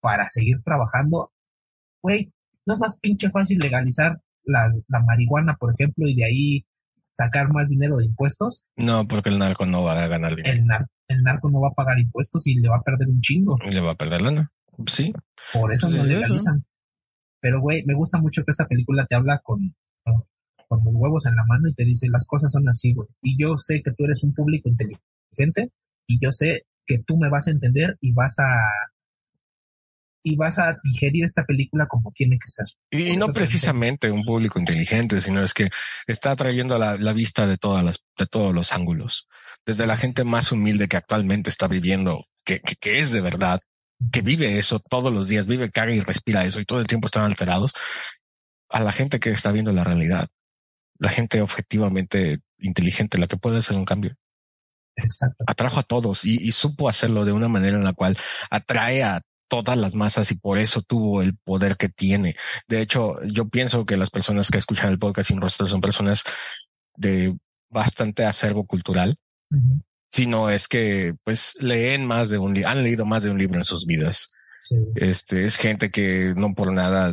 para 0.02 0.28
seguir 0.28 0.60
trabajando. 0.62 1.32
Güey, 2.02 2.32
no 2.66 2.74
es 2.74 2.80
más 2.80 2.98
pinche 3.00 3.30
fácil 3.30 3.58
legalizar 3.58 4.20
las, 4.44 4.82
la 4.88 5.00
marihuana, 5.00 5.56
por 5.56 5.72
ejemplo, 5.72 6.06
y 6.06 6.16
de 6.16 6.24
ahí 6.24 6.66
sacar 7.08 7.50
más 7.52 7.68
dinero 7.68 7.98
de 7.98 8.06
impuestos. 8.06 8.64
No, 8.76 9.06
porque 9.06 9.30
el 9.30 9.38
narco 9.38 9.64
no 9.64 9.84
va 9.84 10.02
a 10.02 10.08
ganar 10.08 10.34
dinero. 10.34 10.54
El, 10.54 10.66
nar 10.66 10.86
el 11.08 11.22
narco 11.22 11.50
no 11.50 11.60
va 11.60 11.68
a 11.68 11.74
pagar 11.74 11.98
impuestos 11.98 12.46
y 12.46 12.54
le 12.54 12.68
va 12.68 12.78
a 12.78 12.82
perder 12.82 13.08
un 13.08 13.20
chingo. 13.20 13.56
Le 13.70 13.80
va 13.80 13.92
a 13.92 13.96
perder 13.96 14.22
lana. 14.22 14.50
Sí. 14.86 15.12
Por 15.52 15.72
eso 15.72 15.88
no 15.88 15.96
es 15.96 16.04
eso. 16.04 16.14
legalizan. 16.14 16.64
Pero, 17.40 17.60
güey, 17.60 17.84
me 17.84 17.94
gusta 17.94 18.18
mucho 18.18 18.44
que 18.44 18.50
esta 18.50 18.66
película 18.66 19.06
te 19.06 19.14
habla 19.14 19.38
con, 19.38 19.74
con, 20.02 20.24
con 20.68 20.84
los 20.84 20.94
huevos 20.94 21.26
en 21.26 21.36
la 21.36 21.44
mano 21.44 21.68
y 21.68 21.74
te 21.74 21.84
dice, 21.84 22.08
las 22.08 22.26
cosas 22.26 22.50
son 22.50 22.68
así, 22.68 22.94
güey. 22.94 23.08
Y 23.20 23.40
yo 23.40 23.56
sé 23.56 23.82
que 23.82 23.92
tú 23.92 24.04
eres 24.04 24.24
un 24.24 24.32
público 24.32 24.68
inteligente 24.68 25.70
y 26.06 26.18
yo 26.18 26.32
sé 26.32 26.66
que 26.86 26.98
tú 26.98 27.16
me 27.16 27.28
vas 27.28 27.46
a 27.46 27.50
entender 27.50 27.96
y 28.00 28.12
vas 28.12 28.38
a 28.38 28.48
y 30.22 30.36
vas 30.36 30.58
a 30.58 30.78
digerir 30.82 31.24
esta 31.24 31.44
película 31.44 31.86
como 31.86 32.12
tiene 32.12 32.38
que 32.38 32.48
ser. 32.48 32.66
Y, 32.90 33.16
no 33.16 33.32
precisamente 33.32 34.10
un 34.10 34.24
público 34.24 34.58
inteligente, 34.58 35.20
sino 35.20 35.42
es 35.42 35.52
que 35.52 35.70
está 36.06 36.36
trayendo 36.36 36.78
la, 36.78 36.96
la 36.96 37.12
vista 37.12 37.46
de 37.46 37.58
todas 37.58 37.84
las, 37.84 38.04
de 38.16 38.26
todos 38.26 38.54
los 38.54 38.72
ángulos. 38.72 39.28
Desde 39.66 39.86
la 39.86 39.96
gente 39.96 40.24
más 40.24 40.52
humilde 40.52 40.88
que 40.88 40.96
actualmente 40.96 41.50
está 41.50 41.66
viviendo, 41.66 42.24
que, 42.44 42.60
que, 42.60 42.76
que 42.76 43.00
es 43.00 43.10
de 43.10 43.20
verdad, 43.20 43.60
que 44.12 44.22
vive 44.22 44.58
eso 44.58 44.80
todos 44.80 45.12
los 45.12 45.28
días, 45.28 45.46
vive, 45.46 45.70
caga 45.70 45.92
y 45.92 46.00
respira 46.00 46.44
eso 46.44 46.60
y 46.60 46.64
todo 46.64 46.80
el 46.80 46.86
tiempo 46.86 47.06
están 47.06 47.24
alterados, 47.24 47.72
a 48.68 48.80
la 48.80 48.92
gente 48.92 49.20
que 49.20 49.30
está 49.30 49.52
viendo 49.52 49.72
la 49.72 49.84
realidad, 49.84 50.28
la 50.98 51.10
gente 51.10 51.40
objetivamente 51.40 52.40
inteligente, 52.58 53.18
la 53.18 53.26
que 53.26 53.36
puede 53.36 53.58
hacer 53.58 53.76
un 53.76 53.84
cambio. 53.84 54.16
Exacto. 54.94 55.44
Atrajo 55.46 55.80
a 55.80 55.84
todos 55.84 56.24
y, 56.24 56.36
y 56.36 56.52
supo 56.52 56.88
hacerlo 56.88 57.24
de 57.24 57.32
una 57.32 57.48
manera 57.48 57.76
en 57.76 57.84
la 57.84 57.92
cual 57.92 58.16
atrae 58.50 59.02
a 59.02 59.20
todas 59.52 59.76
las 59.76 59.94
masas 59.94 60.30
y 60.32 60.36
por 60.36 60.56
eso 60.58 60.80
tuvo 60.80 61.20
el 61.20 61.36
poder 61.36 61.76
que 61.76 61.90
tiene. 61.90 62.36
De 62.68 62.80
hecho, 62.80 63.22
yo 63.24 63.50
pienso 63.50 63.84
que 63.84 63.98
las 63.98 64.08
personas 64.08 64.50
que 64.50 64.56
escuchan 64.56 64.90
el 64.90 64.98
podcast 64.98 65.28
sin 65.28 65.42
rostro 65.42 65.66
son 65.66 65.82
personas 65.82 66.24
de 66.96 67.36
bastante 67.68 68.24
acervo 68.24 68.64
cultural, 68.64 69.16
Uh 69.50 69.56
-huh. 69.56 69.82
sino 70.10 70.48
es 70.48 70.66
que 70.68 71.12
pues 71.24 71.52
leen 71.60 72.06
más 72.06 72.30
de 72.30 72.38
un 72.38 72.54
libro, 72.54 72.70
han 72.70 72.82
leído 72.82 73.04
más 73.04 73.22
de 73.24 73.30
un 73.30 73.36
libro 73.38 73.58
en 73.58 73.66
sus 73.66 73.84
vidas. 73.84 74.28
Sí. 74.62 74.76
Este 74.94 75.44
es 75.44 75.56
gente 75.56 75.90
que 75.90 76.32
no 76.34 76.54
por 76.54 76.72
nada 76.72 77.10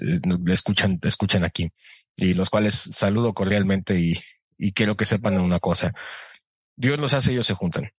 eh, 0.00 0.18
le 0.44 0.54
escuchan, 0.54 0.98
escuchan 1.04 1.44
aquí 1.44 1.70
y 2.16 2.34
los 2.34 2.50
cuales 2.50 2.74
saludo 2.74 3.32
cordialmente 3.34 4.00
y, 4.00 4.14
y 4.58 4.72
quiero 4.72 4.96
que 4.96 5.06
sepan 5.06 5.38
una 5.40 5.60
cosa. 5.60 5.92
Dios 6.76 6.98
los 6.98 7.14
hace, 7.14 7.30
ellos 7.30 7.46
se 7.46 7.54
juntan. 7.54 7.90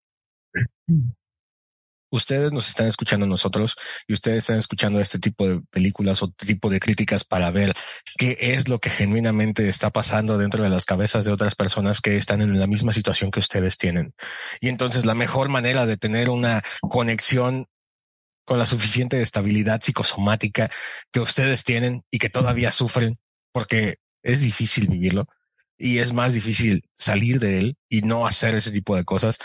Ustedes 2.12 2.51
nos 2.51 2.68
están 2.68 2.88
escuchando 2.88 3.26
nosotros 3.26 3.76
y 4.07 4.14
ustedes 4.14 4.39
están 4.39 4.57
escuchando 4.57 4.99
este 4.99 5.20
tipo 5.20 5.47
de 5.47 5.62
películas 5.70 6.24
o 6.24 6.30
tipo 6.30 6.70
de 6.70 6.80
críticas 6.80 7.24
para 7.24 7.51
ver 7.51 7.74
qué 8.18 8.38
es 8.39 8.68
lo 8.68 8.80
que 8.80 8.89
genuinamente 8.89 9.70
está 9.70 9.89
pasando 9.91 10.38
dentro 10.38 10.64
de 10.64 10.70
las 10.70 10.86
cabezas 10.86 11.26
de 11.26 11.32
otras 11.32 11.55
personas 11.55 12.01
que 12.01 12.18
están 12.18 12.41
en 12.41 12.60
la 12.60 12.68
misma 12.68 12.91
situación 12.91 13.32
que 13.32 13.39
ustedes 13.39 13.78
tienen. 13.78 14.14
Y 14.60 14.70
entonces 14.70 15.05
la 15.05 15.16
mejor 15.16 15.49
manera 15.49 15.86
de 15.86 15.97
tener 15.97 16.30
una 16.30 16.64
conexión 16.82 17.68
con 18.45 18.57
la 18.57 18.66
suficiente 18.66 19.22
estabilidad 19.22 19.82
psicosomática 19.82 20.72
que 21.12 21.20
ustedes 21.20 21.64
tienen 21.64 22.03
y 22.10 22.18
que 22.18 22.30
todavía 22.30 22.72
sufren 22.72 23.20
porque 23.51 23.97
es 24.24 24.41
difícil 24.41 24.88
vivirlo 24.88 25.28
y 25.78 25.99
es 25.99 26.14
más 26.14 26.34
difícil 26.34 26.84
salir 26.95 27.39
de 27.39 27.60
él 27.60 27.78
y 27.88 28.01
no 28.01 28.28
hacer 28.28 28.55
ese 28.55 28.72
tipo 28.72 28.95
de 28.95 29.05
cosas. 29.05 29.38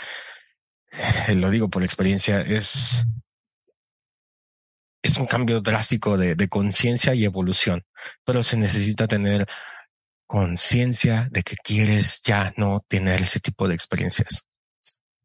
Lo 1.35 1.49
digo 1.49 1.69
por 1.69 1.83
experiencia, 1.83 2.41
es, 2.41 3.05
es 5.01 5.17
un 5.17 5.25
cambio 5.25 5.61
drástico 5.61 6.17
de, 6.17 6.35
de 6.35 6.49
conciencia 6.49 7.13
y 7.13 7.25
evolución, 7.25 7.83
pero 8.23 8.43
se 8.43 8.57
necesita 8.57 9.07
tener 9.07 9.47
conciencia 10.27 11.29
de 11.31 11.43
que 11.43 11.55
quieres 11.55 12.21
ya 12.23 12.53
no 12.57 12.83
tener 12.87 13.21
ese 13.21 13.39
tipo 13.39 13.67
de 13.67 13.75
experiencias. 13.75 14.45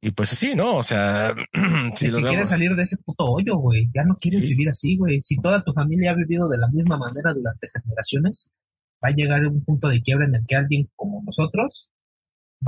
Y 0.03 0.12
pues 0.12 0.33
así, 0.33 0.55
¿no? 0.55 0.77
O 0.77 0.83
sea, 0.83 1.35
si 1.95 2.09
lo 2.09 2.21
quieres 2.21 2.49
salir 2.49 2.75
de 2.75 2.83
ese 2.83 2.97
puto 2.97 3.33
hoyo, 3.33 3.57
güey. 3.57 3.91
Ya 3.95 4.05
no 4.05 4.16
quieres 4.16 4.43
¿Sí? 4.43 4.49
vivir 4.49 4.71
así, 4.71 4.97
güey. 4.97 5.21
Si 5.23 5.37
toda 5.37 5.62
tu 5.62 5.73
familia 5.73 6.12
ha 6.12 6.14
vivido 6.14 6.49
de 6.49 6.57
la 6.57 6.68
misma 6.68 6.97
manera 6.97 7.35
durante 7.35 7.68
generaciones, 7.68 8.51
va 9.05 9.09
a 9.11 9.12
llegar 9.12 9.45
a 9.45 9.49
un 9.49 9.62
punto 9.62 9.89
de 9.89 10.01
quiebra 10.01 10.27
en 10.27 10.35
el 10.35 10.47
que 10.47 10.57
alguien 10.57 10.91
como 10.97 11.23
nosotros 11.23 11.91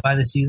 va 0.04 0.10
a 0.10 0.16
decir, 0.16 0.48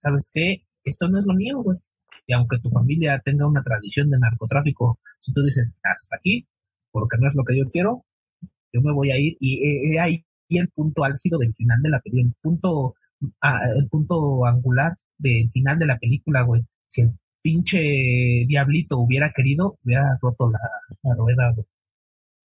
¿sabes 0.00 0.30
qué? 0.34 0.64
Esto 0.84 1.08
no 1.08 1.18
es 1.18 1.26
lo 1.26 1.34
mío, 1.34 1.62
güey. 1.62 1.78
Y 2.26 2.32
aunque 2.34 2.58
tu 2.58 2.70
familia 2.70 3.20
tenga 3.24 3.46
una 3.46 3.62
tradición 3.62 4.10
de 4.10 4.18
narcotráfico, 4.18 5.00
si 5.18 5.32
tú 5.32 5.42
dices 5.42 5.78
hasta 5.82 6.16
aquí, 6.16 6.46
porque 6.90 7.16
no 7.18 7.28
es 7.28 7.34
lo 7.34 7.44
que 7.44 7.58
yo 7.58 7.68
quiero, 7.70 8.04
yo 8.72 8.80
me 8.82 8.92
voy 8.92 9.10
a 9.10 9.18
ir 9.18 9.36
y 9.40 9.94
he 9.94 10.00
ahí 10.00 10.24
el 10.58 10.68
punto 10.68 11.04
álgido 11.04 11.38
del 11.38 11.54
final 11.54 11.80
de 11.82 11.90
la 11.90 12.00
película, 12.00 12.28
el 12.28 12.34
punto, 12.40 12.94
ah, 13.40 13.60
el 13.76 13.88
punto 13.88 14.46
angular 14.46 14.92
del 15.18 15.50
final 15.50 15.78
de 15.78 15.86
la 15.86 15.98
película, 15.98 16.42
güey. 16.42 16.62
Si 16.86 17.02
el 17.02 17.12
pinche 17.42 17.78
diablito 18.46 18.98
hubiera 18.98 19.32
querido, 19.32 19.78
hubiera 19.84 20.18
roto 20.20 20.50
la, 20.50 20.58
rueda. 21.16 21.54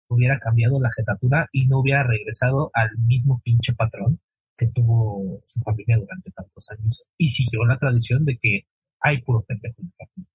Hubiera 0.10 0.38
cambiado 0.40 0.80
la 0.80 0.92
jetatura 0.96 1.48
y 1.52 1.66
no 1.68 1.80
hubiera 1.80 2.04
regresado 2.04 2.70
al 2.74 2.90
mismo 2.98 3.42
pinche 3.44 3.74
patrón 3.74 4.20
que 4.64 4.72
tuvo 4.74 5.42
su 5.46 5.60
familia 5.62 5.98
durante 5.98 6.32
tantos 6.32 6.70
años. 6.72 7.04
Y 7.18 7.30
siguió 7.30 7.66
la 7.66 7.78
tradición 7.78 8.26
de 8.26 8.38
que 8.38 8.68
hay 9.02 9.22
puro 9.22 9.44
pendejo 9.44 9.82
en 9.82 9.88
la 9.88 10.08
familia. 10.08 10.30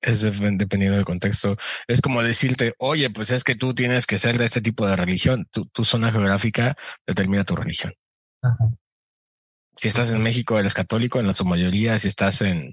Es 0.00 0.22
dependiendo 0.22 0.96
del 0.96 1.04
contexto. 1.04 1.56
Es 1.88 2.00
como 2.00 2.22
decirte, 2.22 2.74
oye, 2.78 3.10
pues 3.10 3.30
es 3.30 3.44
que 3.44 3.56
tú 3.56 3.74
tienes 3.74 4.06
que 4.06 4.18
ser 4.18 4.38
de 4.38 4.44
este 4.44 4.60
tipo 4.60 4.86
de 4.86 4.96
religión. 4.96 5.46
Tu, 5.50 5.66
tu 5.66 5.84
zona 5.84 6.12
geográfica 6.12 6.76
determina 7.06 7.44
tu 7.44 7.56
religión. 7.56 7.94
Ajá. 8.42 8.70
Si 9.76 9.88
estás 9.88 10.12
en 10.12 10.22
México, 10.22 10.58
eres 10.58 10.74
católico 10.74 11.20
en 11.20 11.26
la 11.26 11.34
su 11.34 11.44
mayoría. 11.44 11.98
Si 11.98 12.08
estás 12.08 12.42
en, 12.42 12.72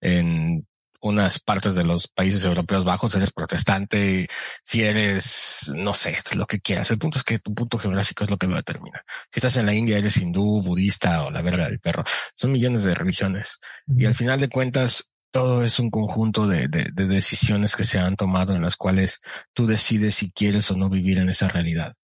en 0.00 0.66
unas 1.06 1.38
partes 1.40 1.74
de 1.74 1.84
los 1.84 2.08
países 2.08 2.44
europeos 2.44 2.84
bajos, 2.84 3.14
eres 3.14 3.32
protestante. 3.32 4.28
Si 4.62 4.82
eres, 4.82 5.72
no 5.76 5.94
sé, 5.94 6.18
lo 6.34 6.46
que 6.46 6.60
quieras. 6.60 6.90
El 6.90 6.98
punto 6.98 7.18
es 7.18 7.24
que 7.24 7.38
tu 7.38 7.54
punto 7.54 7.78
geográfico 7.78 8.24
es 8.24 8.30
lo 8.30 8.36
que 8.36 8.46
lo 8.46 8.56
determina. 8.56 9.04
Si 9.30 9.38
estás 9.38 9.56
en 9.56 9.66
la 9.66 9.74
India, 9.74 9.98
eres 9.98 10.16
hindú, 10.16 10.62
budista 10.62 11.24
o 11.24 11.30
la 11.30 11.42
verga 11.42 11.66
del 11.66 11.80
perro. 11.80 12.04
Son 12.34 12.52
millones 12.52 12.82
de 12.84 12.94
religiones. 12.94 13.58
Y 13.86 14.04
al 14.06 14.14
final 14.14 14.40
de 14.40 14.48
cuentas, 14.48 15.14
todo 15.30 15.64
es 15.64 15.78
un 15.78 15.90
conjunto 15.90 16.46
de, 16.46 16.68
de, 16.68 16.90
de, 16.92 17.06
decisiones 17.06 17.76
que 17.76 17.84
se 17.84 17.98
han 17.98 18.16
tomado 18.16 18.54
en 18.54 18.62
las 18.62 18.76
cuales 18.76 19.20
tú 19.52 19.66
decides 19.66 20.14
si 20.14 20.30
quieres 20.30 20.70
o 20.70 20.76
no 20.76 20.88
vivir 20.88 21.18
en 21.18 21.28
esa 21.28 21.48
realidad. 21.48 21.94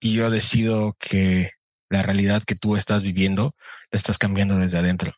Y 0.00 0.14
yo 0.14 0.30
decido 0.30 0.96
que 0.98 1.50
la 1.90 2.02
realidad 2.02 2.42
que 2.44 2.54
tú 2.54 2.76
estás 2.76 3.02
viviendo 3.02 3.54
la 3.90 3.96
estás 3.96 4.16
cambiando 4.16 4.56
desde 4.56 4.78
adentro. 4.78 5.12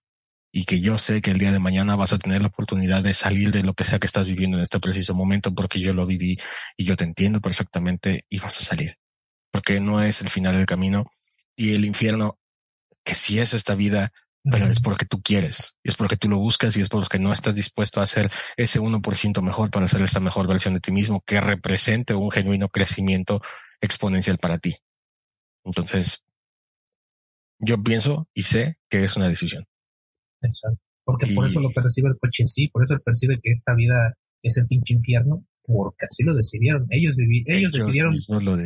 Y 0.53 0.67
que 0.67 0.81
yo 0.81 0.99
sé 0.99 1.23
que 1.23 1.31
el 1.31 1.39
día 1.39 1.51
de 1.51 1.59
mañana 1.59 1.97
vas 1.97 2.13
a 2.13 2.19
tener 2.19 2.43
la 2.43 2.49
oportunidad 2.49 3.03
de 3.03 3.15
salir 3.15 3.51
de 3.53 3.63
lo 3.63 3.73
que 3.75 3.85
sea 3.85 3.99
que 3.99 4.07
estás 4.07 4.27
viviendo 4.27 4.59
en 4.59 4.63
este 4.63 4.81
preciso 4.81 5.15
momento 5.15 5.55
porque 5.55 5.81
yo 5.81 5.95
lo 5.95 6.07
viví 6.07 6.37
y 6.77 6.85
yo 6.85 6.97
te 6.97 7.05
entiendo 7.05 7.41
perfectamente 7.41 8.27
y 8.29 8.39
vas 8.39 8.59
a 8.61 8.65
salir. 8.65 8.99
Porque 9.51 9.81
no 9.81 10.03
es 10.03 10.21
el 10.21 10.29
final 10.29 10.57
del 10.57 10.67
camino 10.67 11.11
y 11.57 11.75
el 11.75 11.85
infierno, 11.85 12.39
que 13.05 13.15
si 13.15 13.39
es 13.39 13.55
esta 13.55 13.75
vida, 13.75 14.13
pero 14.45 14.67
es 14.67 14.81
porque 14.81 15.07
tú 15.07 15.23
quieres, 15.23 15.77
y 15.83 15.91
es 15.91 15.95
porque 15.95 16.17
tú 16.17 16.29
lo 16.29 16.39
buscas 16.39 16.77
y 16.77 16.81
es 16.81 16.89
porque 16.89 17.19
no 17.19 17.33
estás 17.33 17.55
dispuesto 17.55 18.01
a 18.01 18.05
hacer 18.05 18.31
ese 18.57 18.81
1% 18.81 19.41
mejor 19.41 19.71
para 19.71 19.87
hacer 19.87 20.03
esta 20.03 20.21
mejor 20.21 20.49
versión 20.49 20.75
de 20.75 20.81
ti 20.81 20.91
mismo 20.91 21.23
que 21.25 21.41
represente 21.41 22.15
un 22.15 22.31
genuino 22.31 22.69
crecimiento 22.69 23.41
exponencial 23.81 24.39
para 24.39 24.59
ti. 24.59 24.77
Entonces, 25.65 26.25
yo 27.59 27.83
pienso 27.83 28.29
y 28.35 28.43
sé 28.43 28.79
que 28.91 29.05
es 29.05 29.17
una 29.17 29.29
decisión. 29.29 29.67
Porque 31.05 31.27
por 31.35 31.47
eso 31.47 31.61
lo 31.61 31.71
percibe 31.71 32.09
el 32.11 32.19
coche 32.19 32.45
así, 32.45 32.69
por 32.69 32.85
eso 32.85 32.95
él 32.95 33.01
percibe 33.05 33.41
que 33.43 33.51
esta 33.51 33.75
vida 33.75 34.15
es 34.43 34.57
el 34.57 34.67
pinche 34.67 34.95
infierno, 34.95 35.45
porque 35.63 36.07
así 36.07 36.23
lo 36.23 36.35
decidieron. 36.35 36.87
Ellos, 36.91 37.17
vivi- 37.17 37.45
ellos, 37.47 37.73
decidieron 37.73 38.15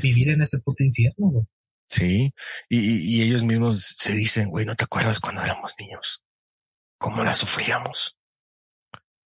vivir 0.03 0.29
en 0.31 0.43
ese 0.43 0.59
puto 0.61 0.85
infierno, 0.85 1.29
güey. 1.31 1.45
Sí, 1.89 2.33
y, 2.69 2.79
y- 2.79 3.17
y 3.17 3.23
ellos 3.23 3.45
mismos 3.45 3.81
se 3.99 4.13
dicen, 4.13 4.49
güey, 4.51 4.67
¿no 4.67 4.75
te 4.77 4.85
acuerdas 4.85 5.21
cuando 5.21 5.43
éramos 5.43 5.75
niños? 5.79 6.23
¿Cómo 6.99 7.23
la 7.25 7.33
sufríamos? 7.33 8.17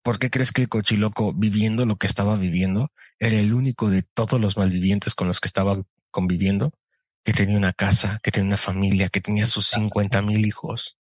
¿Por 0.02 0.18
qué 0.18 0.30
crees 0.30 0.52
que 0.52 0.62
el 0.62 0.68
cochiloco, 0.68 1.32
viviendo 1.34 1.84
lo 1.86 1.96
que 1.96 2.06
estaba 2.06 2.36
viviendo, 2.36 2.90
era 3.18 3.38
el 3.38 3.52
único 3.52 3.90
de 3.90 4.02
todos 4.02 4.40
los 4.40 4.56
malvivientes 4.56 5.14
con 5.14 5.28
los 5.28 5.40
que 5.40 5.48
estaba 5.48 5.82
conviviendo, 6.10 6.72
que 7.24 7.32
tenía 7.32 7.56
una 7.56 7.72
casa, 7.72 8.20
que 8.22 8.30
tenía 8.30 8.48
una 8.48 8.56
familia, 8.56 9.08
que 9.08 9.20
tenía 9.20 9.44
sus 9.46 9.66
Exacto. 9.68 9.84
50 9.84 10.22
mil 10.22 10.46
hijos, 10.46 10.97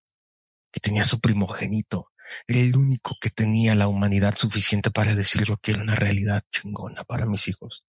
que 0.72 0.80
tenía 0.80 1.04
su 1.04 1.20
primogénito? 1.20 2.10
Era 2.46 2.60
el 2.60 2.76
único 2.76 3.16
que 3.20 3.30
tenía 3.30 3.74
la 3.74 3.88
humanidad 3.88 4.36
suficiente 4.36 4.90
para 4.90 5.14
decir 5.14 5.44
yo 5.44 5.56
quiero 5.56 5.82
una 5.82 5.94
realidad 5.94 6.42
chingona 6.52 7.04
para 7.04 7.26
mis 7.26 7.48
hijos. 7.48 7.84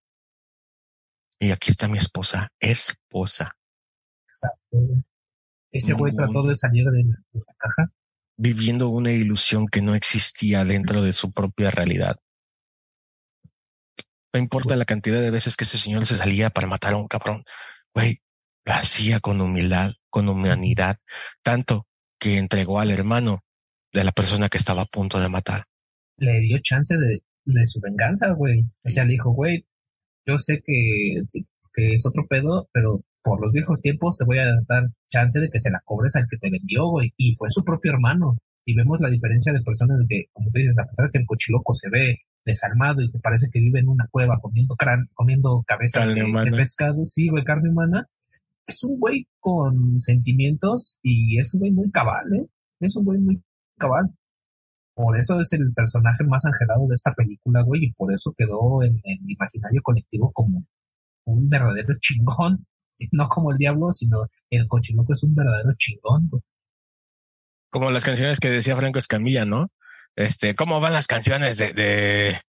Y 1.40 1.52
aquí 1.52 1.72
está 1.72 1.88
mi 1.88 1.98
esposa, 1.98 2.52
esposa. 2.60 3.56
Exacto. 4.28 4.78
Ese 5.72 5.94
güey 5.94 6.14
trató 6.16 6.44
de 6.44 6.56
salir 6.56 6.86
de 6.86 7.04
la, 7.04 7.18
de 7.32 7.40
la 7.40 7.54
caja. 7.58 7.92
viviendo 8.38 8.90
una 8.90 9.12
ilusión 9.12 9.68
que 9.68 9.82
no 9.82 9.96
existía 9.96 10.66
dentro 10.66 11.02
de 11.02 11.14
su 11.14 11.32
propia 11.32 11.70
realidad. 11.70 12.18
No 14.34 14.40
importa 14.40 14.76
la 14.76 14.86
cantidad 14.86 15.22
de 15.22 15.32
veces 15.32 15.58
que 15.58 15.64
ese 15.64 15.78
señor 15.78 16.06
se 16.06 16.16
salía 16.16 16.50
para 16.50 16.68
matar 16.68 16.94
a 16.94 16.98
un 16.98 17.08
cabrón, 17.08 17.44
güey, 17.94 18.22
lo 18.66 18.74
hacía 18.74 19.20
con 19.20 19.42
humildad, 19.42 19.94
con 20.10 20.30
humanidad, 20.30 21.00
tanto 21.44 21.88
que 22.20 22.38
entregó 22.38 22.80
al 22.80 22.92
hermano 22.92 23.44
de 23.94 24.04
la 24.04 24.12
persona 24.12 24.50
que 24.50 24.58
estaba 24.58 24.84
a 24.84 24.86
punto 24.86 25.20
de 25.20 25.30
matar. 25.30 25.64
Le 26.18 26.40
dio 26.42 26.60
chance 26.62 26.96
de, 26.96 27.24
de 27.46 27.68
su 27.68 27.80
venganza, 27.80 28.32
güey. 28.32 28.66
O 28.84 28.90
sea, 28.90 29.06
le 29.06 29.14
dijo, 29.14 29.32
güey, 29.32 29.66
yo 30.26 30.38
sé 30.38 30.62
que, 30.66 31.22
que 31.74 31.94
es 31.96 32.06
otro 32.06 32.28
pedo, 32.28 32.70
pero 32.72 33.02
por 33.24 33.42
los 33.42 33.52
viejos 33.52 33.82
tiempos 33.82 34.18
te 34.18 34.26
voy 34.26 34.40
a 34.40 34.62
dar 34.68 34.86
chance 35.10 35.40
de 35.40 35.50
que 35.50 35.60
se 35.60 35.72
la 35.72 35.82
cobres 35.86 36.16
al 36.16 36.28
que 36.30 36.38
te 36.38 36.50
vendió, 36.50 36.88
güey. 36.88 37.14
Y 37.18 37.34
fue 37.36 37.50
su 37.50 37.64
propio 37.64 37.92
hermano. 37.92 38.38
Y 38.66 38.76
vemos 38.76 39.00
la 39.00 39.10
diferencia 39.10 39.52
de 39.52 39.62
personas 39.62 40.02
que, 40.08 40.26
como 40.32 40.52
tú 40.52 40.60
dices, 40.60 40.78
a 40.78 40.86
pesar 40.86 41.06
de 41.06 41.12
que 41.12 41.18
el 41.20 41.26
cochiloco 41.26 41.74
se 41.74 41.90
ve 41.90 42.20
desarmado 42.46 43.02
y 43.02 43.12
que 43.12 43.20
parece 43.20 43.48
que 43.52 43.60
vive 43.60 43.80
en 43.80 43.88
una 43.88 44.08
cueva 44.12 44.40
comiendo 44.42 44.76
crán, 44.76 45.10
comiendo 45.14 45.64
cabezas 45.66 46.08
de, 46.14 46.22
de 46.22 46.52
pescado, 46.52 47.04
sí, 47.06 47.30
güey, 47.30 47.44
carne 47.44 47.70
humana. 47.70 48.08
Es 48.70 48.84
un 48.84 49.00
güey 49.00 49.28
con 49.40 50.00
sentimientos 50.00 51.00
y 51.02 51.40
es 51.40 51.56
un 51.56 51.62
güey 51.62 51.72
muy 51.72 51.90
cabal, 51.90 52.32
¿eh? 52.36 52.46
Es 52.80 52.96
un 52.96 53.04
güey 53.04 53.20
muy 53.20 53.42
cabal. 53.80 54.14
Por 54.94 55.18
eso 55.18 55.40
es 55.40 55.52
el 55.54 55.74
personaje 55.74 56.24
más 56.24 56.46
angelado 56.46 56.88
de 56.88 56.94
esta 56.94 57.16
película, 57.16 57.64
güey, 57.64 57.86
y 57.86 57.94
por 57.94 58.14
eso 58.14 58.32
quedó 58.38 58.84
en 58.84 59.02
el 59.04 59.20
imaginario 59.28 59.82
colectivo 59.82 60.32
como 60.32 60.66
un 61.26 61.50
verdadero 61.50 61.96
chingón. 62.00 62.66
No 63.14 63.30
como 63.30 63.54
el 63.54 63.58
diablo, 63.58 63.94
sino 63.94 64.28
el 64.50 64.68
cochiloco 64.68 65.14
es 65.14 65.24
un 65.24 65.34
verdadero 65.34 65.72
chingón, 65.78 66.28
güey. 66.30 66.44
Como 67.72 67.92
las 67.92 68.04
canciones 68.04 68.42
que 68.42 68.50
decía 68.50 68.76
Franco 68.76 69.00
Escamilla, 69.00 69.46
¿no? 69.46 69.72
Este, 70.18 70.54
¿cómo 70.54 70.82
van 70.82 70.92
las 70.92 71.08
canciones 71.08 71.58
de, 71.58 71.72
de, 71.72 72.42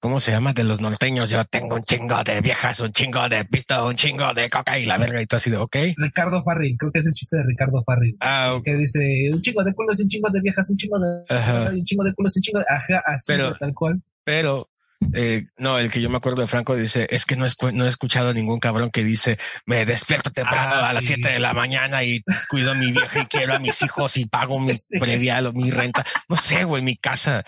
¿cómo 0.00 0.20
se 0.20 0.32
llama? 0.32 0.52
De 0.52 0.64
los 0.64 0.80
norteños. 0.80 1.30
Yo 1.30 1.44
tengo 1.44 1.76
un 1.76 1.82
chingo 1.82 2.22
de 2.24 2.40
viejas, 2.40 2.80
un 2.80 2.92
chingo 2.92 3.28
de 3.28 3.44
pisto, 3.44 3.86
un 3.86 3.94
chingo 3.94 4.32
de 4.34 4.48
coca 4.50 4.78
y 4.78 4.84
la 4.86 4.98
verga 4.98 5.20
y 5.22 5.26
todo 5.26 5.38
así 5.38 5.50
de, 5.50 5.56
ok. 5.56 5.76
Ricardo 5.96 6.42
Farril, 6.42 6.76
creo 6.78 6.92
que 6.92 7.00
es 7.00 7.06
el 7.06 7.12
chiste 7.14 7.36
de 7.36 7.42
Ricardo 7.44 7.82
Farril. 7.84 8.16
Ah, 8.20 8.54
ok. 8.54 8.64
Que 8.64 8.74
dice, 8.76 9.30
un 9.32 9.40
chingo 9.40 9.62
de 9.64 9.74
culos, 9.74 9.98
un 10.00 10.08
chingo 10.08 10.30
de 10.30 10.40
viejas, 10.40 10.68
un 10.70 10.76
chingo 10.76 10.98
de... 10.98 11.34
Ajá. 11.34 11.70
Un 11.70 11.84
chingo 11.84 12.04
de 12.04 12.14
culos, 12.14 12.36
un 12.36 12.42
chingo 12.42 12.58
de... 12.60 12.64
Ajá, 12.68 13.02
así, 13.06 13.24
Pero- 13.26 13.54
tal 13.56 13.74
cual. 13.74 14.02
Pero, 14.24 14.68
eh, 15.14 15.42
no, 15.56 15.78
el 15.78 15.90
que 15.90 16.00
yo 16.02 16.10
me 16.10 16.18
acuerdo 16.18 16.42
de 16.42 16.48
Franco 16.48 16.76
dice, 16.76 17.06
es 17.10 17.24
que 17.24 17.34
no, 17.36 17.46
escu- 17.46 17.72
no 17.72 17.86
he 17.86 17.88
escuchado 17.88 18.28
a 18.30 18.34
ningún 18.34 18.58
cabrón 18.60 18.90
que 18.90 19.02
dice, 19.04 19.38
me 19.64 19.86
despierto 19.86 20.30
temprano 20.30 20.74
Ah, 20.74 20.90
a 20.90 20.92
las 20.92 21.04
sí. 21.04 21.14
7 21.14 21.30
de 21.30 21.38
la 21.38 21.54
mañana 21.54 22.04
y 22.04 22.22
cuido 22.50 22.72
a 22.72 22.74
mi 22.74 22.92
vieja 22.92 23.22
y 23.22 23.26
quiero 23.26 23.54
a 23.54 23.58
mis 23.58 23.80
hijos 23.82 24.16
y 24.18 24.26
pago 24.26 24.60
mi 24.60 24.72
Sí, 24.72 24.78
sí. 24.94 24.98
predial 25.00 25.46
o 25.46 25.52
mi 25.52 25.70
renta. 25.70 26.04
No 26.28 26.36
sé, 26.36 26.64
güey, 26.64 26.82
mi 26.82 26.96
casa. 26.96 27.42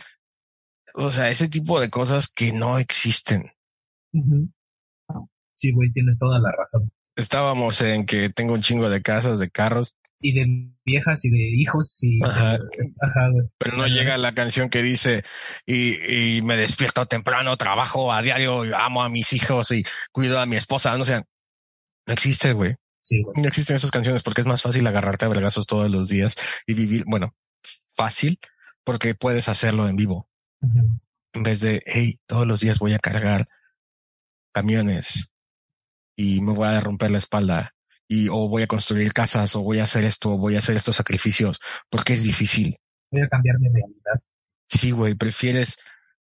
O 0.94 1.10
sea, 1.10 1.28
ese 1.30 1.48
tipo 1.48 1.80
de 1.80 1.90
cosas 1.90 2.28
que 2.28 2.52
no 2.52 2.78
existen. 2.78 3.50
Ujú. 4.12 4.50
Sí, 5.54 5.72
güey, 5.72 5.92
tienes 5.92 6.18
toda 6.18 6.38
la 6.38 6.52
razón. 6.56 6.90
Estábamos 7.16 7.80
en 7.82 8.06
que 8.06 8.30
tengo 8.30 8.54
un 8.54 8.62
chingo 8.62 8.88
de 8.88 9.02
casas, 9.02 9.38
de 9.38 9.50
carros, 9.50 9.94
Y 10.20 10.32
de 10.32 10.72
viejas 10.84 11.24
y 11.24 11.30
de 11.30 11.50
hijos 11.56 11.98
y... 12.02 12.18
Ajá. 12.24 12.54
Ajá, 12.54 13.28
güey. 13.30 13.46
pero 13.58 13.76
no 13.76 13.84
Ajá. 13.84 13.92
llega 13.92 14.16
la 14.16 14.32
canción 14.34 14.70
que 14.70 14.82
dice 14.82 15.24
y, 15.66 16.36
y 16.36 16.42
me 16.42 16.56
despierto 16.56 17.04
temprano, 17.06 17.56
trabajo 17.56 18.12
a 18.12 18.22
diario, 18.22 18.62
amo 18.76 19.02
a 19.02 19.08
mis 19.08 19.32
hijos 19.32 19.70
y 19.72 19.82
cuido 20.12 20.38
a 20.38 20.46
mi 20.46 20.56
esposa. 20.56 20.96
No 20.96 21.04
sé, 21.04 21.24
no 22.06 22.12
existe, 22.14 22.52
güey. 22.52 22.76
Sí, 23.02 23.22
güey. 23.22 23.42
No 23.42 23.48
existen 23.48 23.76
esas 23.76 23.90
canciones 23.90 24.22
porque 24.22 24.40
es 24.40 24.46
más 24.46 24.62
fácil 24.62 24.86
agarrarte 24.86 25.26
a 25.26 25.28
vergazos 25.28 25.66
todos 25.66 25.90
los 25.90 26.08
días 26.08 26.36
y 26.66 26.74
vivir, 26.74 27.04
bueno, 27.06 27.34
fácil 27.94 28.38
porque 28.84 29.14
puedes 29.14 29.48
hacerlo 29.48 29.88
en 29.88 29.96
vivo 29.96 30.29
En 30.60 31.42
vez 31.42 31.60
de, 31.60 31.82
hey, 31.86 32.20
todos 32.26 32.46
los 32.46 32.60
días 32.60 32.78
voy 32.78 32.94
a 32.94 32.98
cargar 32.98 33.48
camiones 34.52 35.32
y 36.16 36.40
me 36.40 36.52
voy 36.52 36.68
a 36.68 36.80
romper 36.80 37.10
la 37.10 37.18
espalda 37.18 37.74
y 38.08 38.28
o 38.28 38.48
voy 38.48 38.62
a 38.62 38.66
construir 38.66 39.12
casas 39.12 39.54
o 39.54 39.62
voy 39.62 39.78
a 39.78 39.84
hacer 39.84 40.04
esto 40.04 40.32
o 40.32 40.38
voy 40.38 40.56
a 40.56 40.58
hacer 40.58 40.76
estos 40.76 40.96
sacrificios 40.96 41.60
porque 41.88 42.14
es 42.14 42.24
difícil. 42.24 42.78
Voy 43.10 43.22
a 43.22 43.28
cambiar 43.28 43.58
mi 43.58 43.68
realidad. 43.68 44.20
Sí, 44.68 44.90
güey, 44.90 45.14
prefieres, 45.14 45.78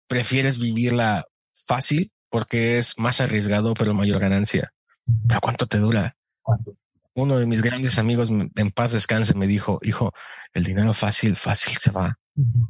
prefieres 0.07 0.59
vivirla 0.59 1.25
fácil 1.67 2.11
porque 2.29 2.77
es 2.77 2.97
más 2.97 3.21
arriesgado 3.21 3.73
pero 3.73 3.93
mayor 3.93 4.19
ganancia. 4.19 4.71
¿Pero 5.27 5.41
cuánto 5.41 5.67
te 5.67 5.79
dura? 5.79 6.15
¿Cuánto? 6.41 6.73
uno 7.19 7.37
de 7.37 7.45
mis 7.45 7.61
grandes 7.61 7.99
amigos 7.99 8.29
en 8.29 8.71
paz 8.71 8.93
descanse 8.93 9.33
me 9.33 9.47
dijo, 9.47 9.79
hijo, 9.83 10.13
el 10.53 10.63
dinero 10.63 10.93
fácil, 10.93 11.35
fácil 11.35 11.77
se 11.77 11.91
va. 11.91 12.17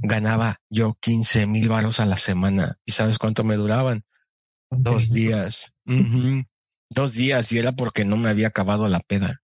Ganaba 0.01 0.61
yo 0.69 0.97
15 0.99 1.47
mil 1.47 1.69
varos 1.69 1.99
a 1.99 2.05
la 2.05 2.17
semana. 2.17 2.77
¿Y 2.85 2.93
sabes 2.93 3.17
cuánto 3.17 3.43
me 3.43 3.55
duraban? 3.55 4.03
Dos 4.69 5.09
días. 5.09 5.73
Dos 6.89 7.13
días 7.13 7.51
y 7.51 7.59
era 7.59 7.73
porque 7.73 8.03
no 8.03 8.17
me 8.17 8.29
había 8.29 8.47
acabado 8.47 8.87
la 8.87 8.99
peda. 8.99 9.41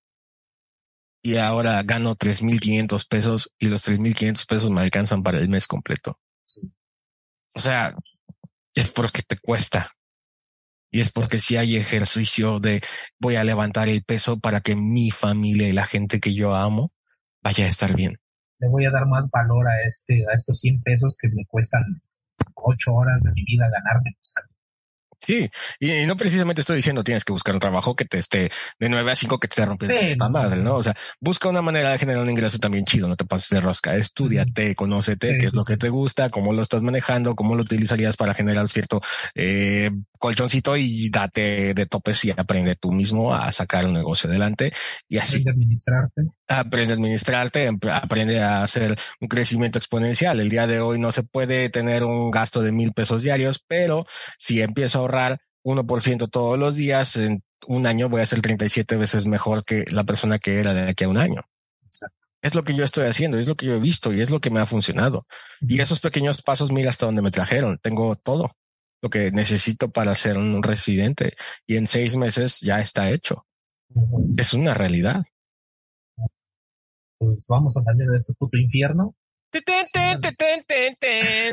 Y 1.22 1.38
ahora 1.38 1.82
gano 1.84 2.16
3.500 2.16 3.08
pesos 3.08 3.54
y 3.60 3.68
los 3.68 3.88
3.500 3.88 4.46
pesos 4.48 4.72
me 4.72 4.82
alcanzan 4.82 5.24
para 5.24 5.40
el 5.40 5.50
mes 5.50 5.68
completo. 5.68 6.20
Sí. 6.46 6.72
O 7.54 7.60
sea, 7.60 7.96
es 8.76 8.90
porque 8.90 9.22
te 9.22 9.38
cuesta. 9.38 9.92
Y 10.92 11.02
es 11.02 11.12
porque 11.12 11.40
si 11.40 11.58
hay 11.58 11.76
ejercicio 11.76 12.60
de 12.60 12.82
voy 13.20 13.36
a 13.36 13.44
levantar 13.44 13.90
el 13.90 14.04
peso 14.04 14.40
para 14.40 14.62
que 14.62 14.76
mi 14.76 15.12
familia 15.12 15.68
y 15.68 15.74
la 15.74 15.86
gente 15.86 16.20
que 16.20 16.34
yo 16.34 16.56
amo 16.56 16.94
vaya 17.44 17.66
a 17.66 17.68
estar 17.68 17.96
bien. 17.96 18.18
Le 18.60 18.68
voy 18.70 18.86
a 18.86 18.92
dar 18.92 19.06
más 19.08 19.30
valor 19.30 19.68
a 19.68 19.82
este 19.88 20.26
a 20.30 20.34
estos 20.34 20.60
100 20.60 20.82
pesos 20.82 21.18
que 21.20 21.30
me 21.30 21.46
cuestan 21.46 22.02
ocho 22.56 22.94
horas 22.94 23.24
de 23.24 23.32
mi 23.32 23.44
vida 23.44 23.70
ganarme. 23.70 24.16
Sí, 25.22 25.50
y, 25.80 25.92
y 25.92 26.06
no 26.06 26.18
precisamente 26.18 26.62
estoy 26.62 26.76
diciendo 26.76 27.04
tienes 27.04 27.24
que 27.24 27.32
buscar 27.32 27.56
un 27.56 27.60
trabajo 27.60 27.96
que 27.96 28.06
te 28.06 28.20
esté 28.20 28.52
de 28.80 28.90
9 28.90 29.12
a 29.12 29.16
5 29.16 29.40
que 29.40 29.48
te 29.48 29.54
esté 29.54 29.66
rompiendo 29.66 30.00
Sí, 30.00 30.16
la 30.16 30.30
madre, 30.30 30.62
no. 30.62 30.76
O 30.76 30.84
sea, 30.84 30.94
busca 31.20 31.50
una 31.50 31.64
manera 31.64 31.92
de 31.92 31.98
generar 31.98 32.22
un 32.22 32.30
ingreso 32.30 32.60
también 32.60 32.86
chido, 32.86 33.08
no 33.08 33.16
te 33.16 33.26
pases 33.26 33.50
de 33.50 33.60
rosca, 33.60 33.96
estudiate, 33.96 34.76
conócete, 34.76 35.34
Sí, 35.34 35.38
qué 35.40 35.46
es 35.48 35.52
sí, 35.52 35.58
lo 35.58 35.64
sí. 35.64 35.74
que 35.74 35.78
te 35.78 35.90
gusta, 35.90 36.30
cómo 36.30 36.54
lo 36.54 36.62
estás 36.62 36.84
manejando, 36.84 37.36
cómo 37.36 37.56
lo 37.56 37.64
utilizarías 37.64 38.18
para 38.18 38.36
generar 38.36 38.70
cierto 38.70 39.02
eh, 39.34 39.90
colchoncito 40.18 40.76
y 40.78 41.10
date 41.10 41.74
de 41.74 41.86
topes 41.86 42.26
y 42.26 42.32
aprende 42.32 42.76
tú 42.76 42.92
mismo 42.92 43.34
a 43.34 43.52
sacar 43.52 43.86
un 43.86 43.94
negocio 43.94 44.30
adelante 44.30 44.74
y 45.08 45.18
así 45.18 45.38
aprende 45.38 45.52
a 45.52 45.54
administrarte. 45.54 46.22
aprende 46.48 46.94
a 46.94 46.96
administrarte, 46.96 47.72
aprende 47.92 48.42
a 48.42 48.64
hacer 48.64 48.96
un 49.20 49.28
crecimiento 49.28 49.80
exponencial. 49.80 50.40
El 50.40 50.50
día 50.50 50.68
de 50.68 50.80
hoy 50.80 51.00
no 51.00 51.12
se 51.12 51.24
puede 51.24 51.70
tener 51.70 52.04
un 52.04 52.32
gasto 52.32 52.62
de 52.62 52.72
mil 52.72 52.94
pesos 52.94 53.24
diarios, 53.24 53.64
pero 53.68 54.06
si 54.38 54.62
empiezo 54.62 55.00
a 55.00 55.02
ahorrar 55.02 55.40
1% 55.64 56.30
todos 56.30 56.60
los 56.60 56.76
días, 56.76 57.16
en 57.16 57.44
un 57.68 57.88
año 57.88 58.10
voy 58.10 58.22
a 58.22 58.26
ser 58.26 58.42
37 58.42 58.96
veces 58.96 59.26
mejor 59.26 59.66
que 59.66 59.86
la 59.90 60.04
persona 60.04 60.40
que 60.40 60.60
era 60.60 60.74
de 60.74 60.90
aquí 60.90 61.04
a 61.04 61.10
un 61.10 61.18
año. 61.18 61.42
Exacto. 61.84 62.18
Es 62.42 62.54
lo 62.54 62.64
que 62.64 62.76
yo 62.76 62.84
estoy 62.84 63.08
haciendo, 63.08 63.40
es 63.40 63.48
lo 63.48 63.56
que 63.56 63.66
yo 63.66 63.74
he 63.74 63.80
visto 63.80 64.14
y 64.14 64.22
es 64.22 64.30
lo 64.30 64.40
que 64.40 64.52
me 64.52 64.60
ha 64.60 64.68
funcionado. 64.68 65.26
Y 65.62 65.82
esos 65.82 66.00
pequeños 66.00 66.44
pasos, 66.44 66.72
mira 66.72 66.90
hasta 66.90 67.08
dónde 67.08 67.24
me 67.24 67.32
trajeron. 67.32 67.80
Tengo 67.82 68.16
todo 68.16 68.52
lo 69.02 69.10
que 69.10 69.32
necesito 69.32 69.92
para 69.92 70.16
ser 70.16 70.38
un 70.38 70.64
residente 70.64 71.36
y 71.68 71.78
en 71.78 71.88
seis 71.88 72.16
meses 72.16 72.60
ya 72.60 72.80
está 72.80 73.12
hecho. 73.12 73.46
Es 74.38 74.54
una 74.54 74.74
realidad. 74.74 75.24
pues 77.18 77.46
vamos 77.48 77.78
a 77.78 77.82
salir 77.82 78.08
de 78.08 78.18
este 78.18 78.34
puto 78.34 78.58
infierno 78.58 79.16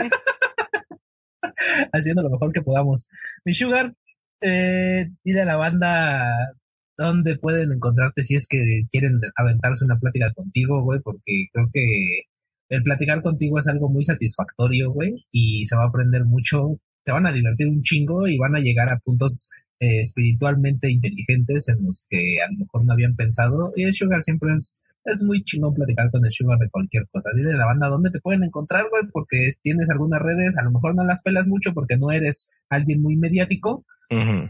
haciendo 1.92 2.22
lo 2.22 2.30
mejor 2.30 2.52
que 2.52 2.62
podamos. 2.62 3.08
Mi 3.44 3.54
Sugar, 3.54 3.94
eh, 4.40 5.10
dile 5.24 5.42
a 5.42 5.44
la 5.44 5.56
banda 5.56 6.54
dónde 6.96 7.36
pueden 7.38 7.72
encontrarte 7.72 8.22
si 8.22 8.34
es 8.34 8.46
que 8.48 8.86
quieren 8.90 9.20
aventarse 9.36 9.84
una 9.84 9.98
plática 9.98 10.32
contigo, 10.34 10.82
güey, 10.82 11.00
porque 11.00 11.46
creo 11.52 11.68
que 11.72 12.22
el 12.68 12.82
platicar 12.82 13.22
contigo 13.22 13.58
es 13.58 13.66
algo 13.66 13.88
muy 13.88 14.04
satisfactorio, 14.04 14.90
güey, 14.90 15.26
y 15.30 15.64
se 15.66 15.76
va 15.76 15.84
a 15.84 15.88
aprender 15.88 16.24
mucho, 16.24 16.78
se 17.04 17.12
van 17.12 17.26
a 17.26 17.32
divertir 17.32 17.68
un 17.68 17.82
chingo 17.82 18.26
y 18.28 18.38
van 18.38 18.54
a 18.56 18.60
llegar 18.60 18.88
a 18.88 18.98
puntos 18.98 19.48
eh, 19.80 20.00
espiritualmente 20.00 20.90
inteligentes 20.90 21.68
en 21.68 21.84
los 21.84 22.06
que 22.08 22.40
a 22.40 22.50
lo 22.52 22.58
mejor 22.60 22.84
no 22.84 22.92
habían 22.92 23.16
pensado. 23.16 23.72
Y 23.76 23.84
el 23.84 23.92
Sugar 23.94 24.22
siempre 24.22 24.54
es, 24.54 24.82
es 25.04 25.22
muy 25.22 25.42
chingón 25.42 25.74
platicar 25.74 26.10
con 26.10 26.24
el 26.24 26.30
Sugar 26.30 26.58
de 26.58 26.70
cualquier 26.70 27.08
cosa. 27.10 27.30
Dile 27.34 27.52
a 27.52 27.56
la 27.56 27.66
banda 27.66 27.88
dónde 27.88 28.10
te 28.10 28.20
pueden 28.20 28.44
encontrar, 28.44 28.84
güey, 28.90 29.02
porque 29.12 29.54
tienes 29.62 29.90
algunas 29.90 30.20
redes, 30.22 30.56
a 30.58 30.62
lo 30.62 30.70
mejor 30.70 30.94
no 30.94 31.04
las 31.04 31.20
pelas 31.22 31.48
mucho 31.48 31.72
porque 31.74 31.96
no 31.96 32.12
eres 32.12 32.50
alguien 32.68 33.02
muy 33.02 33.16
mediático, 33.16 33.84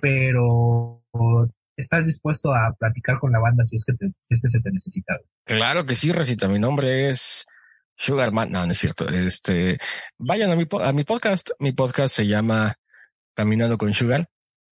pero 0.01 1.03
estás 1.77 2.07
dispuesto 2.07 2.53
a 2.55 2.75
platicar 2.79 3.19
con 3.19 3.33
la 3.33 3.39
banda 3.39 3.65
si 3.65 3.77
es 3.77 3.85
que, 3.85 3.95
te- 3.95 4.09
si 4.09 4.35
es 4.35 4.41
que 4.43 4.49
se 4.49 4.61
te 4.61 4.71
necesita. 4.71 5.19
Claro 5.45 5.87
que 5.87 5.95
sí, 5.95 6.13
Recita. 6.13 6.49
Mi 6.49 6.59
nombre 6.59 7.09
es 7.09 7.47
Sugarman. 8.03 8.51
No, 8.51 8.67
no 8.67 8.73
es 8.73 8.79
cierto. 8.79 9.09
Este, 9.09 9.79
vayan 10.19 10.51
a 10.51 10.57
mi, 10.57 10.67
a 10.81 10.93
mi 10.93 11.05
podcast. 11.05 11.51
Mi 11.61 11.73
podcast 11.73 12.17
se 12.17 12.27
llama 12.27 12.75
Caminando 13.35 13.79
con 13.79 13.95
Sugar. 13.95 14.29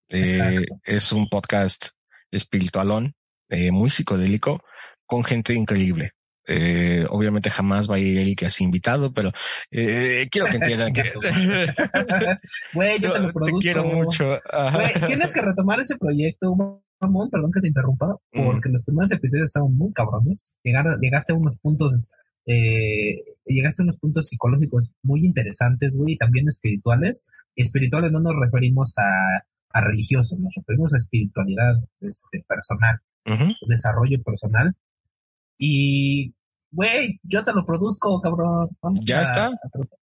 Eh, 0.09 0.65
es 0.83 1.13
un 1.13 1.29
podcast 1.29 1.91
espiritualón, 2.33 3.15
eh, 3.49 3.71
muy 3.71 3.91
psicodélico, 3.91 4.65
con 5.07 5.23
gente 5.23 5.55
increíble. 5.55 6.13
Eh, 6.49 7.07
obviamente 7.09 7.51
jamás 7.51 7.89
va 7.89 7.97
a 7.97 7.99
ir 8.01 8.19
el 8.19 8.35
que 8.35 8.47
has 8.47 8.61
invitado, 8.61 9.13
pero 9.13 9.31
eh, 9.71 10.27
quiero 10.29 10.49
que 10.49 10.57
entiendan 10.57 10.93
que 10.93 11.05
Güey, 12.75 12.99
yo 12.99 13.13
te 13.13 13.21
lo 13.21 13.27
te 13.29 13.33
produzco. 13.33 13.59
quiero 13.61 13.85
mucho. 13.85 14.41
Güey, 14.73 14.93
tienes 15.07 15.33
que 15.33 15.41
retomar 15.41 15.79
ese 15.79 15.97
proyecto, 15.97 16.83
Ramón, 17.01 17.31
perdón 17.31 17.53
que 17.53 17.61
te 17.61 17.69
interrumpa, 17.69 18.17
porque 18.33 18.71
los 18.71 18.83
primeros 18.83 19.13
episodios 19.13 19.47
estaban 19.47 19.73
muy 19.73 19.93
cabrones. 19.93 20.57
Llegar, 20.65 20.99
llegaste 21.01 21.33
a 21.33 21.37
unos 21.37 21.57
puntos, 21.61 22.11
eh, 22.47 23.23
llegaste 23.47 23.83
a 23.83 23.85
unos 23.85 23.99
puntos 23.99 24.27
psicológicos 24.27 24.93
muy 25.03 25.25
interesantes, 25.25 25.97
güey, 25.97 26.15
y 26.15 26.19
también 26.19 26.49
espirituales. 26.49 27.31
Espirituales 27.57 28.13
no 28.13 28.21
nos 28.21 28.35
referimos 28.39 28.95
a, 28.99 29.45
a 29.73 29.81
religiosos, 29.81 30.39
nos 30.39 30.55
referimos 30.55 30.95
a 30.95 30.97
espiritualidad 30.99 31.75
este, 32.01 32.45
personal, 32.49 32.99
Ujú. 33.27 33.53
desarrollo 33.69 34.23
personal. 34.23 34.75
Y, 35.59 36.35
güey, 36.73 37.21
yo 37.23 37.45
te 37.45 37.53
lo 37.53 37.65
produzco, 37.67 38.21
cabrón. 38.21 38.69
Vamos 38.83 39.01
Ya 39.05 39.21
a- 39.21 39.23
está. 39.23 39.47
a 39.47 39.51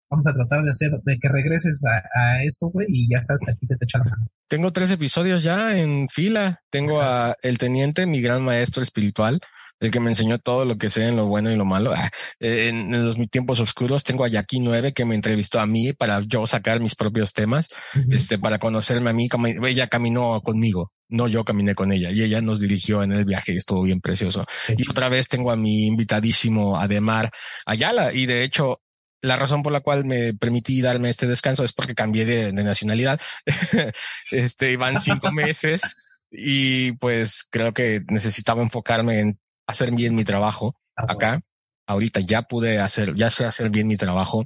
vamos 0.09 0.26
a 0.26 0.34
tratar 0.34 0.64
de 0.64 0.72
hacer, 0.72 0.91
de 1.03 1.18
que 1.19 1.27
regreses 1.27 1.84
a, 1.85 1.97
a 2.18 2.43
eso, 2.43 2.68
güey, 2.69 2.88
y 2.89 3.09
ya 3.09 3.22
sabes 3.22 3.41
que 3.45 3.51
aquí 3.51 3.65
se 3.65 3.76
te 3.76 3.84
echa 3.84 3.97
la 3.97 4.05
mano. 4.05 4.27
Tengo 4.47 4.72
tres 4.72 4.89
episodios 4.91 5.43
ya 5.43 5.76
en 5.77 6.07
fila. 6.07 6.61
Tengo 6.69 7.01
a 7.01 7.35
El 7.41 7.57
Teniente, 7.57 8.05
mi 8.05 8.22
gran 8.22 8.41
maestro 8.43 8.81
espiritual, 8.84 9.41
el 9.80 9.91
que 9.91 9.99
me 9.99 10.10
enseñó 10.10 10.40
todo 10.40 10.66
lo 10.66 10.78
que 10.78 10.90
sé 10.90 11.04
en 11.08 11.16
lo 11.16 11.28
bueno 11.28 11.52
y 11.52 11.56
lo 11.56 11.66
malo. 11.66 11.94
Ah, 11.95 12.10
eh, 12.40 12.68
en, 12.70 12.94
en 12.94 13.06
los 13.06 13.18
mis 13.18 13.30
tiempos 13.30 13.60
oscuros 13.60 14.04
tengo 14.04 14.26
a 14.26 14.28
Jackie 14.28 14.60
9 14.60 14.94
que 14.94 15.06
me 15.06 15.16
entrevistó 15.16 15.60
a 15.60 15.68
mí 15.68 15.94
para 15.94 16.22
yo 16.26 16.48
sacar 16.48 16.80
mis 16.80 16.95
propios 16.95 17.34
temas, 17.34 17.68
Ujú. 17.95 18.14
este, 18.14 18.40
para 18.40 18.60
conocerme 18.60 19.10
a 19.10 19.14
mí. 19.14 19.28
Ella 19.66 19.88
caminó 19.88 20.41
conmigo, 20.41 20.91
no 21.10 21.28
yo 21.28 21.44
caminé 21.44 21.76
con 21.76 21.91
ella 21.91 22.12
y 22.12 22.24
ella 22.24 22.41
nos 22.41 22.60
dirigió 22.60 23.04
en 23.04 23.12
el 23.12 23.26
viaje 23.26 23.54
y 23.54 23.58
estuvo 23.58 23.84
bien 23.84 24.02
precioso. 24.02 24.45
Qué 24.66 24.76
Y 24.78 24.90
otra 24.90 25.10
vez 25.10 25.28
tengo 25.28 25.52
a 25.52 25.56
mi 25.56 25.86
invitadísimo 25.86 26.80
Ademar 26.80 27.32
Ayala. 27.66 28.14
Y 28.14 28.26
de 28.26 28.44
hecho, 28.44 28.82
la 29.22 29.36
razón 29.36 29.64
por 29.64 29.74
la 29.74 29.82
cual 29.82 30.06
me 30.06 30.34
permití 30.34 30.82
darme 30.82 31.10
este 31.10 31.28
descanso 31.28 31.64
es 31.64 31.74
porque 31.74 31.95
cambié 31.95 32.26
de, 32.26 32.52
de 32.52 32.64
nacionalidad. 32.64 33.20
este, 34.32 34.78
van 34.78 34.99
cinco 34.99 35.32
meses 35.32 35.98
y 36.32 36.94
pues 36.94 37.48
creo 37.49 37.74
que 37.74 38.02
necesitaba 38.08 38.62
enfocarme 38.62 39.20
en 39.20 39.40
hacer 39.68 39.91
bien 39.91 40.15
mi 40.15 40.23
trabajo 40.23 40.76
Ah, 40.98 41.06
acá. 41.10 41.41
Ahorita 41.85 42.19
ya 42.19 42.41
pude 42.41 42.80
hacer, 42.80 43.14
ya 43.14 43.30
sé 43.30 43.45
hacer 43.45 43.69
bien 43.69 43.88
mi 43.88 43.98
trabajo. 43.98 44.45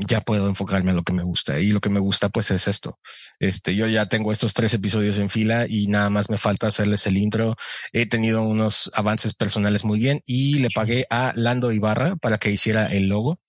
Ya 0.00 0.20
puedo 0.20 0.48
enfocarme 0.48 0.92
a 0.92 0.94
lo 0.94 1.02
que 1.02 1.12
me 1.12 1.24
gusta 1.24 1.58
y 1.58 1.72
lo 1.72 1.80
que 1.80 1.90
me 1.90 1.98
gusta 1.98 2.28
pues 2.28 2.52
es 2.52 2.68
esto. 2.68 3.00
Este, 3.40 3.74
yo 3.74 3.88
ya 3.88 4.06
tengo 4.06 4.30
estos 4.30 4.54
tres 4.54 4.72
episodios 4.72 5.18
en 5.18 5.28
fila 5.28 5.66
y 5.68 5.88
nada 5.88 6.08
más 6.08 6.30
me 6.30 6.38
falta 6.38 6.68
hacerles 6.68 7.06
el 7.08 7.16
intro 7.16 7.56
he 7.92 8.06
tenido 8.06 8.42
unos 8.42 8.92
avances 8.94 9.34
personales 9.34 9.84
muy 9.84 9.98
bien 9.98 10.22
y 10.24 10.60
le 10.60 10.68
pagué 10.72 11.06
a 11.10 11.32
Lando 11.34 11.72
Ibarra 11.72 12.14
para 12.14 12.38
que 12.38 12.52
hiciera 12.52 12.86
el 12.86 13.08
logo 13.08 13.40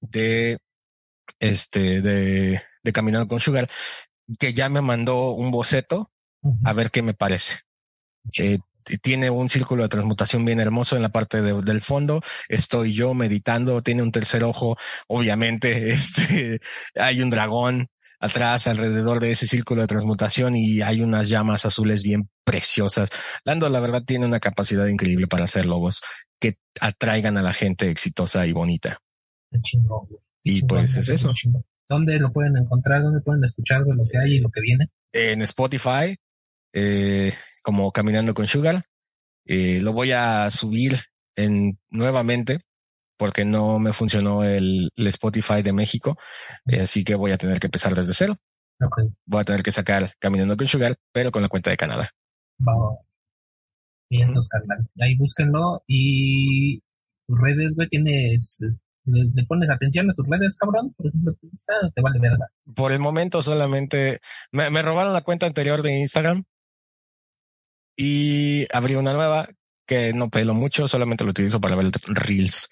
de 0.00 0.58
este 1.40 2.00
de, 2.00 2.62
de 2.82 2.92
Caminando 2.92 3.28
con 3.28 3.40
Sugar, 3.40 3.68
que 4.38 4.54
ya 4.54 4.70
me 4.70 4.80
mandó 4.80 5.32
un 5.32 5.50
boceto 5.50 6.10
a 6.64 6.72
ver 6.72 6.90
qué 6.90 7.02
me 7.02 7.12
parece. 7.12 7.58
Eh, 8.38 8.60
tiene 8.96 9.28
un 9.30 9.48
círculo 9.48 9.82
de 9.82 9.88
transmutación 9.90 10.44
bien 10.44 10.60
hermoso 10.60 10.96
en 10.96 11.02
la 11.02 11.10
parte 11.10 11.42
de- 11.42 11.60
del 11.60 11.80
fondo. 11.82 12.22
Estoy 12.48 12.94
yo 12.94 13.12
meditando, 13.14 13.82
tiene 13.82 14.02
un 14.02 14.12
tercer 14.12 14.44
ojo. 14.44 14.76
Obviamente, 15.06 15.90
este, 15.92 16.60
hay 16.94 17.20
un 17.20 17.30
dragón 17.30 17.88
atrás 18.20 18.66
alrededor 18.66 19.20
de 19.20 19.30
ese 19.30 19.46
círculo 19.46 19.82
de 19.82 19.86
transmutación 19.86 20.56
y 20.56 20.80
hay 20.82 21.02
unas 21.02 21.28
llamas 21.28 21.64
azules 21.66 22.02
bien 22.02 22.28
preciosas. 22.44 23.10
Lando, 23.44 23.68
la 23.68 23.78
verdad, 23.80 24.02
tiene 24.04 24.26
una 24.26 24.40
capacidad 24.40 24.86
increíble 24.86 25.26
para 25.28 25.44
hacer 25.44 25.66
logos 25.66 26.00
que 26.40 26.56
atraigan 26.80 27.36
a 27.36 27.42
la 27.42 27.52
gente 27.52 27.90
exitosa 27.90 28.46
y 28.46 28.52
bonita. 28.52 28.98
Qué 29.52 29.60
chingón, 29.60 30.06
güey. 30.08 30.20
Qué 30.42 30.50
Y 30.50 30.54
chingón, 30.60 30.78
pues 30.78 30.96
es 30.96 31.08
eso. 31.08 31.32
chingón. 31.34 31.64
¿Dónde 31.88 32.18
lo 32.18 32.32
pueden 32.32 32.56
encontrar? 32.56 33.02
¿Dónde 33.02 33.20
pueden 33.20 33.44
escuchar 33.44 33.84
de 33.84 33.94
lo 33.94 34.04
que 34.10 34.18
hay 34.18 34.34
y 34.34 34.40
lo 34.40 34.50
que 34.50 34.60
viene? 34.60 34.88
En 35.12 35.40
Spotify, 35.42 36.16
eh, 36.72 37.32
como 37.62 37.92
Caminando 37.92 38.34
con 38.34 38.46
Sugar, 38.46 38.84
eh, 39.44 39.80
lo 39.80 39.92
voy 39.92 40.12
a 40.12 40.50
subir 40.50 40.98
en, 41.36 41.78
nuevamente 41.90 42.60
porque 43.16 43.44
no 43.44 43.78
me 43.78 43.92
funcionó 43.92 44.44
el, 44.44 44.90
el 44.94 45.06
Spotify 45.08 45.62
de 45.62 45.72
México, 45.72 46.16
eh, 46.66 46.80
así 46.80 47.02
que 47.02 47.14
voy 47.14 47.32
a 47.32 47.38
tener 47.38 47.58
que 47.58 47.66
empezar 47.66 47.94
desde 47.94 48.14
cero. 48.14 48.36
Voy 49.26 49.40
a 49.40 49.44
tener 49.44 49.62
que 49.62 49.72
sacar 49.72 50.12
Caminando 50.20 50.56
con 50.56 50.68
Sugar, 50.68 50.96
pero 51.12 51.32
con 51.32 51.42
la 51.42 51.48
cuenta 51.48 51.70
de 51.70 51.76
Canadá. 51.76 52.12
Bien. 54.08 54.32
Ahí 55.00 55.16
búsquenlo 55.16 55.82
y 55.86 56.78
tus 57.26 57.40
redes, 57.40 57.74
güey, 57.74 57.88
tienes... 57.88 58.64
Le, 59.04 59.24
le 59.34 59.42
pones 59.46 59.70
atención 59.70 60.10
a 60.10 60.14
tus 60.14 60.28
redes, 60.28 60.54
cabrón. 60.56 60.92
Por 60.94 61.06
ejemplo, 61.06 61.34
te 61.94 62.02
vale 62.02 62.20
verga. 62.20 62.46
Por 62.76 62.92
el 62.92 62.98
momento 62.98 63.40
solamente 63.40 64.20
me, 64.52 64.68
me 64.68 64.82
robaron 64.82 65.14
la 65.14 65.22
cuenta 65.22 65.46
anterior 65.46 65.82
de 65.82 65.98
Instagram 65.98 66.44
y 67.98 68.66
abrí 68.72 68.94
una 68.94 69.12
nueva 69.12 69.48
que 69.86 70.12
no 70.12 70.30
pelo 70.30 70.54
mucho, 70.54 70.86
solamente 70.86 71.24
lo 71.24 71.30
utilizo 71.30 71.60
para 71.60 71.74
ver 71.74 71.90
reels, 72.06 72.68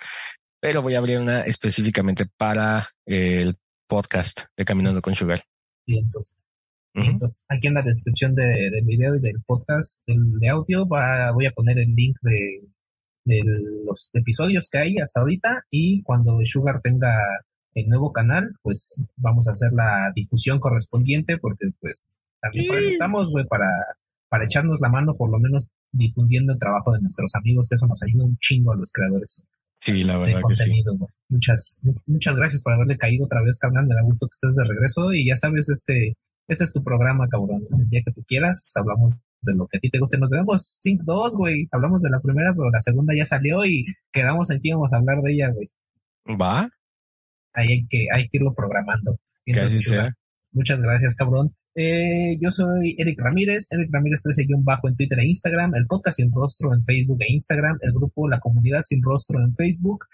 pero 0.60 0.82
voy 0.82 0.94
a 0.94 0.98
abrir 0.98 1.18
una 1.18 1.40
específicamente 1.42 2.26
para 2.36 2.88
el 3.06 3.56
podcast 3.88 4.42
de 4.56 4.64
Caminando 4.64 5.02
con 5.02 5.14
Sugar. 5.16 5.42
Bien, 5.86 6.04
entonces. 6.04 6.36
Entonces, 6.94 7.44
aquí 7.48 7.66
en 7.66 7.74
la 7.74 7.82
descripción 7.82 8.34
de- 8.34 8.70
del 8.70 8.84
video 8.84 9.16
y 9.16 9.20
del 9.20 9.42
podcast 9.44 10.00
del, 10.06 10.38
de 10.38 10.48
audio 10.48 10.88
va, 10.88 11.30
voy 11.32 11.44
a 11.44 11.50
poner 11.50 11.78
el 11.78 11.94
link 11.94 12.16
de, 12.22 12.62
de 13.26 13.42
los 13.84 14.08
episodios 14.14 14.70
que 14.70 14.78
hay 14.78 14.96
hasta 14.98 15.20
ahorita 15.20 15.64
y 15.70 16.02
cuando 16.02 16.38
Sugar 16.46 16.80
tenga 16.80 17.14
el 17.74 17.88
nuevo 17.88 18.12
canal, 18.12 18.54
pues 18.62 18.94
vamos 19.16 19.46
a 19.46 19.52
hacer 19.52 19.72
la 19.74 20.10
difusión 20.14 20.58
correspondiente 20.58 21.36
porque 21.36 21.66
pues 21.80 22.16
también 22.40 22.66
para 22.68 22.80
Sí. 22.80 22.88
estamos, 22.92 23.30
güey, 23.30 23.44
para, 23.46 23.66
para 24.28 24.44
echarnos 24.44 24.78
la 24.80 24.88
mano 24.88 25.14
por 25.16 25.30
lo 25.30 25.38
menos 25.38 25.68
difundiendo 25.92 26.52
el 26.52 26.58
trabajo 26.58 26.92
de 26.92 27.00
nuestros 27.00 27.34
amigos, 27.34 27.68
que 27.68 27.74
eso 27.76 27.86
nos 27.86 28.02
ayuda 28.02 28.24
un 28.24 28.36
chingo 28.38 28.72
a 28.72 28.76
los 28.76 28.90
creadores 28.92 29.46
Sí, 29.80 30.02
la 30.02 30.14
de 30.14 30.18
verdad 30.34 30.40
que 30.48 30.54
sí. 30.56 30.64
contenido. 30.64 30.96
Muchas, 31.28 31.80
mu- 31.82 31.94
muchas 32.06 32.34
gracias 32.36 32.62
por 32.62 32.72
haberle 32.72 32.96
caído 32.96 33.26
otra 33.26 33.42
vez, 33.42 33.58
carnal. 33.58 33.86
Me 33.86 33.94
da 33.94 34.02
gusto 34.02 34.26
que 34.26 34.32
estés 34.32 34.56
de 34.56 34.64
regreso 34.64 35.12
y 35.12 35.26
ya 35.28 35.36
sabes, 35.36 35.68
este, 35.68 36.16
este 36.48 36.64
es 36.64 36.72
tu 36.72 36.82
programa, 36.82 37.28
cabrón. 37.28 37.62
El 37.78 37.88
día 37.88 38.00
que 38.04 38.10
tú 38.10 38.24
quieras, 38.26 38.72
hablamos 38.74 39.16
de 39.42 39.54
lo 39.54 39.66
que 39.68 39.76
a 39.76 39.80
ti 39.80 39.90
te 39.90 39.98
guste. 39.98 40.16
Nos 40.18 40.30
vemos 40.30 40.66
Sync 40.66 41.02
2, 41.02 41.36
güey. 41.36 41.68
Hablamos 41.70 42.02
de 42.02 42.10
la 42.10 42.20
primera, 42.20 42.52
pero 42.56 42.70
la 42.70 42.80
segunda 42.80 43.14
ya 43.14 43.26
salió 43.26 43.64
y 43.66 43.84
quedamos 44.12 44.50
en 44.50 44.60
que 44.60 44.68
íbamos 44.68 44.92
a 44.92 44.96
hablar 44.96 45.20
de 45.22 45.32
ella, 45.34 45.50
güey. 45.50 45.68
Va, 46.40 46.68
Ahí 47.52 47.68
hay 47.72 47.86
que, 47.86 48.06
hay 48.12 48.28
que 48.28 48.38
irlo 48.38 48.54
programando. 48.54 49.18
que 49.44 49.52
Entonces, 49.52 49.80
así 49.80 49.90
sea. 49.90 50.12
Muchas 50.52 50.80
gracias, 50.80 51.14
cabrón. 51.14 51.54
Eh, 51.78 52.38
yo 52.40 52.50
soy 52.50 52.96
Eric 52.96 53.20
Ramírez, 53.20 53.68
Eric 53.70 53.90
Ramírez 53.92 54.22
13 54.22 54.46
bajo 54.60 54.88
en 54.88 54.96
Twitter 54.96 55.18
e 55.18 55.26
Instagram, 55.26 55.74
el 55.74 55.86
podcast 55.86 56.16
Sin 56.16 56.32
Rostro 56.32 56.72
en 56.72 56.82
Facebook 56.84 57.18
e 57.20 57.30
Instagram, 57.32 57.78
el 57.82 57.92
grupo 57.92 58.26
La 58.26 58.40
Comunidad 58.40 58.82
Sin 58.82 59.02
Rostro 59.02 59.40
en 59.44 59.54
Facebook 59.54 60.06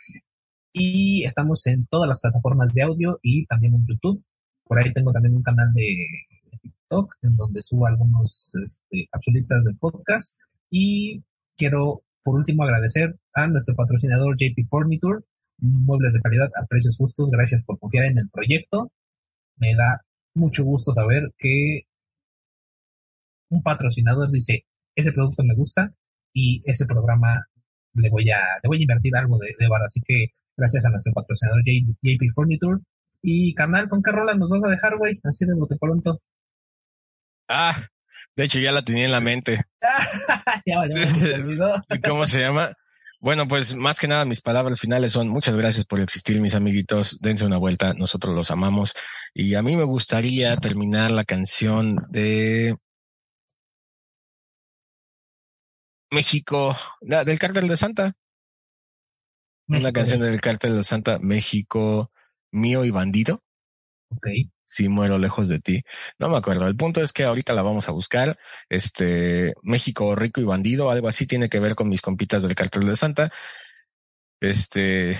y 0.72 1.22
estamos 1.24 1.64
en 1.68 1.86
todas 1.86 2.08
las 2.08 2.18
plataformas 2.18 2.72
de 2.72 2.82
audio 2.82 3.20
y 3.22 3.46
también 3.46 3.74
en 3.74 3.86
YouTube. 3.86 4.24
Por 4.64 4.80
ahí 4.80 4.92
tengo 4.92 5.12
también 5.12 5.36
un 5.36 5.42
canal 5.42 5.72
de 5.72 6.08
TikTok 6.62 7.14
en 7.22 7.36
donde 7.36 7.62
subo 7.62 7.86
algunos 7.86 8.56
este, 8.64 9.06
capsulitas 9.08 9.62
de 9.64 9.74
podcast 9.74 10.36
y 10.68 11.22
quiero 11.56 12.02
por 12.22 12.36
último, 12.36 12.62
agradecer 12.62 13.16
a 13.34 13.46
nuestro 13.48 13.74
patrocinador 13.74 14.36
JP 14.36 14.66
Furniture, 14.68 15.20
muebles 15.58 16.12
de 16.12 16.20
calidad 16.20 16.50
a 16.56 16.66
precios 16.66 16.96
justos. 16.96 17.30
Gracias 17.30 17.64
por 17.64 17.78
confiar 17.78 18.06
en 18.06 18.18
el 18.18 18.28
proyecto. 18.30 18.92
Me 19.56 19.74
da 19.74 20.02
mucho 20.34 20.64
gusto 20.64 20.92
saber 20.92 21.32
que 21.38 21.82
un 23.50 23.62
patrocinador 23.62 24.30
dice, 24.30 24.64
ese 24.94 25.12
producto 25.12 25.42
me 25.44 25.54
gusta 25.54 25.92
y 26.32 26.62
ese 26.64 26.86
programa 26.86 27.46
le 27.94 28.10
voy 28.10 28.30
a, 28.30 28.38
le 28.62 28.68
voy 28.68 28.78
a 28.78 28.82
invertir 28.82 29.14
algo 29.16 29.38
de, 29.38 29.54
de 29.58 29.68
bar. 29.68 29.82
Así 29.82 30.00
que 30.06 30.26
gracias 30.56 30.84
a 30.84 30.90
nuestro 30.90 31.12
patrocinador 31.12 31.60
J- 31.64 31.92
JP 32.02 32.30
Furniture. 32.34 32.78
Y 33.22 33.54
carnal, 33.54 33.88
¿con 33.88 34.02
qué 34.02 34.10
rola 34.10 34.34
nos 34.34 34.50
vas 34.50 34.64
a 34.64 34.68
dejar, 34.68 34.96
güey? 34.98 35.20
Así 35.22 35.44
de 35.44 35.54
bote 35.54 35.76
pronto. 35.78 36.20
Ah, 37.48 37.76
de 38.36 38.44
hecho 38.44 38.58
ya 38.58 38.72
la 38.72 38.84
tenía 38.84 39.04
en 39.04 39.12
la 39.12 39.20
mente. 39.20 39.60
ya 40.66 40.82
se 41.06 41.18
me 41.28 41.34
olvidó. 41.34 41.74
¿Y 41.90 42.00
¿Cómo 42.08 42.26
se 42.26 42.40
llama? 42.40 42.72
Bueno, 43.22 43.46
pues 43.46 43.76
más 43.76 44.00
que 44.00 44.08
nada 44.08 44.24
mis 44.24 44.40
palabras 44.40 44.80
finales 44.80 45.12
son 45.12 45.28
muchas 45.28 45.54
gracias 45.54 45.86
por 45.86 46.00
existir, 46.00 46.40
mis 46.40 46.56
amiguitos. 46.56 47.20
Dense 47.20 47.46
una 47.46 47.56
vuelta, 47.56 47.94
nosotros 47.94 48.34
los 48.34 48.50
amamos. 48.50 48.94
Y 49.32 49.54
a 49.54 49.62
mí 49.62 49.76
me 49.76 49.84
gustaría 49.84 50.56
terminar 50.56 51.12
la 51.12 51.24
canción 51.24 52.04
de 52.10 52.76
México, 56.10 56.76
la- 57.00 57.24
del 57.24 57.38
Cártel 57.38 57.68
de 57.68 57.76
Santa. 57.76 58.16
Una 59.68 59.78
México, 59.78 59.92
canción 59.92 60.20
del 60.20 60.40
Cártel 60.40 60.74
de 60.74 60.82
Santa, 60.82 61.20
México, 61.20 62.10
mío 62.50 62.84
y 62.84 62.90
bandido. 62.90 63.40
Si 64.64 64.88
muero 64.88 65.18
lejos 65.18 65.48
de 65.48 65.60
ti. 65.60 65.82
No 66.18 66.28
me 66.28 66.36
acuerdo. 66.36 66.66
El 66.66 66.76
punto 66.76 67.02
es 67.02 67.12
que 67.12 67.24
ahorita 67.24 67.52
la 67.52 67.62
vamos 67.62 67.88
a 67.88 67.92
buscar. 67.92 68.36
Este, 68.68 69.54
México 69.62 70.14
rico 70.14 70.40
y 70.40 70.44
bandido, 70.44 70.90
algo 70.90 71.08
así 71.08 71.26
tiene 71.26 71.48
que 71.48 71.60
ver 71.60 71.74
con 71.74 71.88
mis 71.88 72.00
compitas 72.02 72.42
del 72.42 72.54
cartel 72.54 72.86
de 72.86 72.96
Santa. 72.96 73.32
Este, 74.40 75.16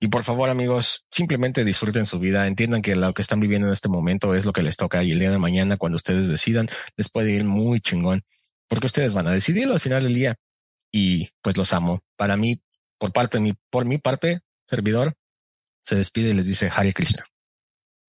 y 0.00 0.08
por 0.08 0.24
favor, 0.24 0.50
amigos, 0.50 1.06
simplemente 1.12 1.64
disfruten 1.64 2.06
su 2.06 2.18
vida. 2.18 2.48
Entiendan 2.48 2.82
que 2.82 2.96
lo 2.96 3.14
que 3.14 3.22
están 3.22 3.38
viviendo 3.40 3.68
en 3.68 3.72
este 3.72 3.88
momento 3.88 4.34
es 4.34 4.44
lo 4.44 4.52
que 4.52 4.62
les 4.62 4.76
toca 4.76 5.04
y 5.04 5.12
el 5.12 5.20
día 5.20 5.30
de 5.30 5.38
mañana, 5.38 5.76
cuando 5.76 5.96
ustedes 5.96 6.28
decidan, 6.28 6.66
les 6.96 7.08
puede 7.08 7.30
ir 7.30 7.44
muy 7.44 7.80
chingón. 7.80 8.24
Porque 8.68 8.86
ustedes 8.86 9.14
van 9.14 9.28
a 9.28 9.32
decidirlo 9.32 9.74
al 9.74 9.80
final 9.80 10.02
del 10.02 10.14
día. 10.14 10.36
Y 10.90 11.30
pues 11.40 11.56
los 11.56 11.72
amo. 11.72 12.02
Para 12.16 12.36
mí, 12.36 12.60
por 12.98 13.12
parte 13.12 13.38
de 13.38 13.42
mi, 13.42 13.54
por 13.70 13.84
mi 13.84 13.98
parte, 13.98 14.40
servidor, 14.68 15.14
se 15.84 15.96
despide 15.96 16.30
y 16.30 16.34
les 16.34 16.46
dice 16.46 16.70
Hare 16.74 16.92
Krishna. 16.92 17.24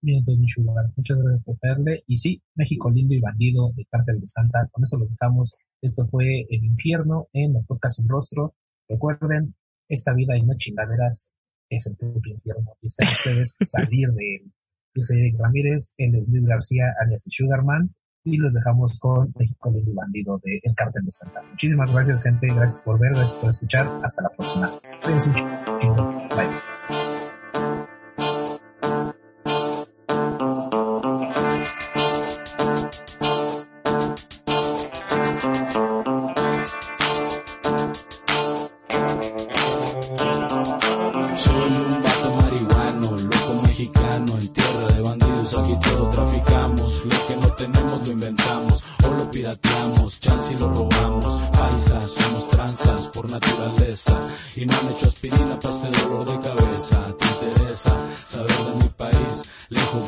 Entonces, 0.06 0.40
mi 0.40 0.48
sugar, 0.48 0.86
muchas 0.96 1.18
gracias 1.18 1.44
por 1.44 1.58
verle. 1.62 2.04
Y 2.08 2.18
sí, 2.18 2.42
México 2.56 2.90
lindo 2.90 3.14
y 3.14 3.20
bandido 3.20 3.72
de 3.76 3.86
Cártel 3.86 4.20
de 4.20 4.28
Santa. 4.28 4.68
Con 4.72 4.84
eso 4.84 4.98
los 4.98 5.12
dejamos. 5.12 5.56
Esto 5.82 6.06
fue 6.08 6.46
El 6.50 6.64
Infierno 6.64 7.28
en 7.34 7.56
el 7.56 7.66
podcast 7.66 7.98
Sin 7.98 8.08
Rostro. 8.08 8.54
Recuerden, 8.88 9.56
esta 9.88 10.14
vida 10.14 10.38
y 10.38 10.44
no 10.44 10.56
chingaderas 10.58 11.32
es 11.70 11.88
el 11.88 11.96
propio 11.96 12.34
infierno. 12.34 12.76
Y 12.82 12.88
están 12.88 13.08
ustedes 13.08 13.56
salir 13.62 14.10
de 14.10 14.36
él. 14.36 14.52
Yo 14.96 15.04
soy 15.04 15.20
Eric 15.22 15.40
Ramírez, 15.40 15.94
él 15.98 16.16
es 16.16 16.30
Luis 16.30 16.46
García, 16.46 16.94
alias 17.00 17.24
Sugarman. 17.28 17.94
Y 18.26 18.38
los 18.38 18.54
dejamos 18.54 18.98
con 19.00 19.34
México 19.38 19.70
lindo 19.70 19.92
y 19.92 19.94
bandido 19.94 20.40
de 20.42 20.60
El 20.64 20.74
Cártel 20.76 21.04
de 21.04 21.12
Santa. 21.12 21.42
Muchísimas 21.42 21.92
gracias, 21.92 22.24
gente. 22.24 22.48
Gracias 22.48 22.82
por 22.82 22.98
ver, 22.98 23.12
gracias 23.12 23.34
por 23.34 23.50
escuchar. 23.50 23.86
Hasta 24.02 24.22
la 24.22 24.30
próxima. 24.30 24.72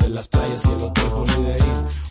De 0.00 0.08
las 0.10 0.28
playas 0.28 0.64
y 0.64 0.68
el 0.68 0.82
hotel 0.82 1.04
Holiday. 1.12 1.60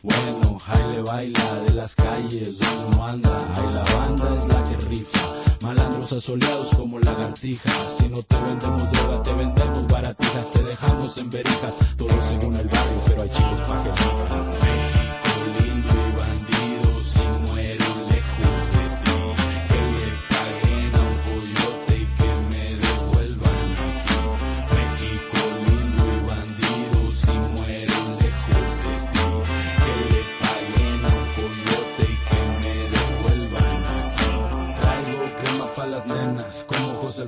Bueno, 0.04 0.58
ahí 0.68 0.96
le 0.96 1.02
baila 1.02 1.60
de 1.66 1.74
las 1.74 1.96
calles 1.96 2.60
donde 2.60 2.96
uno 2.96 3.06
anda, 3.06 3.54
ahí 3.56 3.74
la 3.74 3.84
banda 3.96 4.38
es 4.38 4.46
la 4.48 4.64
que 4.64 4.88
rifa. 4.88 5.20
Malandros 5.62 6.14
asoleados 6.14 6.70
como 6.76 7.00
lagartijas. 7.00 7.98
Si 7.98 8.10
no 8.10 8.22
te 8.24 8.36
vendemos 8.36 8.92
droga, 8.92 9.24
te 9.24 9.34
vendemos 9.34 9.88
baratijas. 9.88 10.52
Te 10.52 10.64
dejamos 10.64 11.18
en 11.18 11.30
verijas, 11.30 11.76
todo 11.98 12.22
según 12.28 12.56
el 12.56 12.68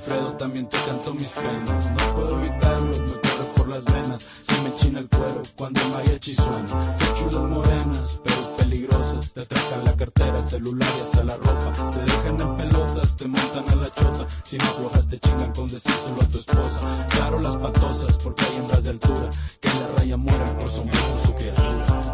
Alfredo 0.07 0.31
también 0.37 0.69
te 0.69 0.77
canto 0.77 1.13
mis 1.15 1.29
penas. 1.31 1.91
No 1.91 2.15
puedo 2.15 2.39
evitarlo, 2.39 2.87
me 2.87 3.11
corre 3.11 3.45
por 3.57 3.67
las 3.67 3.83
venas. 3.83 4.25
Se 4.41 4.61
me 4.61 4.73
china 4.75 4.99
el 4.99 5.09
cuero 5.09 5.41
cuando 5.57 5.81
el 5.81 5.89
mariachi 5.89 6.33
suena. 6.33 6.95
Qué 6.97 7.05
chulas 7.19 7.49
morenas, 7.49 8.19
pero 8.23 8.55
peligrosas. 8.55 9.33
Te 9.33 9.41
atracan 9.41 9.83
la 9.83 9.93
cartera, 9.97 10.43
celular 10.43 10.89
y 10.97 11.01
hasta 11.01 11.23
la 11.25 11.35
ropa. 11.35 11.91
Te 11.91 11.99
dejan 11.99 12.39
en 12.39 12.55
pelotas, 12.55 13.17
te 13.17 13.27
montan 13.27 13.69
a 13.69 13.75
la 13.75 13.93
chota. 13.93 14.27
Si 14.45 14.57
no 14.57 14.63
aflojas 14.63 15.09
te 15.09 15.19
chingan 15.19 15.53
con 15.53 15.69
decírselo 15.69 16.21
a 16.21 16.25
tu 16.25 16.37
esposa. 16.37 17.07
Claro 17.09 17.39
las 17.41 17.57
patosas, 17.57 18.17
porque 18.23 18.45
hay 18.45 18.55
hembras 18.55 18.83
de 18.85 18.89
altura. 18.91 19.29
Que 19.59 19.69
en 19.69 19.79
la 19.81 19.87
raya 19.97 20.15
mueren 20.15 20.57
por 20.57 20.71
sombrear 20.71 21.21
su 21.25 21.35
criatura. 21.35 22.06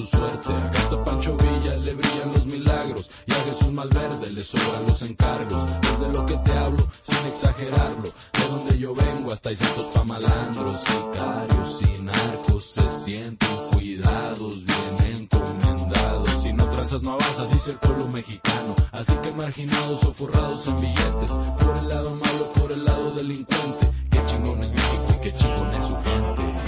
Su 0.00 0.16
suerte. 0.16 0.52
Acá 0.52 0.78
está 0.78 1.04
Pancho 1.04 1.36
Villa, 1.36 1.76
le 1.76 1.94
brillan 1.94 2.32
los 2.32 2.46
milagros. 2.46 3.10
Y 3.26 3.32
a 3.32 3.42
Jesús 3.44 3.72
Malverde 3.72 4.32
le 4.32 4.42
sobran 4.42 4.86
los 4.86 5.02
encargos. 5.02 5.62
Es 5.82 6.00
de 6.00 6.08
lo 6.08 6.26
que 6.26 6.36
te 6.36 6.52
hablo, 6.52 6.86
sin 7.02 7.26
exagerarlo. 7.26 8.08
De 8.32 8.48
donde 8.50 8.78
yo 8.78 8.94
vengo 8.94 9.32
hasta 9.32 9.50
hay 9.50 9.56
santos 9.56 9.86
pa' 9.94 10.04
malandros, 10.04 10.80
sicarios 10.80 11.80
y 11.82 12.02
narcos. 12.02 12.64
Se 12.64 12.90
sienten 12.90 13.56
cuidados, 13.72 14.64
bien 14.64 15.16
encomendados. 15.18 16.28
Si 16.42 16.52
no 16.52 16.64
tranzas 16.66 17.02
no 17.02 17.12
avanzas, 17.12 17.50
dice 17.50 17.70
el 17.72 17.78
pueblo 17.78 18.08
mexicano. 18.08 18.74
Así 18.92 19.12
que 19.22 19.32
marginados 19.32 20.04
o 20.04 20.12
forrados 20.14 20.66
en 20.68 20.80
billetes. 20.80 21.32
Por 21.58 21.76
el 21.78 21.88
lado 21.88 22.14
malo, 22.14 22.52
por 22.58 22.72
el 22.72 22.84
lado 22.84 23.10
delincuente. 23.12 23.90
Qué 24.10 24.20
chingón 24.26 24.62
es 24.62 24.70
México 24.70 25.06
y 25.16 25.20
qué 25.22 25.34
chingón 25.34 25.74
es 25.74 25.84
su 25.84 25.94
gente. 25.96 26.59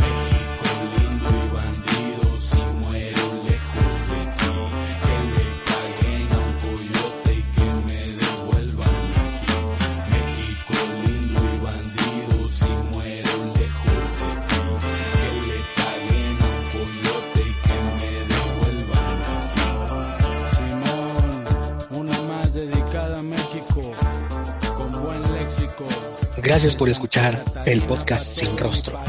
Gracias 26.43 26.75
por 26.75 26.89
escuchar 26.89 27.41
el 27.67 27.83
podcast 27.83 28.37
Sin 28.37 28.59
Rostro. 28.59 29.01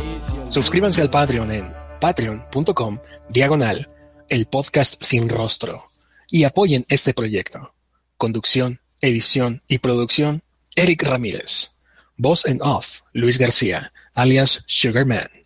Suscríbanse 0.50 1.02
al 1.02 1.10
Patreon 1.10 1.52
en 1.52 1.74
patreon.com 2.00 3.00
diagonal 3.28 3.90
el 4.30 4.46
podcast 4.46 5.02
sin 5.04 5.30
rostro 5.30 5.90
y 6.30 6.44
apoyen 6.44 6.86
este 6.90 7.16
proyecto. 7.16 7.74
Conducción, 8.18 8.82
edición 9.02 9.64
y 9.68 9.80
producción 9.80 10.44
Eric 10.76 11.02
Ramírez. 11.02 11.72
Voz 12.18 12.46
en 12.46 12.62
off 12.62 13.02
Luis 13.14 13.40
García, 13.40 13.94
alias 14.14 14.64
Sugarman. 14.68 15.43